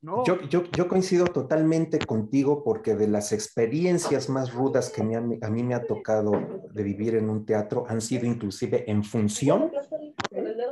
no. 0.00 0.24
Yo, 0.26 0.40
yo, 0.42 0.64
yo, 0.70 0.86
coincido 0.86 1.26
totalmente 1.28 1.98
contigo 1.98 2.62
porque 2.62 2.94
de 2.94 3.08
las 3.08 3.32
experiencias 3.32 4.28
más 4.28 4.52
rudas 4.52 4.90
que 4.90 5.02
me, 5.02 5.16
a 5.16 5.50
mí 5.50 5.62
me 5.62 5.74
ha 5.74 5.86
tocado 5.86 6.32
de 6.72 6.82
vivir 6.82 7.14
en 7.14 7.30
un 7.30 7.46
teatro 7.46 7.86
han 7.88 8.02
sido 8.02 8.26
inclusive 8.26 8.90
en 8.90 9.02
función 9.02 9.70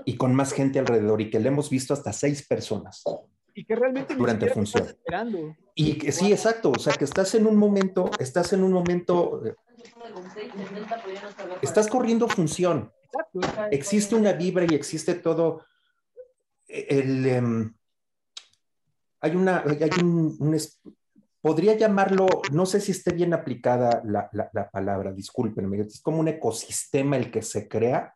y 0.04 0.16
con 0.16 0.34
más 0.34 0.52
gente 0.52 0.78
alrededor 0.78 1.22
y 1.22 1.30
que 1.30 1.40
le 1.40 1.48
hemos 1.48 1.70
visto 1.70 1.94
hasta 1.94 2.12
seis 2.12 2.46
personas. 2.46 3.02
Y 3.54 3.64
que 3.64 3.76
realmente 3.76 4.14
durante 4.14 4.48
función. 4.50 4.86
Y 5.74 5.94
que 5.98 6.12
sí, 6.12 6.32
exacto, 6.32 6.70
o 6.70 6.78
sea, 6.78 6.94
que 6.94 7.04
estás 7.04 7.34
en 7.34 7.46
un 7.46 7.56
momento, 7.56 8.10
estás 8.18 8.52
en 8.52 8.62
un 8.62 8.72
momento 8.72 9.42
Estás 11.62 11.88
corriendo 11.88 12.28
función. 12.28 12.92
Existe 13.70 14.14
una 14.14 14.32
vibra 14.32 14.64
y 14.68 14.74
existe 14.74 15.14
todo. 15.14 15.64
El, 16.66 17.26
em, 17.26 17.74
hay 19.20 19.36
una, 19.36 19.62
hay 19.66 19.90
un, 20.02 20.56
podría 21.40 21.74
llamarlo, 21.74 22.26
no 22.50 22.64
sé 22.66 22.80
si 22.80 22.92
esté 22.92 23.12
bien 23.12 23.34
aplicada 23.34 24.02
la, 24.04 24.30
la, 24.32 24.70
palabra, 24.70 25.12
discúlpenme, 25.12 25.80
es 25.80 26.00
como 26.00 26.20
un 26.20 26.28
ecosistema 26.28 27.16
el 27.16 27.30
que 27.30 27.42
se 27.42 27.68
crea 27.68 28.14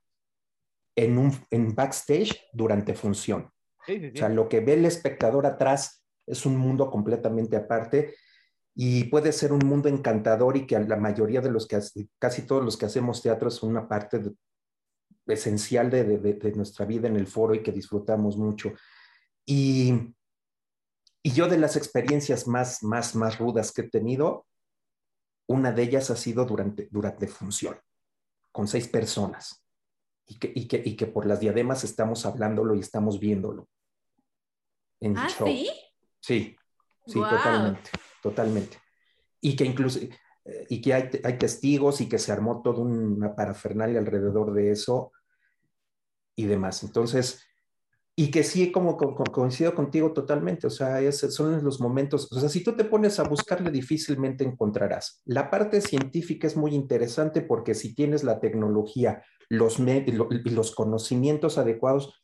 en, 0.94 1.18
un, 1.18 1.32
en 1.50 1.74
backstage 1.74 2.48
durante 2.52 2.94
función. 2.94 3.50
O 3.88 4.16
sea, 4.16 4.28
lo 4.28 4.48
que 4.48 4.60
ve 4.60 4.74
el 4.74 4.86
espectador 4.86 5.46
atrás 5.46 6.02
es 6.26 6.46
un 6.46 6.56
mundo 6.56 6.90
completamente 6.90 7.56
aparte 7.56 8.14
y 8.78 9.05
puede 9.05 9.32
ser 9.32 9.55
un 9.55 9.66
mundo 9.66 9.89
encantador 9.89 10.55
y 10.59 10.66
que 10.66 10.78
la 10.78 10.97
mayoría 10.97 11.40
de 11.40 11.51
los 11.51 11.66
que, 11.66 11.81
casi 12.19 12.43
todos 12.43 12.62
los 12.62 12.77
que 12.77 12.85
hacemos 12.85 13.23
teatro 13.23 13.48
es 13.48 13.62
una 13.62 13.89
parte 13.89 14.20
esencial 15.27 15.90
de, 15.90 16.05
de, 16.19 16.53
nuestra 16.53 16.85
vida 16.85 17.09
en 17.09 17.16
el 17.16 17.27
foro 17.27 17.55
y 17.55 17.62
que 17.62 17.73
disfrutamos 17.73 18.36
mucho. 18.36 18.74
Y, 19.47 20.15
y 21.23 21.32
yo 21.32 21.48
de 21.48 21.57
las 21.57 21.77
experiencias 21.77 22.47
más, 22.47 22.82
más, 22.82 23.15
más 23.15 23.39
rudas 23.39 23.73
que 23.73 23.81
he 23.81 23.89
tenido, 23.89 24.47
una 25.48 25.73
de 25.73 25.82
ellas 25.82 26.11
ha 26.11 26.16
sido 26.16 26.44
durante, 26.44 26.86
durante 26.90 27.28
función, 27.28 27.81
con 28.53 28.69
seis 28.69 28.89
personas. 28.89 29.65
y 30.27 30.39
que, 30.39 30.53
y 30.55 30.69
que, 30.69 30.82
y 30.85 30.97
que 30.97 31.07
por 31.07 31.24
las 31.24 31.40
diademas 31.40 31.82
estamos 31.82 32.27
hablándolo 32.27 32.74
y 32.74 32.81
estamos 32.81 33.19
viéndolo. 33.19 33.69
En 35.01 35.16
¿Ah, 35.16 35.28
show. 35.31 35.47
sí? 35.48 35.70
Sí, 36.20 36.57
sí, 37.07 37.20
totalmente, 37.20 37.90
totalmente. 38.27 38.78
Y 39.40 39.55
que 39.55 39.65
incluso, 39.65 40.01
eh, 40.01 40.66
y 40.69 40.81
que 40.81 40.94
hay, 40.94 41.11
hay, 41.23 41.39
testigos 41.39 42.01
y 42.01 42.09
que 42.09 42.19
se 42.19 42.32
armó 42.32 42.61
toda 42.61 42.81
una 42.81 43.36
parafernalia 43.36 44.01
alrededor 44.01 44.53
de 44.53 44.73
eso 44.73 45.12
y 46.35 46.47
demás. 46.47 46.82
Entonces, 46.82 47.47
y 48.16 48.31
que 48.31 48.43
sí, 48.43 48.73
como, 48.73 48.97
coincido 48.97 49.74
contigo 49.74 50.12
totalmente, 50.12 50.66
o 50.66 50.70
sea, 50.70 51.12
son 51.12 51.62
los 51.62 51.81
momentos, 51.81 52.32
o 52.32 52.40
sea, 52.40 52.48
si 52.48 52.65
tú 52.65 52.74
te 52.74 52.85
pones 52.85 53.20
a 53.20 53.24
buscarle 53.24 53.70
difícilmente 53.70 54.43
encontrarás. 54.43 55.20
La 55.27 55.51
parte 55.51 55.82
científica 55.82 56.47
es 56.47 56.57
muy 56.57 56.74
interesante 56.74 57.43
porque 57.43 57.74
si 57.74 57.94
tienes 57.94 58.24
la 58.24 58.40
tecnología, 58.40 59.23
los 59.51 59.78
los 59.78 60.74
conocimientos 60.74 61.59
adecuados, 61.59 62.15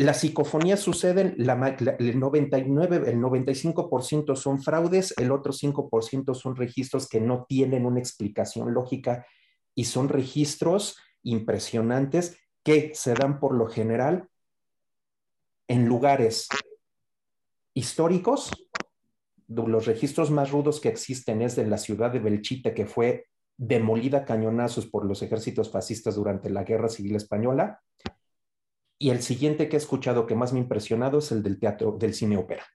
las 0.00 0.20
psicofonías 0.20 0.80
suceden, 0.80 1.34
la, 1.36 1.76
el 1.98 2.18
99, 2.18 3.02
el 3.10 3.18
95% 3.18 4.34
son 4.34 4.62
fraudes, 4.62 5.12
el 5.18 5.30
otro 5.30 5.52
5% 5.52 6.34
son 6.34 6.56
registros 6.56 7.06
que 7.06 7.20
no 7.20 7.44
tienen 7.46 7.84
una 7.84 8.00
explicación 8.00 8.72
lógica 8.72 9.26
y 9.74 9.84
son 9.84 10.08
registros 10.08 10.96
impresionantes 11.22 12.38
que 12.62 12.92
se 12.94 13.12
dan 13.12 13.40
por 13.40 13.54
lo 13.54 13.66
general 13.66 14.26
en 15.68 15.84
lugares 15.84 16.48
históricos. 17.74 18.52
Los 19.48 19.84
registros 19.84 20.30
más 20.30 20.50
rudos 20.50 20.80
que 20.80 20.88
existen 20.88 21.42
es 21.42 21.56
de 21.56 21.66
la 21.66 21.76
ciudad 21.76 22.10
de 22.10 22.20
Belchite, 22.20 22.72
que 22.72 22.86
fue 22.86 23.26
demolida 23.58 24.24
cañonazos 24.24 24.86
por 24.86 25.04
los 25.04 25.20
ejércitos 25.20 25.70
fascistas 25.70 26.14
durante 26.14 26.48
la 26.48 26.64
Guerra 26.64 26.88
Civil 26.88 27.16
Española. 27.16 27.82
Y 29.02 29.08
el 29.08 29.22
siguiente 29.22 29.70
que 29.70 29.76
he 29.76 29.78
escuchado 29.78 30.26
que 30.26 30.34
más 30.34 30.52
me 30.52 30.58
ha 30.58 30.62
impresionado 30.62 31.20
es 31.20 31.32
el 31.32 31.42
del 31.42 31.58
teatro, 31.58 31.96
del 31.98 32.12
cine 32.12 32.36
ópera, 32.36 32.66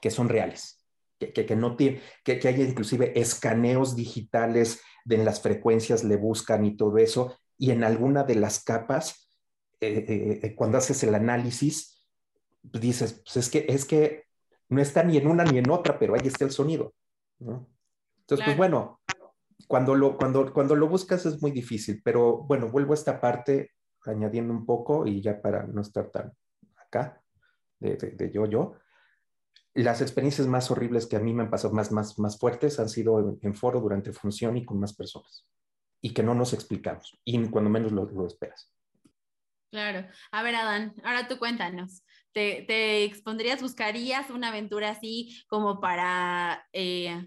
que 0.00 0.10
son 0.10 0.30
reales, 0.30 0.82
que, 1.18 1.32
que, 1.32 1.56
no 1.56 1.76
tiene, 1.76 2.00
que, 2.24 2.38
que 2.38 2.48
hay 2.48 2.62
inclusive 2.62 3.20
escaneos 3.20 3.94
digitales 3.94 4.80
de 5.04 5.16
en 5.16 5.26
las 5.26 5.42
frecuencias 5.42 6.04
le 6.04 6.16
buscan 6.16 6.64
y 6.64 6.74
todo 6.74 6.96
eso, 6.96 7.36
y 7.58 7.70
en 7.70 7.84
alguna 7.84 8.24
de 8.24 8.36
las 8.36 8.64
capas, 8.64 9.30
eh, 9.80 10.06
eh, 10.08 10.40
eh, 10.42 10.54
cuando 10.54 10.78
haces 10.78 11.02
el 11.02 11.14
análisis, 11.14 12.06
dices, 12.62 13.22
pues 13.24 13.36
es 13.36 13.50
que, 13.50 13.66
es 13.68 13.84
que 13.84 14.24
no 14.70 14.80
está 14.80 15.02
ni 15.02 15.18
en 15.18 15.26
una 15.26 15.44
ni 15.44 15.58
en 15.58 15.68
otra, 15.70 15.98
pero 15.98 16.14
ahí 16.14 16.26
está 16.26 16.46
el 16.46 16.50
sonido. 16.50 16.94
Entonces, 17.40 18.44
pues 18.44 18.56
bueno, 18.56 19.00
cuando 19.66 19.94
lo, 19.94 20.16
cuando, 20.16 20.50
cuando 20.52 20.74
lo 20.76 20.88
buscas 20.88 21.26
es 21.26 21.42
muy 21.42 21.50
difícil, 21.50 22.00
pero 22.02 22.38
bueno, 22.38 22.70
vuelvo 22.70 22.92
a 22.92 22.96
esta 22.96 23.20
parte 23.20 23.72
añadiendo 24.04 24.52
un 24.52 24.64
poco 24.66 25.06
y 25.06 25.20
ya 25.20 25.40
para 25.40 25.66
no 25.66 25.80
estar 25.80 26.10
tan 26.10 26.32
acá, 26.76 27.22
de, 27.78 27.96
de, 27.96 28.30
yo, 28.32 28.46
yo. 28.46 28.74
Las 29.74 30.00
experiencias 30.00 30.46
más 30.46 30.70
horribles 30.70 31.06
que 31.06 31.16
a 31.16 31.20
mí 31.20 31.32
me 31.32 31.44
han 31.44 31.50
pasado, 31.50 31.72
más, 31.74 31.92
más, 31.92 32.18
más 32.18 32.38
fuertes, 32.38 32.80
han 32.80 32.88
sido 32.88 33.38
en, 33.40 33.54
foro 33.54 33.80
durante 33.80 34.12
función 34.12 34.56
y 34.56 34.64
con 34.64 34.80
más 34.80 34.94
personas. 34.94 35.46
Y 36.00 36.12
que 36.12 36.22
no 36.22 36.34
nos 36.34 36.52
explicamos, 36.52 37.20
y 37.24 37.44
cuando 37.48 37.70
menos 37.70 37.92
lo, 37.92 38.06
lo 38.06 38.26
esperas. 38.26 38.72
Claro. 39.70 40.08
A 40.32 40.42
ver, 40.42 40.54
Adán, 40.54 40.94
ahora 41.04 41.28
tú 41.28 41.38
cuéntanos. 41.38 42.02
¿Te, 42.32 43.04
expondrías, 43.04 43.60
buscarías 43.60 44.30
una 44.30 44.48
aventura 44.48 44.90
así 44.90 45.44
como 45.48 45.80
para 45.80 46.66
eh, 46.72 47.26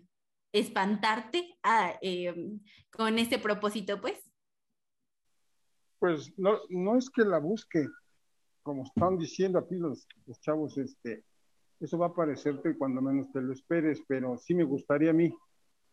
espantarte 0.53 1.57
em, 2.01 2.61
con 2.89 3.19
ese 3.19 3.39
propósito, 3.39 3.99
pues? 3.99 4.30
Pues 6.01 6.33
no, 6.35 6.57
no 6.69 6.97
es 6.97 7.11
que 7.11 7.23
la 7.23 7.37
busque, 7.37 7.87
como 8.63 8.85
están 8.85 9.19
diciendo 9.19 9.59
aquí 9.59 9.75
los, 9.75 10.07
los 10.25 10.41
chavos, 10.41 10.75
este, 10.79 11.23
eso 11.79 11.99
va 11.99 12.07
a 12.07 12.13
parecerte 12.15 12.75
cuando 12.75 13.03
menos 13.03 13.31
te 13.31 13.39
lo 13.39 13.53
esperes, 13.53 14.01
pero 14.07 14.35
sí 14.39 14.55
me 14.55 14.63
gustaría 14.63 15.11
a 15.11 15.13
mí, 15.13 15.31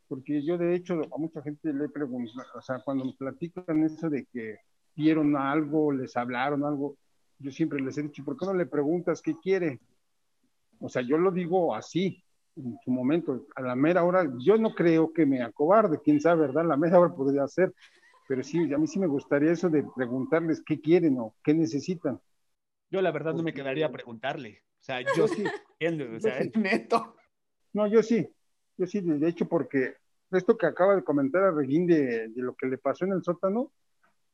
porque 0.08 0.42
yo 0.42 0.56
de 0.56 0.74
hecho 0.74 0.94
a 0.94 1.18
mucha 1.18 1.42
gente 1.42 1.74
le 1.74 1.84
he 1.84 1.88
preguntado, 1.90 2.48
o 2.54 2.62
sea, 2.62 2.80
cuando 2.82 3.04
me 3.04 3.12
platican 3.12 3.84
eso 3.84 4.08
de 4.08 4.24
que 4.32 4.56
vieron 4.96 5.36
algo, 5.36 5.92
les 5.92 6.16
hablaron 6.16 6.64
algo, 6.64 6.96
yo 7.38 7.50
siempre 7.50 7.78
les 7.78 7.98
he 7.98 8.02
dicho, 8.04 8.24
¿por 8.24 8.38
qué 8.38 8.46
no 8.46 8.54
le 8.54 8.64
preguntas 8.64 9.20
qué 9.20 9.36
quiere? 9.36 9.78
O 10.80 10.88
sea, 10.88 11.02
yo 11.02 11.18
lo 11.18 11.30
digo 11.30 11.74
así, 11.74 12.24
en 12.56 12.78
su 12.82 12.90
momento, 12.90 13.44
a 13.54 13.60
la 13.60 13.76
mera 13.76 14.04
hora, 14.04 14.26
yo 14.38 14.56
no 14.56 14.74
creo 14.74 15.12
que 15.12 15.26
me 15.26 15.42
acobarde, 15.42 16.00
quién 16.02 16.18
sabe, 16.18 16.46
¿verdad? 16.46 16.64
La 16.64 16.78
mera 16.78 16.98
hora 16.98 17.14
podría 17.14 17.46
ser, 17.46 17.74
pero 18.28 18.42
sí, 18.44 18.72
a 18.72 18.78
mí 18.78 18.86
sí 18.86 18.98
me 18.98 19.06
gustaría 19.06 19.52
eso 19.52 19.70
de 19.70 19.82
preguntarles 19.96 20.62
qué 20.64 20.80
quieren 20.80 21.18
o 21.18 21.34
qué 21.42 21.54
necesitan. 21.54 22.20
Yo 22.90 23.00
la 23.00 23.10
verdad 23.10 23.34
no 23.34 23.42
me 23.42 23.54
quedaría 23.54 23.86
a 23.86 23.92
preguntarle, 23.92 24.62
o 24.80 24.84
sea, 24.84 25.00
yo 25.16 25.26
sí, 25.26 25.44
o 25.44 26.20
sea, 26.20 26.38
es 26.38 26.54
neto. 26.56 27.16
No, 27.72 27.86
yo 27.86 28.02
sí, 28.02 28.28
yo 28.76 28.86
sí, 28.86 29.00
de 29.00 29.28
hecho, 29.28 29.48
porque 29.48 29.94
esto 30.30 30.58
que 30.58 30.66
acaba 30.66 30.94
de 30.94 31.04
comentar 31.04 31.42
a 31.42 31.50
Regín 31.50 31.86
de, 31.86 32.28
de 32.28 32.42
lo 32.42 32.54
que 32.54 32.66
le 32.66 32.76
pasó 32.76 33.06
en 33.06 33.12
el 33.12 33.24
sótano, 33.24 33.72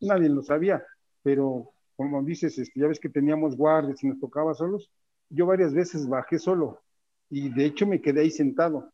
nadie 0.00 0.28
lo 0.28 0.42
sabía, 0.42 0.84
pero 1.22 1.72
como 1.96 2.22
dices, 2.24 2.58
este, 2.58 2.80
ya 2.80 2.88
ves 2.88 2.98
que 2.98 3.08
teníamos 3.08 3.56
guardias 3.56 4.02
y 4.02 4.08
nos 4.08 4.18
tocaba 4.18 4.54
solos, 4.54 4.90
yo 5.30 5.46
varias 5.46 5.72
veces 5.72 6.08
bajé 6.08 6.40
solo 6.40 6.82
y 7.30 7.48
de 7.48 7.64
hecho 7.64 7.86
me 7.86 8.00
quedé 8.00 8.22
ahí 8.22 8.30
sentado, 8.30 8.92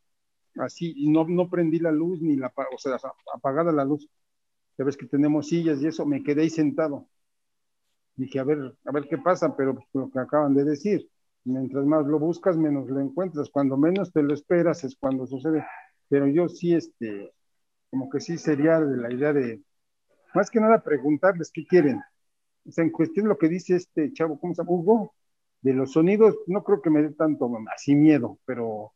así, 0.57 0.93
y 0.95 1.09
no, 1.09 1.25
no 1.27 1.49
prendí 1.49 1.79
la 1.79 1.91
luz 1.91 2.21
ni 2.21 2.35
la, 2.35 2.53
o 2.71 2.77
sea, 2.77 2.97
apagada 3.33 3.71
la 3.71 3.85
luz. 3.85 4.07
Ya 4.77 4.85
ves 4.85 4.97
que 4.97 5.05
tenemos 5.07 5.47
sillas 5.47 5.81
y 5.81 5.87
eso, 5.87 6.05
me 6.05 6.23
quedé 6.23 6.43
ahí 6.43 6.49
sentado. 6.49 7.07
Dije, 8.15 8.39
a 8.39 8.43
ver, 8.43 8.75
a 8.85 8.91
ver 8.91 9.07
qué 9.09 9.17
pasa, 9.17 9.55
pero 9.55 9.75
pues, 9.75 9.87
lo 9.93 10.09
que 10.11 10.19
acaban 10.19 10.53
de 10.53 10.63
decir, 10.63 11.09
mientras 11.43 11.85
más 11.85 12.05
lo 12.05 12.19
buscas, 12.19 12.57
menos 12.57 12.89
lo 12.89 12.99
encuentras. 12.99 13.49
Cuando 13.49 13.77
menos 13.77 14.11
te 14.11 14.23
lo 14.23 14.33
esperas 14.33 14.83
es 14.83 14.95
cuando 14.95 15.25
sucede. 15.27 15.65
Pero 16.09 16.27
yo 16.27 16.49
sí, 16.49 16.73
este, 16.73 17.33
como 17.89 18.09
que 18.09 18.19
sí 18.19 18.37
sería 18.37 18.79
de 18.79 18.97
la 18.97 19.11
idea 19.11 19.33
de, 19.33 19.61
más 20.33 20.49
que 20.49 20.59
nada 20.59 20.83
preguntarles 20.83 21.51
qué 21.53 21.65
quieren 21.65 22.01
o 22.67 22.71
sea, 22.71 22.83
en 22.83 22.91
cuestión 22.91 23.27
lo 23.27 23.37
que 23.37 23.49
dice 23.49 23.75
este 23.75 24.13
chavo, 24.13 24.39
¿cómo 24.39 24.53
se 24.53 24.61
llama? 24.61 24.71
Hugo, 24.71 25.13
de 25.61 25.73
los 25.73 25.91
sonidos, 25.93 26.35
no 26.47 26.63
creo 26.63 26.81
que 26.81 26.89
me 26.89 27.01
dé 27.01 27.11
tanto 27.11 27.51
así 27.73 27.95
miedo, 27.95 28.39
pero 28.45 28.93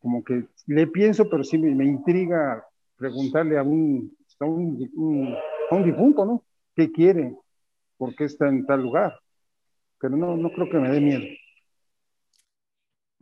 como 0.00 0.24
que 0.24 0.46
le 0.66 0.86
pienso, 0.88 1.28
pero 1.30 1.44
sí 1.44 1.58
me, 1.58 1.84
intriga 1.84 2.66
preguntarle 2.96 3.58
a 3.58 3.62
un, 3.62 4.16
a 4.42 4.46
un, 4.46 5.36
a 5.70 5.74
un 5.74 5.84
difunto, 5.84 6.24
¿no? 6.24 6.44
¿Qué 6.74 6.90
quiere? 6.90 7.36
¿Por 7.96 8.14
qué 8.14 8.24
está 8.24 8.48
en 8.48 8.66
tal 8.66 8.82
lugar? 8.82 9.18
Pero 9.98 10.16
no, 10.16 10.36
no 10.36 10.50
creo 10.50 10.68
que 10.68 10.78
me 10.78 10.90
dé 10.90 11.00
miedo. 11.00 11.24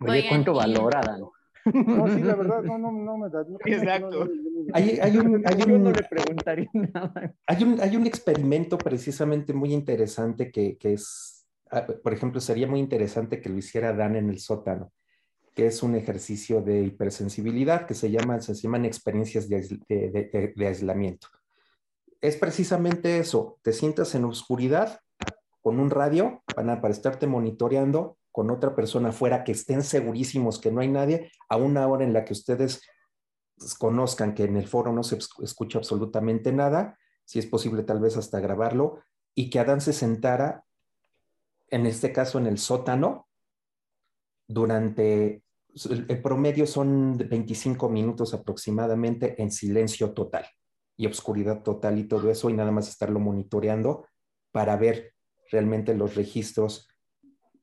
Oye, 0.01 0.25
¿cuánto 0.29 0.55
valora, 0.55 1.19
No, 1.19 2.09
sí, 2.09 2.23
la 2.23 2.35
verdad, 2.35 2.63
no, 2.63 2.79
no, 2.79 2.91
no 2.91 3.19
me 3.19 3.29
da. 3.29 3.45
Exacto. 3.67 4.29
hay, 4.73 4.99
hay, 4.99 5.17
un, 5.19 5.43
hay 5.47 5.63
un, 5.63 5.85
no 5.85 5.91
le 5.91 6.03
preguntaría 6.03 6.71
nada. 6.73 7.35
Hay 7.47 7.63
un, 7.63 7.81
hay 7.81 7.97
un 7.97 8.07
experimento 8.07 8.79
precisamente 8.79 9.53
muy 9.53 9.75
interesante 9.75 10.51
que, 10.51 10.79
que 10.79 10.95
es, 10.95 11.47
ah, 11.71 11.87
por 12.03 12.15
ejemplo, 12.15 12.41
sería 12.41 12.67
muy 12.67 12.81
interesante 12.81 13.41
que 13.43 13.51
lo 13.51 13.59
hiciera 13.59 13.93
Dan 13.93 14.17
en 14.17 14.31
el 14.31 14.39
sótano, 14.39 14.91
que 15.55 15.67
es 15.67 15.83
un 15.83 15.95
ejercicio 15.95 16.63
de 16.63 16.83
hipersensibilidad 16.83 17.87
que 17.87 17.95
se, 17.95 18.11
llama, 18.11 18.41
se 18.41 18.55
llaman 18.55 18.85
experiencias 18.85 19.49
de, 19.49 20.67
aislamiento. 20.67 21.29
Es 22.21 22.37
precisamente 22.37 23.19
eso, 23.19 23.59
te 23.63 23.73
sientas 23.73 24.15
en 24.15 24.25
oscuridad 24.25 25.01
con 25.63 25.81
un 25.81 25.91
radio 25.91 26.43
para, 26.55 26.81
para 26.81 26.93
estarte 26.93 27.27
monitoreando 27.27 28.19
con 28.33 28.51
otra 28.51 28.75
persona 28.75 29.09
afuera 29.09 29.45
que 29.45 29.53
estén 29.53 29.83
segurísimos 29.83 30.59
que 30.59 30.71
no 30.71 30.81
hay 30.81 30.89
nadie, 30.89 31.33
a 31.49 31.57
una 31.57 31.87
hora 31.89 32.05
en 32.05 32.13
la 32.13 32.25
que 32.25 32.33
ustedes 32.33 32.81
conozcan 33.79 34.35
que 34.35 34.45
en 34.45 34.57
el 34.57 34.69
foro 34.69 34.93
no 34.93 35.03
se 35.03 35.19
escucha 35.43 35.79
absolutamente 35.79 36.53
nada, 36.53 36.99
si 37.25 37.39
es 37.39 37.47
posible 37.47 37.83
tal 37.83 38.01
vez 38.01 38.17
hasta 38.17 38.41
grabarlo, 38.41 39.01
y 39.35 39.51
que 39.51 39.59
Adán 39.59 39.81
se 39.81 39.93
sentara, 39.93 40.65
en 41.69 41.87
este 41.87 42.13
caso 42.13 42.39
en 42.39 42.47
el 42.47 42.59
sótano, 42.59 43.29
durante, 44.51 45.45
el 45.91 46.23
promedio 46.23 46.67
son 46.67 47.17
25 47.17 47.89
minutos 47.89 48.35
aproximadamente 48.35 49.41
en 49.41 49.51
silencio 49.53 50.13
total 50.13 50.45
y 50.97 51.07
obscuridad 51.07 51.63
total 51.63 51.99
y 51.99 52.05
todo 52.05 52.31
eso, 52.31 52.51
y 52.51 52.55
nada 52.55 52.73
más 52.73 52.89
estarlo 52.89 53.21
monitoreando 53.21 54.07
para 54.53 54.77
ver 54.77 55.15
realmente 55.51 55.95
los 55.95 56.15
registros 56.17 56.89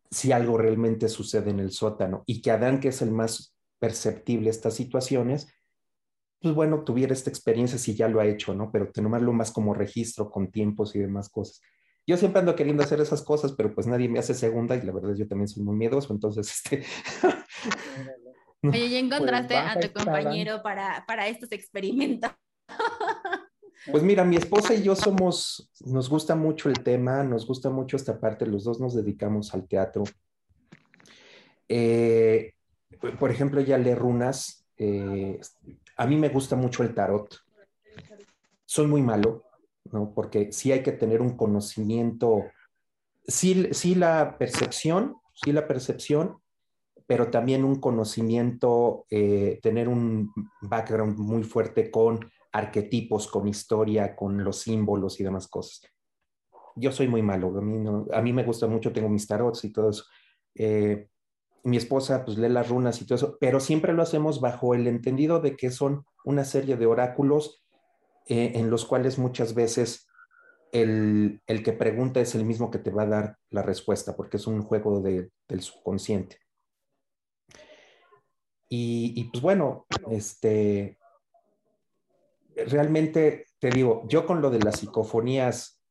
si 0.10 0.32
algo 0.32 0.58
realmente 0.58 1.10
sucede 1.10 1.50
en 1.50 1.60
el 1.60 1.72
sótano 1.72 2.24
y 2.26 2.42
que 2.42 2.52
Adán, 2.52 2.80
que 2.80 2.88
es 2.88 3.02
el 3.02 3.12
más 3.12 3.54
perceptible 3.80 4.50
estas 4.50 4.74
situaciones, 4.74 5.48
pues 6.40 6.56
bueno, 6.56 6.84
tuviera 6.84 7.14
esta 7.14 7.30
experiencia 7.30 7.78
si 7.78 7.96
ya 7.96 8.08
lo 8.08 8.22
ha 8.22 8.26
hecho, 8.26 8.56
¿no? 8.56 8.72
Pero 8.72 8.92
tomarlo 8.92 9.34
más 9.34 9.52
como 9.52 9.74
registro 9.74 10.30
con 10.30 10.50
tiempos 10.50 10.96
y 10.96 11.00
demás 11.00 11.30
cosas. 11.30 11.62
Yo 12.08 12.16
siempre 12.16 12.40
ando 12.40 12.56
queriendo 12.56 12.84
hacer 12.84 13.02
esas 13.02 13.22
cosas, 13.22 13.52
pero 13.52 13.76
pues 13.76 13.86
nadie 13.86 14.08
me 14.08 14.18
hace 14.18 14.34
segunda 14.34 14.78
y 14.78 14.82
la 14.82 14.94
verdad 14.94 15.14
yo 15.14 15.28
también 15.28 15.50
soy 15.50 15.62
muy 15.62 15.76
miedoso, 15.76 16.14
entonces 16.14 16.50
este... 16.50 16.84
Oye, 18.64 18.90
¿ya 18.90 18.98
encontraste 18.98 19.56
pues 19.56 19.76
a 19.76 19.80
tu 19.80 19.94
compañero 19.94 20.64
para, 20.64 21.06
para 21.06 21.28
estos 21.28 21.52
experimentos? 21.52 22.32
Pues 23.90 24.04
mira, 24.04 24.26
mi 24.26 24.36
esposa 24.36 24.74
y 24.74 24.84
yo 24.84 24.98
somos, 24.98 25.72
nos 25.86 26.10
gusta 26.10 26.36
mucho 26.36 26.68
el 26.68 26.84
tema, 26.84 27.24
nos 27.24 27.48
gusta 27.48 27.70
mucho 27.70 27.96
esta 27.96 28.20
parte, 28.20 28.46
los 28.46 28.66
dos 28.66 28.82
nos 28.82 28.94
dedicamos 28.94 29.54
al 29.54 29.66
teatro. 29.66 30.04
Eh, 31.70 32.54
por 33.18 33.32
ejemplo, 33.32 33.62
ella 33.62 33.78
lee 33.78 33.96
runas. 33.96 34.68
eh, 34.78 35.40
a 35.96 36.06
mí 36.06 36.18
me 36.18 36.28
gusta 36.28 36.58
mucho 36.58 36.84
el 36.84 36.94
tarot. 36.94 37.34
Soy 38.66 38.88
muy 38.88 39.02
malo, 39.02 39.47
¿no? 39.92 40.14
Porque 40.14 40.52
sí 40.52 40.72
hay 40.72 40.84
que 40.84 40.92
tener 40.92 41.22
un 41.22 41.36
conocimiento, 41.38 42.46
sí, 43.28 43.70
sí 43.72 43.96
la 43.96 44.38
percepción, 44.38 45.18
sí 45.34 45.52
la 45.52 45.68
percepción, 45.68 46.38
pero 47.06 47.30
también 47.32 47.64
un 47.64 47.80
conocimiento, 47.80 49.06
eh, 49.10 49.60
tener 49.62 49.88
un 49.88 50.32
background 50.62 51.18
muy 51.18 51.44
fuerte 51.44 51.90
con 51.90 52.30
arquetipos, 52.52 53.28
con 53.28 53.48
historia, 53.48 54.16
con 54.16 54.44
los 54.44 54.60
símbolos 54.60 55.20
y 55.20 55.24
demás 55.24 55.48
cosas. 55.48 55.82
Yo 56.76 56.92
soy 56.92 57.08
muy 57.08 57.22
malo, 57.22 57.58
a 57.58 57.62
mí, 57.62 57.78
no, 57.78 58.06
a 58.12 58.22
mí 58.22 58.34
me 58.34 58.44
gusta 58.44 58.68
mucho, 58.68 58.92
tengo 58.92 59.10
mis 59.10 59.26
tarots 59.26 59.64
y 59.64 59.72
todo 59.72 59.90
eso. 59.90 60.04
Eh, 60.54 61.08
mi 61.64 61.78
esposa 61.78 62.24
pues 62.24 62.38
lee 62.38 62.50
las 62.50 62.70
runas 62.70 63.02
y 63.02 63.06
todo 63.06 63.16
eso, 63.16 63.38
pero 63.40 63.60
siempre 63.60 63.94
lo 63.94 64.02
hacemos 64.02 64.40
bajo 64.42 64.74
el 64.74 64.88
entendido 64.88 65.40
de 65.40 65.56
que 65.56 65.72
son 65.72 66.06
una 66.24 66.46
serie 66.46 66.78
de 66.78 66.86
oráculos 66.86 67.62
eh, 68.30 68.54
en 68.56 68.70
los 68.70 68.86
cuales 68.86 69.18
muchas 69.18 69.54
veces 69.54 70.08
el, 70.72 71.42
el, 71.48 71.64
que 71.64 71.74
pregunta 71.74 72.20
es 72.20 72.36
el 72.36 72.46
mismo 72.46 72.70
que 72.70 72.80
te 72.80 72.92
va 72.92 73.04
a 73.04 73.08
dar 73.08 73.38
la 73.50 73.62
respuesta, 73.62 74.16
porque 74.16 74.38
es 74.38 74.48
un 74.48 74.62
juego 74.64 75.02
de, 75.02 75.32
del 75.48 75.62
subconsciente. 75.62 76.38
Y, 78.70 79.14
y, 79.16 79.26
pues 79.26 79.42
bueno, 79.42 79.86
este, 80.12 80.98
realmente 82.66 83.46
te 83.60 83.70
digo, 83.70 84.04
yo 84.08 84.26
con 84.26 84.42
lo 84.42 84.50
de 84.50 84.60
las 84.60 84.80
psicofonías 84.80 85.82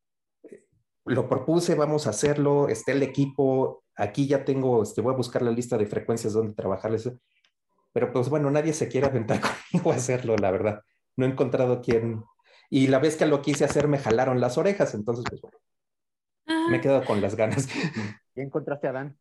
lo 1.07 1.29
propuse, 1.29 1.75
vamos 1.75 2.07
a 2.07 2.11
hacerlo, 2.11 2.69
está 2.69 2.93
el 2.93 3.03
equipo, 3.03 3.85
aquí 3.95 4.27
ya 4.27 4.45
tengo, 4.45 4.83
este, 4.83 5.01
voy 5.01 5.15
a 5.15 5.17
buscar 5.17 5.43
la 5.43 5.53
lista 5.53 5.79
de 5.79 5.87
frecuencias 5.87 6.33
donde 6.33 6.55
trabajarles, 6.55 7.11
pero 7.93 8.13
pues 8.13 8.29
bueno, 8.29 8.51
nadie 8.51 8.73
se 8.73 8.89
quiere 8.89 9.07
aventar 9.07 9.41
conmigo 9.71 9.93
a 9.93 9.97
hacerlo, 9.97 10.37
la 10.37 10.51
verdad. 10.51 10.83
No 11.16 11.24
he 11.24 11.28
encontrado 11.28 11.80
quien, 11.80 12.24
y 12.70 12.88
la 12.88 12.98
vez 12.98 13.16
que 13.16 13.26
lo 13.26 13.43
quise 13.43 13.64
hacer 13.64 13.88
me 13.88 13.98
jalaron 13.98 14.40
las 14.40 14.59
orejas, 14.59 14.94
entonces 14.94 15.24
pues 15.28 15.40
bueno, 15.40 15.59
ah. 16.47 16.66
me 16.70 16.78
he 16.78 16.80
quedado 16.80 17.05
con 17.05 17.20
las 17.20 17.36
ganas. 17.36 17.68
¿Ya 18.34 18.43
encontraste 18.43 18.88
a 18.88 18.93
Dan? 18.93 19.18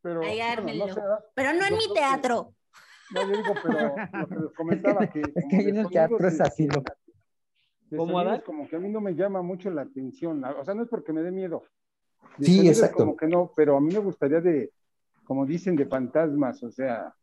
Pero, 0.00 0.20
bueno, 0.20 0.62
no 0.74 0.94
sé, 0.94 1.00
pero 1.34 1.52
no 1.52 1.66
en 1.66 1.76
mi 1.76 1.92
teatro. 1.92 2.54
No, 3.10 3.22
yo 3.22 3.36
digo, 3.36 3.54
pero 3.62 3.96
lo 4.12 4.28
que 4.28 4.34
les 4.36 4.52
comentaba 4.54 5.06
que... 5.08 5.22
Es 5.34 5.46
que 5.48 5.56
en 5.56 5.76
el 5.76 5.88
teatro 5.88 6.18
es 6.26 6.40
así, 6.40 6.66
¿no? 6.66 6.82
¿Cómo 7.96 8.18
Adán? 8.18 8.42
Como 8.44 8.68
que 8.68 8.76
a 8.76 8.78
mí 8.78 8.88
no 8.88 9.00
me 9.00 9.14
llama 9.14 9.42
mucho 9.42 9.70
la 9.70 9.82
atención, 9.82 10.44
o 10.44 10.64
sea, 10.64 10.74
no 10.74 10.82
es 10.82 10.88
porque 10.88 11.12
me 11.12 11.22
dé 11.22 11.30
miedo. 11.30 11.64
De 12.36 12.46
sí, 12.46 12.68
exacto. 12.68 12.98
Como 12.98 13.16
que 13.16 13.26
no, 13.26 13.52
pero 13.56 13.76
a 13.76 13.80
mí 13.80 13.92
me 13.92 14.00
gustaría 14.00 14.40
de, 14.40 14.72
como 15.24 15.46
dicen, 15.46 15.74
de 15.74 15.86
fantasmas, 15.86 16.62
o 16.62 16.70
sea, 16.70 17.14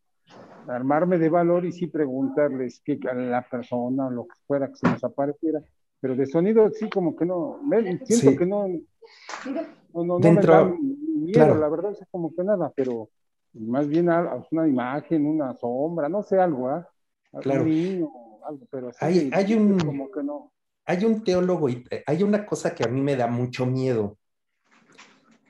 armarme 0.67 1.17
de 1.17 1.29
valor 1.29 1.65
y 1.65 1.71
sí 1.71 1.87
preguntarles 1.87 2.81
qué 2.83 2.99
a 3.09 3.13
la 3.13 3.41
persona 3.41 4.07
o 4.07 4.11
lo 4.11 4.25
que 4.25 4.35
fuera 4.47 4.67
que 4.67 4.75
se 4.75 4.87
nos 4.87 5.03
apareciera, 5.03 5.61
pero 5.99 6.15
de 6.15 6.25
sonido 6.25 6.69
sí 6.71 6.89
como 6.89 7.15
que 7.15 7.25
no, 7.25 7.59
me, 7.63 7.81
siento 8.05 8.31
sí. 8.31 8.37
que 8.37 8.45
no, 8.45 8.67
no, 8.67 10.03
no, 10.03 10.19
Dentro, 10.19 10.53
no 10.53 10.65
me 10.65 10.71
da 10.71 10.77
miedo, 10.79 11.33
claro. 11.33 11.55
la 11.55 11.69
verdad 11.69 11.91
es 11.91 12.07
como 12.11 12.33
que 12.33 12.43
nada, 12.43 12.71
pero 12.75 13.09
más 13.53 13.87
bien 13.87 14.09
una 14.51 14.67
imagen, 14.67 15.25
una 15.25 15.55
sombra, 15.55 16.09
no 16.09 16.23
sé, 16.23 16.39
algo, 16.39 16.69
¿ah? 16.69 16.87
¿eh? 17.33 17.39
Claro. 17.41 17.63
Un 17.63 17.69
niño, 17.69 18.09
algo, 18.45 18.67
pero 18.69 18.91
hay, 18.99 19.29
hay 19.33 19.53
un, 19.53 19.79
como 19.79 20.11
que 20.11 20.23
no. 20.23 20.51
Hay 20.85 21.03
un 21.03 21.23
teólogo 21.23 21.67
y 21.67 21.83
hay 22.05 22.21
una 22.21 22.45
cosa 22.45 22.75
que 22.75 22.83
a 22.83 22.87
mí 22.87 23.01
me 23.01 23.15
da 23.15 23.27
mucho 23.27 23.65
miedo. 23.65 24.17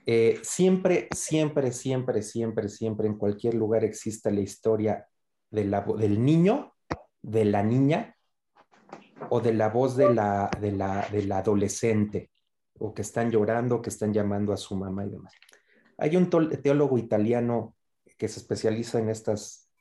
Eh, 0.06 0.40
siempre, 0.44 1.07
siempre, 1.15 1.72
siempre, 1.72 2.22
siempre, 2.22 2.69
siempre 2.69 3.07
en 3.07 3.18
cualquier 3.18 3.56
lugar 3.56 3.84
exista 3.84 4.30
la 4.30 4.41
historia 4.41 5.07
de 5.49 5.65
la, 5.65 5.82
del 5.82 6.23
niño, 6.23 6.76
de 7.22 7.45
la 7.45 7.64
niña 7.64 8.15
o 9.30 9.41
de 9.41 9.53
la 9.53 9.69
voz 9.69 9.98
de 9.98 10.14
la, 10.14 10.52
de 10.61 10.72
la, 10.72 11.07
de 11.11 11.23
la 11.23 11.40
adolescente 11.40 12.30
o 12.77 12.94
que 12.94 13.02
están 13.02 13.32
llorando, 13.32 13.82
que 13.82 13.90
están 13.90 14.14
llamando 14.14 14.53
a 14.53 14.57
su 14.57 14.76
mamá 14.76 15.06
y 15.06 15.10
demás. 15.10 15.34
Hay 15.98 16.15
un 16.18 16.30
teólogo 16.30 16.98
italiano 16.98 17.76
que 18.18 18.27
se 18.27 18.40
especializa 18.40 18.99
en 18.99 19.10
estas 19.10 19.72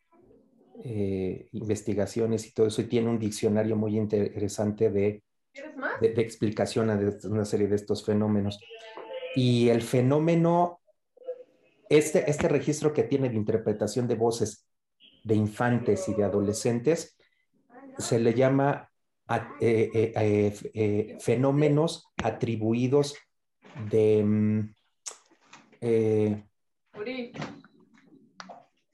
eh, 0.83 1.49
investigaciones 1.53 2.47
y 2.47 2.55
todo 2.55 2.69
eso 2.69 2.81
y 2.81 2.87
tiene 2.87 3.11
un 3.11 3.19
diccionario 3.19 3.77
muy 3.77 3.99
interesante 3.99 4.91
de, 4.91 5.23
de, 6.01 6.09
de 6.09 6.23
explicación 6.23 6.89
a 6.91 6.97
de 6.97 7.29
una 7.29 7.45
serie 7.45 7.69
de 7.69 7.77
estos 7.77 8.05
fenómenos. 8.05 8.59
Y 9.35 9.69
el 9.69 9.82
fenómeno, 9.82 10.81
este, 11.89 12.31
este 12.31 12.48
registro 12.48 12.93
que 12.93 13.02
tiene 13.02 13.28
de 13.28 13.36
interpretación 13.36 14.06
de 14.06 14.15
voces 14.15 14.66
de 15.24 15.35
infantes 15.35 16.09
y 16.09 16.15
de 16.15 16.24
adolescentes, 16.24 17.16
se 17.98 18.19
le 18.19 18.35
llama 18.35 18.90
eh, 19.61 19.90
eh, 19.94 20.55
eh, 20.74 21.16
fenómenos 21.20 22.12
atribuidos 22.23 23.15
de 23.90 24.74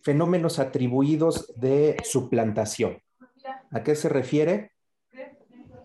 fenómenos 0.03 0.59
atribuidos 0.59 1.53
de 1.57 1.97
suplantación. 2.05 3.03
¿A 3.73 3.83
qué 3.83 3.95
se 3.95 4.09
refiere? 4.09 4.73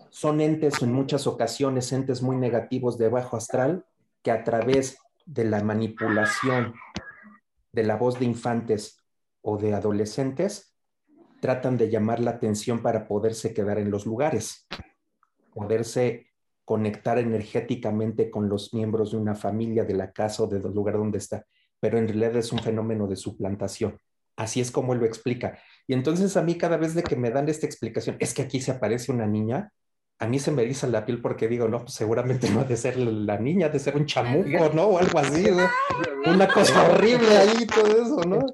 Son 0.09 0.39
entes 0.39 0.81
en 0.81 0.93
muchas 0.93 1.27
ocasiones, 1.27 1.91
entes 1.91 2.21
muy 2.21 2.37
negativos 2.37 2.97
de 2.97 3.09
bajo 3.09 3.37
astral, 3.37 3.85
que 4.25 4.31
a 4.31 4.43
través 4.43 4.97
de 5.27 5.45
la 5.45 5.63
manipulación 5.63 6.73
de 7.71 7.83
la 7.83 7.95
voz 7.95 8.17
de 8.17 8.25
infantes 8.25 8.97
o 9.41 9.57
de 9.57 9.75
adolescentes 9.75 10.75
tratan 11.41 11.77
de 11.77 11.91
llamar 11.91 12.19
la 12.19 12.31
atención 12.31 12.81
para 12.81 13.07
poderse 13.07 13.53
quedar 13.53 13.77
en 13.77 13.91
los 13.91 14.07
lugares, 14.07 14.67
poderse 15.53 16.31
conectar 16.63 17.19
energéticamente 17.19 18.31
con 18.31 18.49
los 18.49 18.73
miembros 18.73 19.11
de 19.11 19.17
una 19.17 19.35
familia, 19.35 19.85
de 19.85 19.93
la 19.93 20.11
casa 20.11 20.41
o 20.41 20.47
del 20.47 20.63
lugar 20.73 20.95
donde 20.95 21.19
está, 21.19 21.45
pero 21.79 21.99
en 21.99 22.07
realidad 22.07 22.35
es 22.37 22.51
un 22.51 22.57
fenómeno 22.57 23.05
de 23.05 23.17
suplantación. 23.17 23.99
Así 24.35 24.59
es 24.59 24.71
como 24.71 24.95
lo 24.95 25.05
explica. 25.05 25.59
Y 25.85 25.93
entonces 25.93 26.35
a 26.35 26.41
mí 26.41 26.57
cada 26.57 26.77
vez 26.77 26.95
que 27.03 27.15
me 27.15 27.29
dan 27.29 27.47
esta 27.47 27.67
explicación, 27.67 28.17
es 28.19 28.33
que 28.33 28.41
aquí 28.41 28.59
se 28.59 28.71
aparece 28.71 29.11
una 29.11 29.27
niña, 29.27 29.71
a 30.19 30.27
mí 30.27 30.39
se 30.39 30.51
me 30.51 30.63
eriza 30.63 30.87
la 30.87 31.05
piel 31.05 31.21
porque 31.21 31.47
digo, 31.47 31.67
no, 31.67 31.79
pues 31.79 31.93
seguramente 31.93 32.49
no 32.51 32.61
ha 32.61 32.63
de 32.63 32.77
ser 32.77 32.97
la 32.97 33.37
niña, 33.37 33.67
ha 33.67 33.69
de 33.69 33.79
ser 33.79 33.95
un 33.95 34.05
chamuco, 34.05 34.71
¿no? 34.73 34.83
O 34.83 34.99
algo 34.99 35.19
así, 35.19 35.49
¿no? 35.51 35.67
Una 36.31 36.47
cosa 36.47 36.89
horrible 36.89 37.37
ahí, 37.37 37.65
todo 37.67 37.87
eso, 37.87 38.21
¿no? 38.27 38.45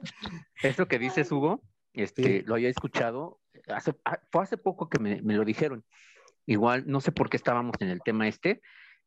Eso 0.62 0.88
que 0.88 1.00
dices, 1.00 1.32
Hugo, 1.32 1.62
este, 1.94 2.24
sí. 2.24 2.42
lo 2.46 2.56
había 2.56 2.70
escuchado, 2.70 3.40
hace, 3.68 3.94
fue 4.32 4.44
hace 4.44 4.58
poco 4.58 4.90
que 4.90 5.00
me, 5.00 5.22
me, 5.22 5.36
lo 5.36 5.46
dijeron. 5.46 5.84
Igual, 6.46 6.84
no 6.88 7.02
sé 7.02 7.12
por 7.12 7.30
qué 7.30 7.38
estábamos 7.38 7.76
en 7.80 7.90
el 7.90 8.02
tema 8.02 8.28
este, 8.28 8.62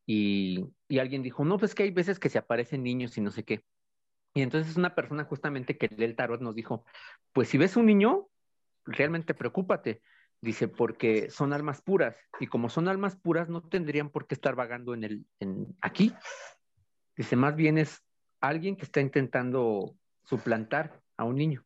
y, 0.05 0.65
y 0.87 0.99
alguien 0.99 1.21
dijo, 1.21 1.43
no, 1.43 1.57
pues 1.57 1.75
que 1.75 1.83
hay 1.83 1.91
veces 1.91 2.19
que 2.19 2.29
se 2.29 2.37
aparecen 2.37 2.83
niños 2.83 3.17
y 3.17 3.21
no 3.21 3.31
sé 3.31 3.43
qué. 3.43 3.63
Y 4.33 4.41
entonces 4.41 4.75
una 4.75 4.95
persona 4.95 5.23
justamente 5.23 5.77
que 5.77 5.87
lee 5.87 6.05
el 6.05 6.15
tarot 6.15 6.41
nos 6.41 6.55
dijo, 6.55 6.85
pues 7.31 7.47
si 7.47 7.57
ves 7.57 7.77
un 7.77 7.85
niño, 7.85 8.27
realmente 8.85 9.33
preocúpate. 9.33 10.01
Dice, 10.41 10.67
porque 10.67 11.29
son 11.29 11.53
almas 11.53 11.81
puras. 11.81 12.15
Y 12.39 12.47
como 12.47 12.69
son 12.69 12.87
almas 12.87 13.15
puras, 13.15 13.49
no 13.49 13.61
tendrían 13.61 14.09
por 14.09 14.27
qué 14.27 14.35
estar 14.35 14.55
vagando 14.55 14.93
en 14.93 15.03
el, 15.03 15.25
en, 15.39 15.75
aquí. 15.81 16.13
Dice, 17.17 17.35
más 17.35 17.55
bien 17.55 17.77
es 17.77 18.03
alguien 18.41 18.75
que 18.75 18.85
está 18.85 19.01
intentando 19.01 19.95
suplantar 20.23 21.01
a 21.17 21.23
un 21.23 21.35
niño. 21.35 21.65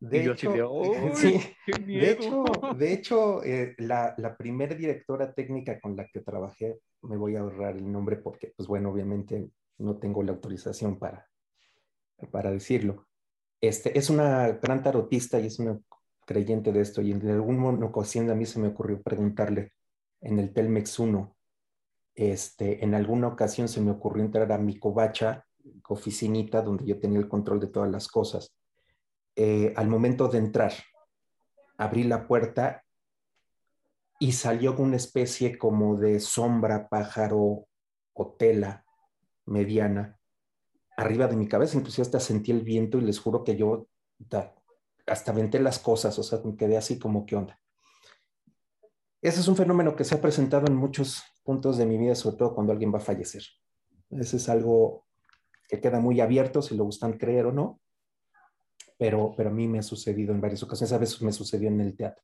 De 0.00 0.18
y 0.18 0.24
yo 0.24 0.32
hecho, 0.32 0.50
así 0.50 0.58
de, 0.58 0.62
¡Oh, 0.62 1.10
sí, 1.14 1.40
qué 1.64 1.72
de 1.78 2.10
hecho, 2.10 2.44
de 2.76 2.92
hecho 2.92 3.42
eh, 3.42 3.74
la, 3.78 4.14
la 4.18 4.36
primera 4.36 4.74
directora 4.74 5.32
técnica 5.32 5.80
con 5.80 5.96
la 5.96 6.06
que 6.06 6.20
trabajé, 6.20 6.80
me 7.02 7.16
voy 7.16 7.36
a 7.36 7.40
ahorrar 7.40 7.76
el 7.76 7.90
nombre 7.90 8.16
porque, 8.16 8.52
pues 8.54 8.68
bueno, 8.68 8.90
obviamente 8.90 9.48
no 9.78 9.96
tengo 9.96 10.22
la 10.22 10.32
autorización 10.32 10.98
para, 10.98 11.26
para 12.30 12.50
decirlo. 12.50 13.06
Este, 13.60 13.96
es 13.98 14.10
una 14.10 14.48
gran 14.50 14.82
tarotista 14.82 15.40
y 15.40 15.46
es 15.46 15.58
una 15.58 15.78
creyente 16.24 16.72
de 16.72 16.80
esto 16.80 17.02
y 17.02 17.12
en 17.12 17.28
alguna 17.28 17.86
ocasión 17.86 18.30
a 18.30 18.34
mí 18.34 18.46
se 18.46 18.58
me 18.58 18.68
ocurrió 18.68 19.02
preguntarle 19.02 19.72
en 20.20 20.38
el 20.38 20.52
Telmex 20.52 20.98
1, 20.98 21.36
este, 22.14 22.84
en 22.84 22.94
alguna 22.94 23.28
ocasión 23.28 23.68
se 23.68 23.80
me 23.80 23.90
ocurrió 23.90 24.24
entrar 24.24 24.50
a 24.52 24.58
mi 24.58 24.78
covacha, 24.78 25.46
oficinita, 25.88 26.62
donde 26.62 26.86
yo 26.86 26.98
tenía 26.98 27.18
el 27.18 27.28
control 27.28 27.60
de 27.60 27.66
todas 27.68 27.90
las 27.90 28.08
cosas. 28.08 28.54
Eh, 29.36 29.72
al 29.76 29.88
momento 29.88 30.28
de 30.28 30.38
entrar, 30.38 30.72
abrí 31.76 32.04
la 32.04 32.26
puerta 32.26 32.84
y 34.18 34.32
salió 34.32 34.76
una 34.76 34.96
especie 34.96 35.58
como 35.58 35.96
de 35.96 36.20
sombra, 36.20 36.88
pájaro 36.88 37.66
o 38.12 38.36
tela 38.38 38.84
mediana 39.46 40.18
arriba 40.96 41.26
de 41.26 41.36
mi 41.36 41.48
cabeza, 41.48 41.76
incluso 41.76 42.02
hasta 42.02 42.20
sentí 42.20 42.52
el 42.52 42.62
viento 42.62 42.98
y 42.98 43.02
les 43.02 43.18
juro 43.18 43.44
que 43.44 43.56
yo 43.56 43.88
hasta 45.06 45.32
aventé 45.32 45.60
las 45.60 45.78
cosas, 45.78 46.18
o 46.18 46.22
sea, 46.22 46.40
me 46.44 46.56
quedé 46.56 46.76
así 46.76 46.98
como, 46.98 47.26
¿qué 47.26 47.36
onda? 47.36 47.58
ese 49.24 49.40
es 49.40 49.48
un 49.48 49.56
fenómeno 49.56 49.96
que 49.96 50.04
se 50.04 50.14
ha 50.14 50.20
presentado 50.20 50.66
en 50.66 50.76
muchos 50.76 51.22
puntos 51.44 51.78
de 51.78 51.86
mi 51.86 51.96
vida, 51.96 52.14
sobre 52.14 52.36
todo 52.36 52.54
cuando 52.54 52.72
alguien 52.74 52.92
va 52.92 52.98
a 52.98 53.00
fallecer. 53.00 53.42
Ese 54.10 54.36
es 54.36 54.50
algo 54.50 55.06
que 55.66 55.80
queda 55.80 55.98
muy 55.98 56.20
abierto 56.20 56.60
si 56.60 56.76
lo 56.76 56.84
gustan 56.84 57.14
creer 57.14 57.46
o 57.46 57.52
no, 57.52 57.80
pero, 58.98 59.32
pero 59.34 59.48
a 59.48 59.52
mí 59.52 59.66
me 59.66 59.78
ha 59.78 59.82
sucedido 59.82 60.34
en 60.34 60.42
varias 60.42 60.62
ocasiones, 60.62 60.92
a 60.92 60.98
veces 60.98 61.22
me 61.22 61.32
sucedió 61.32 61.68
en 61.68 61.80
el 61.80 61.96
teatro. 61.96 62.22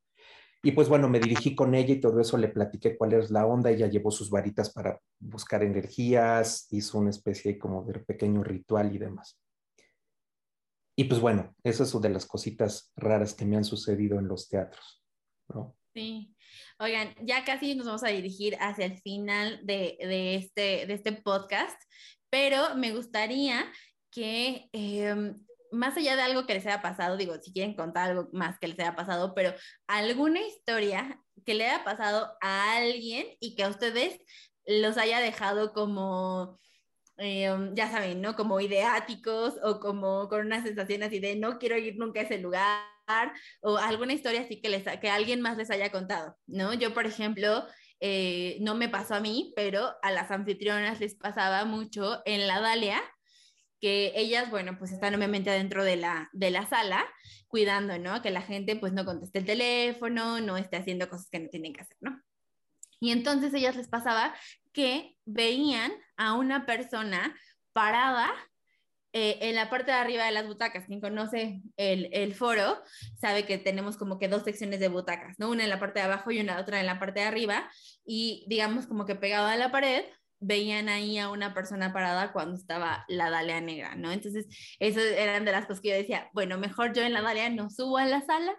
Y 0.62 0.72
pues 0.72 0.90
bueno, 0.90 1.08
me 1.08 1.20
dirigí 1.20 1.54
con 1.54 1.74
ella 1.74 1.94
y 1.94 2.00
todo 2.00 2.20
eso 2.20 2.36
le 2.36 2.48
platiqué 2.48 2.98
cuál 2.98 3.14
es 3.14 3.30
la 3.30 3.46
onda. 3.46 3.70
Ella 3.70 3.86
llevó 3.86 4.10
sus 4.10 4.28
varitas 4.28 4.70
para 4.70 5.00
buscar 5.18 5.62
energías, 5.62 6.66
hizo 6.70 6.98
una 6.98 7.08
especie 7.08 7.58
como 7.58 7.82
de 7.84 7.98
pequeño 8.00 8.44
ritual 8.44 8.94
y 8.94 8.98
demás. 8.98 9.40
Y 11.00 11.04
pues 11.04 11.18
bueno, 11.18 11.56
eso 11.64 11.84
es 11.84 11.98
de 11.98 12.10
las 12.10 12.26
cositas 12.26 12.92
raras 12.94 13.32
que 13.32 13.46
me 13.46 13.56
han 13.56 13.64
sucedido 13.64 14.18
en 14.18 14.28
los 14.28 14.50
teatros. 14.50 15.02
Sí. 15.94 16.36
Oigan, 16.78 17.14
ya 17.22 17.42
casi 17.42 17.74
nos 17.74 17.86
vamos 17.86 18.04
a 18.04 18.08
dirigir 18.08 18.54
hacia 18.60 18.84
el 18.84 18.98
final 18.98 19.64
de, 19.64 19.96
de 19.98 20.34
este, 20.34 20.84
de 20.84 20.92
este 20.92 21.12
podcast, 21.12 21.80
pero 22.28 22.74
me 22.76 22.92
gustaría 22.92 23.64
que 24.10 24.68
eh, 24.74 25.32
más 25.72 25.96
allá 25.96 26.16
de 26.16 26.22
algo 26.22 26.44
que 26.44 26.52
les 26.52 26.66
haya 26.66 26.82
pasado, 26.82 27.16
digo, 27.16 27.34
si 27.40 27.50
quieren 27.50 27.74
contar 27.74 28.10
algo 28.10 28.28
más 28.34 28.58
que 28.58 28.68
les 28.68 28.78
haya 28.78 28.94
pasado, 28.94 29.34
pero 29.34 29.54
alguna 29.86 30.42
historia 30.42 31.18
que 31.46 31.54
le 31.54 31.66
haya 31.66 31.82
pasado 31.82 32.30
a 32.42 32.76
alguien 32.76 33.26
y 33.40 33.54
que 33.54 33.64
a 33.64 33.70
ustedes 33.70 34.20
los 34.66 34.98
haya 34.98 35.20
dejado 35.20 35.72
como, 35.72 36.60
em, 37.20 37.74
ya 37.74 37.90
saben, 37.90 38.20
¿no? 38.20 38.34
Como 38.34 38.60
ideáticos 38.60 39.54
o 39.62 39.78
como 39.80 40.28
con 40.28 40.46
una 40.46 40.62
sensación 40.62 41.02
así 41.02 41.20
de 41.20 41.36
no 41.36 41.58
quiero 41.58 41.76
ir 41.78 41.96
nunca 41.96 42.20
a 42.20 42.24
ese 42.24 42.38
lugar 42.38 43.32
o 43.60 43.76
alguna 43.76 44.12
historia 44.12 44.42
así 44.42 44.60
que, 44.60 44.68
les, 44.68 44.84
que 45.00 45.10
alguien 45.10 45.40
más 45.40 45.56
les 45.56 45.70
haya 45.70 45.90
contado, 45.90 46.36
¿no? 46.46 46.74
Yo, 46.74 46.94
por 46.94 47.06
ejemplo, 47.06 47.66
eh, 48.00 48.58
no 48.60 48.74
me 48.74 48.88
pasó 48.88 49.14
a 49.14 49.20
mí, 49.20 49.52
pero 49.56 49.92
a 50.02 50.10
las 50.10 50.30
anfitrionas 50.30 51.00
les 51.00 51.14
pasaba 51.14 51.64
mucho 51.64 52.22
en 52.24 52.46
la 52.46 52.60
Dalia 52.60 53.02
que 53.80 54.12
ellas, 54.14 54.50
bueno, 54.50 54.76
pues 54.78 54.92
están 54.92 55.14
obviamente 55.14 55.50
dentro 55.50 55.84
de 55.84 55.96
la, 55.96 56.28
de 56.32 56.50
la 56.50 56.66
sala 56.66 57.06
cuidando, 57.48 57.98
¿no? 57.98 58.22
Que 58.22 58.30
la 58.30 58.42
gente 58.42 58.76
pues 58.76 58.92
no 58.92 59.04
conteste 59.04 59.38
el 59.38 59.46
teléfono, 59.46 60.40
no 60.40 60.56
esté 60.56 60.76
haciendo 60.76 61.08
cosas 61.08 61.28
que 61.30 61.40
no 61.40 61.48
tienen 61.48 61.72
que 61.72 61.80
hacer, 61.80 61.96
¿no? 62.00 62.20
Y 63.00 63.10
entonces 63.12 63.54
ellas 63.54 63.76
les 63.76 63.88
pasaba 63.88 64.34
que 64.72 65.16
veían 65.24 65.90
a 66.20 66.34
una 66.34 66.66
persona 66.66 67.34
parada 67.72 68.30
eh, 69.14 69.38
en 69.40 69.56
la 69.56 69.70
parte 69.70 69.90
de 69.90 69.96
arriba 69.96 70.26
de 70.26 70.32
las 70.32 70.46
butacas. 70.46 70.84
Quien 70.84 71.00
conoce 71.00 71.62
el, 71.78 72.10
el, 72.12 72.34
foro 72.34 72.78
sabe 73.18 73.46
que 73.46 73.56
tenemos 73.56 73.96
como 73.96 74.18
que 74.18 74.28
dos 74.28 74.44
secciones 74.44 74.80
de 74.80 74.88
butacas, 74.88 75.38
¿no? 75.38 75.48
Una 75.48 75.64
en 75.64 75.70
la 75.70 75.80
parte 75.80 75.98
de 75.98 76.04
abajo 76.04 76.30
y 76.30 76.38
una 76.38 76.60
otra 76.60 76.78
en 76.78 76.86
la 76.86 77.00
parte 77.00 77.20
de 77.20 77.26
arriba. 77.26 77.70
Y 78.04 78.44
digamos 78.48 78.86
como 78.86 79.06
que 79.06 79.16
pegado 79.16 79.46
a 79.46 79.56
la 79.56 79.72
pared 79.72 80.04
veían 80.40 80.90
ahí 80.90 81.18
a 81.18 81.30
una 81.30 81.54
persona 81.54 81.92
parada 81.92 82.32
cuando 82.32 82.54
estaba 82.54 83.06
la 83.08 83.30
Dalia 83.30 83.62
negra, 83.62 83.94
¿no? 83.94 84.12
Entonces, 84.12 84.46
esas 84.78 85.04
eran 85.04 85.46
de 85.46 85.52
las 85.52 85.66
cosas 85.66 85.80
que 85.80 85.88
yo 85.88 85.94
decía, 85.94 86.30
bueno, 86.34 86.58
mejor 86.58 86.92
yo 86.92 87.02
en 87.02 87.14
la 87.14 87.22
Dalia 87.22 87.48
no 87.48 87.70
subo 87.70 87.96
a 87.96 88.04
la 88.04 88.20
sala 88.20 88.54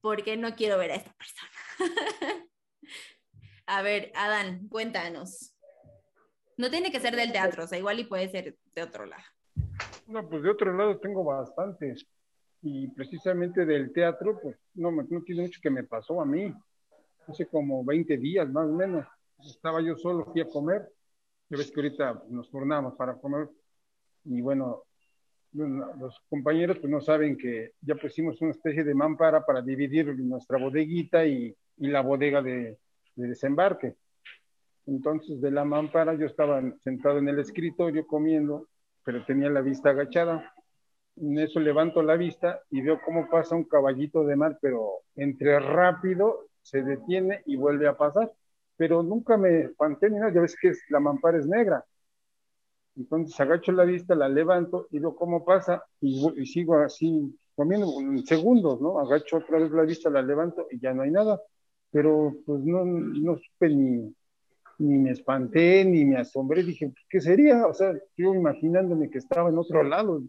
porque 0.00 0.36
no 0.36 0.54
quiero 0.54 0.78
ver 0.78 0.92
a 0.92 0.94
esta 0.94 1.12
persona. 1.12 1.50
a 3.66 3.82
ver, 3.82 4.12
Adán, 4.14 4.68
cuéntanos. 4.68 5.49
No 6.60 6.70
tiene 6.70 6.92
que 6.92 7.00
ser 7.00 7.16
del 7.16 7.32
teatro, 7.32 7.64
o 7.64 7.66
sea, 7.66 7.78
igual 7.78 7.98
y 7.98 8.04
puede 8.04 8.28
ser 8.28 8.56
de 8.74 8.82
otro 8.82 9.06
lado. 9.06 9.22
No, 10.06 10.28
pues 10.28 10.42
de 10.42 10.50
otro 10.50 10.76
lado 10.76 10.98
tengo 10.98 11.24
bastantes. 11.24 12.06
Y 12.62 12.88
precisamente 12.88 13.64
del 13.64 13.92
teatro, 13.92 14.38
pues 14.40 14.56
no, 14.74 14.90
no 14.92 15.22
tiene 15.22 15.42
mucho 15.42 15.60
que 15.62 15.70
me 15.70 15.84
pasó 15.84 16.20
a 16.20 16.26
mí. 16.26 16.54
Hace 17.26 17.46
como 17.46 17.84
20 17.84 18.16
días 18.18 18.48
más 18.48 18.68
o 18.68 18.72
menos. 18.72 19.06
Estaba 19.44 19.80
yo 19.80 19.96
solo, 19.96 20.26
fui 20.26 20.42
a 20.42 20.48
comer 20.48 20.90
ya 21.50 21.56
ves 21.56 21.72
que 21.72 21.80
ahorita 21.80 22.22
nos 22.28 22.48
turnamos 22.48 22.94
para 22.94 23.14
comer 23.14 23.48
y 24.24 24.40
bueno, 24.40 24.84
los 25.52 26.20
compañeros 26.28 26.78
pues 26.78 26.90
no 26.90 27.00
saben 27.00 27.36
que 27.36 27.72
ya 27.80 27.96
pusimos 27.96 28.40
una 28.40 28.52
especie 28.52 28.84
de 28.84 28.94
mampara 28.94 29.44
para 29.44 29.60
dividir 29.60 30.14
nuestra 30.16 30.58
bodeguita 30.58 31.26
y, 31.26 31.54
la 31.78 32.02
bodega 32.02 32.42
de, 32.42 32.78
de, 33.16 33.26
desembarque. 33.26 33.96
Entonces 34.90 35.40
de 35.40 35.50
la 35.50 35.64
mampara 35.64 36.14
yo 36.14 36.26
estaba 36.26 36.60
sentado 36.80 37.18
en 37.18 37.28
el 37.28 37.38
escritorio 37.38 38.06
comiendo, 38.06 38.68
pero 39.04 39.24
tenía 39.24 39.48
la 39.48 39.62
vista 39.62 39.90
agachada. 39.90 40.52
En 41.16 41.38
eso 41.38 41.60
levanto 41.60 42.02
la 42.02 42.16
vista 42.16 42.60
y 42.70 42.82
veo 42.82 43.00
cómo 43.04 43.28
pasa 43.30 43.56
un 43.56 43.64
caballito 43.64 44.24
de 44.24 44.36
mar, 44.36 44.58
pero 44.60 45.02
entre 45.14 45.58
rápido 45.60 46.48
se 46.62 46.82
detiene 46.82 47.42
y 47.46 47.56
vuelve 47.56 47.88
a 47.88 47.96
pasar 47.96 48.30
pero 48.80 49.02
nunca 49.02 49.36
me 49.36 49.60
espanté 49.64 50.08
ni 50.08 50.16
nada, 50.16 50.32
ya 50.32 50.40
ves 50.40 50.56
que 50.58 50.72
la 50.88 51.00
mampara 51.00 51.38
es 51.38 51.46
negra. 51.46 51.84
Entonces 52.96 53.38
agacho 53.38 53.72
la 53.72 53.84
vista, 53.84 54.14
la 54.14 54.26
levanto 54.26 54.86
y 54.90 54.98
veo 55.00 55.14
cómo 55.14 55.44
pasa 55.44 55.84
y, 56.00 56.46
sigo 56.46 56.78
así 56.78 57.38
comiendo 57.54 57.86
en 58.00 58.24
segundos, 58.24 58.80
¿no? 58.80 58.98
Agacho 58.98 59.36
otra 59.36 59.58
vez 59.58 59.70
la 59.70 59.82
vista, 59.82 60.08
la 60.08 60.22
levanto 60.22 60.66
y 60.70 60.80
ya 60.80 60.94
no 60.94 61.02
hay 61.02 61.10
nada. 61.10 61.38
Pero 61.90 62.34
pues 62.46 62.62
no, 62.64 62.86
no 62.86 63.36
supe 63.36 63.68
ni, 63.68 64.14
ni 64.80 64.98
me 64.98 65.10
espanté, 65.10 65.84
ni 65.84 66.04
me 66.04 66.16
asombré. 66.16 66.62
Dije, 66.62 66.92
¿qué 67.08 67.20
sería? 67.20 67.66
O 67.66 67.74
sea, 67.74 67.92
yo 68.16 68.34
imaginándome 68.34 69.10
que 69.10 69.18
estaba 69.18 69.50
en 69.50 69.58
otro 69.58 69.82
lado. 69.82 70.22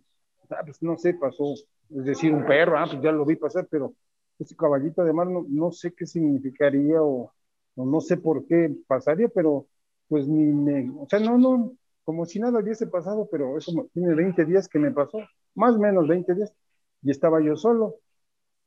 Ah, 0.50 0.62
pues 0.66 0.82
no 0.84 0.98
sé, 0.98 1.14
pasó, 1.14 1.54
es 1.54 2.06
decir, 2.06 2.34
un 2.34 2.46
perro, 2.46 2.78
ah, 2.78 2.86
pues 2.90 3.02
ya 3.02 3.12
lo 3.12 3.26
vi 3.26 3.38
pasar, 3.38 3.68
pero 3.72 3.94
ese 4.38 4.56
caballito 4.56 5.04
de 5.04 5.14
mar 5.14 5.28
no, 5.28 5.46
no 5.48 5.72
sé 5.72 5.94
qué 5.94 6.06
significaría 6.06 7.02
o, 7.02 7.32
no, 7.76 8.02
sé 8.02 8.18
por 8.18 8.46
qué 8.48 8.76
pasaría, 8.88 9.30
pero 9.30 9.68
pues 10.10 10.28
ni 10.28 10.44
me, 10.52 10.92
o 11.00 11.08
sea, 11.10 11.20
no, 11.20 11.38
no, 11.38 11.74
como 12.04 12.26
si 12.26 12.40
nada 12.40 12.60
hubiese 12.60 12.88
pasado, 12.88 13.30
pero 13.32 13.58
eso 13.58 13.72
tiene 13.94 14.14
20 14.14 14.44
días 14.44 14.68
que 14.68 14.80
me 14.80 14.92
pasó, 14.92 15.20
más 15.56 15.76
o 15.76 15.80
menos 15.80 16.08
20 16.08 16.36
días, 16.36 16.54
y 17.02 17.12
estaba 17.12 17.42
yo 17.42 17.56
solo. 17.56 17.96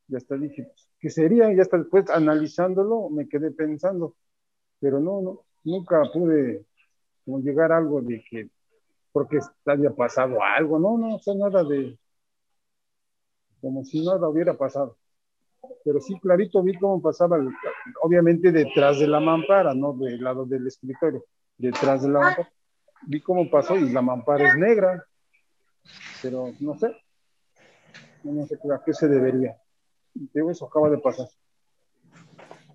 Y 0.08 0.16
hasta 0.16 0.36
dije, 0.36 0.64
pues, 0.64 0.88
¿qué 1.00 1.10
sería? 1.10 1.52
Y 1.52 1.60
hasta 1.60 1.78
después 1.78 2.08
analizándolo 2.10 3.10
me 3.10 3.28
quedé 3.28 3.50
pensando, 3.50 4.16
pero 4.80 5.00
no, 5.00 5.20
no, 5.22 5.44
nunca 5.64 6.02
pude 6.12 6.64
como 7.24 7.40
llegar 7.40 7.72
a 7.72 7.78
algo 7.78 8.02
de 8.02 8.22
que, 8.28 8.50
porque 9.12 9.38
había 9.64 9.90
pasado 9.90 10.42
algo, 10.42 10.78
no, 10.78 10.98
no, 10.98 11.16
o 11.16 11.18
sea, 11.18 11.34
nada 11.34 11.64
de, 11.64 11.98
como 13.60 13.84
si 13.84 14.04
nada 14.04 14.28
hubiera 14.28 14.54
pasado 14.54 14.96
pero 15.84 16.00
sí 16.00 16.18
clarito 16.20 16.62
vi 16.62 16.76
cómo 16.78 17.00
pasaba, 17.00 17.38
obviamente 18.02 18.52
detrás 18.52 18.98
de 18.98 19.06
la 19.06 19.20
mampara, 19.20 19.74
no 19.74 19.92
del 19.92 20.22
lado 20.22 20.44
del 20.44 20.66
escritorio, 20.66 21.24
detrás 21.56 22.02
de 22.02 22.08
la 22.08 22.20
mampara. 22.20 22.52
Vi 23.06 23.20
cómo 23.20 23.50
pasó 23.50 23.76
y 23.76 23.90
la 23.90 24.00
mampara 24.00 24.48
es 24.48 24.56
negra, 24.56 25.04
pero 26.22 26.52
no 26.60 26.78
sé, 26.78 26.96
no 28.22 28.46
sé 28.46 28.54
a 28.54 28.82
qué 28.84 28.94
se 28.94 29.08
debería. 29.08 29.56
Eso 30.32 30.66
acaba 30.66 30.88
de 30.88 30.98
pasar. 30.98 31.28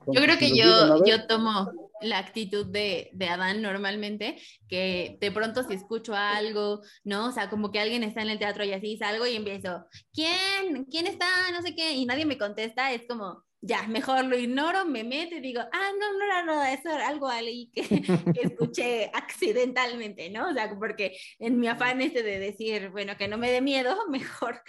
yo 0.07 0.22
creo 0.22 0.38
que 0.38 0.56
yo, 0.56 1.03
yo 1.06 1.26
tomo, 1.26 1.89
la 2.02 2.20
actitud 2.20 2.66
de, 2.66 3.10
de, 3.14 3.28
Adán 3.28 3.62
normalmente, 3.62 4.38
que 4.68 5.18
de 5.20 5.32
pronto 5.32 5.64
si 5.64 5.74
escucho 5.74 6.16
algo, 6.16 6.82
¿no? 7.04 7.28
O 7.28 7.32
sea, 7.32 7.50
como 7.50 7.72
que 7.72 7.80
alguien 7.80 8.04
está 8.04 8.22
en 8.22 8.30
el 8.30 8.40
teatro 8.40 8.64
y 8.64 8.74
así 8.74 8.98
salgo 8.98 9.26
y 9.28 9.36
empiezo, 9.36 9.86
¿quién? 10.14 10.86
¿Quién 10.86 11.08
está? 11.08 11.28
No 11.52 11.62
sé 11.62 11.76
qué, 11.76 11.94
y 11.94 12.06
nadie 12.06 12.26
me 12.26 12.38
contesta, 12.38 12.92
es 12.92 13.04
como, 13.08 13.44
ya, 13.62 13.88
mejor 13.88 14.26
lo 14.26 14.38
ignoro, 14.38 14.86
me 14.86 15.04
meto 15.04 15.36
y 15.36 15.42
digo, 15.42 15.62
ah, 15.62 15.90
no, 16.00 16.18
no 16.18 16.26
era 16.26 16.44
nada, 16.44 16.74
eso 16.74 16.90
era 16.90 17.08
algo 17.08 17.28
ahí 17.28 17.70
que, 17.74 17.82
que 18.34 18.42
escuché 18.42 19.12
accidentalmente, 19.14 20.30
¿no? 20.30 20.50
O 20.50 20.54
sea, 20.54 20.74
porque 20.78 21.18
en 21.40 21.60
mi 21.60 21.68
afán 21.68 22.02
este 22.02 22.24
de 22.24 22.40
decir, 22.40 22.90
bueno, 22.90 23.18
que 23.18 23.28
no 23.28 23.38
me 23.38 23.52
dé 23.52 23.62
miedo, 23.62 23.98
mejor 24.10 24.62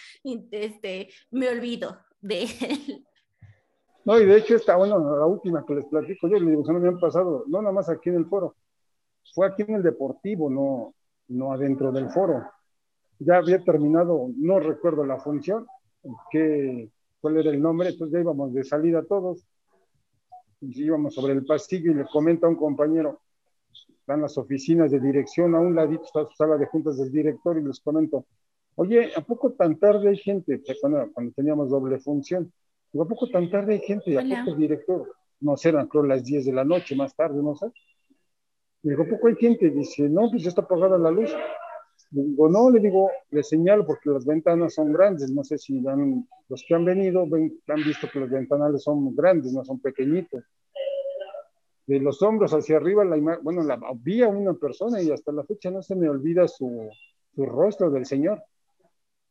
este, 0.51 1.11
me 1.31 1.49
olvido 1.49 1.99
de 2.21 2.43
él. 2.43 3.07
No, 4.05 4.19
y 4.19 4.25
de 4.25 4.39
hecho 4.39 4.57
esta, 4.57 4.77
bueno, 4.77 4.99
la 5.17 5.27
última 5.27 5.65
que 5.67 5.75
les 5.75 5.87
platico, 5.87 6.27
yo 6.29 6.39
le 6.39 6.51
digo, 6.51 6.63
no 6.67 6.81
me 6.81 6.89
han 6.89 6.99
pasado, 6.99 7.45
no 7.49 7.61
nada 7.61 7.73
más 7.73 7.89
aquí 7.89 8.09
en 8.09 8.17
el 8.17 8.27
foro, 8.27 8.57
fue 9.35 9.47
aquí 9.47 9.63
en 9.63 9.75
el 9.75 9.83
deportivo, 9.83 10.49
no, 10.49 10.95
no 11.29 11.53
adentro 11.53 11.93
del 11.93 12.09
foro. 12.11 12.45
Ya 13.19 13.37
había 13.37 13.63
terminado, 13.63 14.31
no 14.37 14.59
recuerdo 14.59 15.05
la 15.05 15.19
función, 15.19 15.67
que, 16.31 16.91
cuál 17.21 17.37
era 17.37 17.51
el 17.51 17.61
nombre, 17.61 17.91
entonces 17.91 18.15
ya 18.15 18.21
íbamos 18.21 18.55
de 18.55 18.65
salida 18.65 19.05
todos, 19.05 19.45
y 20.63 20.83
íbamos 20.83 21.15
sobre 21.15 21.35
el 21.35 21.45
pasillo 21.45 21.93
y 21.93 21.95
le 21.95 22.07
comenta 22.07 22.47
a 22.47 22.51
un 22.51 22.57
compañero, 22.57 23.21
están 24.01 24.23
las 24.23 24.39
oficinas 24.39 24.91
de 24.91 24.99
dirección, 24.99 25.55
a 25.55 25.61
un 25.61 25.75
ladito 25.75 26.05
está 26.05 26.25
su 26.25 26.35
sala 26.35 26.57
de 26.57 26.67
juntas 26.67 26.97
del 26.97 27.13
director 27.13 27.59
y 27.59 27.63
les 27.63 27.81
comento, 27.81 28.25
oye, 28.77 29.13
¿a 29.15 29.21
poco 29.21 29.53
tan 29.53 29.79
tarde 29.79 30.09
hay 30.09 30.17
gente? 30.17 30.63
Cuando, 30.81 31.13
cuando 31.13 31.33
teníamos 31.33 31.69
doble 31.69 31.99
función 31.99 32.51
¿a 32.99 33.05
poco 33.05 33.29
tan 33.29 33.51
tarde 33.51 33.75
hay 33.75 33.81
gente? 33.81 34.19
¿A 34.19 34.23
poco 34.23 34.51
el 34.51 34.57
director? 34.57 35.13
No 35.41 35.57
sé, 35.57 35.71
eran 35.71 35.87
creo 35.87 36.03
las 36.03 36.25
10 36.25 36.47
de 36.47 36.53
la 36.53 36.65
noche, 36.65 36.97
más 36.97 37.15
tarde, 37.15 37.43
no 37.43 37.55
sé. 37.55 37.67
Digo, 38.83 39.03
¿a 39.03 39.07
poco 39.07 39.29
hay 39.29 39.37
gente? 39.37 39.71
Dice, 39.71 40.09
no, 40.09 40.31
pues 40.31 40.43
ya 40.43 40.49
está 40.49 40.63
apagada 40.63 40.99
la 40.99 41.11
luz. 41.11 41.33
Le 42.13 42.23
digo, 42.23 42.49
no, 42.49 42.71
le 42.71 42.81
digo, 42.81 43.11
le 43.31 43.43
señalo 43.43 43.87
porque 43.87 44.11
las 44.11 44.25
ventanas 44.25 44.75
son 44.75 44.93
grandes. 44.93 45.31
No 45.31 45.45
sé 45.45 45.59
si 45.59 45.81
los 45.81 46.65
que 46.67 46.75
han 46.75 46.85
venido 46.85 47.27
ven, 47.29 47.61
han 47.69 47.83
visto 47.85 48.09
que 48.13 48.21
los 48.21 48.31
ventanales 48.31 48.83
son 48.83 49.15
grandes, 49.15 49.53
no 49.53 49.65
son 49.65 49.81
pequeñitos. 49.81 50.43
de 51.87 52.01
los 52.01 52.23
hombros 52.23 52.53
hacia 52.53 52.77
arriba, 52.77 53.05
la 53.05 53.39
bueno, 53.43 53.63
la, 53.63 53.79
vi 53.95 54.23
a 54.23 54.29
una 54.29 54.55
persona 54.55 55.03
y 55.03 55.11
hasta 55.11 55.33
la 55.33 55.45
fecha 55.45 55.71
no 55.71 55.83
se 55.83 55.97
me 55.97 56.09
olvida 56.09 56.47
su, 56.49 56.89
su 57.35 57.47
rostro 57.47 57.91
del 57.91 58.07
Señor. 58.07 58.43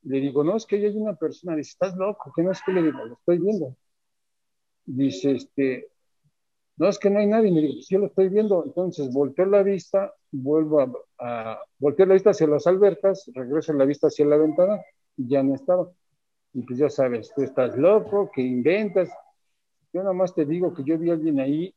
Le 0.03 0.19
digo, 0.19 0.43
no, 0.43 0.57
es 0.57 0.65
que 0.65 0.75
hay 0.77 0.97
una 0.97 1.15
persona, 1.15 1.55
dice, 1.55 1.71
estás 1.71 1.95
loco, 1.95 2.31
¿qué 2.35 2.43
no 2.43 2.51
es 2.51 2.61
que 2.65 2.73
le 2.73 2.83
digo? 2.83 3.05
Lo 3.05 3.13
estoy 3.15 3.39
viendo. 3.39 3.75
Dice, 4.85 5.31
este, 5.33 5.87
no, 6.77 6.89
es 6.89 6.99
que 6.99 7.09
no 7.09 7.19
hay 7.19 7.27
nadie. 7.27 7.51
Me 7.51 7.61
digo, 7.61 7.81
sí, 7.81 7.97
lo 7.97 8.07
estoy 8.07 8.29
viendo. 8.29 8.63
Entonces, 8.65 9.13
volteo 9.13 9.45
la 9.45 9.63
vista, 9.63 10.13
vuelvo 10.31 10.81
a, 10.81 10.91
a 11.19 11.59
volteo 11.79 12.05
la 12.05 12.15
vista 12.15 12.31
hacia 12.31 12.47
las 12.47 12.67
albercas, 12.67 13.29
regreso 13.33 13.73
la 13.73 13.85
vista 13.85 14.07
hacia 14.07 14.25
la 14.25 14.37
ventana 14.37 14.81
y 15.17 15.27
ya 15.29 15.43
no 15.43 15.55
estaba. 15.55 15.91
Y 16.53 16.63
pues 16.63 16.79
ya 16.79 16.89
sabes, 16.89 17.31
tú 17.35 17.43
estás 17.43 17.77
loco, 17.77 18.31
que 18.33 18.41
inventas. 18.41 19.09
Yo 19.93 20.01
nada 20.01 20.13
más 20.13 20.35
te 20.35 20.45
digo 20.45 20.73
que 20.73 20.83
yo 20.83 20.97
vi 20.97 21.09
a 21.09 21.13
alguien 21.13 21.39
ahí 21.39 21.75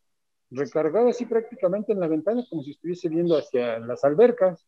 recargado 0.51 1.09
así 1.09 1.27
prácticamente 1.27 1.93
en 1.93 2.01
la 2.01 2.09
ventana, 2.09 2.45
como 2.51 2.63
si 2.63 2.73
estuviese 2.73 3.09
viendo 3.09 3.37
hacia 3.37 3.79
las 3.81 4.05
albercas. 4.05 4.67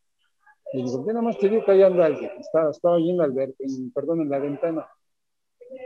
Y 0.72 0.82
digo, 0.82 1.04
yo 1.06 1.12
nada 1.12 1.22
más 1.22 1.38
te 1.38 1.48
digo 1.48 1.64
que 1.64 1.72
ahí 1.72 1.82
anda 1.82 2.06
alguien. 2.06 2.30
Estaba, 2.38 2.70
estaba 2.70 2.96
ahí 2.96 3.10
en 3.10 3.18
la 3.18 3.24
alberca, 3.24 3.64
perdón, 3.94 4.22
en 4.22 4.30
la 4.30 4.38
ventana. 4.38 4.88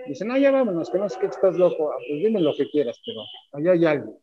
Dice, 0.07 0.25
no, 0.25 0.37
ya 0.37 0.51
vámonos, 0.51 0.91
que 0.91 0.99
no 0.99 1.09
sé 1.09 1.19
que 1.19 1.27
estás 1.27 1.57
loco. 1.57 1.91
Ah, 1.91 1.97
pues 1.97 2.23
dime 2.23 2.41
lo 2.41 2.55
que 2.55 2.69
quieras, 2.69 3.01
pero 3.05 3.21
allá 3.53 3.73
hay 3.73 3.85
alguien. 3.85 4.17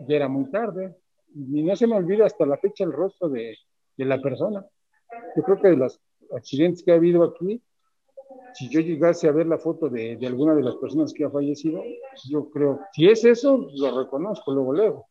Ya 0.00 0.16
era 0.16 0.28
muy 0.28 0.50
tarde. 0.50 0.96
Y 1.34 1.62
no 1.62 1.76
se 1.76 1.86
me 1.86 1.96
olvida 1.96 2.26
hasta 2.26 2.46
la 2.46 2.56
fecha 2.56 2.84
el 2.84 2.92
rostro 2.92 3.28
de, 3.28 3.56
de 3.96 4.04
la 4.04 4.20
persona. 4.20 4.64
Yo 5.36 5.42
creo 5.42 5.60
que 5.60 5.68
de 5.68 5.76
los 5.76 6.00
accidentes 6.34 6.82
que 6.82 6.92
ha 6.92 6.96
habido 6.96 7.24
aquí, 7.24 7.62
si 8.54 8.68
yo 8.68 8.80
llegase 8.80 9.28
a 9.28 9.32
ver 9.32 9.46
la 9.46 9.58
foto 9.58 9.88
de, 9.88 10.16
de, 10.16 10.26
alguna 10.26 10.54
de 10.54 10.62
las 10.62 10.76
personas 10.76 11.12
que 11.12 11.24
ha 11.24 11.30
fallecido, 11.30 11.82
yo 12.28 12.48
creo, 12.50 12.80
si 12.92 13.08
es 13.08 13.24
eso, 13.24 13.68
lo 13.74 14.02
reconozco, 14.02 14.52
luego 14.52 14.72
luego. 14.72 15.06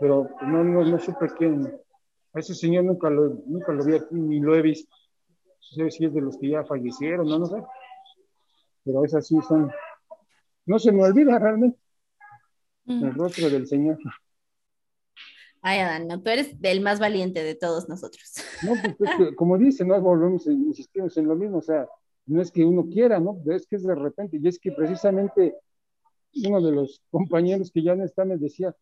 Pero 0.00 0.28
no, 0.42 0.64
no, 0.64 0.84
no 0.84 0.98
supe 0.98 1.26
quién. 1.38 1.80
A 2.34 2.40
ese 2.40 2.54
señor 2.54 2.84
nunca 2.84 3.08
lo, 3.10 3.42
nunca 3.46 3.72
lo 3.72 3.84
vi 3.84 3.94
aquí, 3.94 4.14
ni 4.14 4.40
lo 4.40 4.56
he 4.56 4.62
visto. 4.62 4.94
No 5.76 5.84
sé 5.84 5.90
si 5.90 6.04
es 6.04 6.12
de 6.12 6.20
los 6.20 6.36
que 6.36 6.50
ya 6.50 6.64
fallecieron, 6.64 7.26
no, 7.26 7.38
no 7.38 7.46
sé. 7.46 7.62
Pero 8.84 9.04
esas 9.04 9.26
sí 9.26 9.36
son. 9.48 9.70
No 10.66 10.78
se 10.78 10.92
me 10.92 11.04
olvida 11.04 11.38
realmente 11.38 11.78
el 12.86 13.14
rostro 13.14 13.48
del 13.48 13.66
Señor. 13.66 13.98
Ay, 15.62 15.78
Adán, 15.78 16.06
no, 16.08 16.22
tú 16.22 16.28
eres 16.28 16.54
el 16.62 16.80
más 16.82 17.00
valiente 17.00 17.42
de 17.42 17.54
todos 17.54 17.88
nosotros. 17.88 18.34
No, 18.62 18.74
pues 18.98 19.10
como 19.36 19.56
dice, 19.56 19.84
no 19.84 19.98
volvemos, 20.00 20.46
insistimos 20.46 21.16
en 21.16 21.26
lo 21.26 21.36
mismo, 21.36 21.58
o 21.58 21.62
sea, 21.62 21.88
no 22.26 22.42
es 22.42 22.50
que 22.50 22.64
uno 22.64 22.86
quiera, 22.86 23.18
¿no? 23.18 23.40
Es 23.46 23.66
que 23.66 23.76
es 23.76 23.82
de 23.82 23.94
repente, 23.94 24.38
y 24.40 24.46
es 24.46 24.58
que 24.58 24.72
precisamente 24.72 25.56
uno 26.46 26.60
de 26.60 26.72
los 26.72 27.00
compañeros 27.10 27.70
que 27.70 27.82
ya 27.82 27.94
no 27.94 28.04
está 28.04 28.26
me 28.26 28.36
decía, 28.36 28.76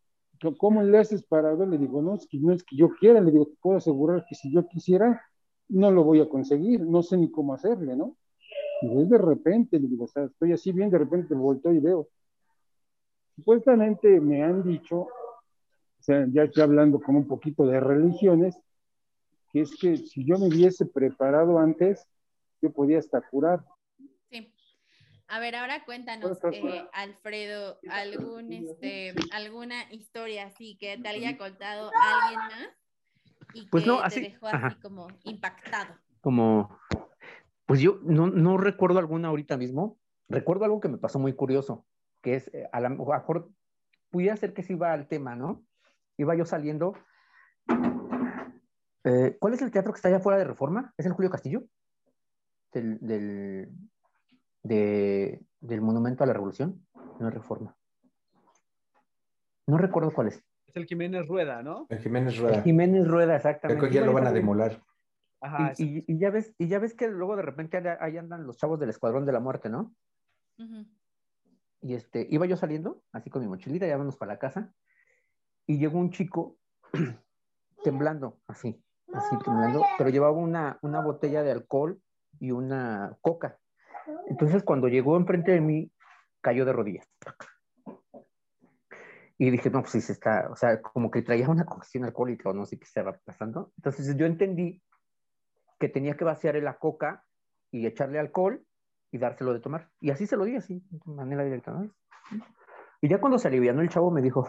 ¿cómo 0.57 0.83
le 0.83 0.97
haces 0.97 1.23
para 1.23 1.53
ver? 1.55 1.67
Le 1.67 1.77
digo, 1.77 2.01
no, 2.01 2.15
es 2.15 2.27
que 2.27 2.37
no 2.37 2.51
es 2.51 2.63
que 2.63 2.75
yo 2.75 2.89
quiera, 2.99 3.21
le 3.21 3.31
digo, 3.31 3.45
te 3.47 3.55
puedo 3.61 3.77
asegurar 3.77 4.25
que 4.27 4.35
si 4.35 4.51
yo 4.51 4.67
quisiera, 4.67 5.21
no 5.69 5.91
lo 5.91 6.03
voy 6.03 6.19
a 6.19 6.27
conseguir, 6.27 6.81
no 6.81 7.01
sé 7.01 7.17
ni 7.17 7.31
cómo 7.31 7.53
hacerle, 7.53 7.95
¿no? 7.95 8.17
Y 8.81 9.05
de 9.05 9.17
repente, 9.17 9.79
le 9.79 9.87
digo, 9.87 10.05
o 10.05 10.07
sea, 10.07 10.25
estoy 10.25 10.51
así 10.51 10.71
bien, 10.71 10.89
de 10.89 10.97
repente 10.97 11.33
volteo 11.33 11.71
y 11.71 11.79
veo. 11.79 12.09
Supuestamente 13.35 14.19
me 14.19 14.43
han 14.43 14.63
dicho, 14.63 15.01
o 15.01 16.01
sea, 16.01 16.27
ya 16.29 16.43
estoy 16.43 16.63
hablando 16.63 16.99
como 16.99 17.19
un 17.19 17.27
poquito 17.27 17.65
de 17.65 17.79
religiones, 17.79 18.59
que 19.51 19.61
es 19.61 19.75
que 19.79 19.97
si 19.97 20.25
yo 20.25 20.37
me 20.37 20.47
hubiese 20.47 20.85
preparado 20.85 21.57
antes, 21.57 22.05
yo 22.61 22.71
podía 22.71 22.99
hasta 22.99 23.21
curar. 23.21 23.63
A 25.27 25.39
ver, 25.39 25.55
ahora 25.55 25.83
cuéntanos, 25.85 26.37
eh, 26.51 26.85
Alfredo, 26.93 27.79
algún, 27.89 28.51
este, 28.51 29.15
alguna 29.31 29.91
historia 29.91 30.45
así 30.45 30.77
que 30.77 30.97
te 30.97 31.07
haya 31.07 31.37
contado 31.37 31.91
alguien 31.95 32.39
más 32.39 32.69
y 33.53 33.67
pues 33.67 33.83
que 33.83 33.89
no, 33.89 33.99
así, 33.99 34.21
te 34.21 34.29
dejó 34.29 34.47
así 34.47 34.75
como 34.79 35.07
impactado. 35.23 35.95
Como, 36.21 36.77
pues 37.65 37.79
yo 37.79 37.99
no, 38.03 38.27
no 38.27 38.57
recuerdo 38.57 38.99
alguna 38.99 39.29
ahorita 39.29 39.57
mismo. 39.57 39.97
Recuerdo 40.29 40.65
algo 40.65 40.79
que 40.79 40.89
me 40.89 40.97
pasó 40.97 41.19
muy 41.19 41.33
curioso, 41.33 41.85
que 42.21 42.35
es, 42.35 42.47
eh, 42.53 42.67
a 42.71 42.79
lo 42.79 42.89
mejor, 42.89 43.49
pudiera 44.09 44.37
ser 44.37 44.53
que 44.53 44.63
se 44.63 44.73
iba 44.73 44.91
al 44.91 45.07
tema, 45.07 45.35
¿no? 45.35 45.63
Iba 46.17 46.35
yo 46.35 46.45
saliendo. 46.45 46.93
Eh, 49.03 49.35
¿Cuál 49.39 49.53
es 49.53 49.61
el 49.61 49.71
teatro 49.71 49.91
que 49.91 49.97
está 49.97 50.07
allá 50.07 50.19
fuera 50.19 50.37
de 50.37 50.45
Reforma? 50.45 50.93
¿Es 50.97 51.05
el 51.05 51.13
Julio 51.13 51.29
Castillo? 51.29 51.63
del, 52.73 52.97
del, 52.99 53.69
Monumento 54.63 56.23
a 56.23 56.27
la 56.27 56.33
Revolución, 56.33 56.85
no 57.19 57.29
Reforma. 57.29 57.75
No 59.67 59.77
recuerdo 59.77 60.11
cuál 60.11 60.27
es. 60.27 60.43
Es 60.67 60.75
el 60.75 60.85
Jiménez 60.85 61.27
Rueda, 61.27 61.61
¿no? 61.61 61.87
El 61.89 61.99
Jiménez 61.99 62.37
Rueda. 62.37 62.57
El 62.57 62.63
Jiménez 62.63 63.07
Rueda, 63.07 63.35
exactamente. 63.35 63.79
Creo 63.79 63.91
que 63.91 63.95
ya 63.95 64.05
lo 64.05 64.13
van 64.13 64.27
a 64.27 64.31
demolar. 64.31 64.81
y, 65.77 66.17
ya 66.17 66.29
ves, 66.29 66.53
y 66.57 66.67
ya 66.67 66.79
ves 66.79 66.93
que 66.93 67.07
luego 67.07 67.35
de 67.35 67.43
repente 67.43 67.77
ahí 67.99 68.17
andan 68.17 68.45
los 68.45 68.57
chavos 68.57 68.79
del 68.79 68.89
Escuadrón 68.89 69.25
de 69.25 69.31
la 69.31 69.39
Muerte, 69.39 69.69
¿no? 69.69 69.93
Y 71.81 71.95
este, 71.95 72.25
iba 72.29 72.45
yo 72.45 72.55
saliendo, 72.55 73.03
así 73.11 73.29
con 73.29 73.41
mi 73.41 73.47
mochilita, 73.47 73.85
ya 73.85 73.97
vamos 73.97 74.15
para 74.15 74.33
la 74.33 74.39
casa, 74.39 74.73
y 75.67 75.77
llegó 75.77 75.99
un 75.99 76.11
chico 76.11 76.57
temblando, 77.83 78.39
así, 78.47 78.81
así 79.13 79.37
temblando, 79.43 79.83
pero 79.97 80.09
llevaba 80.09 80.37
una, 80.37 80.79
una 80.81 81.01
botella 81.01 81.43
de 81.43 81.51
alcohol 81.51 82.01
y 82.39 82.51
una 82.51 83.17
coca. 83.21 83.59
Entonces, 84.27 84.63
cuando 84.63 84.87
llegó 84.87 85.17
enfrente 85.17 85.51
de 85.51 85.61
mí, 85.61 85.91
cayó 86.41 86.65
de 86.65 86.73
rodillas. 86.73 87.07
Y 89.37 89.49
dije, 89.49 89.69
no, 89.69 89.81
pues 89.81 89.91
sí, 89.91 90.01
se 90.01 90.13
está, 90.13 90.49
o 90.51 90.55
sea, 90.55 90.81
como 90.81 91.09
que 91.09 91.21
traía 91.21 91.49
una 91.49 91.65
congestión 91.65 92.05
alcohólica 92.05 92.49
o 92.49 92.53
no 92.53 92.65
sé 92.65 92.77
qué 92.77 92.85
estaba 92.85 93.13
pasando. 93.25 93.71
Entonces, 93.77 94.15
yo 94.15 94.25
entendí 94.25 94.81
que 95.79 95.89
tenía 95.89 96.15
que 96.15 96.23
vaciar 96.23 96.55
la 96.55 96.77
coca 96.77 97.25
y 97.71 97.85
echarle 97.85 98.19
alcohol 98.19 98.63
y 99.11 99.17
dárselo 99.17 99.53
de 99.53 99.59
tomar. 99.59 99.89
Y 99.99 100.11
así 100.11 100.27
se 100.27 100.37
lo 100.37 100.45
di, 100.45 100.55
así, 100.55 100.83
de 100.89 101.11
manera 101.11 101.43
directa. 101.43 101.71
¿no? 101.71 101.89
Y 103.01 103.09
ya 103.09 103.19
cuando 103.19 103.37
se 103.37 103.47
alivianó 103.47 103.81
el 103.81 103.89
chavo 103.89 104.11
me 104.11 104.21
dijo, 104.21 104.47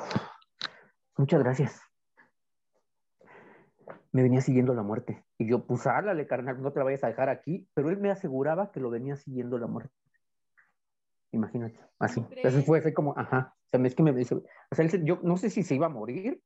muchas 1.16 1.42
gracias 1.42 1.93
me 4.14 4.22
venía 4.22 4.40
siguiendo 4.40 4.74
la 4.74 4.84
muerte. 4.84 5.24
Y 5.38 5.48
yo, 5.48 5.66
pues 5.66 5.88
háblale, 5.88 6.28
carnal, 6.28 6.62
no 6.62 6.72
te 6.72 6.78
la 6.78 6.84
vayas 6.84 7.02
a 7.02 7.08
dejar 7.08 7.28
aquí. 7.28 7.68
Pero 7.74 7.90
él 7.90 7.98
me 7.98 8.12
aseguraba 8.12 8.70
que 8.70 8.78
lo 8.78 8.88
venía 8.88 9.16
siguiendo 9.16 9.58
la 9.58 9.66
muerte. 9.66 9.92
Imagínate, 11.32 11.80
así. 11.98 12.24
Entonces 12.30 12.64
fue 12.64 12.78
así 12.78 12.94
como, 12.94 13.18
ajá. 13.18 13.52
O 13.56 13.76
sea, 13.76 13.84
es 13.84 13.94
que 13.96 14.04
me 14.04 14.12
dice, 14.12 14.36
o 14.36 14.44
sea, 14.70 14.86
yo 15.02 15.18
no 15.24 15.36
sé 15.36 15.50
si 15.50 15.64
se 15.64 15.74
iba 15.74 15.86
a 15.86 15.90
morir, 15.90 16.40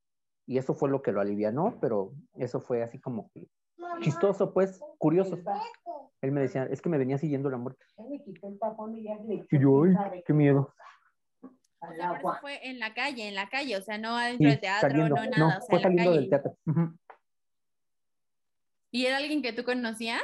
y 0.47 0.57
eso 0.57 0.75
fue 0.75 0.89
lo 0.89 1.03
que 1.03 1.13
lo 1.13 1.21
alivianó, 1.21 1.77
pero 1.79 2.15
eso 2.37 2.63
fue 2.63 2.83
así 2.83 2.99
como 2.99 3.31
chistoso, 4.01 4.55
pues, 4.55 4.81
curioso. 4.97 5.39
Él 6.23 6.33
me 6.33 6.41
decía, 6.41 6.65
es 6.65 6.81
que 6.81 6.89
me 6.89 6.97
venía 6.97 7.19
siguiendo 7.19 7.51
la 7.51 7.59
muerte. 7.59 7.85
Y 9.51 9.59
yo, 9.61 9.83
ay, 9.83 10.25
qué 10.27 10.33
miedo. 10.33 10.73
O 11.43 11.51
sea, 11.95 12.19
por 12.19 12.33
eso 12.33 12.41
fue 12.41 12.67
en 12.67 12.79
la 12.79 12.95
calle, 12.95 13.29
en 13.29 13.35
la 13.35 13.51
calle, 13.51 13.77
o 13.77 13.83
sea, 13.83 13.99
no 13.99 14.17
adentro 14.17 14.49
del 14.49 14.59
teatro, 14.59 15.09
no 15.09 15.17
nada. 15.17 15.37
No, 15.37 15.51
fue 15.69 15.83
saliendo 15.83 16.13
del 16.13 16.31
teatro. 16.31 16.57
¿Y 18.91 19.07
era 19.07 19.19
alguien 19.19 19.43
que 19.43 19.53
tú 19.53 19.65
conocías? 19.65 20.23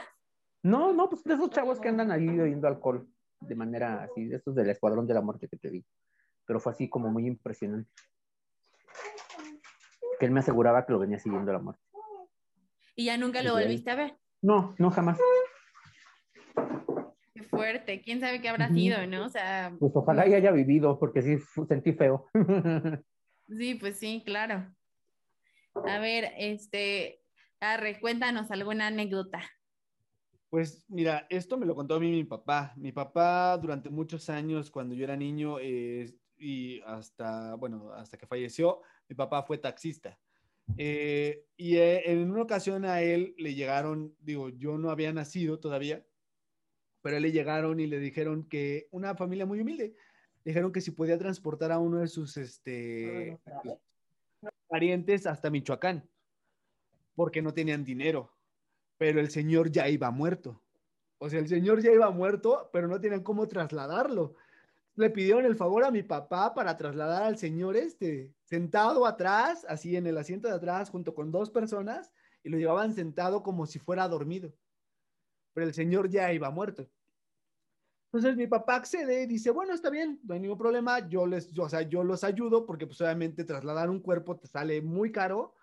No, 0.62 0.92
no, 0.92 1.10
pues 1.10 1.22
de 1.24 1.34
esos 1.34 1.50
chavos 1.50 1.80
que 1.80 1.88
andan 1.88 2.10
ahí 2.10 2.26
bebiendo 2.26 2.66
alcohol 2.66 3.06
de 3.40 3.54
manera 3.54 4.04
así, 4.04 4.24
de 4.26 4.36
estos 4.36 4.54
del 4.54 4.70
Escuadrón 4.70 5.06
de 5.06 5.14
la 5.14 5.20
Muerte 5.20 5.48
que 5.48 5.58
te 5.58 5.68
vi. 5.68 5.84
Pero 6.46 6.60
fue 6.60 6.72
así 6.72 6.88
como 6.88 7.10
muy 7.10 7.26
impresionante. 7.26 7.90
Que 10.18 10.26
él 10.26 10.32
me 10.32 10.40
aseguraba 10.40 10.86
que 10.86 10.92
lo 10.92 10.98
venía 10.98 11.18
siguiendo 11.18 11.52
la 11.52 11.58
muerte. 11.58 11.82
¿Y 12.96 13.06
ya 13.06 13.18
nunca 13.18 13.42
lo 13.42 13.54
volviste 13.54 13.90
a 13.90 13.96
ver? 13.96 14.16
No, 14.40 14.74
no, 14.78 14.90
jamás. 14.90 15.18
Qué 17.34 17.42
fuerte. 17.42 18.00
¿Quién 18.02 18.20
sabe 18.20 18.40
qué 18.40 18.48
habrá 18.48 18.68
sido, 18.68 19.06
no? 19.06 19.26
O 19.26 19.28
sea... 19.28 19.74
Pues 19.78 19.92
ojalá 19.94 20.26
y 20.26 20.34
haya 20.34 20.52
vivido, 20.52 20.98
porque 20.98 21.22
sí 21.22 21.36
sentí 21.68 21.92
feo. 21.92 22.26
sí, 23.48 23.74
pues 23.74 23.98
sí, 23.98 24.22
claro. 24.24 24.66
A 25.86 25.98
ver, 25.98 26.32
este, 26.38 27.23
Arre, 27.64 27.98
cuéntanos 27.98 28.50
alguna 28.50 28.88
anécdota. 28.88 29.42
Pues 30.50 30.84
mira, 30.88 31.26
esto 31.30 31.56
me 31.56 31.66
lo 31.66 31.74
contó 31.74 31.96
a 31.96 32.00
mí 32.00 32.10
mi 32.10 32.24
papá. 32.24 32.72
Mi 32.76 32.92
papá 32.92 33.56
durante 33.58 33.90
muchos 33.90 34.28
años, 34.28 34.70
cuando 34.70 34.94
yo 34.94 35.04
era 35.04 35.16
niño 35.16 35.60
y 35.60 36.80
hasta, 36.86 37.54
bueno, 37.54 37.92
hasta 37.92 38.16
que 38.16 38.26
falleció, 38.26 38.82
mi 39.08 39.16
papá 39.16 39.42
fue 39.42 39.58
taxista. 39.58 40.18
Eh, 40.76 41.46
y 41.56 41.76
eh, 41.76 42.10
en 42.12 42.30
una 42.30 42.42
ocasión 42.42 42.84
a 42.84 43.02
él 43.02 43.34
le 43.38 43.54
llegaron, 43.54 44.14
digo, 44.20 44.50
yo 44.50 44.78
no 44.78 44.90
había 44.90 45.12
nacido 45.12 45.58
todavía, 45.58 46.06
pero 47.02 47.14
a 47.14 47.16
él 47.16 47.24
le 47.24 47.32
llegaron 47.32 47.80
y 47.80 47.86
le 47.86 47.98
dijeron 47.98 48.48
que 48.48 48.88
una 48.90 49.14
familia 49.14 49.46
muy 49.46 49.60
humilde, 49.60 49.94
dijeron 50.44 50.72
que 50.72 50.80
si 50.80 50.90
podía 50.90 51.18
transportar 51.18 51.72
a 51.72 51.78
uno 51.78 51.98
de 51.98 52.08
sus 52.08 52.36
este, 52.36 53.38
parientes 54.68 55.26
hasta 55.26 55.50
Michoacán 55.50 56.08
porque 57.14 57.42
no 57.42 57.54
tenían 57.54 57.84
dinero, 57.84 58.32
pero 58.98 59.20
el 59.20 59.30
señor 59.30 59.70
ya 59.70 59.88
iba 59.88 60.10
muerto. 60.10 60.60
O 61.18 61.28
sea, 61.28 61.38
el 61.38 61.48
señor 61.48 61.80
ya 61.80 61.92
iba 61.92 62.10
muerto, 62.10 62.68
pero 62.72 62.88
no 62.88 63.00
tenían 63.00 63.22
cómo 63.22 63.48
trasladarlo. 63.48 64.34
le 64.96 65.10
pidieron 65.10 65.44
el 65.44 65.56
favor 65.56 65.84
a 65.84 65.90
mi 65.90 66.02
papá 66.02 66.54
para 66.54 66.76
trasladar 66.76 67.24
al 67.24 67.38
señor 67.38 67.76
este, 67.76 68.32
sentado 68.44 69.06
atrás, 69.06 69.64
así 69.68 69.96
en 69.96 70.06
el 70.06 70.18
asiento 70.18 70.48
de 70.48 70.54
atrás, 70.54 70.90
junto 70.90 71.14
con 71.14 71.32
dos 71.32 71.50
personas, 71.50 72.12
y 72.42 72.48
lo 72.48 72.58
llevaban 72.58 72.94
sentado 72.94 73.42
como 73.42 73.66
si 73.66 73.78
fuera 73.78 74.06
dormido. 74.08 74.52
Pero 75.52 75.66
el 75.66 75.74
señor 75.74 76.10
ya 76.10 76.32
iba 76.32 76.50
muerto. 76.50 76.88
Entonces 78.06 78.36
mi 78.36 78.46
papá 78.46 78.76
accede 78.76 79.22
y 79.22 79.26
dice, 79.26 79.50
bueno, 79.50 79.72
está 79.74 79.90
bien, 79.90 80.20
no 80.22 80.34
hay 80.34 80.40
ningún 80.40 80.58
problema, 80.58 81.08
yo 81.08 81.26
les, 81.26 81.50
yo, 81.50 81.64
o 81.64 81.68
sea, 81.68 81.82
yo 81.82 82.04
los 82.04 82.22
ayudo 82.22 82.64
porque 82.64 82.86
pues 82.86 83.00
obviamente 83.00 83.42
trasladar 83.42 83.90
un 83.90 83.98
cuerpo 83.98 84.36
te 84.36 84.46
sale 84.46 84.80
muy 84.82 85.10
caro 85.10 85.53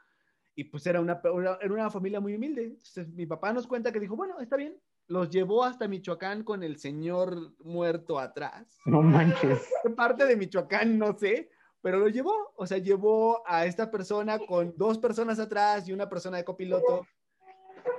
y 0.55 0.65
pues 0.65 0.85
era 0.85 0.99
una, 0.99 1.21
era 1.61 1.73
una 1.73 1.89
familia 1.89 2.19
muy 2.19 2.35
humilde. 2.35 2.63
Entonces 2.63 3.07
mi 3.09 3.25
papá 3.25 3.53
nos 3.53 3.67
cuenta 3.67 3.91
que 3.91 3.99
dijo, 3.99 4.15
bueno, 4.15 4.39
está 4.39 4.55
bien, 4.57 4.77
los 5.07 5.29
llevó 5.29 5.63
hasta 5.63 5.87
Michoacán 5.87 6.43
con 6.43 6.63
el 6.63 6.77
señor 6.77 7.53
muerto 7.59 8.19
atrás. 8.19 8.79
No 8.85 9.01
manches. 9.01 9.67
¿Qué 9.83 9.89
parte 9.89 10.25
de 10.25 10.35
Michoacán? 10.35 10.97
No 10.97 11.17
sé, 11.17 11.49
pero 11.81 11.99
lo 11.99 12.07
llevó, 12.07 12.53
o 12.55 12.65
sea, 12.67 12.77
llevó 12.77 13.43
a 13.47 13.65
esta 13.65 13.89
persona 13.89 14.39
con 14.39 14.73
dos 14.77 14.97
personas 14.99 15.39
atrás 15.39 15.87
y 15.87 15.93
una 15.93 16.07
persona 16.07 16.37
de 16.37 16.45
copiloto. 16.45 17.05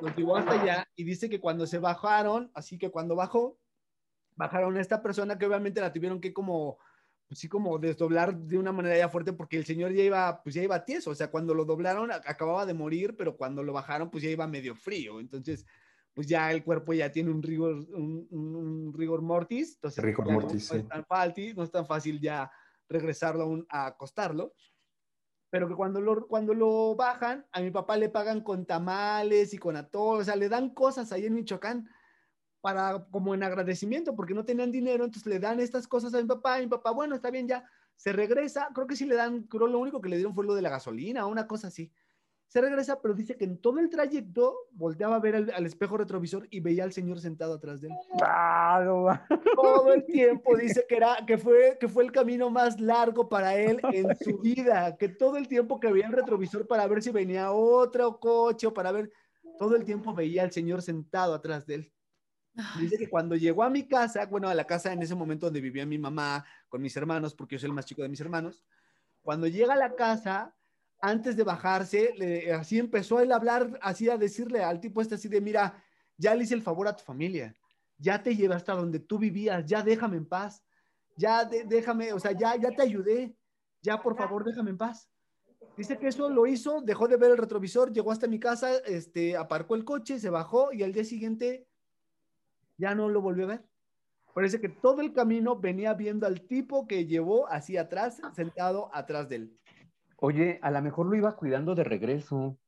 Los 0.01 0.15
llevó 0.17 0.37
hasta 0.37 0.61
allá 0.61 0.89
y 0.95 1.05
dice 1.05 1.29
que 1.29 1.41
cuando 1.41 1.67
se 1.67 1.79
bajaron, 1.79 2.51
así 2.55 2.79
que 2.79 2.91
cuando 2.91 3.17
bajó, 3.17 3.59
bajaron 4.37 4.77
a 4.77 4.81
esta 4.81 5.03
persona 5.03 5.39
que 5.39 5.47
obviamente 5.47 5.81
la 5.81 5.93
tuvieron 5.93 6.21
que 6.21 6.33
como 6.33 6.79
pues 7.33 7.41
sí 7.41 7.49
como 7.49 7.79
desdoblar 7.79 8.37
de 8.37 8.59
una 8.59 8.73
manera 8.73 8.95
ya 8.95 9.09
fuerte 9.09 9.33
porque 9.33 9.57
el 9.57 9.65
señor 9.65 9.91
ya 9.95 10.03
iba 10.03 10.43
pues 10.43 10.55
ya 10.55 10.63
iba 10.63 10.85
tieso, 10.85 11.13
o 11.13 11.15
sea, 11.15 11.31
cuando 11.31 11.55
lo 11.55 11.65
doblaron 11.65 12.13
acababa 12.13 12.67
de 12.67 12.75
morir, 12.75 13.17
pero 13.17 13.39
cuando 13.39 13.63
lo 13.63 13.73
bajaron 13.73 14.11
pues 14.11 14.23
ya 14.23 14.29
iba 14.29 14.47
medio 14.47 14.77
frío, 14.77 15.19
entonces 15.19 15.65
pues 16.13 16.27
ya 16.27 16.53
el 16.53 16.63
cuerpo 16.63 16.93
ya 16.93 17.11
tiene 17.11 17.31
un 17.31 17.43
rigor, 17.43 17.87
un, 17.95 18.93
rigor 18.95 19.23
mortis, 19.23 19.77
entonces 19.77 20.05
rigor 20.05 20.31
mortis, 20.31 20.71
no, 20.71 20.79
es 20.79 20.87
tan 20.87 21.07
fácil, 21.07 21.57
no 21.57 21.63
es 21.63 21.71
tan 21.71 21.87
fácil 21.87 22.21
ya 22.21 22.53
regresarlo 22.87 23.65
a, 23.71 23.87
acostarlo, 23.87 24.53
pero 25.49 25.67
que 25.67 25.75
cuando 25.75 26.03
lo, 26.03 26.27
cuando 26.27 26.53
lo 26.53 26.95
bajan, 26.97 27.47
a 27.51 27.63
mi 27.63 27.71
papá 27.71 27.97
le 27.97 28.11
pagan 28.11 28.43
con 28.43 28.67
tamales 28.67 29.55
y 29.55 29.57
con 29.57 29.75
atol, 29.75 30.21
o 30.21 30.25
sea, 30.25 30.37
le 30.37 30.51
dan 30.51 30.75
cosas 30.75 31.11
ahí 31.13 31.25
en 31.25 31.33
Michoacán 31.33 31.89
para 32.63 33.05
como 33.11 33.35
en 33.35 33.43
agradecimiento, 33.43 34.17
porque 34.17 34.33
no 34.33 34.47
tenían 34.47 34.73
dinero, 34.73 35.05
entonces 35.05 35.27
le 35.27 35.39
dan 35.39 35.61
estas 35.61 35.87
cosas 35.87 36.15
a 36.15 36.23
mi 36.23 36.27
papá, 36.27 36.59
y 36.59 36.63
mi 36.63 36.71
papá, 36.71 36.93
bueno, 36.93 37.15
está 37.15 37.31
bien, 37.31 37.47
ya 37.47 37.65
se 37.97 38.13
regresa, 38.13 38.71
creo 38.73 38.87
que 38.87 38.97
sí 38.97 39.05
le 39.05 39.17
dan, 39.17 39.43
creo 39.43 39.67
lo 39.67 39.79
único 39.79 40.01
que 40.01 40.09
le 40.09 40.17
dieron 40.17 40.35
fue 40.35 40.47
lo 40.47 40.55
de 40.55 40.63
la 40.63 40.71
gasolina, 40.71 41.27
una 41.27 41.47
cosa 41.47 41.69
así 41.69 41.93
se 42.53 42.61
regresa, 42.61 43.01
pero 43.01 43.15
dice 43.15 43.35
que 43.39 43.47
en 43.47 43.57
todo 43.57 43.79
el 43.79 43.89
trayecto 43.89 44.69
volteaba 44.73 45.17
a 45.17 45.21
ver 45.21 45.37
al, 45.37 45.65
espejo 45.65 45.97
retrovisor 45.97 46.47
y 46.51 46.61
veía 46.61 46.85
al 46.85 46.93
señor 46.93 47.19
sentado 47.19 47.55
atrás 47.55 47.81
de 47.81 47.89
él. 47.89 47.95
todo 49.55 49.91
el 49.95 50.05
tiempo 50.05 50.55
dice 50.59 50.85
que, 50.87 50.97
era, 50.97 51.17
que, 51.27 51.39
fue, 51.39 51.79
que 51.81 51.89
fue 51.89 52.05
el 52.05 52.13
camino 52.13 52.51
más 52.51 52.79
largo 52.79 53.27
para 53.27 53.57
él 53.57 53.81
en 53.95 54.15
su 54.17 54.37
vida, 54.37 54.99
que 54.99 55.09
todo 55.09 55.39
el 55.39 55.49
tiempo 55.49 55.81
que 55.81 55.91
veía 55.91 56.09
el 56.09 56.13
retrovisor 56.13 56.67
para 56.67 56.87
ver 56.87 57.03
si 57.03 57.11
venía 57.11 57.53
otro 57.53 58.21
coche 58.21 58.67
o 58.67 58.75
para 58.75 58.93
ver, 58.93 59.11
todo 59.59 59.75
el 59.75 59.85
tiempo 59.87 60.13
veía 60.13 60.43
al 60.43 60.53
señor 60.53 60.83
sentado 60.83 61.33
atrás 61.33 61.65
de 61.65 61.77
él. 61.77 61.93
Dice 62.79 62.99
que 62.99 63.09
cuando 63.09 63.35
llegó 63.35 63.63
a 63.63 63.71
mi 63.71 63.89
casa, 63.89 64.27
bueno, 64.27 64.49
a 64.49 64.55
la 64.55 64.67
casa 64.67 64.93
en 64.93 65.03
ese 65.03 65.15
momento 65.15 65.47
donde 65.47 65.61
vivía 65.61 65.87
mi 65.87 65.99
mamá 65.99 66.45
con 66.69 66.83
mis 66.83 66.97
hermanos, 66.97 67.35
porque 67.35 67.57
yo 67.57 67.61
soy 67.61 67.69
el 67.69 67.75
más 67.75 67.87
chico 67.87 68.03
de 68.03 68.11
mis 68.11 68.21
hermanos, 68.21 68.65
cuando 69.23 69.47
llega 69.47 69.73
a 69.73 69.77
la 69.77 69.95
casa, 69.95 70.55
antes 71.01 71.37
de 71.37 71.45
bajarse, 71.45 72.53
así 72.53 72.79
empezó 72.79 73.21
él 73.21 73.33
a 73.33 73.37
hablar, 73.37 73.79
así 73.81 74.09
a 74.09 74.19
decirle 74.19 74.63
al 74.63 74.81
tipo 74.81 75.01
este 75.01 75.15
así 75.15 75.29
de, 75.29 75.41
mira, 75.41 75.83
ya 76.17 76.35
le 76.35 76.45
hice 76.45 76.55
el 76.55 76.63
favor 76.63 76.87
a 76.89 76.95
tu 76.95 77.03
familia, 77.03 77.57
ya 77.99 78.23
te 78.23 78.37
llevé 78.37 78.55
hasta 78.55 78.75
donde 78.75 79.01
tú 79.01 79.19
vivías, 79.19 79.65
ya 79.65 79.83
déjame 79.83 80.19
en 80.19 80.27
paz, 80.27 80.63
ya 81.17 81.45
déjame, 81.45 82.13
o 82.13 82.21
sea, 82.21 82.33
ya, 82.33 82.57
ya 82.57 82.71
te 82.71 82.83
ayudé, 82.83 83.35
ya 83.81 84.01
por 84.01 84.17
favor 84.17 84.45
déjame 84.45 84.71
en 84.71 84.79
paz. 84.79 85.09
Dice 85.77 85.97
que 85.97 86.09
eso 86.09 86.29
lo 86.29 86.47
hizo, 86.47 86.83
dejó 86.83 87.09
de 87.09 87.17
ver 87.17 87.31
el 87.31 87.39
retrovisor, 87.39 87.93
llegó 87.93 88.13
hasta 88.13 88.27
mi 88.27 88.39
casa, 88.39 88.77
este, 88.85 89.37
aparcó 89.37 89.75
el 89.75 89.85
coche, 89.85 90.21
se 90.21 90.29
bajó 90.29 90.73
y 90.73 90.83
al 90.83 90.93
día 90.93 91.05
siguiente 91.05 91.67
ya 92.83 92.97
no 92.97 93.09
lo 93.09 93.21
volvió 93.21 93.45
a 93.45 93.49
ver. 93.49 93.65
Parece 94.35 94.61
que 94.61 94.69
todo 94.69 95.03
el 95.03 95.13
camino 95.13 95.57
venía 95.57 95.95
viendo 95.95 96.27
al 96.27 96.41
tipo 96.41 96.89
que 96.89 97.07
llevó 97.07 97.47
así 97.47 97.77
atrás, 97.77 98.21
sentado 98.35 98.91
atrás 98.93 99.29
de 99.29 99.37
él. 99.37 99.59
Oye, 100.17 100.59
a 100.63 100.71
lo 100.71 100.83
mejor 100.83 101.07
lo 101.07 101.15
iba 101.15 101.37
cuidando 101.37 101.77
de 101.77 101.85
regreso. 101.85 102.59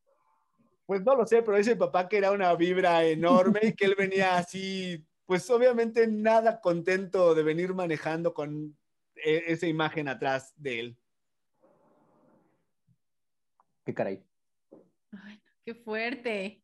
Pues 0.86 1.02
no 1.02 1.16
lo 1.16 1.26
sé, 1.26 1.42
pero 1.42 1.56
dice 1.56 1.74
mi 1.74 1.80
papá 1.80 2.08
que 2.08 2.18
era 2.18 2.30
una 2.30 2.54
vibra 2.54 3.04
enorme 3.04 3.58
y 3.64 3.72
que 3.72 3.86
él 3.86 3.96
venía 3.98 4.36
así, 4.36 5.04
pues 5.26 5.50
obviamente 5.50 6.06
nada 6.06 6.60
contento 6.60 7.34
de 7.34 7.42
venir 7.42 7.74
manejando 7.74 8.34
con 8.34 8.76
e, 9.16 9.44
esa 9.48 9.66
imagen 9.66 10.06
atrás 10.06 10.52
de 10.56 10.80
él. 10.80 10.96
Qué 13.84 13.92
caray. 13.92 14.22
Ay, 15.10 15.40
qué 15.64 15.74
fuerte. 15.74 16.62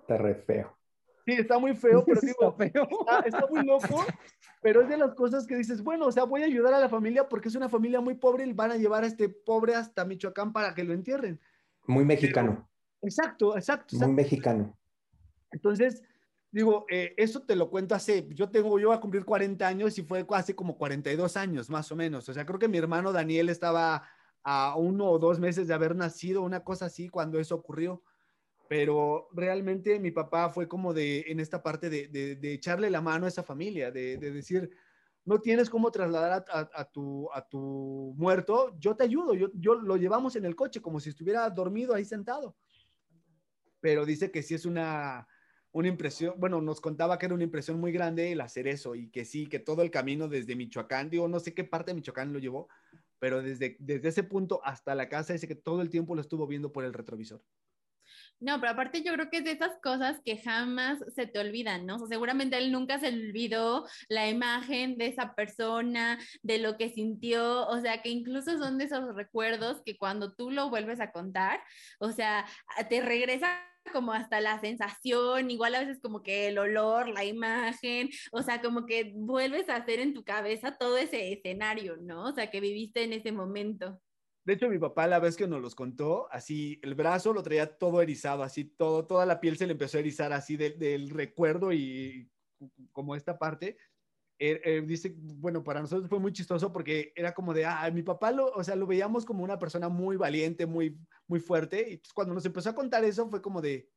Está 0.00 0.16
re 0.16 0.34
feo. 0.34 0.79
Sí, 1.24 1.32
está 1.32 1.58
muy 1.58 1.74
feo, 1.76 2.04
pero 2.04 2.20
digo, 2.20 2.52
feo. 2.52 2.88
está, 3.24 3.46
muy 3.50 3.64
loco 3.64 4.04
pero 4.62 4.82
es 4.82 4.88
de 4.88 4.96
las 4.96 5.14
cosas 5.14 5.46
que 5.46 5.56
dices, 5.56 5.82
bueno, 5.82 6.06
o 6.06 6.12
sea, 6.12 6.24
voy 6.24 6.42
a 6.42 6.46
ayudar 6.46 6.74
a 6.74 6.80
la 6.80 6.88
familia 6.88 7.28
porque 7.28 7.48
es 7.48 7.54
una 7.54 7.68
familia 7.68 8.00
muy 8.00 8.14
pobre 8.14 8.46
y 8.46 8.52
van 8.52 8.72
a 8.72 8.76
llevar 8.76 9.04
a 9.04 9.06
este 9.06 9.28
pobre 9.28 9.74
hasta 9.74 10.04
Michoacán 10.04 10.52
para 10.52 10.74
que 10.74 10.84
lo 10.84 10.92
entierren. 10.92 11.40
Muy 11.86 12.04
mexicano. 12.04 12.68
exacto, 13.00 13.56
exacto, 13.56 13.96
Muy 13.96 14.12
mexicano. 14.12 14.76
Entonces, 15.50 16.02
digo, 16.52 16.84
eh, 16.90 17.14
eso 17.16 17.40
te 17.42 17.56
lo 17.56 17.70
cuento 17.70 17.94
hace, 17.94 18.28
yo 18.34 18.50
tengo, 18.50 18.78
yo 18.78 18.88
voy 18.88 18.96
a 18.96 19.00
cumplir 19.00 19.24
40 19.24 19.66
años 19.66 19.98
y 19.98 20.02
fue 20.02 20.26
hace 20.30 20.54
como 20.54 20.76
42 20.76 21.36
años, 21.36 21.70
más 21.70 21.90
o 21.90 21.96
menos. 21.96 22.28
O 22.28 22.34
sea, 22.34 22.44
creo 22.44 22.58
que 22.58 22.68
mi 22.68 22.78
hermano 22.78 23.12
Daniel 23.12 23.48
estaba 23.48 24.04
a 24.42 24.76
uno 24.76 25.10
o 25.10 25.18
dos 25.18 25.40
meses 25.40 25.68
de 25.68 25.74
haber 25.74 25.96
nacido, 25.96 26.42
una 26.42 26.64
cosa 26.64 26.86
así, 26.86 27.08
cuando 27.08 27.40
eso 27.40 27.54
ocurrió 27.54 28.02
pero 28.70 29.28
realmente 29.32 29.98
mi 29.98 30.12
papá 30.12 30.48
fue 30.48 30.68
como 30.68 30.94
de, 30.94 31.24
en 31.26 31.40
esta 31.40 31.60
parte 31.60 31.90
de, 31.90 32.06
de, 32.06 32.52
echarle 32.52 32.88
la 32.88 33.00
mano 33.00 33.26
a 33.26 33.28
esa 33.28 33.42
familia, 33.42 33.90
de, 33.90 34.16
decir, 34.16 34.70
no 35.24 35.40
tienes 35.40 35.68
cómo 35.68 35.90
trasladar 35.90 36.44
a, 36.48 36.84
tu, 36.84 37.28
a 37.32 37.48
tu 37.48 38.14
muerto, 38.16 38.76
yo 38.78 38.94
te 38.94 39.02
ayudo, 39.02 39.34
yo, 39.34 39.48
yo 39.54 39.74
lo 39.74 39.96
llevamos 39.96 40.36
en 40.36 40.44
el 40.44 40.54
coche 40.54 40.80
como 40.80 41.00
si 41.00 41.10
estuviera 41.10 41.50
dormido 41.50 41.96
ahí 41.96 42.04
sentado. 42.04 42.56
Pero 43.80 44.06
dice 44.06 44.30
que 44.30 44.40
sí 44.40 44.54
es 44.54 44.64
una, 44.64 45.26
una 45.72 45.88
impresión, 45.88 46.34
bueno, 46.38 46.60
nos 46.60 46.80
contaba 46.80 47.18
que 47.18 47.26
era 47.26 47.34
una 47.34 47.42
impresión 47.42 47.80
muy 47.80 47.90
grande 47.90 48.30
el 48.30 48.40
hacer 48.40 48.68
eso 48.68 48.94
y 48.94 49.10
que 49.10 49.24
sí, 49.24 49.48
que 49.48 49.58
todo 49.58 49.82
el 49.82 49.90
camino 49.90 50.28
desde 50.28 50.54
Michoacán, 50.54 51.10
digo, 51.10 51.26
no 51.26 51.40
sé 51.40 51.54
qué 51.54 51.64
parte 51.64 51.90
de 51.90 51.96
Michoacán 51.96 52.32
lo 52.32 52.38
llevó, 52.38 52.68
pero 53.18 53.42
desde, 53.42 53.76
desde 53.80 54.10
ese 54.10 54.22
punto 54.22 54.60
hasta 54.62 54.94
la 54.94 55.08
casa 55.08 55.32
dice 55.32 55.48
que 55.48 55.56
todo 55.56 55.82
el 55.82 55.90
tiempo 55.90 56.14
lo 56.14 56.20
estuvo 56.20 56.46
viendo 56.46 56.70
por 56.70 56.84
el 56.84 56.92
retrovisor. 56.92 57.42
No, 58.40 58.58
pero 58.58 58.72
aparte 58.72 59.02
yo 59.02 59.12
creo 59.12 59.28
que 59.28 59.38
es 59.38 59.44
de 59.44 59.52
esas 59.52 59.78
cosas 59.82 60.20
que 60.24 60.38
jamás 60.38 60.98
se 61.14 61.26
te 61.26 61.38
olvidan, 61.38 61.84
¿no? 61.84 61.98
seguramente 62.06 62.56
él 62.56 62.72
nunca 62.72 62.98
se 62.98 63.08
olvidó 63.08 63.86
la 64.08 64.28
imagen 64.30 64.96
de 64.96 65.08
esa 65.08 65.34
persona, 65.34 66.18
de 66.42 66.58
lo 66.58 66.78
que 66.78 66.88
sintió, 66.88 67.66
o 67.68 67.80
sea, 67.80 68.00
que 68.00 68.08
incluso 68.08 68.58
son 68.58 68.78
de 68.78 68.84
esos 68.84 69.14
recuerdos 69.14 69.82
que 69.84 69.98
cuando 69.98 70.32
tú 70.34 70.50
lo 70.50 70.70
vuelves 70.70 71.00
a 71.00 71.12
contar, 71.12 71.60
o 71.98 72.12
sea, 72.12 72.46
te 72.88 73.02
regresa 73.02 73.60
como 73.92 74.12
hasta 74.12 74.40
la 74.40 74.58
sensación, 74.60 75.50
igual 75.50 75.74
a 75.74 75.80
veces 75.80 76.00
como 76.00 76.22
que 76.22 76.48
el 76.48 76.58
olor, 76.58 77.08
la 77.08 77.24
imagen, 77.24 78.08
o 78.32 78.42
sea, 78.42 78.60
como 78.62 78.86
que 78.86 79.12
vuelves 79.14 79.68
a 79.68 79.76
hacer 79.76 80.00
en 80.00 80.14
tu 80.14 80.24
cabeza 80.24 80.76
todo 80.78 80.96
ese 80.96 81.32
escenario, 81.32 81.96
¿no? 81.98 82.24
O 82.24 82.32
sea, 82.32 82.50
que 82.50 82.60
viviste 82.60 83.02
en 83.02 83.12
ese 83.12 83.32
momento. 83.32 84.00
De 84.44 84.54
hecho, 84.54 84.68
mi 84.68 84.78
papá 84.78 85.06
la 85.06 85.18
vez 85.18 85.36
que 85.36 85.46
nos 85.46 85.60
los 85.60 85.74
contó, 85.74 86.28
así 86.32 86.80
el 86.82 86.94
brazo 86.94 87.32
lo 87.32 87.42
traía 87.42 87.76
todo 87.78 88.00
erizado, 88.00 88.42
así 88.42 88.64
todo, 88.64 89.06
toda 89.06 89.26
la 89.26 89.40
piel 89.40 89.56
se 89.56 89.66
le 89.66 89.72
empezó 89.72 89.98
a 89.98 90.00
erizar 90.00 90.32
así 90.32 90.56
del 90.56 91.10
recuerdo 91.10 91.72
y 91.72 92.30
como 92.92 93.14
esta 93.14 93.38
parte. 93.38 93.76
dice, 94.38 95.14
bueno, 95.18 95.62
para 95.62 95.80
nosotros 95.80 96.08
fue 96.08 96.18
muy 96.18 96.32
chistoso 96.32 96.72
porque 96.72 97.12
era 97.14 97.34
como 97.34 97.52
de, 97.52 97.66
ah, 97.66 97.90
mi 97.92 98.02
papá 98.02 98.32
lo, 98.32 98.50
o 98.52 98.64
sea, 98.64 98.76
lo 98.76 98.86
veíamos 98.86 99.26
como 99.26 99.44
una 99.44 99.58
persona 99.58 99.88
muy 99.90 100.16
valiente, 100.16 100.64
muy, 100.66 100.98
muy 101.26 101.40
fuerte. 101.40 101.90
Y 101.90 102.02
cuando 102.14 102.34
nos 102.34 102.46
empezó 102.46 102.70
a 102.70 102.74
contar 102.74 103.04
eso 103.04 103.28
fue 103.28 103.42
como 103.42 103.60
de, 103.60 103.90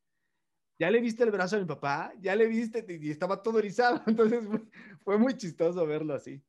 ya 0.77 0.91
le 0.91 0.99
viste 0.99 1.23
el 1.23 1.31
brazo 1.31 1.55
a 1.55 1.59
mi 1.59 1.65
papá, 1.65 2.13
ya 2.19 2.35
le 2.35 2.47
viste 2.47 2.85
y 2.89 3.11
estaba 3.11 3.41
todo 3.41 3.59
erizado. 3.59 4.01
Entonces 4.07 4.43
fue 5.03 5.17
muy 5.17 5.37
chistoso 5.37 5.85
verlo 5.85 6.13
así. 6.13 6.43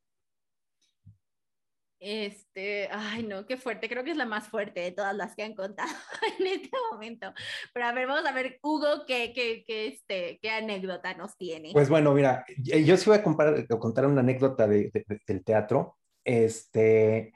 Este, 2.00 2.88
ay, 2.90 3.22
no, 3.22 3.46
qué 3.46 3.56
fuerte. 3.56 3.88
Creo 3.88 4.04
que 4.04 4.10
es 4.10 4.16
la 4.16 4.26
más 4.26 4.48
fuerte 4.48 4.80
de 4.80 4.92
todas 4.92 5.14
las 5.14 5.34
que 5.34 5.42
han 5.42 5.54
contado 5.54 5.90
en 6.38 6.46
este 6.46 6.70
momento. 6.90 7.32
Pero 7.72 7.86
a 7.86 7.92
ver, 7.92 8.06
vamos 8.06 8.26
a 8.26 8.32
ver, 8.32 8.58
Hugo, 8.62 9.04
qué, 9.06 9.32
qué, 9.34 9.64
qué, 9.66 9.88
este, 9.88 10.38
qué 10.42 10.50
anécdota 10.50 11.14
nos 11.14 11.36
tiene. 11.36 11.70
Pues 11.72 11.88
bueno, 11.88 12.12
mira, 12.12 12.44
yo 12.58 12.96
sí 12.96 13.08
voy 13.08 13.18
a, 13.18 13.22
contar 13.22 14.06
una 14.06 14.20
anécdota 14.20 14.66
de, 14.66 14.90
del 15.26 15.44
teatro. 15.44 15.98
Este, 16.24 17.32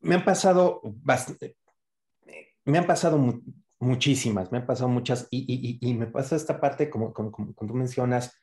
me 0.00 0.14
han 0.14 0.24
pasado 0.24 0.80
me 2.64 2.78
han 2.78 2.86
pasado 2.86 3.18
muchísimas, 3.78 4.52
me 4.52 4.58
han 4.58 4.66
pasado 4.66 4.88
muchas, 4.88 5.26
y, 5.30 5.44
y, 5.48 5.78
y, 5.88 5.94
me 5.94 6.06
pasa 6.06 6.36
esta 6.36 6.60
parte, 6.60 6.90
como, 6.90 7.12
como, 7.12 7.32
como, 7.32 7.54
tú 7.54 7.74
mencionas, 7.74 8.36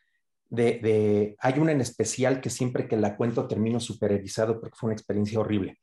de, 0.50 1.36
hay 1.40 1.60
una 1.60 1.72
en 1.72 1.82
especial 1.82 2.42
que 2.42 2.50
siempre 2.50 2.88
que 2.88 2.98
la 2.98 3.16
cuento 3.16 3.48
termino 3.48 3.80
súper 3.80 4.14
erizado 4.14 4.60
porque 4.60 4.76
fue 4.78 4.88
una 4.88 4.96
experiencia 4.96 5.40
horrible. 5.40 5.80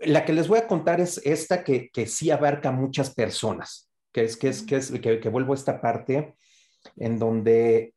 La 0.00 0.24
que 0.24 0.32
les 0.32 0.48
voy 0.48 0.58
a 0.58 0.66
contar 0.66 1.00
es 1.00 1.20
esta 1.24 1.64
que, 1.64 1.90
que 1.90 2.06
sí 2.06 2.30
abarca 2.30 2.70
muchas 2.70 3.14
personas, 3.14 3.90
que 4.12 4.24
es 4.24 4.36
que, 4.36 4.48
es, 4.48 4.62
que, 4.62 4.76
es, 4.76 4.90
que, 4.90 5.28
vuelvo 5.28 5.52
a 5.52 5.56
esta 5.56 5.80
parte 5.80 6.34
en 6.96 7.18
donde, 7.18 7.94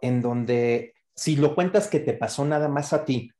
en 0.00 0.22
donde 0.22 0.94
si 1.14 1.36
lo 1.36 1.54
cuentas 1.54 1.88
que 1.88 2.00
te 2.00 2.14
pasó 2.14 2.44
nada 2.44 2.68
más 2.68 2.92
a 2.92 3.04
ti 3.04 3.30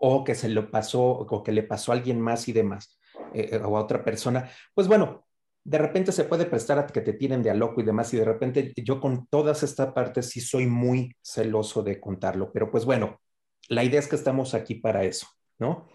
o 0.00 0.24
que 0.24 0.34
se 0.34 0.48
lo 0.48 0.70
pasó 0.70 1.02
o 1.02 1.42
que 1.42 1.52
le 1.52 1.62
pasó 1.62 1.92
a 1.92 1.96
alguien 1.96 2.20
más 2.20 2.48
y 2.48 2.52
demás 2.52 2.98
eh, 3.34 3.60
o 3.62 3.76
a 3.76 3.82
otra 3.82 4.04
persona, 4.04 4.48
pues 4.74 4.88
bueno, 4.88 5.26
de 5.64 5.78
repente 5.78 6.12
se 6.12 6.24
puede 6.24 6.46
prestar 6.46 6.78
a 6.78 6.86
que 6.86 7.00
te 7.00 7.12
tienen 7.12 7.42
de 7.42 7.50
a 7.50 7.54
loco 7.54 7.80
y 7.80 7.84
demás, 7.84 8.12
y 8.14 8.16
de 8.16 8.24
repente 8.24 8.72
yo 8.76 9.00
con 9.00 9.26
todas 9.26 9.62
estas 9.62 9.92
partes 9.92 10.30
sí 10.30 10.40
soy 10.40 10.66
muy 10.66 11.16
celoso 11.22 11.82
de 11.82 12.00
contarlo, 12.00 12.50
pero 12.52 12.70
pues 12.70 12.84
bueno, 12.84 13.20
la 13.68 13.84
idea 13.84 14.00
es 14.00 14.08
que 14.08 14.16
estamos 14.16 14.54
aquí 14.54 14.76
para 14.76 15.04
eso, 15.04 15.26
¿no? 15.58 15.88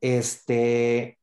Este, 0.00 1.18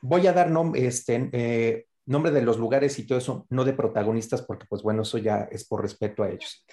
voy 0.00 0.26
a 0.26 0.32
dar 0.32 0.50
este, 0.74 1.30
eh, 1.32 1.86
nombre 2.06 2.32
de 2.32 2.42
los 2.42 2.58
lugares 2.58 2.98
y 2.98 3.06
todo 3.06 3.18
eso, 3.18 3.46
no 3.50 3.64
de 3.64 3.74
protagonistas, 3.74 4.42
porque 4.42 4.66
pues 4.68 4.82
bueno, 4.82 5.02
eso 5.02 5.18
ya 5.18 5.48
es 5.50 5.66
por 5.66 5.82
respeto 5.82 6.22
a 6.22 6.30
ellos. 6.30 6.64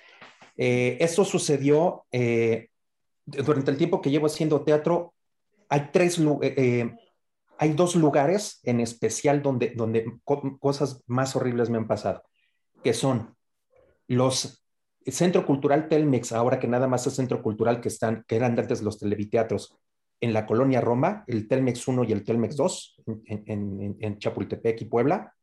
Eh, 0.57 0.97
esto 1.01 1.25
sucedió 1.25 2.05
eh, 2.11 2.69
durante 3.25 3.71
el 3.71 3.77
tiempo 3.77 4.01
que 4.01 4.09
llevo 4.09 4.27
haciendo 4.27 4.63
teatro. 4.63 5.13
Hay 5.69 5.89
tres, 5.91 6.19
hay 7.57 7.73
dos 7.73 7.95
lugares 7.95 8.60
en 8.64 8.80
especial 8.80 9.41
donde, 9.41 9.73
donde 9.76 10.06
cosas 10.60 11.03
más 11.07 11.36
horribles 11.36 11.69
me 11.69 11.77
han 11.77 11.88
pasado, 11.88 12.23
que 12.84 12.94
son 12.94 13.36
los 14.07 14.61
el 15.06 15.14
Centro 15.14 15.45
Cultural 15.45 15.88
Telmex, 15.88 16.32
ahora 16.32 16.60
que 16.60 16.68
nada 16.68 16.88
más 16.88 17.06
es 17.06 17.14
Centro 17.14 17.44
Cultural 17.44 17.80
que 17.80 17.90
están, 17.90 18.26
que 18.27 18.36
eran 18.36 18.57
antes 18.57 18.82
los 18.82 18.98
televiteatros, 18.98 19.77
en 20.19 20.34
la 20.34 20.48
colonia 20.48 20.82
Roma, 20.82 21.23
el 21.27 21.48
Telmex 21.48 21.88
1 21.88 22.06
y 22.06 22.11
el 22.11 22.23
Telmex 22.23 22.56
2, 22.56 23.03
en, 23.26 24.18
Chapultepec 24.18 24.82
y 24.82 24.86
Puebla. 24.86 25.36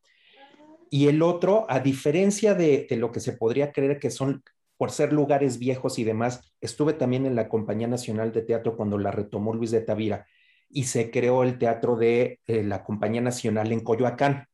Y 0.91 1.07
el 1.07 1.23
otro, 1.23 1.65
a 1.69 1.79
diferencia 1.79 2.55
de, 2.55 2.87
de, 2.91 2.97
lo 2.97 3.13
que 3.13 3.21
se 3.21 3.35
podría 3.35 3.71
creer 3.71 4.01
que 4.01 4.11
son, 4.11 4.43
por 4.77 4.91
ser 4.91 5.13
lugares 5.13 5.59
viejos 5.61 6.01
y 6.01 6.05
demás, 6.05 6.53
estuve 6.61 6.95
también 6.95 7.25
en 7.25 7.37
la 7.37 7.49
Compañía 7.49 7.87
Nacional 7.87 8.33
de 8.33 8.43
Teatro 8.43 8.77
cuando 8.77 8.99
la 8.99 9.13
retomó 9.13 9.55
Luis 9.55 9.71
de 9.71 9.83
Tavira 9.83 10.27
y 10.73 10.85
se 10.85 11.11
creó 11.11 11.43
el 11.43 11.59
teatro 11.59 11.97
de 11.97 12.41
eh, 12.47 12.63
la 12.63 12.83
Compañía 12.83 13.21
Nacional 13.21 13.71
en 13.73 13.81
Coyoacán. 13.81 14.47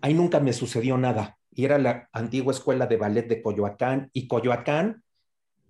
Ahí 0.00 0.14
nunca 0.14 0.40
me 0.40 0.52
sucedió 0.52 0.96
nada 0.96 1.38
y 1.52 1.64
era 1.64 1.78
la 1.78 2.08
antigua 2.12 2.52
escuela 2.52 2.86
de 2.86 2.96
ballet 2.96 3.28
de 3.28 3.42
Coyoacán 3.42 4.10
y 4.12 4.26
Coyoacán 4.26 5.04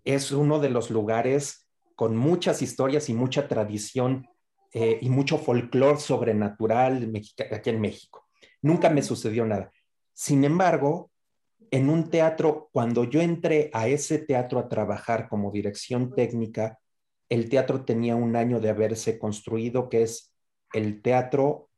es 0.04 0.30
uno 0.30 0.60
de 0.60 0.70
los 0.70 0.90
lugares 0.90 1.68
con 1.96 2.16
muchas 2.16 2.62
historias 2.62 3.08
y 3.08 3.14
mucha 3.14 3.48
tradición 3.48 4.28
eh, 4.72 4.98
y 5.00 5.08
mucho 5.10 5.38
folclore 5.38 5.98
sobrenatural 5.98 7.12
aquí 7.50 7.70
en 7.70 7.80
México. 7.80 8.26
Nunca 8.62 8.90
me 8.90 9.02
sucedió 9.02 9.44
nada. 9.44 9.72
Sin 10.12 10.44
embargo, 10.44 11.10
en 11.70 11.88
un 11.90 12.10
teatro, 12.10 12.68
cuando 12.72 13.04
yo 13.04 13.20
entré 13.20 13.70
a 13.72 13.88
ese 13.88 14.18
teatro 14.18 14.58
a 14.58 14.68
trabajar 14.68 15.28
como 15.28 15.50
dirección 15.50 16.14
técnica, 16.14 16.78
el 17.28 17.48
teatro 17.48 17.84
tenía 17.84 18.16
un 18.16 18.36
año 18.36 18.60
de 18.60 18.70
haberse 18.70 19.18
construido, 19.18 19.88
que 19.88 20.02
es 20.02 20.34
el 20.72 21.02
teatro, 21.02 21.70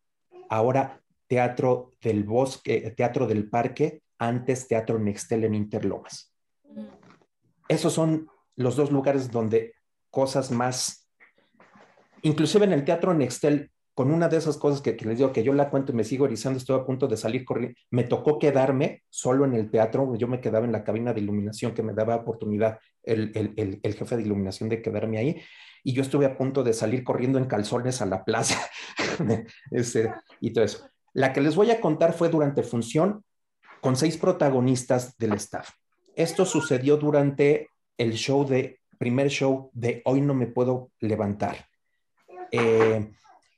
ahora 0.48 1.02
Teatro 1.26 1.92
del 2.00 2.24
Bosque, 2.24 2.92
Teatro 2.96 3.26
del 3.26 3.48
Parque, 3.48 4.02
antes 4.18 4.66
Teatro 4.66 4.98
Nextel 4.98 5.44
en 5.44 5.54
Interlomas. 5.54 6.34
Esos 7.68 7.92
son 7.92 8.28
los 8.56 8.76
dos 8.76 8.90
lugares 8.90 9.30
donde 9.30 9.74
cosas 10.10 10.50
más, 10.50 11.08
inclusive 12.22 12.64
en 12.64 12.72
el 12.72 12.84
Teatro 12.84 13.14
Nextel, 13.14 13.70
con 13.98 14.12
una 14.12 14.28
de 14.28 14.36
esas 14.36 14.56
cosas 14.58 14.80
que, 14.80 14.92
les 14.92 15.18
digo 15.18 15.32
que 15.32 15.42
yo 15.42 15.52
la 15.52 15.70
cuento 15.70 15.90
y 15.90 15.96
me 15.96 16.04
sigo 16.04 16.24
erizando, 16.24 16.56
estoy 16.56 16.78
a 16.78 16.84
punto 16.84 17.08
de 17.08 17.16
salir 17.16 17.44
corriendo, 17.44 17.76
me 17.90 18.04
tocó 18.04 18.38
quedarme 18.38 19.02
solo 19.10 19.44
en 19.44 19.54
el 19.54 19.72
teatro, 19.72 20.14
yo 20.14 20.28
me 20.28 20.40
quedaba 20.40 20.64
en 20.64 20.70
la 20.70 20.84
cabina 20.84 21.12
de 21.12 21.20
iluminación 21.20 21.74
que 21.74 21.82
me 21.82 21.92
daba 21.92 22.14
oportunidad 22.14 22.78
el, 23.02 23.32
el, 23.34 23.80
el, 23.82 23.94
jefe 23.94 24.16
de 24.16 24.22
iluminación 24.22 24.68
de 24.68 24.80
quedarme 24.82 25.18
ahí, 25.18 25.42
y 25.82 25.94
yo 25.94 26.02
estuve 26.02 26.26
a 26.26 26.38
punto 26.38 26.62
de 26.62 26.74
salir 26.74 27.02
corriendo 27.02 27.38
en 27.40 27.46
calzones 27.46 28.00
a 28.00 28.06
la 28.06 28.24
plaza 28.24 28.70
ese, 29.72 30.12
y 30.40 30.52
todo 30.52 30.64
eso. 30.64 30.88
La 31.12 31.32
que 31.32 31.40
les 31.40 31.56
voy 31.56 31.72
a 31.72 31.80
contar 31.80 32.12
fue 32.12 32.28
durante 32.28 32.62
función 32.62 33.24
con 33.80 33.96
seis 33.96 34.16
protagonistas 34.16 35.18
del 35.18 35.32
staff. 35.32 35.70
Esto 36.14 36.44
sucedió 36.44 36.98
durante 36.98 37.70
el 37.96 38.12
show 38.12 38.46
de, 38.46 38.78
primer 38.96 39.28
show 39.28 39.72
de 39.72 40.02
Hoy 40.04 40.20
no 40.20 40.34
me 40.34 40.46
puedo 40.46 40.92
levantar. 41.00 41.66
Eh, 42.52 43.10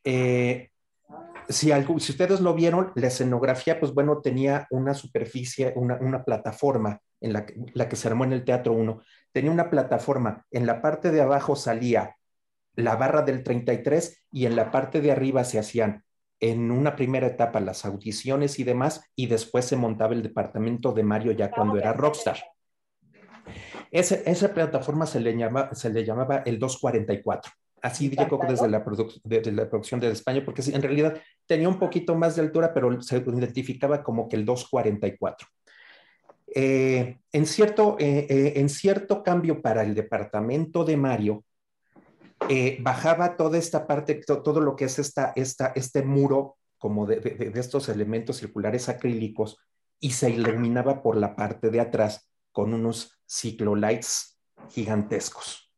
eh, 0.04 0.70
si, 1.48 1.70
si, 1.70 2.12
ustedes 2.12 2.40
lo 2.40 2.54
vieron, 2.54 2.92
la 2.94 3.08
escenografía, 3.08 3.80
pues 3.80 3.92
bueno, 3.92 4.20
tenía 4.20 4.66
una 4.70 4.94
superficie, 4.94 5.72
una, 5.76 6.24
plataforma 6.24 7.00
en 7.20 7.32
la 7.32 7.88
que 7.88 7.96
se 7.96 8.08
armó 8.08 8.24
en 8.24 8.32
el 8.32 8.44
Teatro 8.44 8.72
1. 8.72 9.00
Tenía 9.32 9.50
una 9.50 9.70
plataforma, 9.70 10.46
en 10.50 10.66
la 10.66 10.80
parte 10.80 11.10
de 11.10 11.20
abajo 11.20 11.56
salía 11.56 12.16
la 12.74 12.96
barra 12.96 13.22
del 13.22 13.42
33 13.42 14.26
y 14.32 14.46
en 14.46 14.56
la 14.56 14.70
parte 14.70 15.00
de 15.00 15.12
arriba 15.12 15.44
se 15.44 15.58
hacían 15.58 16.04
en 16.40 16.70
una 16.70 16.96
primera 16.96 17.26
etapa 17.26 17.60
las 17.60 17.84
audiciones 17.84 18.58
y 18.58 18.64
demás, 18.64 19.04
y 19.14 19.26
después 19.26 19.66
se 19.66 19.76
montaba 19.76 20.14
el 20.14 20.22
departamento 20.22 20.92
de 20.92 21.02
Mario 21.02 21.32
ya 21.32 21.50
cuando 21.50 21.76
era 21.76 21.92
rockstar. 21.92 22.38
esa 23.90 24.54
plataforma 24.54 25.04
se 25.04 25.20
le, 25.20 25.36
llama, 25.36 25.74
se 25.74 25.90
le 25.90 26.04
llamaba 26.04 26.38
el 26.46 26.58
244 26.58 27.52
así 27.82 28.08
digo 28.08 28.40
desde 28.48 28.68
la, 28.68 28.84
desde 29.24 29.52
la 29.52 29.68
producción 29.68 30.00
de 30.00 30.10
España, 30.10 30.42
porque 30.44 30.62
en 30.62 30.82
realidad 30.82 31.20
tenía 31.46 31.68
un 31.68 31.78
poquito 31.78 32.14
más 32.14 32.36
de 32.36 32.42
altura, 32.42 32.72
pero 32.72 33.00
se 33.02 33.18
identificaba 33.18 34.02
como 34.02 34.28
que 34.28 34.36
el 34.36 34.44
244. 34.44 35.48
Eh, 36.52 37.18
en, 37.32 37.46
cierto, 37.46 37.96
eh, 37.98 38.26
eh, 38.28 38.52
en 38.56 38.68
cierto 38.68 39.22
cambio 39.22 39.62
para 39.62 39.82
el 39.82 39.94
departamento 39.94 40.84
de 40.84 40.96
Mario, 40.96 41.44
bajaba 42.80 43.36
toda 43.36 43.58
esta 43.58 43.86
parte, 43.86 44.22
todo 44.26 44.60
lo 44.60 44.74
que 44.74 44.86
es 44.86 44.98
esta, 44.98 45.32
esta, 45.36 45.72
este 45.76 46.02
muro 46.02 46.56
como 46.78 47.06
de, 47.06 47.20
de, 47.20 47.60
estos 47.60 47.90
elementos 47.90 48.38
circulares 48.38 48.88
acrílicos 48.88 49.58
y 50.00 50.12
se 50.12 50.30
iluminaba 50.30 51.02
por 51.02 51.16
la 51.16 51.36
parte 51.36 51.68
de 51.68 51.80
atrás 51.80 52.30
con 52.50 52.72
unos 52.72 53.20
ciclolights 53.28 54.40
gigantescos. 54.70 55.69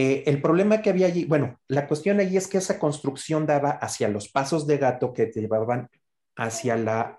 Eh, 0.00 0.22
el 0.26 0.40
problema 0.40 0.80
que 0.80 0.90
había 0.90 1.08
allí, 1.08 1.24
bueno, 1.24 1.58
la 1.66 1.88
cuestión 1.88 2.20
allí 2.20 2.36
es 2.36 2.46
que 2.46 2.58
esa 2.58 2.78
construcción 2.78 3.46
daba 3.46 3.70
hacia 3.70 4.08
los 4.08 4.28
pasos 4.28 4.64
de 4.68 4.78
gato 4.78 5.12
que 5.12 5.26
llevaban 5.34 5.90
hacia 6.36 6.76
la, 6.76 7.18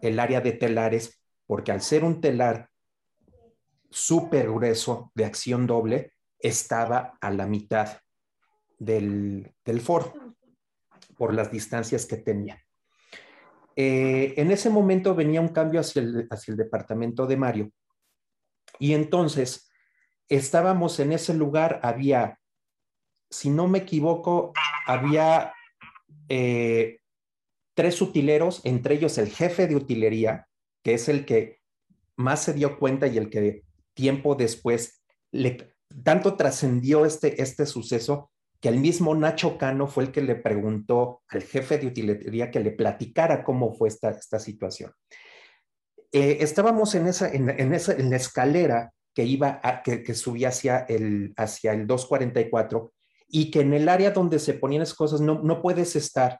el 0.00 0.18
área 0.18 0.40
de 0.40 0.52
telares, 0.52 1.22
porque 1.46 1.72
al 1.72 1.82
ser 1.82 2.04
un 2.04 2.22
telar 2.22 2.70
súper 3.90 4.50
grueso 4.50 5.12
de 5.14 5.26
acción 5.26 5.66
doble, 5.66 6.14
estaba 6.38 7.18
a 7.20 7.30
la 7.30 7.46
mitad 7.46 7.98
del, 8.78 9.52
foro, 9.82 10.14
por 11.18 11.34
las 11.34 11.52
distancias 11.52 12.06
que 12.06 12.16
tenía. 12.16 12.64
Eh, 13.76 14.32
en 14.38 14.50
ese 14.50 14.70
momento 14.70 15.14
venía 15.14 15.42
un 15.42 15.48
cambio 15.48 15.80
hacia 15.80 16.00
el 16.00 16.56
departamento 16.56 17.26
de 17.26 17.36
Mario, 17.36 17.70
y 18.78 18.94
entonces 18.94 19.65
estábamos 20.28 20.98
en 21.00 21.12
ese 21.12 21.34
lugar, 21.34 21.80
había, 21.82 22.38
si 23.30 23.50
no 23.50 23.68
me 23.68 23.78
equivoco, 23.78 24.52
había 24.86 25.52
eh, 26.28 27.00
tres 27.74 28.00
utileros, 28.00 28.60
entre 28.64 28.94
ellos 28.94 29.18
el 29.18 29.28
jefe 29.28 29.66
de 29.66 29.76
utilería, 29.76 30.48
que 30.82 30.94
es 30.94 31.08
el 31.08 31.24
que 31.24 31.60
más 32.16 32.42
se 32.42 32.54
dio 32.54 32.78
cuenta 32.78 33.06
y 33.06 33.18
el 33.18 33.30
que 33.30 33.64
tiempo 33.94 34.34
después 34.34 35.02
tanto 36.02 36.36
trascendió 36.36 37.04
este, 37.04 37.40
este 37.42 37.66
suceso 37.66 38.30
que 38.60 38.68
el 38.68 38.78
mismo 38.78 39.14
Nacho 39.14 39.58
Cano 39.58 39.86
fue 39.86 40.04
el 40.04 40.12
que 40.12 40.22
le 40.22 40.34
preguntó 40.34 41.22
al 41.28 41.42
jefe 41.42 41.78
de 41.78 41.88
utilería 41.88 42.50
que 42.50 42.60
le 42.60 42.70
platicara 42.70 43.44
cómo 43.44 43.74
fue 43.74 43.88
esta, 43.88 44.10
esta 44.10 44.38
situación. 44.38 44.92
Eh, 46.12 46.38
estábamos 46.40 46.94
en, 46.94 47.06
esa, 47.06 47.30
en, 47.30 47.74
esa, 47.74 47.92
en 47.92 48.10
la 48.10 48.16
escalera 48.16 48.94
que 49.16 49.24
iba 49.24 49.62
que, 49.82 50.14
subía 50.14 50.48
hacia 50.48 50.80
el, 50.80 51.32
hacia 51.38 51.72
el 51.72 51.86
244 51.86 52.92
y 53.28 53.50
que 53.50 53.62
en 53.62 53.72
el 53.72 53.88
área 53.88 54.10
donde 54.10 54.38
se 54.38 54.52
ponían 54.52 54.82
esas 54.82 54.94
cosas 54.94 55.22
no, 55.22 55.40
no 55.42 55.62
puedes 55.62 55.96
estar 55.96 56.38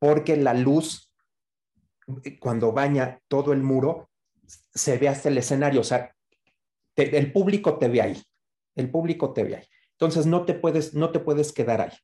porque 0.00 0.36
la 0.36 0.52
luz, 0.52 1.14
eh, 2.24 2.40
cuando 2.40 2.72
baña 2.72 3.20
todo 3.28 3.52
el 3.52 3.62
muro, 3.62 4.10
se 4.74 4.98
ve 4.98 5.08
hasta 5.08 5.28
el 5.28 5.38
escenario, 5.38 5.80
o 5.80 5.84
sea, 5.84 6.12
el 6.96 7.32
público 7.32 7.78
te 7.78 7.86
ve 7.86 8.02
ahí, 8.02 8.20
el 8.74 8.90
público 8.90 9.32
te 9.32 9.44
ve 9.44 9.56
ahí. 9.56 9.64
Entonces 9.92 10.26
no 10.26 10.44
te 10.44 10.54
puedes, 10.54 10.92
no 10.92 11.12
te 11.12 11.20
puedes 11.20 11.52
quedar 11.52 11.82
ahí. 11.82 11.96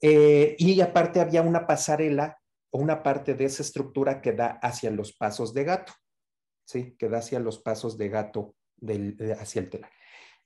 Eh, 0.00 0.56
y 0.58 0.80
aparte 0.80 1.20
había 1.20 1.42
una 1.42 1.66
pasarela 1.66 2.38
o 2.70 2.78
una 2.78 3.02
parte 3.02 3.34
de 3.34 3.44
esa 3.44 3.62
estructura 3.62 4.22
que 4.22 4.32
da 4.32 4.58
hacia 4.62 4.90
los 4.90 5.12
pasos 5.12 5.52
de 5.52 5.64
gato. 5.64 5.92
¿sí? 6.64 6.96
Que 6.98 7.10
da 7.10 7.18
hacia 7.18 7.40
los 7.40 7.58
pasos 7.58 7.98
de 7.98 8.08
gato 8.08 8.55
del, 8.76 9.16
hacia 9.38 9.62
el 9.62 9.70
telar. 9.70 9.90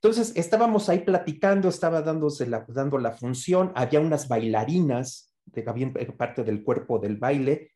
Entonces, 0.02 0.32
estábamos 0.35 0.89
ahí 0.89 1.01
platicando, 1.01 1.69
estaba 1.69 2.01
dándose 2.01 2.47
la, 2.47 2.65
dando 2.69 2.98
la 2.98 3.12
función, 3.12 3.73
había 3.74 4.01
unas 4.01 4.28
bailarinas, 4.28 5.35
de, 5.44 5.65
había 5.66 5.93
parte 6.16 6.43
del 6.43 6.65
cuerpo 6.65 6.98
del 6.98 7.16
baile, 7.16 7.73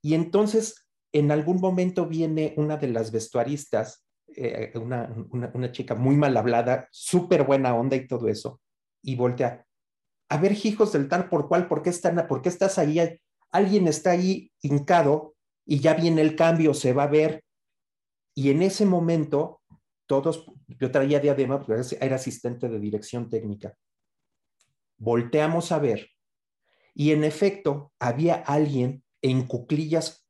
y 0.00 0.14
entonces 0.14 0.86
en 1.12 1.30
algún 1.30 1.60
momento 1.60 2.06
viene 2.06 2.54
una 2.56 2.76
de 2.76 2.88
las 2.88 3.10
vestuaristas, 3.10 4.04
eh, 4.36 4.72
una, 4.76 5.12
una, 5.30 5.50
una, 5.54 5.72
chica 5.72 5.94
muy 5.94 6.16
mal 6.16 6.36
hablada, 6.36 6.88
súper 6.90 7.44
buena 7.44 7.74
onda 7.74 7.96
y 7.96 8.06
todo 8.06 8.28
eso, 8.28 8.60
y 9.02 9.16
voltea, 9.16 9.66
a 10.28 10.36
ver, 10.38 10.52
hijos 10.64 10.92
del 10.92 11.08
tal 11.08 11.28
por 11.28 11.48
cual, 11.48 11.68
¿por 11.68 11.82
qué, 11.82 11.90
están, 11.90 12.26
¿por 12.26 12.42
qué 12.42 12.48
estás 12.48 12.78
ahí? 12.78 13.00
Alguien 13.50 13.86
está 13.88 14.12
ahí 14.12 14.50
hincado 14.62 15.34
y 15.66 15.80
ya 15.80 15.94
viene 15.94 16.22
el 16.22 16.36
cambio, 16.36 16.74
se 16.74 16.92
va 16.92 17.04
a 17.04 17.08
ver. 17.08 17.44
Y 18.34 18.50
en 18.50 18.62
ese 18.62 18.84
momento 18.84 19.60
todos, 20.06 20.46
yo 20.68 20.90
traía 20.90 21.20
diadema 21.20 21.60
porque 21.60 21.82
era 22.00 22.16
asistente 22.16 22.68
de 22.68 22.78
dirección 22.78 23.28
técnica. 23.28 23.76
Volteamos 24.96 25.72
a 25.72 25.78
ver 25.78 26.10
y 26.94 27.10
en 27.12 27.24
efecto 27.24 27.92
había 27.98 28.34
alguien 28.34 29.02
en 29.22 29.46
cuclillas 29.46 30.28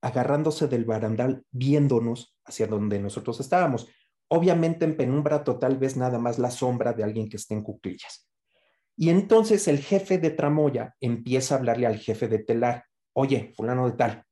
agarrándose 0.00 0.68
del 0.68 0.84
barandal 0.84 1.44
viéndonos 1.50 2.36
hacia 2.44 2.66
donde 2.66 3.00
nosotros 3.00 3.40
estábamos. 3.40 3.88
Obviamente 4.28 4.84
en 4.84 4.96
penumbra 4.96 5.42
total 5.42 5.78
ves 5.78 5.96
nada 5.96 6.18
más 6.18 6.38
la 6.38 6.50
sombra 6.50 6.92
de 6.92 7.02
alguien 7.02 7.28
que 7.28 7.36
esté 7.36 7.54
en 7.54 7.62
cuclillas. 7.62 8.28
Y 8.96 9.10
entonces 9.10 9.68
el 9.68 9.78
jefe 9.78 10.18
de 10.18 10.30
tramoya 10.30 10.94
empieza 11.00 11.54
a 11.54 11.58
hablarle 11.58 11.86
al 11.86 11.98
jefe 11.98 12.28
de 12.28 12.40
telar, 12.40 12.84
oye, 13.12 13.52
fulano 13.56 13.88
de 13.88 13.96
tal, 13.96 14.24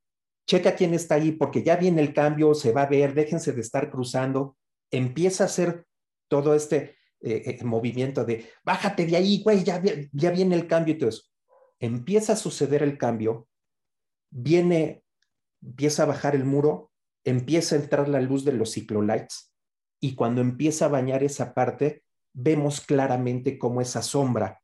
checa 0.46 0.74
quién 0.74 0.94
está 0.94 1.16
ahí 1.16 1.32
porque 1.32 1.62
ya 1.62 1.76
viene 1.76 2.02
el 2.02 2.12
cambio, 2.12 2.54
se 2.54 2.72
va 2.72 2.82
a 2.82 2.86
ver, 2.86 3.14
déjense 3.14 3.52
de 3.52 3.60
estar 3.60 3.90
cruzando 3.90 4.56
empieza 4.90 5.44
a 5.44 5.46
hacer 5.46 5.86
todo 6.28 6.54
este 6.54 6.96
eh, 7.20 7.58
eh, 7.60 7.64
movimiento 7.64 8.24
de 8.24 8.48
bájate 8.64 9.06
de 9.06 9.16
ahí, 9.16 9.42
güey, 9.42 9.64
ya, 9.64 9.82
ya 10.12 10.30
viene 10.30 10.54
el 10.54 10.66
cambio 10.66 10.94
y 10.94 10.98
todo 10.98 11.08
eso. 11.08 11.22
Empieza 11.78 12.34
a 12.34 12.36
suceder 12.36 12.82
el 12.82 12.98
cambio, 12.98 13.48
viene, 14.30 15.04
empieza 15.62 16.04
a 16.04 16.06
bajar 16.06 16.34
el 16.34 16.44
muro, 16.44 16.90
empieza 17.24 17.74
a 17.74 17.78
entrar 17.78 18.08
la 18.08 18.20
luz 18.20 18.44
de 18.44 18.52
los 18.52 18.72
ciclolights 18.72 19.52
y 20.00 20.14
cuando 20.14 20.40
empieza 20.40 20.86
a 20.86 20.88
bañar 20.88 21.22
esa 21.24 21.54
parte, 21.54 22.04
vemos 22.32 22.80
claramente 22.80 23.58
cómo 23.58 23.80
esa 23.80 24.02
sombra 24.02 24.62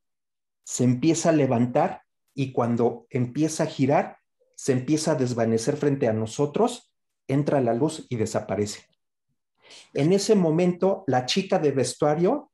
se 0.65 0.85
empieza 0.85 1.31
a 1.31 1.32
levantar 1.32 2.03
y 2.35 2.53
cuando 2.53 3.07
empieza 3.11 3.65
a 3.65 3.66
girar, 3.66 4.19
se 4.57 4.73
empieza 4.73 5.12
a 5.12 5.16
desvanecer 5.16 5.77
frente 5.77 6.09
a 6.09 6.12
nosotros, 6.12 6.93
entra 7.27 7.61
la 7.61 7.74
luz 7.74 8.07
y 8.09 8.16
desaparece. 8.16 8.91
En 9.94 10.12
ese 10.12 10.35
momento, 10.35 11.05
la 11.07 11.27
chica 11.27 11.59
de 11.59 11.73
vestuario 11.73 12.51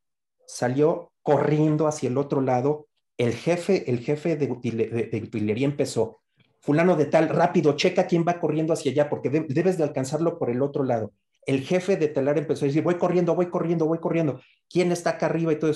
salió 0.47 1.12
corriendo 1.23 1.86
hacia 1.86 2.09
el 2.09 2.19
otro 2.19 2.40
lado. 2.40 2.89
El 3.16 3.35
jefe, 3.35 3.90
el 3.90 4.01
jefe 4.01 4.36
de, 4.36 4.51
utilería 4.51 5.66
empezó, 5.66 6.20
fulano 6.61 6.97
de 6.97 7.07
tal, 7.07 7.28
rápido, 7.28 7.77
checa 7.77 8.07
quién 8.07 8.24
va 8.27 8.40
corriendo 8.40 8.73
hacia 8.73 8.93
allá, 8.93 9.11
porque 9.11 9.31
debes 9.31 9.78
de 9.78 9.85
alcanzarlo 9.85 10.39
por 10.39 10.51
el 10.51 10.62
otro 10.62 10.85
lado. 10.85 11.12
El 11.47 11.62
jefe 11.62 11.97
de 11.97 12.09
telar 12.09 12.39
empezó 12.39 12.65
a 12.65 12.69
decir, 12.69 12.82
voy 12.82 12.97
corriendo, 12.97 13.35
voy 13.35 13.47
corriendo, 13.47 13.86
voy 13.86 13.99
corriendo. 13.99 14.40
¿Quién 14.69 14.93
está 14.93 15.11
acá 15.11 15.27
arriba? 15.27 15.53
Y 15.53 15.59
todo. 15.59 15.73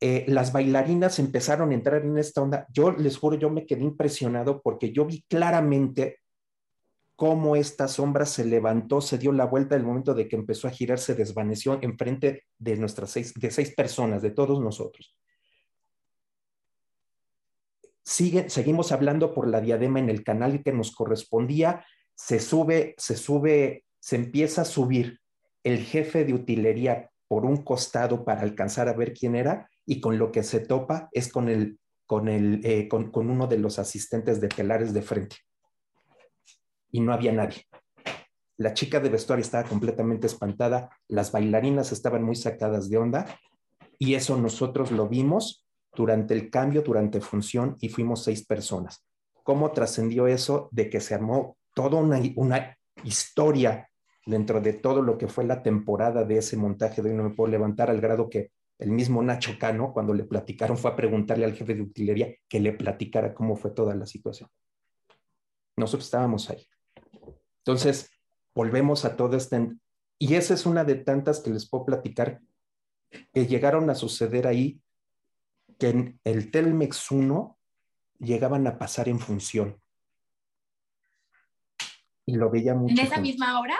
Eh, 0.00 0.24
las 0.28 0.52
bailarinas 0.52 1.18
empezaron 1.18 1.70
a 1.70 1.74
entrar 1.74 2.04
en 2.04 2.18
esta 2.18 2.42
onda. 2.42 2.66
Yo 2.72 2.92
les 2.92 3.16
juro, 3.16 3.36
yo 3.36 3.50
me 3.50 3.66
quedé 3.66 3.82
impresionado 3.82 4.60
porque 4.62 4.92
yo 4.92 5.06
vi 5.06 5.22
claramente 5.28 6.18
cómo 7.16 7.56
esta 7.56 7.88
sombra 7.88 8.26
se 8.26 8.44
levantó, 8.44 9.00
se 9.00 9.16
dio 9.16 9.32
la 9.32 9.46
vuelta 9.46 9.74
el 9.74 9.82
momento 9.82 10.14
de 10.14 10.28
que 10.28 10.36
empezó 10.36 10.68
a 10.68 10.70
girar, 10.70 10.98
se 10.98 11.14
desvaneció 11.14 11.78
enfrente 11.82 12.44
de 12.58 12.76
nuestras 12.76 13.10
seis, 13.10 13.32
de 13.34 13.50
seis 13.50 13.74
personas, 13.74 14.20
de 14.20 14.30
todos 14.30 14.60
nosotros. 14.60 15.16
Sigue, 18.04 18.50
seguimos 18.50 18.92
hablando 18.92 19.34
por 19.34 19.48
la 19.48 19.62
diadema 19.62 19.98
en 19.98 20.10
el 20.10 20.22
canal 20.22 20.62
que 20.62 20.72
nos 20.72 20.94
correspondía, 20.94 21.84
se 22.14 22.38
sube, 22.38 22.94
se 22.98 23.16
sube, 23.16 23.84
se 23.98 24.16
empieza 24.16 24.62
a 24.62 24.66
subir 24.66 25.20
el 25.64 25.78
jefe 25.78 26.24
de 26.24 26.34
utilería 26.34 27.10
por 27.26 27.44
un 27.44 27.64
costado 27.64 28.24
para 28.24 28.42
alcanzar 28.42 28.88
a 28.88 28.92
ver 28.92 29.12
quién 29.12 29.34
era 29.34 29.68
y 29.86 30.00
con 30.00 30.18
lo 30.18 30.30
que 30.30 30.44
se 30.44 30.60
topa 30.60 31.08
es 31.12 31.32
con, 31.32 31.48
el, 31.48 31.80
con, 32.04 32.28
el, 32.28 32.60
eh, 32.64 32.86
con, 32.88 33.10
con 33.10 33.30
uno 33.30 33.46
de 33.48 33.58
los 33.58 33.78
asistentes 33.78 34.40
de 34.40 34.48
telares 34.48 34.92
de 34.92 35.02
frente 35.02 35.45
y 36.96 37.00
no 37.00 37.12
había 37.12 37.30
nadie. 37.30 37.66
La 38.56 38.72
chica 38.72 39.00
de 39.00 39.10
vestuario 39.10 39.42
estaba 39.42 39.68
completamente 39.68 40.26
espantada, 40.26 40.88
las 41.08 41.30
bailarinas 41.30 41.92
estaban 41.92 42.22
muy 42.22 42.36
sacadas 42.36 42.88
de 42.88 42.96
onda 42.96 43.26
y 43.98 44.14
eso 44.14 44.38
nosotros 44.38 44.90
lo 44.92 45.08
vimos 45.08 45.66
durante 45.94 46.32
el 46.32 46.48
cambio, 46.48 46.80
durante 46.80 47.20
función 47.20 47.76
y 47.80 47.90
fuimos 47.90 48.24
seis 48.24 48.46
personas. 48.46 49.04
¿Cómo 49.42 49.72
trascendió 49.72 50.26
eso 50.26 50.70
de 50.72 50.88
que 50.88 51.00
se 51.00 51.14
armó 51.14 51.58
toda 51.74 52.00
una, 52.00 52.18
una 52.36 52.78
historia 53.04 53.90
dentro 54.24 54.62
de 54.62 54.72
todo 54.72 55.02
lo 55.02 55.18
que 55.18 55.28
fue 55.28 55.44
la 55.44 55.62
temporada 55.62 56.24
de 56.24 56.38
ese 56.38 56.56
montaje 56.56 57.02
de 57.02 57.12
no 57.12 57.24
me 57.24 57.34
puedo 57.34 57.50
levantar 57.50 57.90
al 57.90 58.00
grado 58.00 58.30
que 58.30 58.52
el 58.78 58.90
mismo 58.90 59.22
Nacho 59.22 59.58
Cano, 59.58 59.92
cuando 59.92 60.14
le 60.14 60.24
platicaron, 60.24 60.78
fue 60.78 60.90
a 60.90 60.96
preguntarle 60.96 61.44
al 61.44 61.54
jefe 61.54 61.74
de 61.74 61.82
utilería 61.82 62.34
que 62.48 62.58
le 62.58 62.72
platicara 62.72 63.34
cómo 63.34 63.54
fue 63.54 63.72
toda 63.72 63.94
la 63.94 64.06
situación. 64.06 64.48
Nosotros 65.76 66.06
estábamos 66.06 66.48
ahí. 66.48 66.66
Entonces, 67.66 68.12
volvemos 68.54 69.04
a 69.04 69.16
todo 69.16 69.36
este... 69.36 69.72
Y 70.18 70.34
esa 70.34 70.54
es 70.54 70.66
una 70.66 70.84
de 70.84 70.94
tantas 70.94 71.40
que 71.40 71.50
les 71.50 71.68
puedo 71.68 71.84
platicar 71.84 72.40
que 73.34 73.46
llegaron 73.46 73.90
a 73.90 73.96
suceder 73.96 74.46
ahí, 74.46 74.80
que 75.78 75.88
en 75.88 76.20
el 76.22 76.50
Telmex 76.52 77.10
1 77.10 77.58
llegaban 78.20 78.66
a 78.68 78.78
pasar 78.78 79.08
en 79.08 79.18
función. 79.18 79.80
Y 82.24 82.36
lo 82.36 82.50
veía 82.50 82.74
mucho. 82.74 82.94
¿En 82.94 83.06
esa 83.06 83.20
misma 83.20 83.60
obra? 83.60 83.76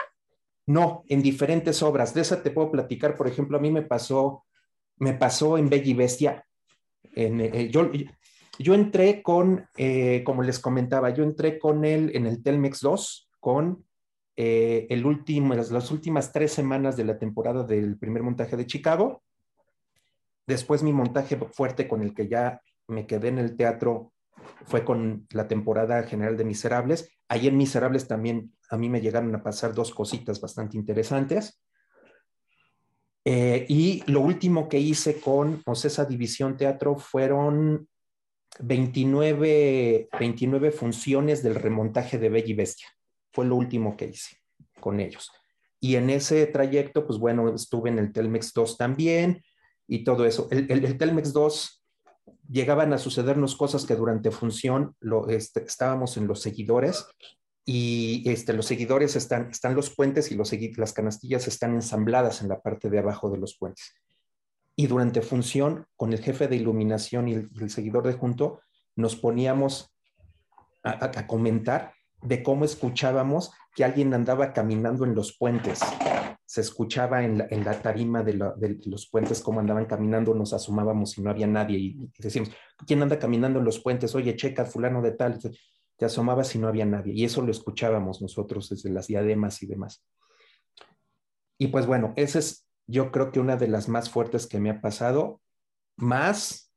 No, 0.65 1.03
en 1.07 1.21
diferentes 1.21 1.81
obras. 1.81 2.13
De 2.13 2.21
esa 2.21 2.43
te 2.43 2.51
puedo 2.51 2.71
platicar. 2.71 3.15
Por 3.15 3.27
ejemplo, 3.27 3.57
a 3.57 3.61
mí 3.61 3.71
me 3.71 3.83
pasó, 3.83 4.45
me 4.97 5.13
pasó 5.13 5.57
en 5.57 5.69
Bella 5.69 5.89
y 5.89 5.93
Bestia. 5.93 6.45
En, 7.15 7.39
eh, 7.39 7.69
yo, 7.71 7.89
yo 8.59 8.73
entré 8.73 9.23
con, 9.23 9.67
eh, 9.77 10.23
como 10.25 10.43
les 10.43 10.59
comentaba, 10.59 11.09
yo 11.09 11.23
entré 11.23 11.57
con 11.57 11.85
él 11.85 12.11
en 12.13 12.25
el 12.25 12.43
Telmex 12.43 12.81
2 12.81 13.26
con 13.39 13.87
eh, 14.39 14.85
el 14.91 15.03
último, 15.07 15.55
las, 15.55 15.91
últimas 15.91 16.31
tres 16.31 16.51
semanas 16.53 16.95
de 16.95 17.03
la 17.03 17.17
temporada 17.17 17.63
del 17.63 17.97
primer 17.97 18.21
montaje 18.21 18.55
de 18.55 18.67
Chicago. 18.67 19.23
Después 20.45 20.83
mi 20.83 20.93
montaje 20.93 21.37
fuerte 21.51 21.87
con 21.87 22.03
el 22.03 22.13
que 22.13 22.27
ya 22.27 22.61
me 22.87 23.07
quedé 23.07 23.29
en 23.29 23.39
el 23.39 23.57
teatro 23.57 24.13
fue 24.65 24.85
con 24.85 25.25
la 25.31 25.47
temporada 25.47 26.03
general 26.03 26.37
de 26.37 26.45
Miserables. 26.45 27.09
Ahí 27.27 27.47
en 27.47 27.57
Miserables 27.57 28.07
también 28.07 28.53
a 28.69 28.77
mí 28.77 28.89
me 28.89 29.01
llegaron 29.01 29.33
a 29.33 29.41
pasar 29.41 29.73
dos 29.73 29.91
cositas 29.91 30.39
bastante 30.39 30.77
interesantes. 30.77 31.59
Eh, 33.25 33.65
y 33.67 34.03
lo 34.09 34.21
último 34.21 34.69
que 34.69 34.79
hice 34.79 35.19
con 35.19 35.63
Ocesa 35.65 36.05
División 36.05 36.55
Teatro 36.55 36.95
fueron 36.95 37.89
29, 38.59 40.09
29 40.17 40.71
funciones 40.71 41.41
del 41.41 41.55
remontaje 41.55 42.19
de 42.19 42.29
Bella 42.29 42.47
y 42.47 42.53
Bestia 42.53 42.87
fue 43.37 43.45
lo 43.45 43.55
último 43.55 43.95
que 43.95 44.07
hice 44.07 44.37
con 44.79 44.99
ellos. 44.99 45.31
Y 45.79 45.95
en 45.95 46.09
ese 46.09 46.47
trayecto, 46.47 47.05
pues 47.05 47.19
bueno, 47.19 47.53
estuve 47.53 47.91
en 47.91 47.99
el 47.99 48.11
Telmex 48.11 48.51
2 48.51 48.77
también 48.77 49.43
y 49.87 50.03
todo 50.03 50.25
eso. 50.25 50.47
El, 50.49 50.71
el, 50.71 50.97
Telmex 50.97 51.33
2 51.33 51.83
llegaban 52.49 52.93
a 52.93 52.97
sucedernos 52.97 53.55
cosas 53.55 53.85
que 53.85 53.95
durante 53.95 54.31
función 54.31 54.95
lo, 54.99 55.29
este, 55.29 55.63
estábamos 55.63 56.17
en 56.17 56.25
los 56.25 56.41
seguidores 56.41 57.05
y 57.63 58.23
este, 58.25 58.53
los 58.53 58.65
seguidores 58.65 59.15
están, 59.15 59.51
están 59.51 59.75
los 59.75 59.91
puentes 59.91 60.31
y 60.31 60.35
los, 60.35 60.51
las 60.77 60.93
canastillas 60.93 61.47
están 61.47 61.75
ensambladas 61.75 62.41
en 62.41 62.49
la 62.49 62.59
parte 62.59 62.89
de 62.89 62.97
abajo 62.97 63.29
de 63.29 63.37
los 63.37 63.55
puentes. 63.55 63.93
Y 64.75 64.87
durante 64.87 65.21
función, 65.21 65.85
con 65.95 66.11
el 66.11 66.23
jefe 66.23 66.47
de 66.47 66.55
iluminación 66.55 67.27
y 67.27 67.33
el, 67.33 67.69
seguidor 67.69 68.07
de 68.07 68.13
junto, 68.13 68.61
nos 68.95 69.15
poníamos 69.15 69.93
a, 70.83 71.05
a 71.05 71.27
comentar 71.27 71.93
de 72.21 72.43
cómo 72.43 72.65
escuchábamos 72.65 73.51
que 73.75 73.83
alguien 73.83 74.13
andaba 74.13 74.53
caminando 74.53 75.05
en 75.05 75.15
los 75.15 75.37
puentes. 75.37 75.79
Se 76.45 76.61
escuchaba 76.61 77.23
en 77.23 77.37
la, 77.37 77.81
tarima 77.81 78.23
de, 78.23 78.33
los 78.85 79.09
puentes 79.09 79.41
cómo 79.41 79.59
andaban 79.59 79.85
caminando, 79.85 80.33
nos 80.33 80.53
asomábamos 80.53 81.17
y 81.17 81.21
no 81.21 81.29
había 81.29 81.47
nadie 81.47 81.77
y, 81.77 82.09
decíamos, 82.17 82.51
¿quién 82.85 83.01
anda 83.01 83.19
caminando 83.19 83.59
en 83.59 83.65
los 83.65 83.79
puentes? 83.79 84.15
Oye, 84.15 84.35
checa, 84.35 84.65
fulano 84.65 85.01
de 85.01 85.11
tal. 85.11 85.39
Te 85.97 86.05
asomabas 86.05 86.55
y 86.55 86.59
no 86.59 86.67
había 86.67 86.85
nadie. 86.85 87.13
Y 87.13 87.25
eso 87.25 87.41
lo 87.41 87.51
escuchábamos 87.51 88.21
nosotros 88.21 88.69
desde 88.69 88.89
las 88.89 89.07
diademas 89.07 89.61
y 89.61 89.67
demás. 89.67 90.03
Y 91.57 91.67
pues 91.67 91.85
bueno, 91.85 92.13
esa 92.15 92.39
es 92.39 92.67
yo 92.87 93.11
creo 93.11 93.31
que 93.31 93.39
una 93.39 93.57
de 93.57 93.67
las 93.67 93.89
más 93.89 94.09
fuertes 94.09 94.47
que 94.47 94.59
me 94.59 94.69
ha 94.69 94.81
pasado, 94.81 95.41
más 95.97 96.71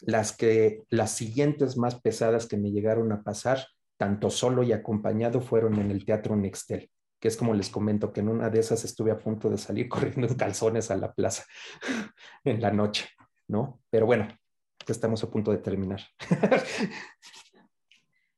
las 0.00 0.36
que 0.36 0.82
las 0.90 1.12
siguientes 1.12 1.76
más 1.76 2.00
pesadas 2.00 2.46
que 2.46 2.56
me 2.56 2.72
llegaron 2.72 3.12
a 3.12 3.22
pasar 3.22 3.66
tanto 3.96 4.30
solo 4.30 4.62
y 4.62 4.72
acompañado 4.72 5.40
fueron 5.40 5.78
en 5.78 5.90
el 5.90 6.04
Teatro 6.04 6.36
Nextel, 6.36 6.90
que 7.20 7.28
es 7.28 7.36
como 7.36 7.54
les 7.54 7.70
comento, 7.70 8.12
que 8.12 8.20
en 8.20 8.28
una 8.28 8.50
de 8.50 8.60
esas 8.60 8.84
estuve 8.84 9.10
a 9.10 9.18
punto 9.18 9.50
de 9.50 9.58
salir 9.58 9.88
corriendo 9.88 10.26
en 10.26 10.34
calzones 10.34 10.90
a 10.90 10.96
la 10.96 11.12
plaza 11.12 11.44
en 12.44 12.60
la 12.60 12.70
noche, 12.70 13.08
¿no? 13.48 13.80
Pero 13.90 14.06
bueno, 14.06 14.28
estamos 14.86 15.22
a 15.22 15.30
punto 15.30 15.50
de 15.50 15.58
terminar. 15.58 16.00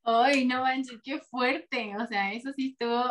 Ay, 0.04 0.46
no 0.46 0.62
manches, 0.62 1.00
qué 1.02 1.18
fuerte. 1.18 1.96
O 1.96 2.06
sea, 2.06 2.32
eso 2.32 2.52
sí 2.52 2.76
estuvo 2.78 3.02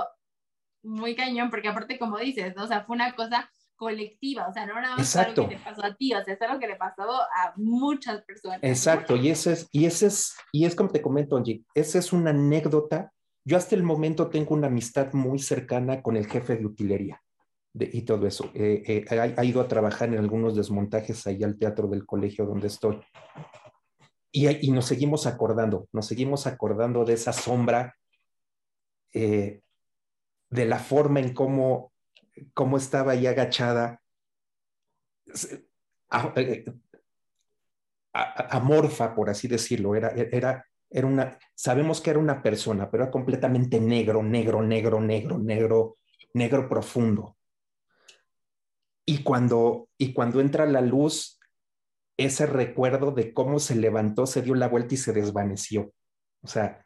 muy 0.82 1.16
cañón, 1.16 1.50
porque 1.50 1.68
aparte, 1.68 2.00
como 2.00 2.18
dices, 2.20 2.56
o 2.58 2.68
sea, 2.68 2.86
fue 2.86 2.96
una 2.96 3.16
cosa 3.16 3.50
colectiva, 3.76 4.48
o 4.48 4.54
sea, 4.54 4.66
no 4.66 4.76
nada 4.76 4.96
más 4.98 5.16
algo 5.16 5.50
que 5.50 5.56
te 5.56 5.64
pasó 5.64 5.86
a 5.86 5.96
ti, 5.96 6.14
o 6.14 6.24
sea, 6.24 6.34
es 6.34 6.42
algo 6.42 6.60
que 6.60 6.68
le 6.68 6.76
pasó 6.76 7.04
a 7.04 7.54
muchas 7.56 8.22
personas. 8.24 8.60
Exacto, 8.62 9.16
y 9.16 9.30
ese 9.30 9.54
es, 9.54 9.70
y 9.72 9.86
ese 9.86 10.08
es, 10.08 10.36
y 10.52 10.66
es 10.66 10.76
como 10.76 10.90
te 10.90 11.02
comento, 11.02 11.38
Angie, 11.38 11.64
esa 11.74 12.00
es 12.00 12.14
una 12.14 12.32
anécdota. 12.32 13.12
Yo 13.44 13.58
hasta 13.58 13.76
el 13.76 13.84
momento 13.84 14.30
tengo 14.30 14.56
una 14.56 14.68
amistad 14.68 15.14
muy 15.14 15.40
cercana 15.40 16.02
con 16.02 16.18
el 16.18 16.28
jefe 16.28 16.56
de 16.56 16.66
utilería 16.66 17.22
de, 17.74 17.90
y 17.92 18.02
todo 18.04 18.26
eso. 18.26 18.50
Eh, 18.54 18.84
eh, 18.88 19.06
ha, 19.10 19.40
ha, 19.40 19.46
ido 19.46 19.62
a 19.62 19.68
trabajar 19.68 20.10
en 20.10 20.18
algunos 20.18 20.56
desmontajes 20.56 21.28
ahí 21.28 21.44
al 21.44 21.58
teatro 21.58 21.88
del 21.88 22.06
colegio 22.06 22.46
donde 22.46 22.68
estoy. 22.68 23.00
Y, 24.32 24.68
y 24.68 24.72
nos 24.72 24.86
seguimos 24.86 25.28
acordando, 25.28 25.88
nos 25.94 26.08
seguimos 26.08 26.48
acordando 26.48 27.06
de 27.06 27.14
esa 27.14 27.32
sombra, 27.32 27.96
eh, 29.14 29.62
de 30.50 30.66
la 30.66 30.80
forma 30.80 31.20
en 31.20 31.34
cómo 31.34 31.94
cómo 32.54 32.78
estaba 32.78 33.14
ahí 33.14 33.28
agachada, 33.28 34.02
eh, 36.36 36.66
amorfa, 38.14 39.14
por 39.14 39.30
así 39.30 39.48
decirlo, 39.48 39.96
era, 39.96 40.10
era, 40.10 40.66
era 40.90 41.08
una, 41.08 41.38
sabemos 41.54 42.00
que 42.02 42.12
era 42.12 42.20
una 42.20 42.42
persona, 42.42 42.90
pero 42.90 43.04
era 43.04 43.12
completamente 43.12 43.80
negro, 43.80 44.24
negro, 44.24 44.62
negro, 44.62 45.02
negro, 45.02 45.38
negro, 45.38 45.98
negro 46.34 46.70
profundo. 46.70 47.38
Y 49.06 49.24
cuando, 49.24 49.90
y 49.98 50.14
cuando 50.14 50.42
entra 50.42 50.66
la 50.66 50.82
luz, 50.82 51.40
ese 52.18 52.46
recuerdo 52.46 53.12
de 53.12 53.34
cómo 53.34 53.60
se 53.60 53.76
levantó, 53.76 54.26
se 54.26 54.42
dio 54.42 54.56
la 54.56 54.70
vuelta 54.70 54.94
y 54.94 54.98
se 54.98 55.14
desvaneció. 55.14 55.92
O 56.42 56.48
sea, 56.48 56.86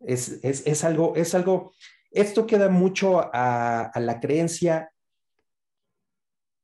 es, 0.00 0.40
es, 0.44 0.66
es 0.66 0.84
algo, 0.84 1.14
es 1.16 1.34
algo, 1.34 1.72
esto 2.16 2.46
queda 2.46 2.70
mucho 2.70 3.20
a, 3.20 3.82
a, 3.82 4.00
la 4.00 4.20
creencia, 4.20 4.90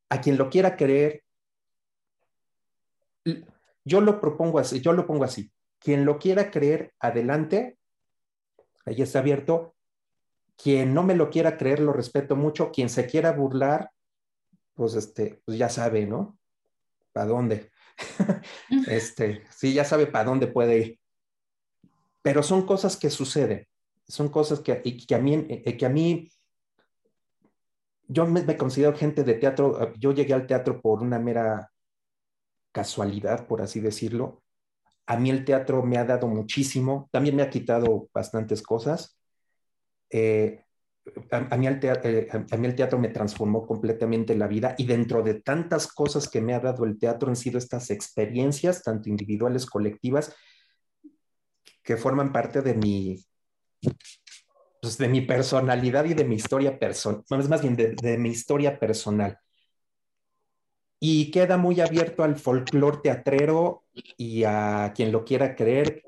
a 0.09 0.19
quien 0.19 0.35
lo 0.35 0.49
quiera 0.49 0.75
creer. 0.75 1.23
Yo 3.85 4.01
lo 4.01 4.19
propongo 4.19 4.57
así, 4.57 4.81
yo 4.81 4.93
lo 4.93 5.05
pongo 5.05 5.23
así. 5.23 5.51
Quien 5.77 6.05
lo 6.05 6.17
quiera 6.17 6.49
creer, 6.49 6.93
adelante, 6.99 7.77
ahí 8.85 9.01
está 9.01 9.19
abierto. 9.19 9.75
Quien 10.57 10.93
no 10.93 11.03
me 11.03 11.15
lo 11.15 11.29
quiera 11.29 11.55
creer, 11.55 11.79
lo 11.81 11.93
respeto 11.93 12.35
mucho. 12.35 12.71
Quien 12.71 12.89
se 12.89 13.05
quiera 13.05 13.31
burlar, 13.31 13.91
pues 14.73 14.95
este, 14.95 15.41
pues 15.45 15.59
ya 15.59 15.69
sabe, 15.69 16.07
¿no? 16.07 16.35
¿Para 17.11 17.27
dónde? 17.27 17.71
este, 18.87 19.43
sí, 19.51 19.73
ya 19.73 19.85
sabe 19.85 20.07
para 20.07 20.25
dónde 20.25 20.47
puede 20.47 20.77
ir. 20.79 20.99
Pero 22.23 22.41
son 22.41 22.65
cosas 22.65 22.97
que 22.97 23.11
suceden 23.11 23.67
son 24.07 24.29
cosas 24.29 24.59
que, 24.59 24.81
que, 24.81 25.15
a 25.15 25.19
mí, 25.19 25.45
eh, 25.49 25.77
que 25.77 25.85
a 25.85 25.89
mí, 25.89 26.29
yo 28.07 28.27
me, 28.27 28.57
considero 28.57 28.95
gente 28.95 29.23
de 29.23 29.35
teatro, 29.35 29.93
yo 29.97 30.11
llegué 30.11 30.33
al 30.33 30.47
teatro 30.47 30.81
por 30.81 31.01
una 31.01 31.19
mera 31.19 31.71
casualidad, 32.71 33.47
por 33.47 33.61
así 33.61 33.79
decirlo. 33.79 34.43
A 35.05 35.17
mí 35.17 35.29
el 35.29 35.45
teatro 35.45 35.83
me 35.83 35.97
ha 35.97 36.05
dado 36.05 36.27
muchísimo, 36.27 37.09
también 37.11 37.35
me 37.35 37.43
ha 37.43 37.49
quitado 37.49 38.09
bastantes 38.13 38.61
cosas. 38.61 39.17
Eh, 40.09 40.63
a, 41.31 41.57
mí 41.57 41.67
el 41.67 41.79
teatro, 41.79 42.09
eh, 42.09 42.27
a, 42.31 42.57
mí 42.57 42.67
el 42.67 42.75
teatro 42.75 42.97
me 42.97 43.09
transformó 43.09 43.65
completamente 43.65 44.35
la 44.35 44.47
vida 44.47 44.75
y 44.77 44.85
dentro 44.85 45.21
de 45.21 45.41
tantas 45.41 45.87
cosas 45.87 46.29
que 46.29 46.41
me 46.41 46.53
ha 46.53 46.59
dado 46.59 46.85
el 46.85 46.97
teatro 46.97 47.29
han 47.29 47.35
sido 47.35 47.57
estas 47.57 47.89
experiencias, 47.89 48.83
tanto 48.83 49.09
individuales, 49.09 49.65
colectivas, 49.65 50.33
que 51.83 51.97
forman 51.97 52.31
parte 52.31 52.61
de 52.61 52.73
mi, 52.75 53.25
pues, 54.81 54.97
de 54.97 55.07
mi 55.07 55.21
personalidad 55.21 56.05
y 56.05 56.13
de 56.13 56.25
mi 56.25 56.35
historia 56.35 56.77
personal, 56.77 57.23
más 57.49 57.61
bien 57.61 57.75
de, 57.75 58.17
mi 58.17 58.29
historia 58.29 58.79
personal. 58.79 59.39
Y 60.99 61.31
queda 61.31 61.57
muy 61.57 61.81
abierto 61.81 62.23
al 62.23 62.37
folclore 62.37 62.99
teatrero 63.03 63.83
y 64.17 64.43
a 64.43 64.93
quien 64.95 65.11
lo 65.11 65.25
quiera 65.25 65.55
creer 65.55 66.03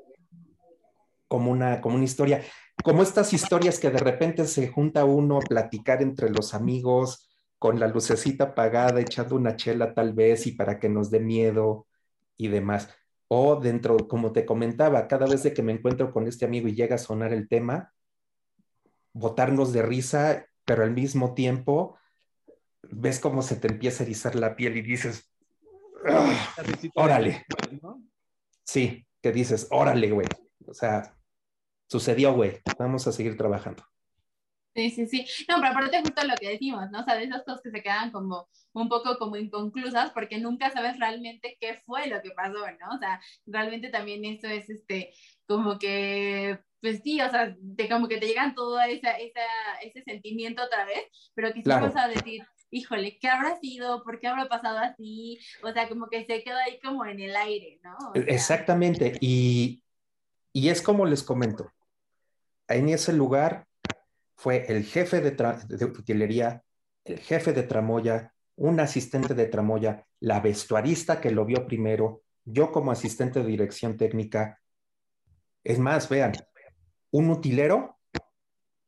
como 1.28 1.50
una, 1.50 1.80
como 1.80 1.96
una 1.96 2.04
historia, 2.04 2.42
como 2.82 3.02
estas 3.02 3.32
historias 3.32 3.78
que 3.78 3.90
de 3.90 3.98
repente 3.98 4.46
se 4.46 4.68
junta 4.68 5.04
uno 5.04 5.38
a 5.38 5.40
platicar 5.40 6.02
entre 6.02 6.30
los 6.30 6.54
amigos 6.54 7.28
con 7.58 7.80
la 7.80 7.88
lucecita 7.88 8.44
apagada, 8.44 9.00
echando 9.00 9.36
una 9.36 9.56
chela 9.56 9.94
tal 9.94 10.12
vez 10.12 10.46
y 10.46 10.52
para 10.52 10.78
que 10.78 10.88
nos 10.88 11.10
dé 11.10 11.20
miedo 11.20 11.86
y 12.36 12.48
demás. 12.48 12.88
O 13.28 13.56
dentro, 13.56 13.96
como 14.08 14.32
te 14.32 14.46
comentaba, 14.46 15.08
cada 15.08 15.26
vez 15.26 15.42
de 15.42 15.52
que 15.52 15.62
me 15.62 15.72
encuentro 15.72 16.12
con 16.12 16.26
este 16.26 16.44
amigo 16.44 16.68
y 16.68 16.74
llega 16.74 16.94
a 16.94 16.98
sonar 16.98 17.32
el 17.32 17.48
tema, 17.48 17.92
botarnos 19.12 19.72
de 19.72 19.82
risa, 19.82 20.46
pero 20.64 20.84
al 20.84 20.92
mismo 20.92 21.34
tiempo 21.34 21.98
ves 22.82 23.18
cómo 23.18 23.42
se 23.42 23.56
te 23.56 23.68
empieza 23.68 24.02
a 24.02 24.06
erizar 24.06 24.34
la 24.36 24.54
piel 24.54 24.76
y 24.76 24.82
dices, 24.82 25.32
órale. 26.94 27.44
Sí, 28.64 29.06
que 29.22 29.32
dices, 29.32 29.68
órale, 29.70 30.10
güey. 30.10 30.26
O 30.66 30.74
sea, 30.74 31.16
sucedió, 31.88 32.34
güey. 32.34 32.60
Vamos 32.78 33.06
a 33.06 33.12
seguir 33.12 33.36
trabajando. 33.36 33.84
Sí, 34.76 34.90
sí, 34.90 35.06
sí. 35.06 35.26
No, 35.48 35.56
pero 35.56 35.68
aparte 35.68 36.02
justo 36.02 36.26
lo 36.26 36.34
que 36.36 36.50
decimos, 36.50 36.90
¿no? 36.90 37.00
O 37.00 37.04
sea, 37.04 37.14
de 37.16 37.24
esas 37.24 37.42
cosas 37.44 37.62
que 37.62 37.70
se 37.70 37.82
quedan 37.82 38.10
como 38.10 38.46
un 38.74 38.90
poco 38.90 39.16
como 39.18 39.36
inconclusas 39.36 40.10
porque 40.10 40.38
nunca 40.38 40.70
sabes 40.70 40.98
realmente 40.98 41.56
qué 41.58 41.80
fue 41.86 42.08
lo 42.08 42.20
que 42.20 42.32
pasó, 42.32 42.58
¿no? 42.78 42.94
O 42.94 42.98
sea, 42.98 43.18
realmente 43.46 43.88
también 43.88 44.26
eso 44.26 44.48
es 44.48 44.68
este, 44.68 45.14
como 45.46 45.78
que, 45.78 46.58
pues 46.82 47.00
sí, 47.02 47.22
o 47.22 47.30
sea, 47.30 47.56
de 47.58 47.88
como 47.88 48.06
que 48.06 48.18
te 48.18 48.26
llegan 48.26 48.54
todo 48.54 48.78
esa, 48.82 49.12
esa, 49.12 49.40
ese 49.82 50.02
sentimiento 50.02 50.62
otra 50.62 50.84
vez, 50.84 51.04
pero 51.34 51.54
que 51.54 51.62
claro. 51.62 51.86
vas 51.86 51.96
a 51.96 52.08
decir, 52.08 52.42
híjole, 52.70 53.18
¿qué 53.18 53.28
habrá 53.28 53.58
sido? 53.58 54.04
¿Por 54.04 54.20
qué 54.20 54.26
habrá 54.26 54.46
pasado 54.46 54.78
así? 54.78 55.38
O 55.62 55.72
sea, 55.72 55.88
como 55.88 56.08
que 56.08 56.26
se 56.26 56.42
queda 56.42 56.64
ahí 56.64 56.78
como 56.80 57.06
en 57.06 57.20
el 57.20 57.34
aire, 57.34 57.80
¿no? 57.82 57.96
O 58.10 58.12
sea, 58.12 58.24
Exactamente, 58.26 59.16
y, 59.22 59.82
y 60.52 60.68
es 60.68 60.82
como 60.82 61.06
les 61.06 61.22
comento, 61.22 61.72
en 62.68 62.90
ese 62.90 63.14
lugar 63.14 63.66
fue 64.36 64.66
el 64.68 64.84
jefe 64.84 65.20
de, 65.20 65.30
de, 65.32 65.84
utilería, 65.84 66.62
el 67.04 67.18
jefe 67.18 67.52
de 67.52 67.62
tramoya, 67.62 68.34
un 68.56 68.80
asistente 68.80 69.34
de 69.34 69.46
tramoya, 69.46 70.06
la 70.20 70.40
vestuarista 70.40 71.20
que 71.20 71.30
lo 71.30 71.44
vio 71.44 71.66
primero, 71.66 72.22
yo 72.44 72.70
como 72.70 72.92
asistente 72.92 73.40
de 73.40 73.46
dirección 73.46 73.96
técnica. 73.96 74.60
Es 75.64 75.78
más, 75.78 76.08
vean, 76.08 76.32
un 77.10 77.30
utilero 77.30 77.98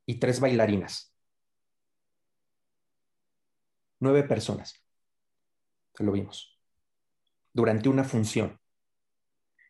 y 0.06 0.18
tres 0.18 0.40
bailarinas. 0.40 1.12
Nueve 4.00 4.22
personas 4.22 4.74
lo 6.04 6.12
vimos 6.12 6.58
durante 7.52 7.88
una 7.88 8.04
función. 8.04 8.60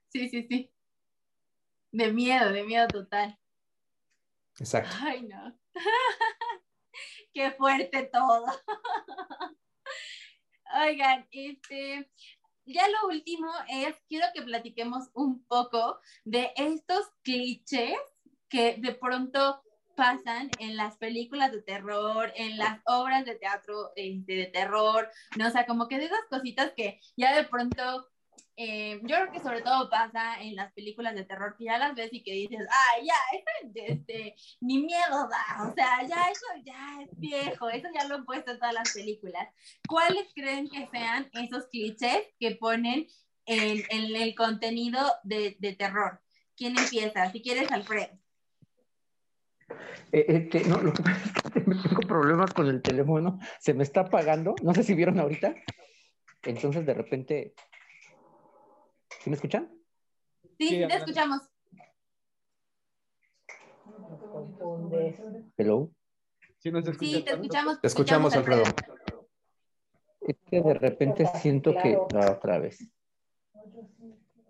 Sí, 0.08 0.28
sí, 0.28 0.46
sí. 0.48 0.70
De 1.90 2.12
miedo, 2.12 2.52
de 2.52 2.64
miedo 2.64 2.86
total. 2.88 3.38
Exacto. 4.58 4.94
Ay, 5.00 5.22
no. 5.22 5.58
Qué 7.32 7.50
fuerte 7.52 8.10
todo. 8.12 8.46
Oigan, 10.84 11.26
este, 11.30 12.10
ya 12.66 12.88
lo 12.88 13.08
último 13.08 13.50
es, 13.68 13.94
quiero 14.08 14.26
que 14.34 14.42
platiquemos 14.42 15.08
un 15.14 15.44
poco 15.46 16.00
de 16.24 16.52
estos 16.56 17.06
clichés 17.22 17.98
que 18.48 18.76
de 18.78 18.94
pronto 18.94 19.62
pasan 19.96 20.50
en 20.60 20.76
las 20.76 20.96
películas 20.96 21.50
de 21.50 21.62
terror, 21.62 22.32
en 22.36 22.56
las 22.56 22.80
obras 22.86 23.24
de 23.24 23.34
teatro 23.34 23.90
este, 23.96 24.34
de 24.34 24.46
terror, 24.46 25.10
no 25.36 25.48
o 25.48 25.50
sea, 25.50 25.66
como 25.66 25.88
que 25.88 25.98
de 25.98 26.04
esas 26.04 26.24
cositas 26.30 26.72
que 26.76 27.00
ya 27.16 27.34
de 27.34 27.44
pronto 27.44 28.06
eh, 28.56 29.00
yo 29.02 29.16
creo 29.16 29.32
que 29.32 29.40
sobre 29.40 29.62
todo 29.62 29.88
pasa 29.88 30.40
en 30.40 30.56
las 30.56 30.72
películas 30.72 31.14
de 31.14 31.24
terror 31.24 31.54
que 31.56 31.64
ya 31.64 31.78
las 31.78 31.94
ves 31.94 32.12
y 32.12 32.22
que 32.22 32.32
dices, 32.32 32.66
ah, 32.70 33.02
ya, 33.04 33.14
este, 33.86 34.34
ni 34.60 34.78
miedo 34.82 35.28
da, 35.28 35.68
o 35.68 35.74
sea, 35.74 36.02
ya 36.02 36.28
eso 36.30 36.46
ya 36.64 37.02
es 37.02 37.10
viejo, 37.18 37.68
eso 37.70 37.88
ya 37.94 38.06
lo 38.06 38.16
han 38.16 38.24
puesto 38.24 38.50
en 38.50 38.58
todas 38.58 38.74
las 38.74 38.92
películas. 38.92 39.48
¿Cuáles 39.88 40.26
creen 40.34 40.68
que 40.68 40.88
sean 40.88 41.30
esos 41.34 41.66
clichés 41.68 42.26
que 42.38 42.56
ponen 42.56 43.06
en, 43.46 43.82
en 43.90 44.16
el 44.16 44.34
contenido 44.34 45.00
de, 45.22 45.56
de, 45.60 45.74
terror? 45.74 46.20
¿Quién 46.56 46.76
empieza? 46.78 47.30
Si 47.30 47.40
quieres, 47.40 47.70
Alfredo. 47.70 48.18
Eh, 50.12 50.24
este, 50.28 50.64
no, 50.64 50.78
lo 50.80 50.92
que 50.92 51.02
pasa 51.02 51.22
es 51.24 51.52
que 51.52 51.60
tengo 51.60 52.00
problemas 52.06 52.52
con 52.52 52.66
el 52.66 52.82
teléfono, 52.82 53.38
se 53.60 53.74
me 53.74 53.84
está 53.84 54.00
apagando, 54.00 54.54
no 54.62 54.74
sé 54.74 54.82
si 54.82 54.94
vieron 54.94 55.20
ahorita, 55.20 55.54
entonces 56.42 56.86
de 56.86 56.94
repente 56.94 57.54
¿Sí 59.28 59.30
me 59.30 59.36
escuchan? 59.36 59.68
Sí, 60.56 60.68
sí 60.68 60.86
te 60.88 60.96
escuchamos. 60.96 61.42
Hello. 65.58 65.92
Sí, 66.56 66.72
te 67.22 67.32
escuchamos. 67.32 67.78
Te 67.82 67.86
escuchamos, 67.88 68.34
Alfredo. 68.34 68.62
Es 70.22 70.36
que 70.50 70.62
de 70.62 70.72
repente 70.72 71.26
siento 71.42 71.74
que 71.74 71.94
otra 71.98 72.58
vez. 72.58 72.90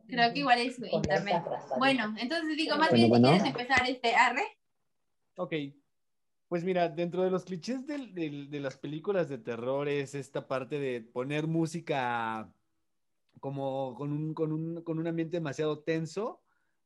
Creo 0.07 0.33
que 0.33 0.39
igual 0.39 0.61
es 0.61 0.79
internet. 0.79 1.43
Bueno, 1.77 2.15
entonces 2.17 2.57
digo, 2.57 2.77
más 2.77 2.93
bien, 2.93 3.13
si 3.13 3.21
quieres 3.21 3.45
empezar 3.47 3.91
este 3.91 4.15
arre. 4.15 4.45
Ok. 5.39 5.55
Pues 6.47 6.63
mira, 6.63 6.89
dentro 6.89 7.25
de 7.25 7.33
los 7.33 7.45
clichés 7.45 7.85
de, 7.85 8.47
de, 8.49 8.61
las 8.61 8.77
películas 8.77 9.29
de 9.29 9.39
terror 9.39 9.89
es 9.89 10.15
esta 10.15 10.47
parte 10.47 10.79
de 10.79 11.01
poner 11.01 11.49
música 11.49 12.55
como 13.39 13.95
con 13.95 14.13
un, 14.13 14.35
con 14.35 14.53
un, 14.53 14.83
con 14.83 14.99
un 14.99 15.07
ambiente 15.07 15.37
demasiado 15.37 15.81
tenso 15.81 16.41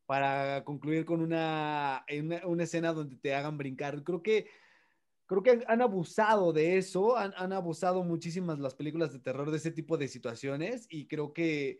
para 0.06 0.64
concluir 0.64 1.04
con 1.04 1.20
una, 1.20 2.04
una, 2.20 2.46
una, 2.46 2.64
escena 2.64 2.92
donde 2.92 3.16
te 3.16 3.34
hagan 3.34 3.56
brincar. 3.56 4.02
Creo 4.02 4.22
que, 4.22 4.46
creo 5.26 5.42
que 5.42 5.64
han 5.66 5.80
abusado 5.80 6.52
de 6.52 6.76
eso, 6.76 7.16
han, 7.16 7.32
han, 7.36 7.52
abusado 7.52 8.02
muchísimas 8.04 8.58
las 8.58 8.74
películas 8.74 9.12
de 9.12 9.20
terror 9.20 9.50
de 9.50 9.56
ese 9.56 9.70
tipo 9.70 9.96
de 9.96 10.08
situaciones 10.08 10.86
y 10.90 11.06
creo 11.06 11.32
que 11.32 11.78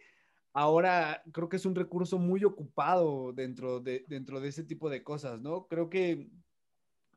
ahora 0.52 1.22
creo 1.32 1.48
que 1.48 1.56
es 1.56 1.66
un 1.66 1.74
recurso 1.74 2.18
muy 2.18 2.44
ocupado 2.44 3.32
dentro 3.32 3.80
de, 3.80 4.04
dentro 4.08 4.40
de 4.40 4.48
ese 4.48 4.64
tipo 4.64 4.90
de 4.90 5.02
cosas, 5.02 5.40
¿no? 5.40 5.66
Creo 5.66 5.88
que, 5.88 6.28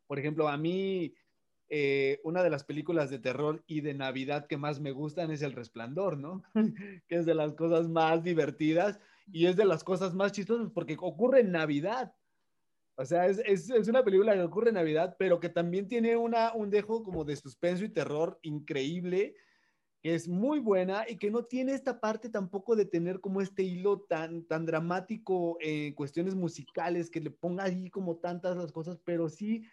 por 0.08 0.20
ejemplo, 0.20 0.48
a 0.48 0.58
mí 0.58 1.14
eh, 1.70 2.20
una 2.24 2.44
de 2.44 2.50
las 2.50 2.64
películas 2.64 3.10
de 3.10 3.20
terror 3.20 3.64
y 3.68 3.82
de 3.82 3.94
Navidad 3.94 4.48
que 4.48 4.58
más 4.58 4.80
me 4.80 4.92
gustan 4.92 5.32
es 5.32 5.42
El 5.42 5.54
Resplandor, 5.54 6.18
¿no? 6.18 6.44
que 7.08 7.16
es 7.16 7.26
de 7.26 7.36
las 7.36 7.54
cosas 7.54 7.88
más 7.90 8.24
divertidas 8.24 9.00
y 9.32 9.48
es 9.48 9.56
de 9.56 9.66
las 9.66 9.84
cosas 9.84 10.14
más 10.14 10.32
chistosas 10.32 10.70
porque 10.72 10.96
ocurre 11.00 11.42
en 11.42 11.52
Navidad. 11.52 12.14
O 12.98 13.06
sea, 13.06 13.28
es, 13.28 13.40
es, 13.46 13.70
es, 13.70 13.88
una 13.88 14.04
película 14.04 14.34
que 14.34 14.42
ocurre 14.42 14.70
en 14.70 14.76
Navidad, 14.76 15.16
pero 15.20 15.40
que 15.40 15.50
también 15.50 15.88
tiene 15.88 16.16
una, 16.16 16.54
un 16.54 16.70
dejo 16.70 17.04
como 17.04 17.26
de 17.26 17.36
suspenso 17.36 17.84
y 17.84 17.90
terror 17.90 18.40
increíble 18.42 19.36
que 20.06 20.14
es 20.14 20.28
muy 20.28 20.60
buena 20.60 21.04
y 21.10 21.18
que 21.18 21.32
no 21.32 21.46
tiene 21.46 21.74
esta 21.74 22.00
parte 22.00 22.30
tampoco 22.30 22.76
de 22.76 22.86
tener 22.86 23.22
como 23.22 23.42
este 23.42 23.64
hilo 23.64 24.02
tan, 24.02 24.44
tan 24.44 24.64
dramático 24.64 25.58
en 25.60 25.96
cuestiones 25.96 26.36
musicales, 26.36 27.10
que 27.10 27.20
le 27.20 27.32
ponga 27.32 27.64
ahí 27.64 27.90
como 27.90 28.18
tantas 28.18 28.56
las 28.56 28.72
cosas, 28.72 29.00
pero 29.04 29.30
sí 29.30 29.66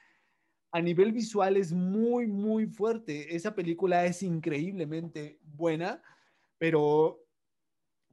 a 0.72 0.80
nivel 0.80 1.12
visual 1.12 1.56
es 1.58 1.72
muy, 1.72 2.26
muy 2.26 2.66
fuerte. 2.66 3.36
Esa 3.36 3.54
película 3.54 4.06
es 4.06 4.22
increíblemente 4.22 5.38
buena, 5.42 6.02
pero 6.58 7.22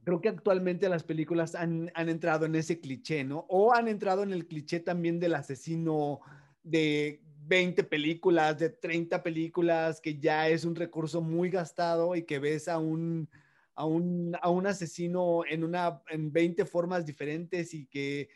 creo 0.04 0.20
que 0.20 0.28
actualmente 0.28 0.88
las 0.90 1.02
películas 1.02 1.54
han, 1.54 1.90
han 1.94 2.10
entrado 2.10 2.44
en 2.44 2.54
ese 2.54 2.78
cliché, 2.78 3.24
¿no? 3.24 3.46
O 3.48 3.74
han 3.74 3.88
entrado 3.88 4.22
en 4.22 4.32
el 4.32 4.46
cliché 4.46 4.80
también 4.80 5.18
del 5.18 5.34
asesino 5.34 6.20
de 6.62 7.22
20 7.46 7.82
películas, 7.84 8.58
de 8.58 8.68
30 8.68 9.22
películas, 9.22 10.00
que 10.00 10.18
ya 10.18 10.48
es 10.48 10.66
un 10.66 10.76
recurso 10.76 11.22
muy 11.22 11.48
gastado 11.48 12.14
y 12.14 12.24
que 12.24 12.38
ves 12.38 12.68
a 12.68 12.78
un, 12.78 13.28
a 13.74 13.86
un, 13.86 14.36
a 14.42 14.50
un 14.50 14.66
asesino 14.66 15.44
en, 15.48 15.64
una, 15.64 16.02
en 16.10 16.30
20 16.30 16.66
formas 16.66 17.06
diferentes 17.06 17.72
y 17.72 17.86
que 17.86 18.28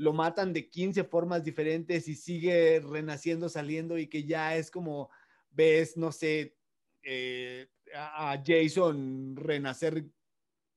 lo 0.00 0.14
matan 0.14 0.54
de 0.54 0.70
15 0.70 1.04
formas 1.04 1.44
diferentes 1.44 2.08
y 2.08 2.14
sigue 2.14 2.80
renaciendo, 2.80 3.50
saliendo 3.50 3.98
y 3.98 4.06
que 4.06 4.24
ya 4.24 4.56
es 4.56 4.70
como 4.70 5.10
ves, 5.50 5.98
no 5.98 6.10
sé, 6.10 6.56
eh, 7.02 7.68
a 7.94 8.42
Jason 8.42 9.36
renacer 9.36 10.06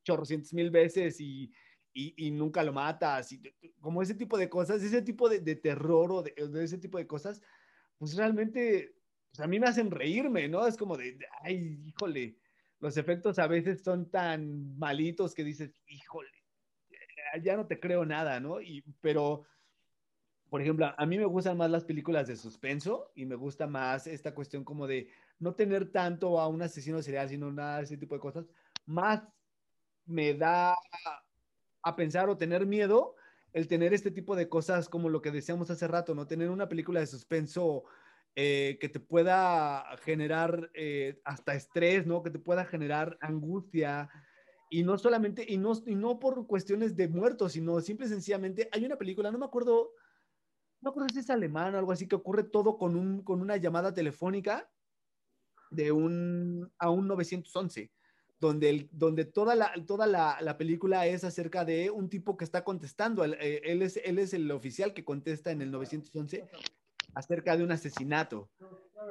chorrocientos 0.04 0.54
mil 0.54 0.72
veces 0.72 1.22
y, 1.22 1.50
y, 1.94 2.32
nunca 2.32 2.64
lo 2.64 2.74
matas, 2.74 3.32
y, 3.32 3.42
como 3.80 4.02
ese 4.02 4.16
tipo 4.16 4.38
de 4.38 4.50
cosas, 4.50 4.84
ese 4.84 5.02
tipo 5.02 5.30
de, 5.30 5.40
de 5.40 5.56
terror 5.56 6.12
o 6.12 6.22
de, 6.22 6.34
de, 6.34 6.64
ese 6.66 6.78
tipo 6.78 6.98
de 6.98 7.08
cosas, 7.08 7.42
pues 7.98 8.18
realmente 8.18 8.94
pues 9.32 9.40
a 9.40 9.48
mí 9.48 9.58
me 9.58 9.68
hacen 9.68 9.90
reírme, 9.90 10.50
¿no? 10.50 10.68
Es 10.68 10.76
como 10.76 10.98
de, 10.98 11.18
ay, 11.44 11.80
híjole, 11.86 12.36
los 12.82 12.98
efectos 12.98 13.40
a 13.40 13.48
veces 13.48 13.84
son 13.84 14.12
tan 14.12 14.78
malitos 14.78 15.34
que 15.34 15.46
dices, 15.46 15.80
híjole, 15.88 16.43
ya 17.42 17.56
no 17.56 17.68
te 17.68 17.80
creo 17.80 18.06
nada, 18.06 18.40
¿no? 18.40 18.62
Y, 18.62 18.84
pero, 19.02 19.46
por 20.50 20.62
ejemplo, 20.62 20.94
a 20.98 21.06
mí 21.06 21.18
me 21.18 21.26
gustan 21.26 21.58
más 21.58 21.70
las 21.72 21.86
películas 21.86 22.28
de 22.28 22.36
suspenso 22.36 23.12
y 23.16 23.26
me 23.26 23.36
gusta 23.36 23.68
más 23.68 24.08
esta 24.08 24.34
cuestión 24.34 24.64
como 24.64 24.88
de 24.88 25.10
no 25.40 25.56
tener 25.56 25.92
tanto 25.92 26.40
a 26.40 26.48
un 26.48 26.62
asesino 26.62 27.02
serial, 27.02 27.30
sino 27.30 27.52
nada 27.52 27.82
ese 27.82 27.98
tipo 27.98 28.16
de 28.16 28.22
cosas. 28.22 28.46
Más 28.86 29.24
me 30.06 30.34
da 30.34 30.76
a 31.82 31.96
pensar 31.96 32.30
o 32.30 32.38
tener 32.38 32.66
miedo 32.66 33.16
el 33.54 33.68
tener 33.68 33.94
este 33.94 34.12
tipo 34.12 34.36
de 34.36 34.50
cosas 34.50 34.90
como 34.90 35.10
lo 35.10 35.22
que 35.22 35.32
decíamos 35.32 35.70
hace 35.70 35.88
rato, 35.88 36.16
¿no? 36.16 36.26
Tener 36.26 36.50
una 36.50 36.68
película 36.68 37.00
de 37.00 37.08
suspenso 37.08 37.84
eh, 38.36 38.78
que 38.82 38.90
te 38.90 39.00
pueda 39.00 39.86
generar 40.04 40.72
eh, 40.74 41.22
hasta 41.24 41.54
estrés, 41.54 42.08
¿no? 42.08 42.24
Que 42.24 42.32
te 42.32 42.40
pueda 42.40 42.66
generar 42.66 43.18
angustia. 43.22 44.10
Y 44.74 44.82
no 44.82 44.98
solamente, 44.98 45.46
y 45.48 45.58
no, 45.58 45.74
y 45.86 45.94
no 45.94 46.20
por 46.20 46.48
cuestiones 46.48 46.96
de 46.96 47.08
muertos, 47.08 47.52
sino 47.52 47.80
simple 47.80 48.08
y 48.08 48.10
sencillamente, 48.10 48.70
hay 48.72 48.84
una 48.84 48.98
película, 48.98 49.30
no 49.30 49.38
me 49.38 49.46
acuerdo, 49.46 49.92
no 50.82 50.88
me 50.88 50.90
acuerdo 50.90 51.10
si 51.14 51.20
es 51.20 51.30
alemán 51.30 51.76
o 51.76 51.78
algo 51.78 51.92
así, 51.92 52.08
que 52.08 52.16
ocurre 52.16 52.44
todo 52.44 52.80
con, 52.80 52.96
un, 52.96 53.22
con 53.24 53.40
una 53.40 53.56
llamada 53.58 53.94
telefónica 53.94 54.68
de 55.70 55.92
un, 55.92 56.74
a 56.80 56.90
un 56.90 57.08
911 57.08 57.92
donde, 58.40 58.70
el, 58.72 58.90
donde 58.92 59.26
toda, 59.26 59.54
la, 59.54 59.72
toda 59.86 60.08
la, 60.08 60.40
la, 60.42 60.58
película 60.58 61.06
es 61.06 61.24
acerca 61.24 61.64
de 61.66 61.92
un 61.92 62.10
tipo 62.10 62.36
que 62.36 62.44
está 62.44 62.64
contestando. 62.64 63.24
Él, 63.24 63.38
eh, 63.40 63.62
él, 63.66 63.84
es, 63.84 63.98
él 64.04 64.18
es 64.18 64.34
el 64.34 64.50
oficial 64.50 64.96
que 64.96 65.06
contesta 65.06 65.52
en 65.52 65.62
el 65.62 65.70
911 65.70 66.50
acerca 67.14 67.56
de 67.56 67.64
un 67.64 67.72
asesinato. 67.72 68.50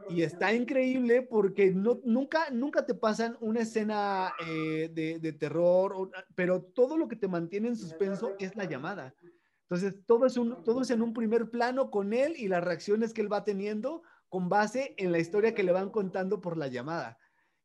Y 0.09 0.23
está 0.23 0.53
increíble 0.53 1.23
porque 1.23 1.71
no, 1.71 2.01
nunca, 2.05 2.51
nunca 2.51 2.85
te 2.85 2.95
pasan 2.95 3.37
una 3.41 3.61
escena 3.61 4.33
eh, 4.47 4.91
de, 4.93 5.33
terror, 5.33 6.11
pero 6.35 6.63
todo 6.63 6.97
lo 6.97 7.09
que 7.09 7.17
te 7.17 7.29
mantiene 7.29 7.69
en 7.69 7.77
suspenso 7.77 8.35
es 8.39 8.57
la 8.57 8.65
llamada. 8.65 9.15
Entonces, 9.63 10.01
todo 10.07 10.27
es, 10.27 10.35
todo 10.35 10.83
es 10.83 10.91
en 10.91 11.03
un 11.03 11.13
primer 11.13 11.51
plano 11.51 11.91
con 11.91 12.13
él 12.13 12.35
y 12.37 12.49
las 12.49 12.65
reacciones 12.65 13.13
que 13.13 13.23
él 13.23 13.33
va 13.33 13.45
teniendo 13.45 14.03
con 14.29 14.49
base 14.49 14.95
en 14.99 15.13
la 15.13 15.19
historia 15.19 15.55
que 15.55 15.63
le 15.63 15.73
van 15.73 15.91
contando 15.91 16.41
por 16.41 16.57
la 16.57 16.69
llamada. 16.69 17.19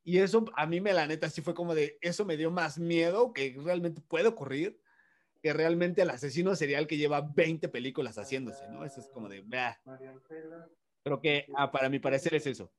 Y 0.03 0.19
eso 0.19 0.45
a 0.55 0.65
mí 0.65 0.79
me 0.79 0.93
la 0.93 1.05
neta 1.05 1.29
sí 1.29 1.41
fue 1.41 1.53
como 1.53 1.75
de, 1.75 1.97
eso 1.99 2.23
me 2.23 2.37
dio 2.37 2.49
más 2.49 2.79
miedo 2.79 3.33
que 3.33 3.57
realmente 3.61 4.01
puede 4.01 4.27
ocurrir, 4.27 4.79
que 5.41 5.53
realmente 5.53 6.01
el 6.01 6.09
asesino 6.09 6.55
serial 6.55 6.87
que 6.87 6.97
lleva 6.97 7.21
20 7.21 7.69
películas 7.69 8.17
haciéndose, 8.17 8.67
¿no? 8.69 8.85
Eso 8.85 9.01
es 9.01 9.07
como 9.09 9.29
de, 9.29 9.41
bah. 9.41 9.79
Creo 11.03 11.21
que 11.21 11.45
ah, 11.55 11.71
para 11.71 11.89
mi 11.89 11.99
parecer 11.99 12.35
es 12.35 12.47
eso. 12.47 12.71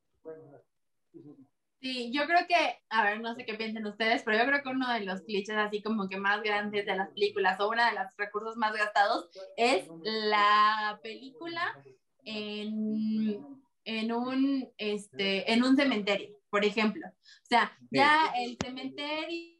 Sí, 1.81 2.11
yo 2.11 2.25
creo 2.25 2.45
que, 2.47 2.81
a 2.89 3.03
ver, 3.03 3.21
no 3.21 3.33
sé 3.35 3.45
qué 3.45 3.53
piensen 3.53 3.85
ustedes, 3.85 4.23
pero 4.23 4.37
yo 4.37 4.45
creo 4.45 4.61
que 4.61 4.69
uno 4.69 4.91
de 4.93 5.01
los 5.01 5.21
clichés 5.21 5.55
así 5.55 5.81
como 5.81 6.09
que 6.09 6.17
más 6.17 6.43
grandes 6.43 6.85
de 6.85 6.95
las 6.95 7.09
películas 7.11 7.59
o 7.59 7.69
uno 7.69 7.85
de 7.85 7.93
los 7.93 8.05
recursos 8.17 8.57
más 8.57 8.73
gastados 8.73 9.29
es 9.55 9.87
la 10.03 10.99
película 11.01 11.81
en, 12.25 13.63
en 13.85 14.11
un, 14.11 14.69
este, 14.77 15.51
en 15.51 15.63
un 15.63 15.77
cementerio 15.77 16.39
por 16.49 16.65
ejemplo. 16.65 17.07
O 17.07 17.45
sea, 17.47 17.71
ya 17.91 18.31
el 18.37 18.57
cementerio 18.61 19.55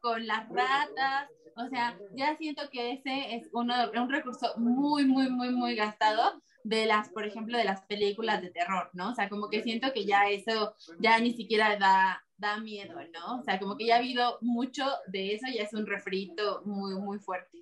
con 0.00 0.26
las 0.26 0.48
ratas, 0.48 1.28
o 1.56 1.68
sea, 1.68 1.98
ya 2.14 2.36
siento 2.36 2.62
que 2.70 2.92
ese 2.92 3.36
es 3.36 3.48
uno, 3.52 3.74
un 3.94 4.10
recurso 4.10 4.52
muy, 4.56 5.04
muy, 5.04 5.30
muy, 5.30 5.50
muy 5.50 5.74
gastado 5.74 6.42
de 6.64 6.86
las, 6.86 7.08
por 7.10 7.26
ejemplo, 7.26 7.58
de 7.58 7.64
las 7.64 7.82
películas 7.86 8.40
de 8.40 8.50
terror, 8.50 8.90
¿no? 8.92 9.10
O 9.10 9.14
sea, 9.14 9.28
como 9.28 9.48
que 9.48 9.62
siento 9.62 9.92
que 9.92 10.04
ya 10.04 10.28
eso 10.28 10.74
ya 10.98 11.18
ni 11.18 11.32
siquiera 11.32 11.76
da, 11.76 12.22
da 12.36 12.58
miedo, 12.60 12.94
¿no? 13.12 13.40
O 13.40 13.42
sea, 13.42 13.58
como 13.58 13.76
que 13.76 13.86
ya 13.86 13.96
ha 13.96 13.98
habido 13.98 14.38
mucho 14.40 14.84
de 15.08 15.34
eso, 15.34 15.46
ya 15.52 15.62
es 15.62 15.72
un 15.74 15.86
refrito 15.86 16.62
muy, 16.64 16.94
muy 16.94 17.18
fuerte. 17.18 17.58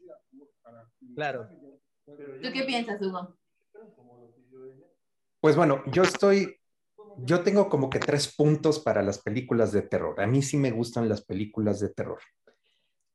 Claro. 1.14 1.48
¿Tú 2.06 2.48
qué 2.52 2.64
piensas, 2.64 3.00
Hugo? 3.00 3.36
Pues 5.40 5.56
bueno, 5.56 5.82
yo 5.86 6.02
estoy 6.02 6.60
yo 7.24 7.42
tengo 7.42 7.68
como 7.68 7.90
que 7.90 7.98
tres 7.98 8.34
puntos 8.34 8.78
para 8.78 9.02
las 9.02 9.20
películas 9.20 9.72
de 9.72 9.82
terror. 9.82 10.20
A 10.20 10.26
mí 10.26 10.42
sí 10.42 10.56
me 10.56 10.70
gustan 10.70 11.08
las 11.08 11.22
películas 11.22 11.80
de 11.80 11.90
terror. 11.90 12.20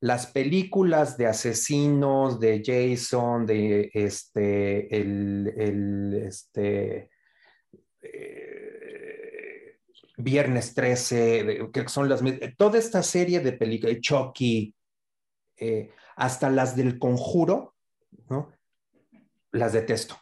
Las 0.05 0.27
películas 0.27 1.17
de 1.17 1.25
asesinos, 1.25 2.39
de 2.39 2.61
Jason, 2.63 3.43
de 3.47 3.89
este, 3.91 4.95
el, 4.95 5.51
el 5.57 6.13
este, 6.27 7.09
eh, 8.03 9.79
Viernes 10.15 10.75
13, 10.75 11.71
que 11.73 11.89
son 11.89 12.07
las 12.07 12.21
toda 12.55 12.77
esta 12.77 13.01
serie 13.01 13.39
de 13.39 13.53
películas, 13.53 13.99
Chucky, 13.99 14.75
eh, 15.57 15.89
hasta 16.17 16.51
las 16.51 16.75
del 16.75 16.99
conjuro, 16.99 17.73
¿no? 18.29 18.51
Las 19.53 19.73
detesto. 19.73 20.17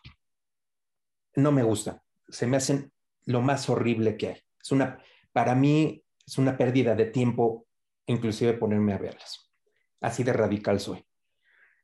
No 1.35 1.51
me 1.51 1.63
gustan. 1.63 1.99
Se 2.29 2.47
me 2.47 2.55
hacen 2.55 2.89
lo 3.25 3.41
más 3.41 3.69
horrible 3.69 4.15
que 4.15 4.27
hay. 4.29 4.41
Es 4.61 4.71
una, 4.71 5.03
para 5.33 5.55
mí 5.55 6.05
es 6.25 6.37
una 6.37 6.57
pérdida 6.57 6.95
de 6.95 7.07
tiempo 7.07 7.67
inclusive 8.05 8.53
ponerme 8.53 8.93
a 8.93 8.97
verlas. 8.97 9.42
Así 10.03 10.23
de 10.25 10.33
radical 10.33 10.81
soy. 10.81 11.05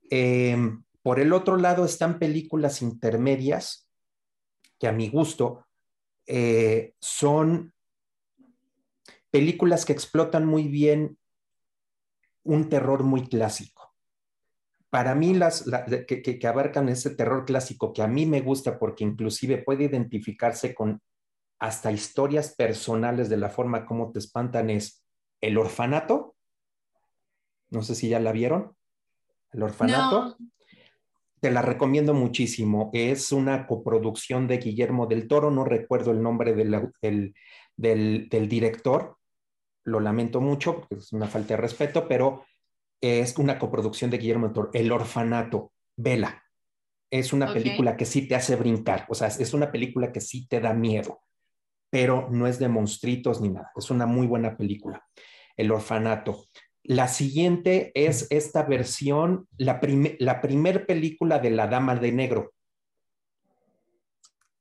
Em, 0.10 0.84
por 1.02 1.22
el 1.22 1.32
otro 1.32 1.56
lado 1.56 1.86
están 1.86 2.20
películas 2.20 2.82
intermedias 2.82 3.90
que 4.78 4.90
a 4.90 4.92
mi 4.92 5.08
gusto 5.08 5.66
eh, 6.28 6.96
son 7.00 7.74
películas 9.32 9.86
que 9.86 9.94
explotan 9.94 10.46
muy 10.46 10.68
bien 10.68 11.18
un 12.44 12.68
terror 12.68 13.04
muy 13.04 13.26
clásico. 13.30 13.96
Para 14.90 15.16
mí, 15.16 15.34
las 15.34 15.64
que, 16.06 16.22
que, 16.22 16.48
abarcan 16.48 16.90
ese 16.90 17.12
terror 17.12 17.46
clásico 17.46 17.94
que 17.94 18.02
a 18.02 18.08
mí 18.08 18.26
me 18.26 18.42
gusta 18.42 18.78
porque 18.80 19.06
inclusive 19.06 19.60
puede 19.60 19.86
identificarse 19.86 20.76
con 20.76 21.02
hasta 21.60 21.92
historias 21.92 22.54
personales 22.54 23.30
de 23.30 23.38
la 23.38 23.50
forma 23.50 23.86
como 23.86 24.12
te 24.12 24.20
espantan 24.20 24.70
es 24.70 25.06
El 25.40 25.58
Orfanato. 25.58 26.36
No 27.70 27.84
sé 27.84 27.96
si 27.96 28.10
ya 28.10 28.20
la 28.20 28.32
vieron. 28.32 28.76
El 29.52 29.64
Orfanato. 29.64 30.38
Te 31.40 31.52
la 31.52 31.62
recomiendo 31.62 32.14
muchísimo. 32.14 32.90
Es 32.94 33.32
una 33.32 33.66
coproducción 33.66 34.48
de 34.48 34.58
Guillermo 34.58 35.08
del 35.08 35.28
Toro. 35.28 35.52
No 35.52 35.64
recuerdo 35.64 36.12
el 36.12 36.22
nombre 36.22 36.54
del, 36.54 37.34
del 37.78 38.50
director, 38.50 39.20
lo 39.90 40.00
lamento 40.00 40.42
mucho, 40.42 40.88
es 40.90 41.14
una 41.14 41.28
falta 41.28 41.56
de 41.56 41.62
respeto, 41.62 42.08
pero 42.08 42.46
es 43.02 43.38
una 43.38 43.58
coproducción 43.58 44.12
de 44.12 44.18
Guillermo 44.18 44.48
del 44.48 44.54
Toro, 44.54 44.70
El 44.74 44.92
Orfanato, 44.92 45.74
Vela. 45.96 46.44
Es 47.12 47.34
una 47.34 47.52
película 47.52 47.98
que 47.98 48.06
sí 48.06 48.28
te 48.28 48.36
hace 48.36 48.56
brincar, 48.56 49.06
o 49.10 49.16
sea, 49.16 49.28
es 49.28 49.54
una 49.54 49.72
película 49.72 50.12
que 50.12 50.22
sí 50.22 50.48
te 50.48 50.60
da 50.60 50.74
miedo, 50.74 51.22
pero 51.90 52.28
no 52.30 52.46
es 52.46 52.60
de 52.60 52.68
monstruitos 52.68 53.42
ni 53.42 53.50
nada, 53.50 53.72
es 53.76 53.90
una 53.90 54.06
muy 54.06 54.28
buena 54.28 54.56
película, 54.56 55.04
El 55.58 55.72
Orfanato. 55.72 56.46
La 56.90 57.08
siguiente 57.08 57.92
es 57.94 58.26
esta 58.32 58.64
versión, 58.64 59.48
la, 59.60 59.80
la 60.18 60.42
primer 60.42 60.88
película 60.88 61.38
de 61.38 61.52
La 61.52 61.68
Dama 61.68 61.96
de 61.96 62.12
Negro. 62.12 62.54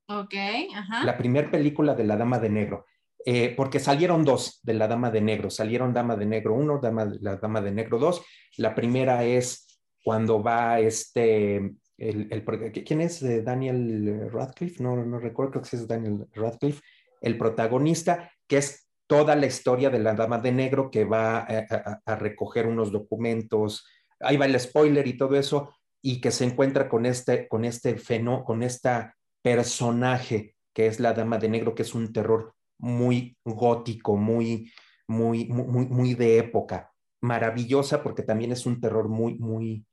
Ok, 0.09 0.34
ajá. 0.74 1.05
La 1.05 1.16
primer 1.16 1.50
película 1.50 1.94
de 1.94 2.05
La 2.05 2.18
Dama 2.18 2.38
de 2.38 2.50
Negro. 2.50 2.84
Eh, 3.24 3.55
porque 3.56 3.80
salieron 3.80 4.26
dos 4.26 4.60
de 4.62 4.74
la 4.74 4.86
Dama 4.86 5.10
de 5.10 5.22
Negro, 5.22 5.48
salieron 5.48 5.94
Dama 5.94 6.16
de 6.16 6.26
Negro 6.26 6.52
1, 6.52 6.80
dama, 6.82 7.10
la 7.18 7.36
Dama 7.36 7.62
de 7.62 7.72
Negro 7.72 7.98
2. 7.98 8.22
La 8.59 8.74
primera 8.74 9.24
es 9.24 9.80
cuando 10.05 10.42
va 10.42 10.80
este, 10.80 11.56
el, 11.96 12.44
¿quién 12.84 13.00
es? 13.00 13.22
Eh, 13.22 13.40
Daniel 13.40 14.28
Radcliffe, 14.30 14.82
no, 14.82 15.02
no 15.02 15.18
recuerdo, 15.18 15.52
creo 15.52 15.62
que 15.62 15.76
es 15.76 15.88
Daniel 15.88 16.26
Radcliffe, 16.34 16.82
el 17.22 17.38
protagonista, 17.38 18.30
que 18.46 18.59
es 18.59 18.88
toda 19.09 19.35
la 19.35 19.47
historia 19.47 19.90
de 19.90 19.98
la 19.98 20.14
Dama 20.14 20.39
de 20.39 20.52
Negro 20.52 20.90
que 20.90 21.05
va 21.05 21.39
a, 21.40 22.16
recoger 22.16 22.66
unos 22.66 22.93
documentos, 22.93 23.85
ahí 24.20 24.36
va 24.36 24.47
el 24.47 24.60
spoiler 24.60 25.06
y 25.09 25.16
todo 25.16 25.35
eso, 25.35 25.74
y 26.01 26.20
que 26.20 26.30
se 26.30 26.44
encuentra 26.44 26.89
con 26.89 27.06
este, 27.06 27.48
con 27.48 27.64
este 27.64 27.97
fenómeno, 27.97 28.44
con 28.44 28.62
esta 28.62 29.16
personaje 29.43 30.55
que 30.72 30.86
es 30.86 31.01
la 31.01 31.14
Dama 31.14 31.39
de 31.39 31.48
Negro, 31.48 31.74
que 31.74 31.82
es 31.82 31.94
un 31.94 32.12
terror 32.12 32.55
muy 32.78 33.36
gótico, 33.44 34.16
muy, 34.16 34.70
muy, 35.09 35.47
muy, 35.47 35.86
muy 35.86 36.14
de 36.14 36.39
época. 36.39 36.93
Maravillosa 37.20 38.02
porque 38.02 38.22
también 38.22 38.52
es 38.52 38.64
un 38.66 38.80
terror 38.80 39.09
muy, 39.09 39.39
muy 39.39 39.85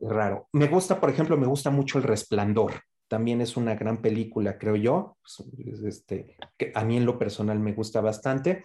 raro. 0.00 0.48
Me 0.52 0.66
gusta, 0.66 1.00
por 1.00 1.10
ejemplo, 1.10 1.36
me 1.36 1.46
gusta 1.46 1.70
mucho 1.70 1.98
El 1.98 2.04
Resplandor. 2.04 2.72
También 3.14 3.40
es 3.40 3.56
una 3.56 3.76
gran 3.76 4.02
película, 4.02 4.58
creo 4.58 4.74
yo. 4.74 5.18
Este, 5.86 6.36
que 6.56 6.72
a 6.74 6.84
mí 6.84 6.96
en 6.96 7.06
lo 7.06 7.16
personal 7.16 7.60
me 7.60 7.72
gusta 7.72 8.00
bastante. 8.00 8.64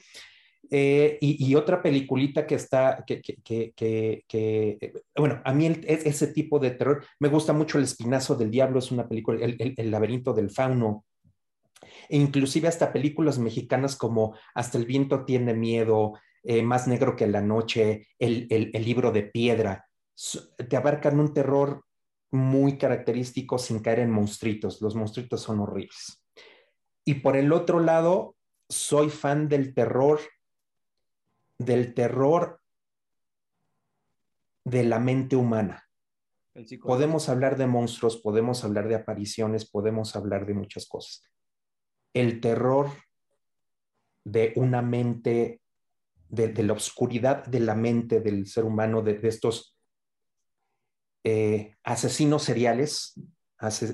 Eh, 0.72 1.20
y, 1.22 1.54
otra 1.54 1.84
peliculita 1.84 2.48
que 2.48 2.56
está, 2.56 3.04
que, 3.06 3.22
que, 3.22 3.74
que, 3.76 4.94
bueno, 5.16 5.40
a 5.46 5.54
mí 5.54 5.68
ese 5.86 6.28
tipo 6.34 6.58
de 6.58 6.72
terror, 6.72 7.06
me 7.20 7.28
gusta 7.28 7.54
mucho 7.54 7.78
El 7.78 7.84
Espinazo 7.84 8.36
del 8.36 8.50
Diablo, 8.50 8.80
es 8.80 8.90
una 8.90 9.08
película, 9.08 9.38
El, 9.46 9.76
el 9.78 9.92
laberinto 9.92 10.34
del 10.34 10.50
fauno, 10.50 11.06
e 12.10 12.18
inclusive 12.18 12.68
hasta 12.68 12.92
películas 12.92 13.38
mexicanas 13.38 13.96
como 13.96 14.34
Hasta 14.56 14.80
el 14.80 14.86
viento 14.86 15.26
tiene 15.26 15.54
miedo, 15.54 16.14
eh, 16.42 16.64
Más 16.64 16.88
negro 16.88 17.16
que 17.16 17.28
la 17.28 17.42
noche, 17.42 18.08
el, 18.18 18.48
libro 18.74 19.12
de 19.12 19.22
piedra, 19.22 19.86
te 20.68 20.76
abarcan 20.76 21.20
un 21.20 21.36
terror 21.36 21.84
muy 22.31 22.77
característico 22.77 23.57
sin 23.57 23.80
caer 23.80 23.99
en 23.99 24.11
monstruitos. 24.11 24.81
Los 24.81 24.95
monstruitos 24.95 25.41
son 25.41 25.60
horribles. 25.60 26.23
Y 27.06 27.15
por 27.15 27.35
el 27.35 27.51
otro 27.51 27.80
lado, 27.80 28.35
soy 28.68 29.10
fan 29.10 29.47
del 29.49 29.73
terror, 29.73 30.19
del 31.57 31.93
terror 31.93 32.61
de 34.64 34.84
la 34.84 34.99
mente 34.99 35.35
humana. 35.35 35.85
Podemos 36.81 37.30
hablar 37.30 37.57
de 37.57 37.68
monstruos, 37.68 38.18
podemos 38.18 38.64
hablar 38.64 38.88
de 38.88 38.95
apariciones, 38.95 39.69
podemos 39.69 40.15
hablar 40.15 40.45
de 40.45 40.53
muchas 40.53 40.88
cosas 40.88 41.23
el 42.14 42.41
terror 42.41 42.89
de 44.23 44.53
una 44.56 44.81
mente, 44.81 45.61
de, 46.27 46.64
la 46.64 46.73
oscuridad 46.73 47.45
de 47.45 47.60
la 47.60 47.76
mente 47.76 48.19
del 48.19 48.47
ser 48.47 48.65
humano, 48.65 49.01
de, 49.01 49.19
estos 49.23 49.76
eh, 51.24 51.76
asesinos 51.84 52.44
seriales, 52.44 53.14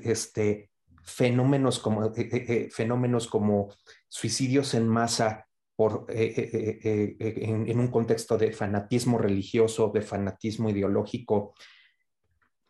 este, 0.04 0.70
fenómenos, 1.04 1.80
como, 1.80 2.06
eh, 2.06 2.12
eh, 2.16 2.70
fenómenos 2.72 3.28
como 3.28 3.74
suicidios 4.08 4.74
en 4.74 4.88
masa 4.88 5.48
por, 5.76 6.06
en, 6.10 7.70
en, 7.70 7.80
un 7.80 7.88
contexto 7.90 8.38
de 8.38 8.54
fanatismo 8.54 9.18
religioso, 9.18 9.92
de 9.94 10.02
fanatismo 10.02 10.70
ideológico, 10.70 11.54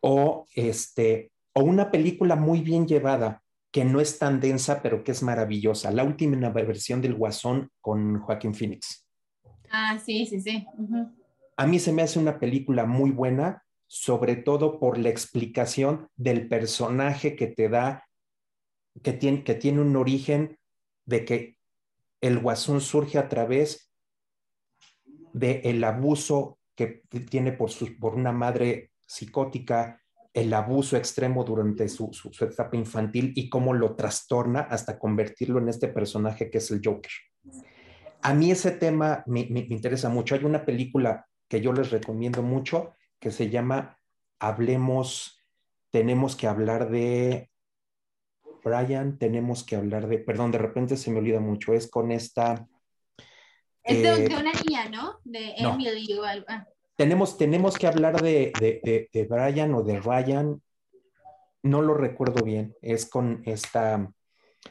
o, 0.02 0.48
este, 0.56 1.32
o 1.53 1.61
una 1.64 1.91
película 1.91 2.36
muy 2.36 2.61
bien 2.61 2.88
llevada 2.88 3.44
que 3.76 3.84
no 3.84 3.99
es 3.99 4.19
tan 4.19 4.40
densa, 4.40 4.82
pero 4.82 5.03
que 5.03 5.11
es 5.11 5.22
maravillosa. 5.22 5.91
La 5.91 6.06
última 6.06 6.49
versión 6.52 7.02
del 7.02 7.14
Guasón 7.14 7.69
con 7.82 8.22
Joaquín 8.22 8.53
Phoenix. 8.53 9.06
Ah, 9.69 9.99
sí, 9.99 10.26
sí, 10.26 10.40
sí. 10.40 10.65
A 11.57 11.68
mí 11.68 11.80
se 11.80 11.91
me 11.91 12.02
hace 12.02 12.18
una 12.18 12.40
película 12.40 12.86
muy 12.86 13.11
buena, 13.11 13.64
sobre 13.88 14.36
todo 14.36 14.80
por 14.80 14.98
la 14.98 15.10
explicación 15.10 16.10
del 16.16 16.48
personaje 16.48 17.36
que 17.36 17.48
te 17.48 17.70
da, 17.70 18.07
que 19.03 19.14
tiene, 19.14 19.44
que 19.44 19.56
tiene 19.56 19.82
un 19.82 19.95
origen 19.95 20.57
de 21.06 21.26
que 21.26 21.57
el 22.22 22.40
Guasón 22.40 22.82
surge 22.82 23.18
a 23.18 23.30
través 23.30 23.91
del 25.34 25.62
el 25.64 25.84
abuso 25.84 26.60
que 26.76 27.03
tiene 27.30 27.52
por, 27.52 27.72
su, 27.72 27.98
por 27.98 28.16
una 28.16 28.32
madre 28.32 28.91
psicótica 29.06 30.02
el 30.36 30.53
abuso 30.53 30.98
extremo 30.98 31.45
durante 31.45 31.88
su, 31.88 32.12
etapa 32.41 32.76
infantil 32.76 33.32
y 33.38 33.48
cómo 33.49 33.74
lo 33.74 33.95
trastorna 33.95 34.60
hasta 34.60 34.99
convertirlo 34.99 35.60
en 35.60 35.70
este 35.70 35.88
personaje 35.88 36.49
que 36.49 36.57
es 36.57 36.70
el 36.72 36.82
Joker. 36.84 37.12
A 38.22 38.34
mí 38.34 38.52
ese 38.52 38.72
tema 38.72 39.24
me, 39.28 39.48
interesa 39.70 40.10
mucho. 40.10 40.36
Hay 40.36 40.44
una 40.44 40.66
película 40.66 41.26
que 41.48 41.62
yo 41.62 41.72
les 41.72 41.90
recomiendo 41.90 42.44
mucho 42.44 42.91
que 43.26 43.31
se 43.31 43.49
llama 43.49 43.97
Hablemos, 44.39 45.41
tenemos 45.89 46.35
que 46.35 46.45
hablar 46.45 46.91
de 46.91 47.49
Brian, 48.64 49.18
tenemos 49.18 49.64
que 49.64 49.76
hablar 49.76 50.07
de, 50.07 50.19
perdón, 50.19 50.52
de 50.52 50.60
repente 50.60 50.95
se 50.95 51.10
me 51.10 51.18
olvida 51.18 51.39
mucho, 51.39 51.73
es 51.73 51.89
con 51.89 52.11
esta... 52.11 52.68
Es 53.81 54.03
de, 54.03 54.26
eh, 54.26 54.38
una 54.39 54.52
niña, 54.53 54.89
¿no? 54.89 55.19
De 55.23 55.56
Emily 55.57 56.14
o 56.14 56.23
algo. 56.23 56.45
Ah 56.47 56.68
tenemos, 56.95 57.35
tenemos 57.35 57.80
que 57.80 57.88
hablar 57.88 58.22
de, 58.22 58.53
de, 59.11 59.23
Brian 59.26 59.73
o 59.73 59.81
de 59.81 59.99
Ryan, 59.99 60.61
no 61.64 61.81
lo 61.81 61.95
recuerdo 61.95 62.43
bien, 62.43 62.76
es 62.81 63.10
con 63.10 63.41
esta, 63.45 64.07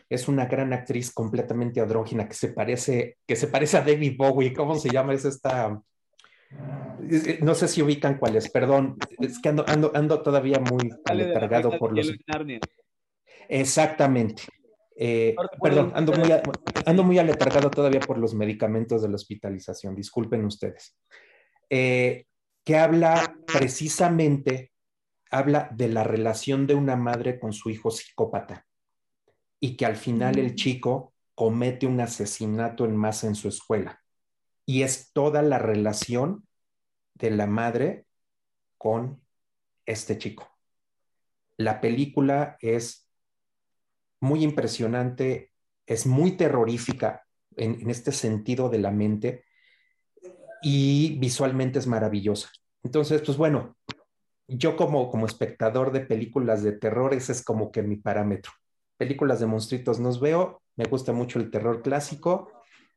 es 0.09 0.29
una 0.29 0.47
gran 0.47 0.73
actriz 0.73 1.13
completamente 1.13 1.81
andrógina 1.81 2.29
que 2.29 2.35
se 2.35 2.49
parece, 2.49 3.19
que 3.27 3.37
se 3.37 3.49
parece 3.49 3.79
a 3.79 3.83
David 3.83 4.15
Bowie, 4.17 4.55
¿cómo 4.55 4.77
se 4.77 4.91
llama? 4.91 5.13
Es 5.13 5.25
esta, 5.25 5.81
no 7.43 7.55
sé 7.55 7.69
si 7.69 7.83
ubican 7.83 8.19
cuál 8.19 8.37
es, 8.37 8.51
perdón, 8.51 8.97
es 9.19 9.41
que 9.41 9.51
ando, 9.51 9.65
ando, 9.67 10.23
todavía 10.23 10.59
muy 10.61 10.91
aletargado 11.05 11.79
por 11.79 11.97
los... 11.97 12.13
Exactamente. 13.49 14.45
Eh, 14.97 15.35
perdón, 15.61 15.93
ando 15.95 16.13
muy, 16.13 16.31
ando 16.87 17.03
muy 17.03 17.19
aletargado 17.19 17.71
todavía 17.71 18.01
por 18.01 18.19
los 18.19 18.35
medicamentos 18.35 19.03
de 19.03 19.09
la 19.09 19.17
hospitalización, 19.17 19.95
disculpen 19.95 20.45
ustedes. 20.45 20.97
Eh, 21.69 22.27
que 22.65 22.77
habla 22.77 23.37
precisamente, 23.47 24.73
habla 25.31 25.69
de 25.73 25.89
la 25.89 26.05
relación 26.05 26.67
de 26.67 26.75
una 26.75 26.97
madre 26.97 27.39
con 27.39 27.53
su 27.53 27.71
hijo 27.71 27.91
psicópata 27.91 28.67
y 29.61 29.77
que 29.77 29.85
al 29.85 29.97
final 29.97 30.39
el 30.39 30.53
mm. 30.53 30.55
chico 30.55 31.15
comete 31.35 31.87
un 31.87 32.01
asesinato 32.01 32.85
en 32.85 32.97
masa 32.97 33.27
en 33.27 33.35
su 33.35 33.49
escuela. 33.49 34.04
Y 34.67 34.83
es 34.83 35.13
toda 35.13 35.43
la 35.43 35.59
relación 35.59 36.47
de 37.15 37.31
la 37.31 37.47
madre 37.47 38.07
con 38.79 39.21
este 39.87 40.19
chico. 40.19 40.49
La 41.57 41.81
película 41.81 42.57
es 42.61 43.09
muy 44.21 44.43
impresionante, 44.43 45.53
es 45.87 46.07
muy 46.07 46.37
terrorífica 46.37 47.25
en, 47.57 47.89
este 47.89 48.11
sentido 48.11 48.69
de 48.69 48.79
la 48.79 48.91
mente, 48.91 49.45
y 50.63 51.19
visualmente 51.19 51.79
es 51.79 51.87
maravillosa. 51.87 52.49
Entonces, 52.83 53.21
pues 53.23 53.37
bueno, 53.37 53.77
yo 54.49 54.77
como, 54.77 55.11
como 55.11 55.27
espectador 55.27 55.93
de 55.93 56.01
películas 56.01 56.63
de 56.63 56.73
terror, 56.73 57.13
ese 57.15 57.33
es 57.33 57.45
como 57.45 57.71
que 57.71 57.83
mi 57.83 57.97
parámetro. 57.97 58.53
Películas 58.97 59.41
de 59.41 59.47
monstruitos 59.47 60.01
nos 60.01 60.21
veo, 60.21 60.63
me 60.77 60.85
gusta 60.85 61.13
mucho 61.13 61.39
el 61.39 61.51
terror 61.51 61.83
clásico, 61.83 62.51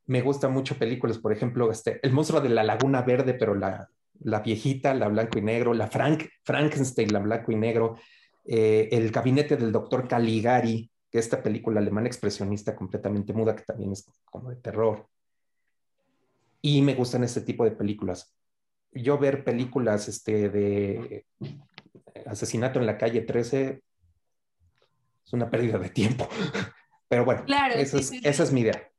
me 0.08 0.22
gusta 0.22 0.48
mucho 0.48 0.78
películas, 0.78 1.18
por 1.18 1.34
ejemplo, 1.34 1.70
este, 1.70 2.00
El 2.02 2.14
monstruo 2.14 2.42
de 2.42 2.50
la 2.50 2.64
Laguna 2.64 3.02
Verde, 3.02 3.34
pero 3.34 3.54
la, 3.54 3.90
la 4.22 4.40
viejita, 4.40 4.94
la 4.94 5.10
blanco 5.10 5.38
y 5.38 5.42
negro, 5.42 5.74
la 5.74 5.88
Frank, 5.88 6.24
Frankenstein, 6.44 7.12
la 7.12 7.20
blanco 7.20 7.52
y 7.52 7.56
negro, 7.56 7.98
eh, 8.46 8.88
El 8.92 9.12
gabinete 9.12 9.58
del 9.58 9.72
doctor 9.72 10.08
Caligari, 10.08 10.90
que 11.12 11.20
esta 11.20 11.44
película 11.44 11.82
alemana 11.82 12.08
expresionista 12.08 12.76
completamente 12.76 13.34
muda, 13.34 13.56
que 13.56 13.64
también 13.64 13.92
es 13.92 14.10
como 14.26 14.50
de 14.50 14.56
terror. 14.56 15.08
Y 16.62 16.82
me 16.82 16.96
gustan 16.96 17.24
este 17.24 17.42
tipo 17.42 17.66
de 17.66 17.72
películas. 17.72 18.34
Yo 18.94 19.18
ver 19.18 19.44
películas 19.44 20.08
este, 20.08 20.50
de 20.50 21.26
asesinato 22.26 22.80
en 22.80 22.86
la 22.86 22.98
calle 22.98 23.22
13 23.22 23.82
es 25.26 25.34
una 25.34 25.50
pérdida 25.50 25.78
de 25.78 25.90
tiempo. 25.90 26.28
Pero 27.10 27.26
bueno, 27.26 27.44
esa 27.76 28.44
es 28.44 28.52
mi 28.52 28.62
idea. 28.62 28.90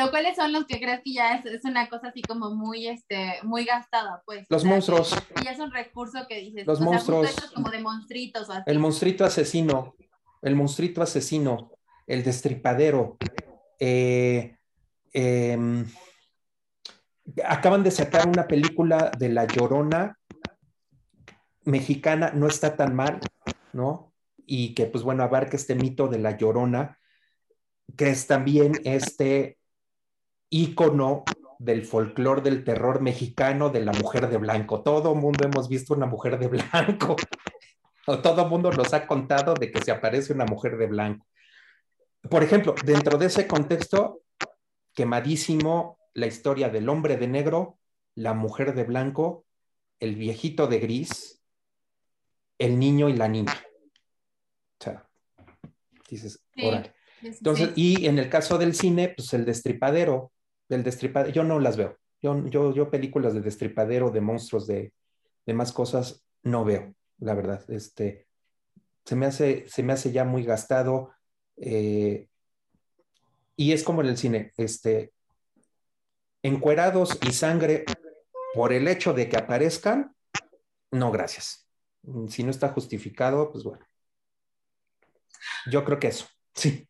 Pero 0.00 0.12
¿cuáles 0.12 0.34
son 0.34 0.50
los 0.50 0.64
que 0.64 0.80
crees 0.80 1.02
que 1.04 1.12
ya 1.12 1.34
es, 1.34 1.62
una 1.62 1.86
cosa 1.90 2.08
así 2.08 2.22
como 2.22 2.54
muy, 2.54 2.88
este, 2.88 3.34
muy 3.42 3.66
gastada, 3.66 4.22
pues? 4.24 4.46
Los 4.48 4.64
monstruos. 4.64 5.14
Y 5.38 5.44
ya 5.44 5.50
es 5.50 5.58
un 5.58 5.70
recurso 5.70 6.20
que 6.26 6.40
dices. 6.40 6.66
Los 6.66 6.80
monstruos. 6.80 7.36
como 7.54 7.68
de 7.68 7.80
monstruitos 7.80 8.48
o 8.48 8.52
así. 8.52 8.62
El 8.64 8.78
monstruito 8.78 9.26
asesino. 9.26 9.94
El 10.40 10.56
monstruito 10.56 11.02
asesino. 11.02 11.72
El 12.06 12.24
destripadero. 12.24 13.18
Eh, 13.78 14.56
em, 15.12 15.84
acaban 17.44 17.82
de 17.82 17.90
sacar 17.90 18.26
una 18.26 18.48
película 18.48 19.12
de 19.18 19.28
La 19.28 19.46
Llorona 19.46 20.18
mexicana, 21.64 22.32
no 22.34 22.46
está 22.46 22.74
tan 22.74 22.94
mal, 22.94 23.20
¿no? 23.74 24.14
Y 24.46 24.72
que, 24.72 24.86
pues 24.86 25.04
bueno, 25.04 25.24
abarca 25.24 25.58
este 25.58 25.74
mito 25.74 26.08
de 26.08 26.20
La 26.20 26.38
Llorona, 26.38 26.98
que 27.98 28.08
es 28.08 28.26
también 28.26 28.80
este 28.84 29.59
ícono 30.50 31.24
del 31.58 31.84
folclore 31.84 32.42
del 32.42 32.64
terror 32.64 33.00
mexicano 33.00 33.70
de 33.70 33.84
la 33.84 33.92
mujer 33.92 34.28
de 34.28 34.38
blanco. 34.38 34.82
Todo 34.82 35.14
mundo 35.14 35.46
hemos 35.46 35.68
visto 35.68 35.94
una 35.94 36.06
mujer 36.06 36.38
de 36.38 36.48
blanco. 36.48 37.16
o 38.06 38.18
todo 38.18 38.48
mundo 38.48 38.72
nos 38.72 38.92
ha 38.92 39.06
contado 39.06 39.54
de 39.54 39.70
que 39.70 39.82
se 39.82 39.90
aparece 39.90 40.32
una 40.32 40.44
mujer 40.44 40.76
de 40.76 40.86
blanco. 40.86 41.26
Por 42.28 42.42
ejemplo, 42.42 42.74
dentro 42.84 43.18
de 43.18 43.26
ese 43.26 43.46
contexto, 43.46 44.22
quemadísimo 44.94 45.98
la 46.14 46.26
historia 46.26 46.68
del 46.68 46.88
hombre 46.88 47.16
de 47.16 47.28
negro, 47.28 47.78
la 48.14 48.34
mujer 48.34 48.74
de 48.74 48.84
blanco, 48.84 49.44
el 50.00 50.16
viejito 50.16 50.66
de 50.66 50.80
gris, 50.80 51.42
el 52.58 52.78
niño 52.78 53.08
y 53.08 53.16
la 53.16 53.28
niña. 53.28 53.54
O 54.78 54.84
sea, 54.84 55.08
dices, 56.08 56.42
órale. 56.62 56.94
Entonces, 57.22 57.72
y 57.76 58.06
en 58.06 58.18
el 58.18 58.28
caso 58.30 58.58
del 58.58 58.74
cine, 58.74 59.12
pues 59.14 59.32
el 59.34 59.44
destripadero, 59.44 60.32
del 60.70 60.84
destripadero, 60.84 61.34
yo 61.34 61.44
no 61.44 61.58
las 61.58 61.76
veo. 61.76 61.98
Yo, 62.22 62.46
yo, 62.48 62.90
películas 62.90 63.34
de 63.34 63.40
destripadero, 63.40 64.10
de 64.10 64.20
monstruos, 64.20 64.66
de, 64.66 64.92
de 65.44 65.54
más 65.54 65.72
cosas, 65.72 66.24
no 66.42 66.64
veo, 66.64 66.94
la 67.18 67.34
verdad. 67.34 67.62
Este, 67.68 68.26
se, 69.04 69.16
me 69.16 69.26
hace, 69.26 69.68
se 69.68 69.82
me 69.82 69.92
hace 69.92 70.12
ya 70.12 70.24
muy 70.24 70.44
gastado. 70.44 71.12
Eh, 71.56 72.28
y 73.56 73.72
es 73.72 73.82
como 73.82 74.00
en 74.02 74.08
el 74.08 74.16
cine, 74.16 74.52
este, 74.56 75.12
encuerados 76.42 77.18
y 77.26 77.32
sangre 77.32 77.84
por 78.54 78.72
el 78.72 78.86
hecho 78.88 79.12
de 79.12 79.28
que 79.28 79.36
aparezcan, 79.36 80.14
no, 80.92 81.10
gracias. 81.10 81.68
Si 82.28 82.42
no 82.42 82.50
está 82.50 82.68
justificado, 82.68 83.50
pues 83.50 83.64
bueno. 83.64 83.84
Yo 85.70 85.84
creo 85.84 85.98
que 85.98 86.08
eso, 86.08 86.26
sí. 86.54 86.86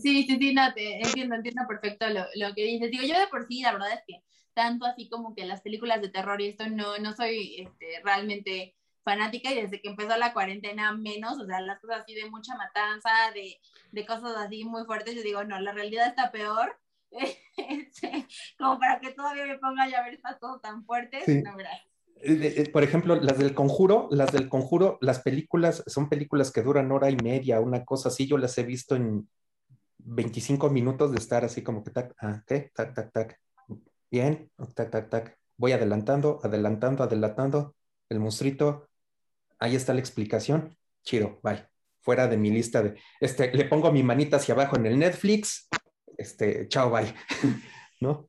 Sí, 0.00 0.24
sí, 0.24 0.38
sí, 0.38 0.54
no, 0.54 0.72
te 0.72 1.00
entiendo, 1.02 1.34
entiendo 1.34 1.62
perfecto 1.68 2.08
lo, 2.08 2.24
lo, 2.34 2.54
que 2.54 2.64
dices. 2.64 2.90
Digo, 2.90 3.04
yo 3.04 3.18
de 3.18 3.26
por 3.26 3.46
sí, 3.46 3.62
la 3.62 3.72
verdad 3.72 3.92
es 3.92 4.00
que 4.06 4.22
tanto 4.54 4.86
así 4.86 5.08
como 5.08 5.34
que 5.34 5.44
las 5.44 5.60
películas 5.60 6.00
de 6.00 6.08
terror 6.08 6.40
y 6.40 6.48
esto, 6.48 6.68
no, 6.68 6.98
no 6.98 7.14
soy 7.14 7.60
este, 7.60 8.00
realmente 8.04 8.74
fanática 9.04 9.50
y 9.50 9.60
desde 9.60 9.80
que 9.80 9.88
empezó 9.88 10.16
la 10.16 10.32
cuarentena 10.32 10.92
menos, 10.92 11.38
o 11.38 11.46
sea, 11.46 11.60
las 11.60 11.80
cosas 11.80 12.02
así 12.02 12.14
de 12.14 12.30
mucha 12.30 12.56
matanza, 12.56 13.10
de, 13.34 13.60
de 13.90 14.06
cosas 14.06 14.36
así 14.36 14.64
muy 14.64 14.84
fuertes, 14.84 15.14
yo 15.14 15.22
digo, 15.22 15.44
no, 15.44 15.60
la 15.60 15.72
realidad 15.72 16.08
está 16.08 16.30
peor, 16.30 16.78
este, 17.10 18.26
como 18.58 18.78
para 18.78 19.00
que 19.00 19.12
todavía 19.12 19.46
me 19.46 19.58
ponga 19.58 19.88
ya 19.88 19.98
a 19.98 20.04
ver 20.04 20.14
estas 20.14 20.38
cosas 20.38 20.62
tan 20.62 20.84
fuertes, 20.84 21.26
no, 21.44 21.56
gracias. 21.56 21.86
Eh, 22.24 22.54
eh, 22.56 22.70
por 22.70 22.84
ejemplo, 22.84 23.16
las 23.16 23.36
del 23.38 23.52
conjuro, 23.52 24.08
las 24.12 24.30
del 24.30 24.48
conjuro, 24.48 24.96
las 25.00 25.20
películas 25.20 25.82
son 25.88 26.08
películas 26.08 26.52
que 26.52 26.62
duran 26.62 26.92
hora 26.92 27.10
y 27.10 27.16
media, 27.16 27.60
una 27.60 27.84
cosa 27.84 28.10
así, 28.10 28.28
yo 28.28 28.38
las 28.38 28.56
he 28.58 28.62
visto 28.62 28.94
en 28.94 29.28
25 30.04 30.70
minutos 30.70 31.12
de 31.12 31.18
estar 31.18 31.44
así 31.44 31.62
como 31.62 31.84
que 31.84 31.90
tac, 31.90 32.14
ah, 32.20 32.42
¿qué? 32.46 32.70
Tac, 32.74 32.94
tac, 32.94 33.12
tac. 33.12 33.40
Bien, 34.10 34.50
tac, 34.74 34.90
tac, 34.90 35.08
tac. 35.10 35.38
Voy 35.56 35.72
adelantando, 35.72 36.40
adelantando, 36.42 37.02
adelantando. 37.04 37.74
El 38.08 38.20
monstruito, 38.20 38.88
ahí 39.58 39.76
está 39.76 39.94
la 39.94 40.00
explicación. 40.00 40.76
Chido, 41.02 41.40
bye. 41.42 41.66
Fuera 42.00 42.26
de 42.26 42.36
mi 42.36 42.50
lista 42.50 42.82
de, 42.82 42.98
este, 43.20 43.52
le 43.52 43.64
pongo 43.66 43.92
mi 43.92 44.02
manita 44.02 44.36
hacia 44.36 44.54
abajo 44.54 44.76
en 44.76 44.86
el 44.86 44.98
Netflix. 44.98 45.68
Este, 46.18 46.66
chao, 46.68 46.90
bye. 46.90 47.14
¿No? 48.00 48.28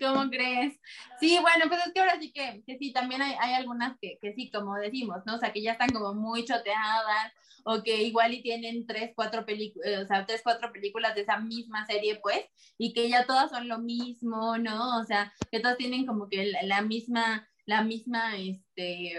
¿Cómo 0.00 0.28
crees? 0.30 0.78
Sí, 1.20 1.38
bueno, 1.40 1.64
pues 1.68 1.86
es 1.86 1.92
que 1.92 2.00
ahora 2.00 2.18
sí 2.20 2.32
que, 2.32 2.62
que 2.66 2.78
sí, 2.78 2.92
también 2.92 3.22
hay, 3.22 3.34
hay 3.40 3.54
algunas 3.54 3.96
que, 4.00 4.18
que, 4.20 4.32
sí, 4.34 4.50
como 4.50 4.74
decimos, 4.76 5.18
¿no? 5.26 5.36
O 5.36 5.38
sea, 5.38 5.52
que 5.52 5.62
ya 5.62 5.72
están 5.72 5.90
como 5.90 6.14
muy 6.14 6.44
choteadas 6.44 7.32
o 7.64 7.82
que 7.82 8.02
igual 8.04 8.32
y 8.32 8.42
tienen 8.42 8.86
tres, 8.86 9.12
cuatro 9.16 9.44
películas, 9.44 9.88
eh, 9.88 9.98
o 9.98 10.06
sea, 10.06 10.24
tres, 10.24 10.40
cuatro 10.44 10.72
películas 10.72 11.14
de 11.14 11.22
esa 11.22 11.38
misma 11.38 11.84
serie, 11.86 12.20
pues, 12.22 12.44
y 12.78 12.92
que 12.92 13.08
ya 13.08 13.26
todas 13.26 13.50
son 13.50 13.66
lo 13.68 13.78
mismo, 13.78 14.56
¿no? 14.58 15.00
O 15.00 15.04
sea, 15.04 15.32
que 15.50 15.58
todas 15.60 15.76
tienen 15.76 16.06
como 16.06 16.28
que 16.28 16.52
la 16.62 16.82
misma, 16.82 17.48
la 17.64 17.82
misma, 17.82 18.36
este, 18.36 19.14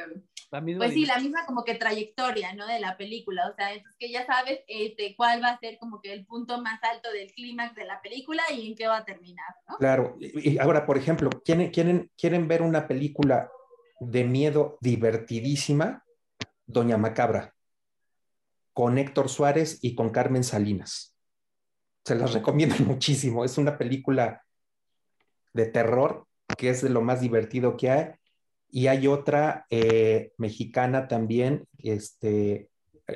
pues 0.50 0.94
sí, 0.94 1.06
la 1.06 1.20
misma 1.20 1.46
como 1.46 1.64
que 1.66 1.76
trayectoria, 1.76 2.54
¿no? 2.54 2.66
De 2.68 2.80
la 2.80 2.96
película, 2.96 3.50
o 3.50 3.56
sea, 3.56 3.74
es 3.74 3.84
que 4.00 4.10
ya 4.10 4.26
sabes 4.26 4.62
este, 4.68 5.14
cuál 5.16 5.44
va 5.44 5.50
a 5.50 5.60
ser 5.60 5.78
como 5.78 6.00
que 6.00 6.14
el 6.14 6.26
punto 6.26 6.62
más 6.62 6.82
alto 6.84 7.12
del 7.12 7.32
clímax 7.34 7.76
de 7.76 7.86
la 7.86 8.02
película 8.02 8.44
y 8.54 8.70
en 8.70 8.76
qué 8.76 8.88
va 8.88 8.98
a 8.98 9.06
terminar, 9.06 9.56
¿no? 9.68 9.78
Claro, 9.78 10.16
y 10.20 10.58
ahora, 10.58 10.86
por 10.86 10.98
ejemplo, 10.98 11.30
¿quieren, 11.44 11.70
quieren, 11.72 12.12
quieren 12.18 12.48
ver 12.48 12.62
una 12.62 12.88
película 12.88 13.52
de 14.00 14.24
miedo 14.24 14.78
divertidísima? 14.80 16.06
Doña 16.66 16.98
Macabra, 16.98 17.54
con 18.74 18.98
Héctor 18.98 19.30
Suárez 19.30 19.80
y 19.82 19.96
con 19.96 20.12
Carmen 20.12 20.46
Salinas. 20.46 21.16
Se 22.06 22.16
las 22.16 22.34
recomiendo 22.34 22.76
muchísimo, 22.86 23.44
es 23.44 23.58
una 23.58 23.78
película 23.78 24.44
de 25.54 25.66
terror 25.66 26.26
que 26.58 26.70
es 26.70 26.82
de 26.82 26.90
lo 26.90 27.02
más 27.02 27.20
divertido 27.20 27.76
que 27.76 27.92
hay 27.92 28.14
y 28.70 28.88
hay 28.88 29.08
otra 29.08 29.66
eh, 29.70 30.34
mexicana 30.38 31.08
también, 31.08 31.68
este, 31.78 32.70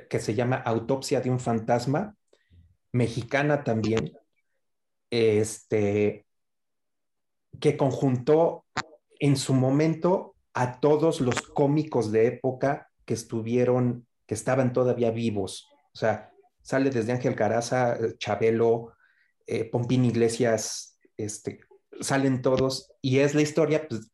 que 0.10 0.20
se 0.20 0.34
llama 0.34 0.56
Autopsia 0.56 1.22
de 1.22 1.30
un 1.30 1.40
fantasma, 1.40 2.16
mexicana 2.92 3.64
también, 3.64 4.14
este, 5.10 6.26
que 7.60 7.78
conjuntó 7.78 8.66
en 9.20 9.36
su 9.36 9.54
momento 9.54 10.36
a 10.54 10.80
todos 10.80 11.22
los 11.22 11.42
cómicos 11.42 12.12
de 12.12 12.28
época 12.28 12.90
que 13.06 13.14
estuvieron, 13.14 14.08
que 14.26 14.34
estaban 14.34 14.74
todavía 14.74 15.12
vivos. 15.12 15.68
O 15.94 15.98
sea, 15.98 16.32
sale 16.62 16.90
desde 16.90 17.12
Ángel 17.12 17.36
Caraza, 17.36 17.98
Chabelo, 18.18 18.94
eh, 19.48 19.66
Pompín 19.66 20.06
Iglesias, 20.06 20.98
este, 21.18 21.60
salen 22.00 22.42
todos, 22.42 22.92
y 23.02 23.20
es 23.20 23.36
la 23.36 23.42
historia 23.42 23.88
pues, 23.88 24.11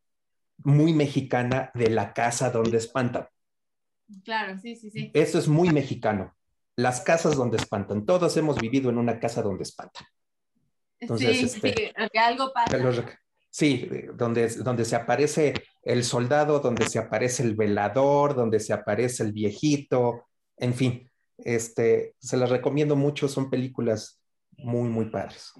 muy 0.58 0.94
mexicana 0.94 1.72
de 1.74 1.90
la 1.90 2.14
casa 2.14 2.50
donde 2.50 2.78
espantan. 2.78 3.28
Claro, 4.24 4.58
sí, 4.58 4.76
sí, 4.76 4.90
sí. 4.90 5.12
Eso 5.14 5.38
es 5.38 5.48
muy 5.48 5.70
mexicano. 5.70 6.36
Las 6.76 7.02
casas 7.02 7.36
donde 7.36 7.58
espantan. 7.58 8.06
Todos 8.06 8.36
hemos 8.38 8.58
vivido 8.58 8.90
en 8.90 8.98
una 8.98 9.20
casa 9.20 9.42
donde 9.42 9.64
espantan. 9.64 10.06
Entonces, 11.00 11.38
sí, 11.38 11.46
este, 11.46 11.94
sí, 12.12 12.18
algo 12.18 12.52
pasa. 12.54 12.78
Sí, 13.50 13.90
donde, 14.14 14.48
donde 14.50 14.86
se 14.86 14.96
aparece 14.96 15.54
el 15.82 16.04
soldado, 16.04 16.60
donde 16.60 16.88
se 16.88 17.00
aparece 17.00 17.44
el 17.44 17.56
velador, 17.56 18.36
donde 18.36 18.60
se 18.60 18.74
aparece 18.74 19.24
el 19.24 19.32
viejito, 19.32 20.28
en 20.58 20.74
fin, 20.74 21.10
este, 21.38 22.16
se 22.20 22.38
las 22.38 22.50
recomiendo 22.50 22.96
mucho, 22.96 23.28
son 23.28 23.50
películas 23.50 24.22
muy, 24.58 24.90
muy 24.90 25.10
padres. 25.10 25.54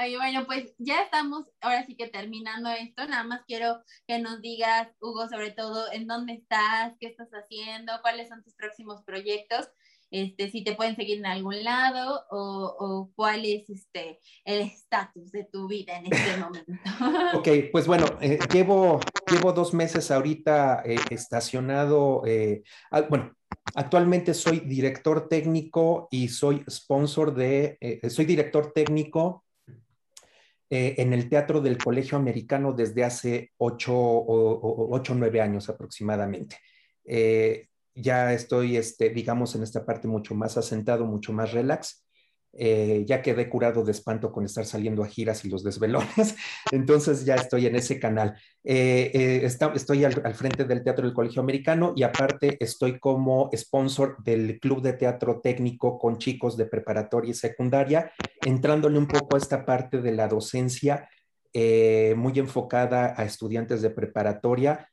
Ay, 0.00 0.14
bueno, 0.14 0.46
pues 0.46 0.72
ya 0.78 1.02
estamos, 1.02 1.46
ahora 1.60 1.84
sí 1.84 1.96
que 1.96 2.06
terminando 2.06 2.70
esto, 2.70 3.04
nada 3.08 3.24
más 3.24 3.40
quiero 3.48 3.82
que 4.06 4.20
nos 4.20 4.40
digas, 4.40 4.86
Hugo, 5.00 5.28
sobre 5.28 5.50
todo, 5.50 5.90
en 5.90 6.06
dónde 6.06 6.34
estás, 6.34 6.92
qué 7.00 7.08
estás 7.08 7.30
haciendo, 7.32 7.94
cuáles 8.00 8.28
son 8.28 8.44
tus 8.44 8.54
próximos 8.54 9.02
proyectos, 9.02 9.68
este, 10.12 10.52
si 10.52 10.62
te 10.62 10.76
pueden 10.76 10.94
seguir 10.94 11.18
en 11.18 11.26
algún 11.26 11.64
lado 11.64 12.22
o, 12.30 12.76
o 12.78 13.10
cuál 13.16 13.44
es 13.44 13.68
este, 13.70 14.20
el 14.44 14.60
estatus 14.60 15.32
de 15.32 15.48
tu 15.50 15.66
vida 15.66 15.98
en 15.98 16.12
este 16.12 16.36
momento. 16.38 16.72
ok, 17.34 17.48
pues 17.72 17.88
bueno, 17.88 18.06
eh, 18.20 18.38
llevo, 18.52 19.00
llevo 19.28 19.52
dos 19.52 19.74
meses 19.74 20.12
ahorita 20.12 20.80
eh, 20.86 21.00
estacionado, 21.10 22.22
eh, 22.24 22.62
bueno, 23.10 23.34
actualmente 23.74 24.32
soy 24.32 24.60
director 24.60 25.28
técnico 25.28 26.06
y 26.12 26.28
soy 26.28 26.64
sponsor 26.70 27.34
de, 27.34 27.78
eh, 27.80 28.08
soy 28.10 28.26
director 28.26 28.72
técnico 28.72 29.44
eh, 30.70 30.94
en 30.98 31.12
el 31.12 31.28
Teatro 31.28 31.60
del 31.60 31.78
Colegio 31.78 32.18
Americano 32.18 32.72
desde 32.72 33.04
hace 33.04 33.52
ocho 33.58 33.94
o 33.94 35.02
nueve 35.14 35.40
años 35.40 35.68
aproximadamente. 35.68 36.56
Eh, 37.08 37.68
ya 37.94 38.32
estoy, 38.32 38.76
este, 38.76 39.08
digamos, 39.10 39.54
en 39.56 39.62
esta 39.62 39.84
parte 39.84 40.06
mucho 40.06 40.34
más 40.34 40.56
asentado, 40.56 41.04
mucho 41.06 41.32
más 41.32 41.52
relax. 41.52 42.06
Eh, 42.54 43.04
ya 43.06 43.20
quedé 43.20 43.48
curado 43.48 43.84
de 43.84 43.92
espanto 43.92 44.32
con 44.32 44.44
estar 44.44 44.64
saliendo 44.64 45.04
a 45.04 45.06
giras 45.06 45.44
y 45.44 45.50
los 45.50 45.62
desvelones, 45.62 46.34
entonces 46.72 47.24
ya 47.24 47.34
estoy 47.34 47.66
en 47.66 47.76
ese 47.76 48.00
canal. 48.00 48.36
Eh, 48.64 49.42
estoy 49.74 50.04
al, 50.04 50.34
frente 50.34 50.64
del 50.64 50.82
Teatro 50.82 51.04
del 51.04 51.14
Colegio 51.14 51.42
Americano 51.42 51.92
y 51.94 52.02
aparte 52.02 52.56
estoy 52.58 52.98
como 52.98 53.50
sponsor 53.54 54.16
del 54.24 54.58
Club 54.60 54.82
de 54.82 54.94
Teatro 54.94 55.40
Técnico 55.40 55.98
con 55.98 56.18
chicos 56.18 56.56
de 56.56 56.66
preparatoria 56.66 57.30
y 57.30 57.34
secundaria, 57.34 58.10
entrándole 58.44 58.98
un 58.98 59.06
poco 59.06 59.36
a 59.36 59.38
esta 59.38 59.64
parte 59.64 60.00
de 60.00 60.12
la 60.12 60.26
docencia 60.28 61.08
muy 61.54 62.38
enfocada 62.38 63.14
a 63.16 63.24
estudiantes 63.24 63.82
de 63.82 63.90
preparatoria 63.90 64.88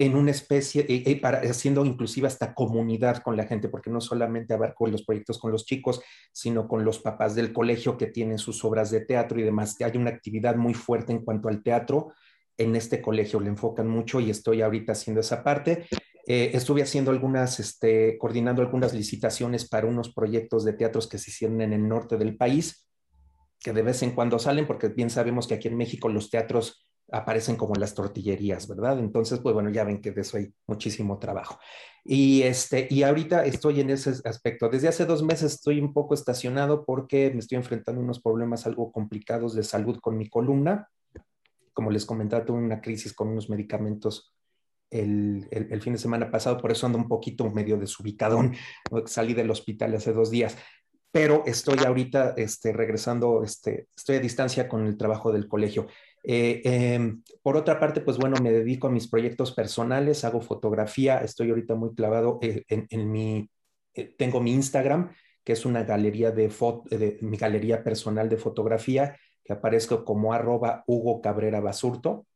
en 0.00 0.16
una 0.16 0.30
especie, 0.30 0.86
eh, 0.88 1.02
eh, 1.04 1.20
para, 1.20 1.40
haciendo 1.40 1.84
inclusive 1.84 2.26
hasta 2.26 2.54
comunidad 2.54 3.18
con 3.18 3.36
la 3.36 3.44
gente, 3.44 3.68
porque 3.68 3.90
no 3.90 4.00
solamente 4.00 4.54
abarco 4.54 4.86
los 4.86 5.04
proyectos 5.04 5.38
con 5.38 5.52
los 5.52 5.66
chicos, 5.66 6.00
sino 6.32 6.66
con 6.66 6.86
los 6.86 7.00
papás 7.00 7.34
del 7.34 7.52
colegio 7.52 7.98
que 7.98 8.06
tienen 8.06 8.38
sus 8.38 8.64
obras 8.64 8.90
de 8.90 9.02
teatro 9.02 9.38
y 9.38 9.42
demás. 9.42 9.76
Hay 9.82 9.98
una 9.98 10.08
actividad 10.08 10.56
muy 10.56 10.72
fuerte 10.72 11.12
en 11.12 11.22
cuanto 11.22 11.48
al 11.50 11.62
teatro. 11.62 12.14
En 12.56 12.76
este 12.76 13.02
colegio 13.02 13.40
le 13.40 13.50
enfocan 13.50 13.88
mucho 13.88 14.20
y 14.20 14.30
estoy 14.30 14.62
ahorita 14.62 14.92
haciendo 14.92 15.20
esa 15.20 15.44
parte. 15.44 15.86
Eh, 16.26 16.52
estuve 16.54 16.82
haciendo 16.82 17.10
algunas, 17.10 17.60
este, 17.60 18.16
coordinando 18.16 18.62
algunas 18.62 18.94
licitaciones 18.94 19.68
para 19.68 19.86
unos 19.86 20.14
proyectos 20.14 20.64
de 20.64 20.72
teatros 20.72 21.08
que 21.08 21.18
se 21.18 21.30
hicieron 21.30 21.60
en 21.60 21.74
el 21.74 21.86
norte 21.86 22.16
del 22.16 22.38
país, 22.38 22.88
que 23.58 23.74
de 23.74 23.82
vez 23.82 24.02
en 24.02 24.12
cuando 24.12 24.38
salen, 24.38 24.66
porque 24.66 24.88
bien 24.88 25.10
sabemos 25.10 25.46
que 25.46 25.54
aquí 25.54 25.68
en 25.68 25.76
México 25.76 26.08
los 26.08 26.30
teatros 26.30 26.89
aparecen 27.12 27.56
como 27.56 27.74
las 27.74 27.94
tortillerías, 27.94 28.68
¿verdad? 28.68 28.98
Entonces, 28.98 29.40
pues 29.40 29.54
bueno, 29.54 29.70
ya 29.70 29.84
ven 29.84 30.00
que 30.00 30.12
de 30.12 30.20
eso 30.20 30.36
hay 30.36 30.52
muchísimo 30.66 31.18
trabajo. 31.18 31.58
Y, 32.04 32.42
este, 32.42 32.86
y 32.90 33.02
ahorita 33.02 33.44
estoy 33.44 33.80
en 33.80 33.90
ese 33.90 34.14
aspecto. 34.24 34.68
Desde 34.68 34.88
hace 34.88 35.06
dos 35.06 35.22
meses 35.22 35.54
estoy 35.54 35.80
un 35.80 35.92
poco 35.92 36.14
estacionado 36.14 36.84
porque 36.84 37.30
me 37.32 37.40
estoy 37.40 37.56
enfrentando 37.56 38.00
a 38.00 38.04
unos 38.04 38.20
problemas 38.20 38.66
algo 38.66 38.90
complicados 38.92 39.54
de 39.54 39.62
salud 39.62 39.98
con 40.00 40.16
mi 40.16 40.28
columna. 40.28 40.88
Como 41.72 41.90
les 41.90 42.06
comentaba, 42.06 42.44
tuve 42.44 42.58
una 42.58 42.80
crisis 42.80 43.12
con 43.12 43.28
unos 43.28 43.50
medicamentos 43.50 44.32
el, 44.90 45.46
el, 45.52 45.80
fin 45.80 45.92
de 45.92 46.00
semana 46.00 46.32
pasado, 46.32 46.58
por 46.58 46.72
eso 46.72 46.84
ando 46.84 46.98
un 46.98 47.06
poquito 47.06 47.48
medio 47.48 47.76
desubicadón. 47.76 48.54
Salí 49.06 49.34
del 49.34 49.50
hospital 49.50 49.94
hace 49.94 50.12
dos 50.12 50.30
días 50.30 50.56
pero 51.12 51.42
estoy 51.46 51.78
ahorita 51.84 52.34
este, 52.36 52.72
regresando, 52.72 53.42
este, 53.42 53.88
estoy 53.96 54.16
a 54.16 54.20
distancia 54.20 54.68
con 54.68 54.86
el 54.86 54.96
trabajo 54.96 55.32
del 55.32 55.48
colegio. 55.48 55.88
Eh, 56.22 56.60
em, 56.64 57.22
por 57.42 57.56
otra 57.56 57.80
parte, 57.80 58.00
pues 58.00 58.18
bueno, 58.18 58.36
me 58.42 58.52
dedico 58.52 58.88
a 58.88 58.90
mis 58.90 59.08
proyectos 59.08 59.52
personales, 59.52 60.24
hago 60.24 60.40
fotografía, 60.40 61.18
estoy 61.18 61.50
ahorita 61.50 61.74
muy 61.74 61.94
clavado 61.94 62.38
eh, 62.42 62.64
en, 62.68 63.10
mi, 63.10 63.50
eh, 63.94 64.14
tengo 64.18 64.40
mi 64.40 64.52
Instagram, 64.52 65.12
que 65.44 65.52
es 65.52 65.64
una 65.64 65.84
galería 65.84 66.30
de, 66.30 66.48
de 66.90 67.18
mi 67.22 67.36
galería 67.36 67.82
personal 67.82 68.28
de 68.28 68.36
fotografía, 68.36 69.16
que 69.44 69.52
aparezco 69.52 70.04
como 70.04 70.32
arroba 70.32 70.84
Hugo 70.86 71.20
Cabrera 71.22 71.60
Basurto. 71.60 72.26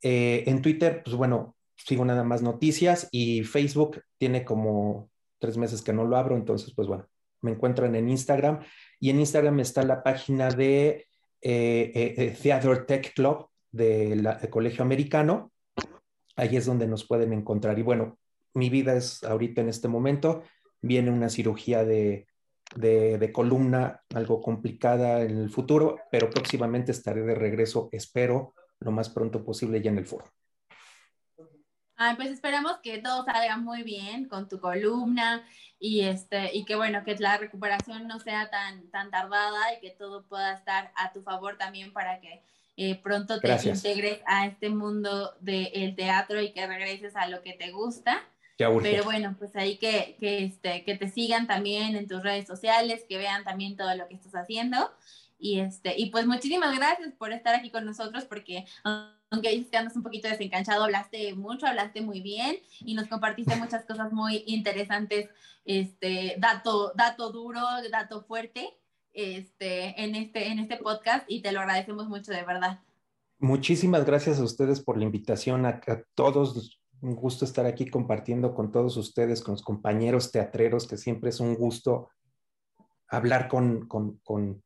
en 0.00 0.62
Twitter, 0.62 1.02
pues 1.04 1.16
bueno, 1.16 1.56
sigo 1.76 2.04
nada 2.04 2.24
más 2.24 2.42
noticias 2.42 3.08
y 3.12 3.42
Facebook 3.44 4.02
tiene 4.18 4.44
como 4.44 5.10
tres 5.38 5.56
meses 5.56 5.82
que 5.82 5.92
no 5.92 6.04
lo 6.04 6.16
abro, 6.16 6.36
entonces 6.36 6.72
pues 6.74 6.88
bueno, 6.88 7.06
me 7.40 7.52
encuentran 7.52 7.94
en 7.96 8.08
Instagram 8.08 8.60
y 9.00 9.10
en 9.10 9.20
Instagram 9.20 9.60
está 9.60 9.82
la 9.82 10.02
página 10.02 10.48
de 10.50 11.06
eh, 11.44 11.90
eh, 11.92 12.14
eh, 12.16 12.38
Theater 12.40 12.86
Tech 12.86 13.12
Club 13.14 13.48
del 13.70 14.28
Colegio 14.48 14.84
Americano. 14.84 15.52
Ahí 16.36 16.56
es 16.56 16.66
donde 16.66 16.86
nos 16.86 17.04
pueden 17.04 17.32
encontrar. 17.32 17.78
Y 17.78 17.82
bueno, 17.82 18.18
mi 18.54 18.70
vida 18.70 18.94
es 18.94 19.24
ahorita 19.24 19.60
en 19.60 19.68
este 19.68 19.88
momento. 19.88 20.42
Viene 20.80 21.10
una 21.10 21.28
cirugía 21.28 21.84
de, 21.84 22.26
de, 22.76 23.32
columna, 23.32 24.02
algo 24.14 24.40
complicada 24.40 25.22
en 25.22 25.36
el 25.36 25.50
futuro, 25.50 25.98
pero 26.10 26.30
próximamente 26.30 26.92
estaré 26.92 27.22
de 27.22 27.34
regreso, 27.34 27.88
espero, 27.92 28.54
lo 28.80 28.92
más 28.92 29.10
pronto 29.10 29.44
posible 29.44 29.82
ya 29.82 29.90
en 29.90 29.98
el 29.98 30.06
foro. 30.06 30.26
Pues 32.16 32.30
esperamos 32.30 32.78
que 32.82 32.98
todo 32.98 33.24
salga 33.24 33.56
muy 33.56 33.82
bien 33.82 34.26
con 34.28 34.48
tu 34.48 34.60
columna 34.60 35.46
y 35.78 36.02
este 36.02 36.54
y 36.56 36.64
que 36.64 36.76
bueno 36.76 37.02
que 37.04 37.16
la 37.16 37.38
recuperación 37.38 38.06
no 38.06 38.20
sea 38.20 38.50
tan 38.50 38.88
tan 38.90 39.10
tardada 39.10 39.74
y 39.74 39.80
que 39.80 39.90
todo 39.90 40.24
pueda 40.24 40.52
estar 40.54 40.92
a 40.96 41.12
tu 41.12 41.22
favor 41.22 41.58
también 41.58 41.92
para 41.92 42.20
que 42.20 42.42
eh, 42.76 42.94
pronto 43.02 43.40
te 43.40 43.52
integres 43.68 44.20
a 44.26 44.46
este 44.46 44.70
mundo 44.70 45.34
del 45.40 45.94
teatro 45.94 46.40
y 46.40 46.52
que 46.52 46.66
regreses 46.66 47.14
a 47.16 47.28
lo 47.28 47.42
que 47.42 47.52
te 47.52 47.70
gusta. 47.70 48.22
Pero 48.56 49.04
bueno 49.04 49.34
pues 49.38 49.56
ahí 49.56 49.76
que, 49.76 50.16
que 50.20 50.44
este 50.44 50.84
que 50.84 50.96
te 50.96 51.08
sigan 51.08 51.46
también 51.46 51.96
en 51.96 52.06
tus 52.06 52.22
redes 52.22 52.46
sociales 52.46 53.04
que 53.08 53.18
vean 53.18 53.44
también 53.44 53.76
todo 53.76 53.94
lo 53.96 54.06
que 54.08 54.14
estás 54.14 54.34
haciendo 54.34 54.90
y 55.42 55.58
este 55.58 55.98
y 55.98 56.10
pues 56.10 56.24
muchísimas 56.26 56.74
gracias 56.76 57.12
por 57.18 57.32
estar 57.32 57.54
aquí 57.54 57.70
con 57.70 57.84
nosotros 57.84 58.24
porque 58.26 58.64
aunque 58.84 59.50
dices 59.50 59.70
que 59.70 59.98
un 59.98 60.02
poquito 60.02 60.28
desencanchado, 60.28 60.84
hablaste 60.84 61.34
mucho, 61.34 61.66
hablaste 61.66 62.00
muy 62.02 62.20
bien 62.20 62.58
y 62.80 62.94
nos 62.94 63.08
compartiste 63.08 63.56
muchas 63.56 63.84
cosas 63.86 64.12
muy 64.12 64.44
interesantes, 64.46 65.30
este, 65.64 66.36
dato, 66.38 66.92
dato 66.94 67.32
duro, 67.32 67.62
dato 67.90 68.22
fuerte, 68.22 68.78
este, 69.14 70.00
en 70.02 70.14
este, 70.14 70.48
en 70.48 70.58
este 70.58 70.76
podcast 70.76 71.24
y 71.28 71.40
te 71.40 71.50
lo 71.50 71.60
agradecemos 71.60 72.08
mucho 72.08 72.30
de 72.30 72.44
verdad. 72.44 72.80
Muchísimas 73.38 74.04
gracias 74.04 74.38
a 74.38 74.44
ustedes 74.44 74.80
por 74.80 74.98
la 74.98 75.04
invitación, 75.04 75.64
a, 75.66 75.80
todos, 76.14 76.78
un 77.00 77.16
gusto 77.16 77.44
estar 77.44 77.64
aquí 77.66 77.86
compartiendo 77.86 78.54
con 78.54 78.70
todos 78.70 78.96
ustedes, 78.98 79.42
con 79.42 79.52
los 79.52 79.62
compañeros 79.62 80.30
teatreros, 80.30 80.86
que 80.86 80.98
siempre 80.98 81.30
es 81.30 81.40
un 81.40 81.54
gusto 81.54 82.10
hablar 83.08 83.48
con, 83.48 83.88
con, 83.88 84.18
con 84.18 84.62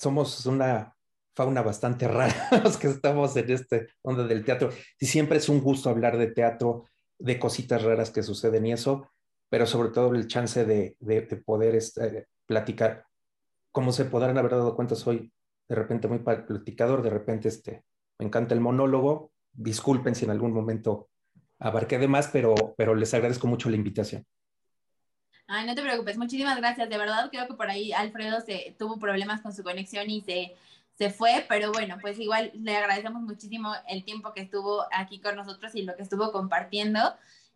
somos 0.00 0.46
una 0.46 0.96
fauna 1.34 1.62
bastante 1.62 2.08
rara 2.08 2.48
los 2.64 2.78
que 2.78 2.88
estamos 2.88 3.36
en 3.36 3.50
este 3.50 3.88
onda 4.02 4.26
del 4.26 4.44
teatro. 4.44 4.70
Y 4.98 5.06
siempre 5.06 5.38
es 5.38 5.48
un 5.48 5.60
gusto 5.60 5.90
hablar 5.90 6.16
de 6.16 6.28
teatro, 6.28 6.84
de 7.18 7.38
cositas 7.38 7.82
raras 7.82 8.10
que 8.10 8.22
suceden 8.22 8.64
y 8.66 8.72
eso, 8.72 9.10
pero 9.50 9.66
sobre 9.66 9.90
todo 9.90 10.14
el 10.14 10.26
chance 10.26 10.64
de, 10.64 10.96
de, 11.00 11.22
poder 11.44 11.74
este, 11.74 12.28
platicar. 12.46 13.04
Como 13.72 13.92
se 13.92 14.06
podrán 14.06 14.38
haber 14.38 14.52
dado 14.52 14.74
cuenta, 14.74 14.94
soy 14.94 15.32
de 15.68 15.74
repente 15.74 16.08
muy 16.08 16.20
platicador, 16.20 17.02
de 17.02 17.10
repente 17.10 17.48
este, 17.48 17.84
me 18.18 18.26
encanta 18.26 18.54
el 18.54 18.60
monólogo. 18.60 19.32
Disculpen 19.52 20.14
si 20.14 20.24
en 20.24 20.30
algún 20.30 20.52
momento 20.52 21.10
abarqué 21.58 21.98
de 21.98 22.08
más, 22.08 22.28
pero 22.28 22.94
les 22.94 23.12
agradezco 23.12 23.46
mucho 23.46 23.68
la 23.68 23.76
invitación. 23.76 24.24
Ay, 25.52 25.66
no 25.66 25.74
te 25.74 25.82
preocupes, 25.82 26.16
muchísimas 26.16 26.56
gracias. 26.58 26.88
De 26.88 26.96
verdad, 26.96 27.28
creo 27.30 27.48
que 27.48 27.54
por 27.54 27.68
ahí 27.68 27.92
Alfredo 27.92 28.40
se 28.40 28.74
tuvo 28.78 28.98
problemas 28.98 29.40
con 29.40 29.52
su 29.52 29.62
conexión 29.62 30.08
y 30.08 30.20
se 30.20 30.54
se 31.00 31.08
fue, 31.08 31.46
pero 31.48 31.72
bueno, 31.72 31.96
pues 31.98 32.18
igual 32.18 32.50
le 32.52 32.76
agradecemos 32.76 33.22
muchísimo 33.22 33.72
el 33.88 34.04
tiempo 34.04 34.34
que 34.34 34.42
estuvo 34.42 34.84
aquí 34.92 35.18
con 35.18 35.34
nosotros 35.34 35.74
y 35.74 35.80
lo 35.80 35.96
que 35.96 36.02
estuvo 36.02 36.30
compartiendo. 36.30 37.00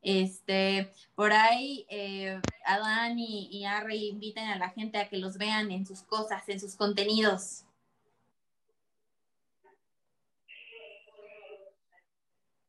Este, 0.00 0.90
por 1.14 1.30
ahí, 1.34 1.84
eh, 1.90 2.40
Adán 2.64 3.18
y, 3.18 3.48
y 3.52 3.66
Harry 3.66 4.08
inviten 4.08 4.48
a 4.48 4.56
la 4.56 4.70
gente 4.70 4.96
a 4.96 5.10
que 5.10 5.18
los 5.18 5.36
vean 5.36 5.70
en 5.70 5.84
sus 5.86 6.00
cosas, 6.00 6.48
en 6.48 6.58
sus 6.58 6.74
contenidos. 6.74 7.64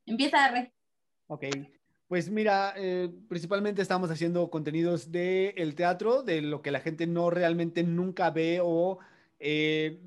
Empieza, 0.06 0.44
Harry. 0.44 0.74
Ok, 1.28 1.46
pues 2.08 2.30
mira, 2.30 2.74
eh, 2.78 3.12
principalmente 3.28 3.82
estamos 3.82 4.12
haciendo 4.12 4.50
contenidos 4.50 5.12
del 5.12 5.76
teatro, 5.76 6.22
de 6.24 6.42
lo 6.42 6.62
que 6.62 6.72
la 6.72 6.80
gente 6.80 7.08
no 7.08 7.30
realmente 7.30 7.84
nunca 7.84 8.30
ve 8.30 8.60
o 8.64 9.00
eh, 9.40 10.02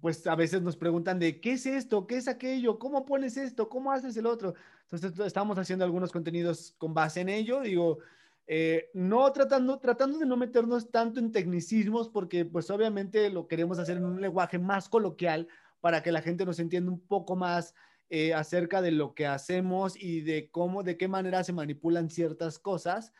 pues 0.00 0.26
a 0.26 0.34
veces 0.34 0.62
nos 0.62 0.76
preguntan 0.76 1.18
de 1.18 1.40
qué 1.40 1.52
es 1.52 1.66
esto, 1.66 2.06
qué 2.06 2.16
es 2.16 2.28
aquello, 2.28 2.78
cómo 2.78 3.04
pones 3.04 3.36
esto, 3.36 3.68
cómo 3.68 3.92
haces 3.92 4.16
el 4.16 4.26
otro. 4.26 4.54
Entonces 4.90 5.18
estamos 5.26 5.58
haciendo 5.58 5.84
algunos 5.84 6.10
contenidos 6.10 6.74
con 6.78 6.94
base 6.94 7.20
en 7.20 7.28
ello, 7.28 7.60
digo, 7.60 7.98
eh, 8.46 8.90
no 8.94 9.30
tratando, 9.32 9.78
tratando 9.78 10.18
de 10.18 10.26
no 10.26 10.36
meternos 10.36 10.90
tanto 10.90 11.20
en 11.20 11.30
tecnicismos 11.30 12.08
porque 12.08 12.44
pues 12.44 12.70
obviamente 12.70 13.30
lo 13.30 13.46
queremos 13.46 13.78
hacer 13.78 13.98
en 13.98 14.06
un 14.06 14.20
lenguaje 14.20 14.58
más 14.58 14.88
coloquial 14.88 15.46
para 15.80 16.02
que 16.02 16.10
la 16.10 16.22
gente 16.22 16.44
nos 16.44 16.58
entienda 16.58 16.90
un 16.90 17.00
poco 17.00 17.36
más 17.36 17.74
eh, 18.10 18.34
acerca 18.34 18.82
de 18.82 18.90
lo 18.90 19.14
que 19.14 19.26
hacemos 19.26 19.94
y 19.96 20.22
de 20.22 20.50
cómo, 20.50 20.82
de 20.82 20.96
qué 20.96 21.08
manera 21.08 21.44
se 21.44 21.52
manipulan 21.52 22.10
ciertas 22.10 22.58
cosas. 22.58 23.12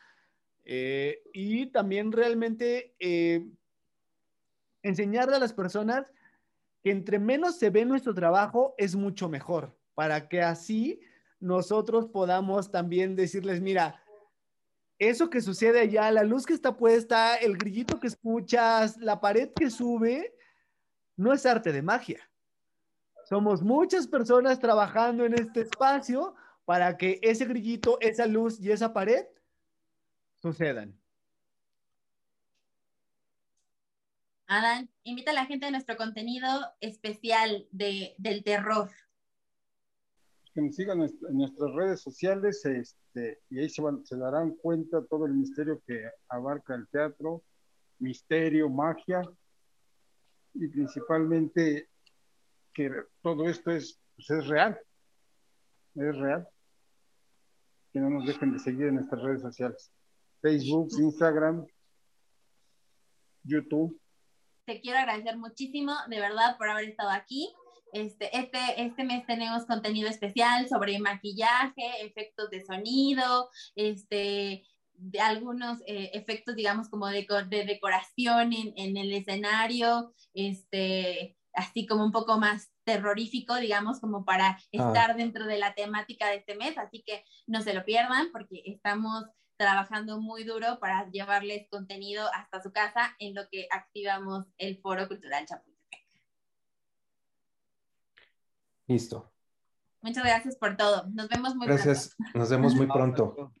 Eh, 0.65 1.23
y 1.33 1.67
también 1.67 2.11
realmente 2.11 2.95
enseñarle 4.83 5.35
a 5.35 5.39
las 5.39 5.53
personas 5.53 6.11
que 6.83 6.91
entre 6.91 7.19
menos 7.19 7.57
se 7.57 7.69
ve 7.69 7.85
nuestro 7.85 8.13
trabajo 8.13 8.75
es 8.77 8.95
mucho 8.95 9.29
mejor, 9.29 9.75
para 9.95 10.29
que 10.29 10.41
así 10.41 11.01
nosotros 11.39 12.07
podamos 12.07 12.71
también 12.71 13.15
decirles, 13.15 13.61
mira, 13.61 14.01
eso 14.97 15.29
que 15.29 15.41
sucede 15.41 15.79
allá, 15.79 16.11
la 16.11 16.23
luz 16.23 16.45
que 16.45 16.53
está 16.53 16.75
puesta, 16.75 17.35
el 17.35 17.57
grillito 17.57 17.99
que 17.99 18.07
escuchas, 18.07 18.97
la 18.97 19.21
pared 19.21 19.49
que 19.55 19.69
sube, 19.69 20.35
no 21.15 21.33
es 21.33 21.45
arte 21.45 21.71
de 21.71 21.81
magia. 21.81 22.19
Somos 23.29 23.61
muchas 23.61 24.07
personas 24.07 24.59
trabajando 24.59 25.23
en 25.23 25.35
este 25.35 25.61
espacio 25.61 26.33
para 26.65 26.97
que 26.97 27.19
ese 27.21 27.45
grillito, 27.45 27.99
esa 28.01 28.25
luz 28.25 28.59
y 28.59 28.71
esa 28.71 28.91
pared 28.91 29.23
sucedan. 30.41 30.99
Adán, 34.47 34.89
invita 35.03 35.29
a 35.29 35.35
la 35.35 35.45
gente 35.45 35.67
a 35.67 35.69
nuestro 35.69 35.95
contenido 35.95 36.47
especial 36.81 37.67
de, 37.69 38.15
del 38.17 38.43
terror. 38.43 38.89
Que 40.55 40.63
nos 40.63 40.75
sigan 40.75 40.99
en 41.03 41.37
nuestras 41.37 41.71
redes 41.75 42.01
sociales 42.01 42.65
este, 42.65 43.43
y 43.51 43.59
ahí 43.59 43.69
se, 43.69 43.83
se 44.05 44.17
darán 44.17 44.55
cuenta 44.55 45.05
todo 45.05 45.27
el 45.27 45.35
misterio 45.35 45.83
que 45.85 46.09
abarca 46.29 46.73
el 46.73 46.87
teatro, 46.87 47.43
misterio, 47.99 48.69
magia 48.69 49.21
y 50.55 50.67
principalmente 50.67 51.88
todo 53.21 53.47
esto 53.49 53.71
es, 53.71 53.99
pues, 54.15 54.29
es 54.29 54.47
real, 54.47 54.79
es 55.95 56.17
real. 56.17 56.47
Que 57.91 57.99
no 57.99 58.09
nos 58.09 58.25
dejen 58.25 58.53
de 58.53 58.59
seguir 58.59 58.87
en 58.87 58.95
nuestras 58.95 59.21
redes 59.21 59.41
sociales. 59.41 59.91
Facebook, 60.41 60.89
Instagram, 60.99 61.65
YouTube. 63.43 63.99
Te 64.65 64.79
quiero 64.81 64.99
agradecer 64.99 65.37
muchísimo, 65.37 65.93
de 66.07 66.19
verdad, 66.19 66.57
por 66.57 66.69
haber 66.69 66.89
estado 66.89 67.09
aquí. 67.09 67.51
Este, 67.91 68.37
este, 68.37 68.59
este 68.77 69.03
mes 69.03 69.25
tenemos 69.25 69.65
contenido 69.65 70.07
especial 70.07 70.67
sobre 70.69 70.99
maquillaje, 70.99 72.05
efectos 72.05 72.51
de 72.51 72.63
sonido, 72.63 73.49
este, 73.75 74.63
de 74.93 75.19
algunos 75.19 75.79
eh, 75.87 76.11
efectos, 76.13 76.55
digamos, 76.55 76.89
como 76.89 77.07
de, 77.07 77.25
de 77.47 77.65
decoración 77.65 78.53
en, 78.53 78.73
en, 78.75 78.97
el 78.97 79.11
escenario, 79.13 80.13
este, 80.33 81.38
así 81.59 81.85
como 81.85 82.03
un 82.03 82.11
poco 82.11 82.37
más 82.39 82.71
terrorífico, 82.83 83.55
digamos, 83.55 83.99
como 83.99 84.25
para 84.25 84.49
ah. 84.49 84.59
estar 84.71 85.15
dentro 85.15 85.45
de 85.45 85.57
la 85.57 85.73
temática 85.73 86.29
de 86.29 86.37
este 86.37 86.55
mes. 86.55 86.77
Así 86.77 87.03
que 87.05 87.23
no 87.47 87.61
se 87.61 87.73
lo 87.73 87.83
pierdan 87.85 88.31
porque 88.31 88.63
estamos 88.65 89.25
trabajando 89.57 90.21
muy 90.21 90.45
duro 90.45 90.79
para 90.79 91.09
llevarles 91.11 91.67
contenido 91.69 92.27
hasta 92.33 92.61
su 92.61 92.71
casa 92.71 93.15
en 93.19 93.35
lo 93.35 93.49
que 93.49 93.67
activamos 93.71 94.45
el 94.57 94.77
Foro 94.77 95.07
Cultural 95.07 95.45
Chapultepec. 95.45 95.99
Listo. 98.87 99.31
Muchas 100.01 100.23
gracias 100.23 100.55
por 100.55 100.77
todo. 100.77 101.05
Nos 101.11 101.27
vemos 101.27 101.55
muy 101.55 101.67
pronto. 101.67 101.83
Gracias. 101.83 102.15
Nos 102.33 102.49
vemos 102.49 102.73
muy 102.75 102.87
pronto. 102.87 103.53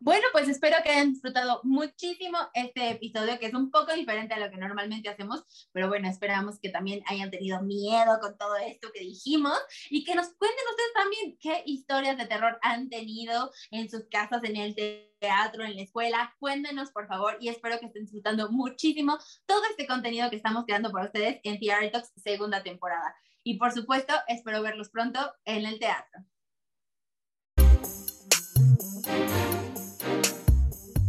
Bueno, 0.00 0.26
pues 0.32 0.48
espero 0.48 0.76
que 0.82 0.90
hayan 0.90 1.12
disfrutado 1.12 1.60
muchísimo 1.62 2.36
este 2.52 2.90
episodio, 2.90 3.38
que 3.38 3.46
es 3.46 3.54
un 3.54 3.70
poco 3.70 3.92
diferente 3.94 4.34
a 4.34 4.40
lo 4.40 4.50
que 4.50 4.56
normalmente 4.56 5.08
hacemos, 5.08 5.44
pero 5.72 5.88
bueno, 5.88 6.08
esperamos 6.08 6.58
que 6.58 6.70
también 6.70 7.02
hayan 7.06 7.30
tenido 7.30 7.62
miedo 7.62 8.18
con 8.20 8.36
todo 8.36 8.56
esto 8.56 8.88
que 8.92 9.00
dijimos 9.00 9.56
y 9.88 10.02
que 10.04 10.16
nos 10.16 10.34
cuenten 10.34 10.64
ustedes 10.70 10.92
también 10.94 11.38
qué 11.40 11.62
historias 11.64 12.18
de 12.18 12.26
terror 12.26 12.58
han 12.62 12.88
tenido 12.88 13.52
en 13.70 13.88
sus 13.88 14.06
casas, 14.10 14.42
en 14.42 14.56
el 14.56 14.74
teatro, 15.20 15.64
en 15.64 15.76
la 15.76 15.82
escuela. 15.82 16.34
Cuéntenos, 16.40 16.90
por 16.90 17.06
favor, 17.06 17.36
y 17.40 17.48
espero 17.48 17.78
que 17.78 17.86
estén 17.86 18.02
disfrutando 18.02 18.50
muchísimo 18.50 19.16
todo 19.46 19.62
este 19.70 19.86
contenido 19.86 20.28
que 20.28 20.36
estamos 20.36 20.64
creando 20.64 20.90
para 20.90 21.06
ustedes 21.06 21.40
en 21.44 21.60
TR 21.60 21.88
Talks 21.92 22.12
segunda 22.16 22.64
temporada. 22.64 23.14
Y 23.46 23.58
por 23.58 23.70
supuesto, 23.70 24.12
espero 24.26 24.60
verlos 24.60 24.88
pronto 24.88 25.20
en 25.44 25.66
el 25.66 25.78
teatro. 25.78 26.24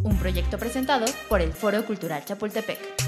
Un 0.03 0.19
proyecto 0.19 0.59
presentado 0.59 1.07
por 1.29 1.41
el 1.41 1.51
Foro 1.51 1.83
Cultural 1.83 2.23
Chapultepec. 2.25 3.06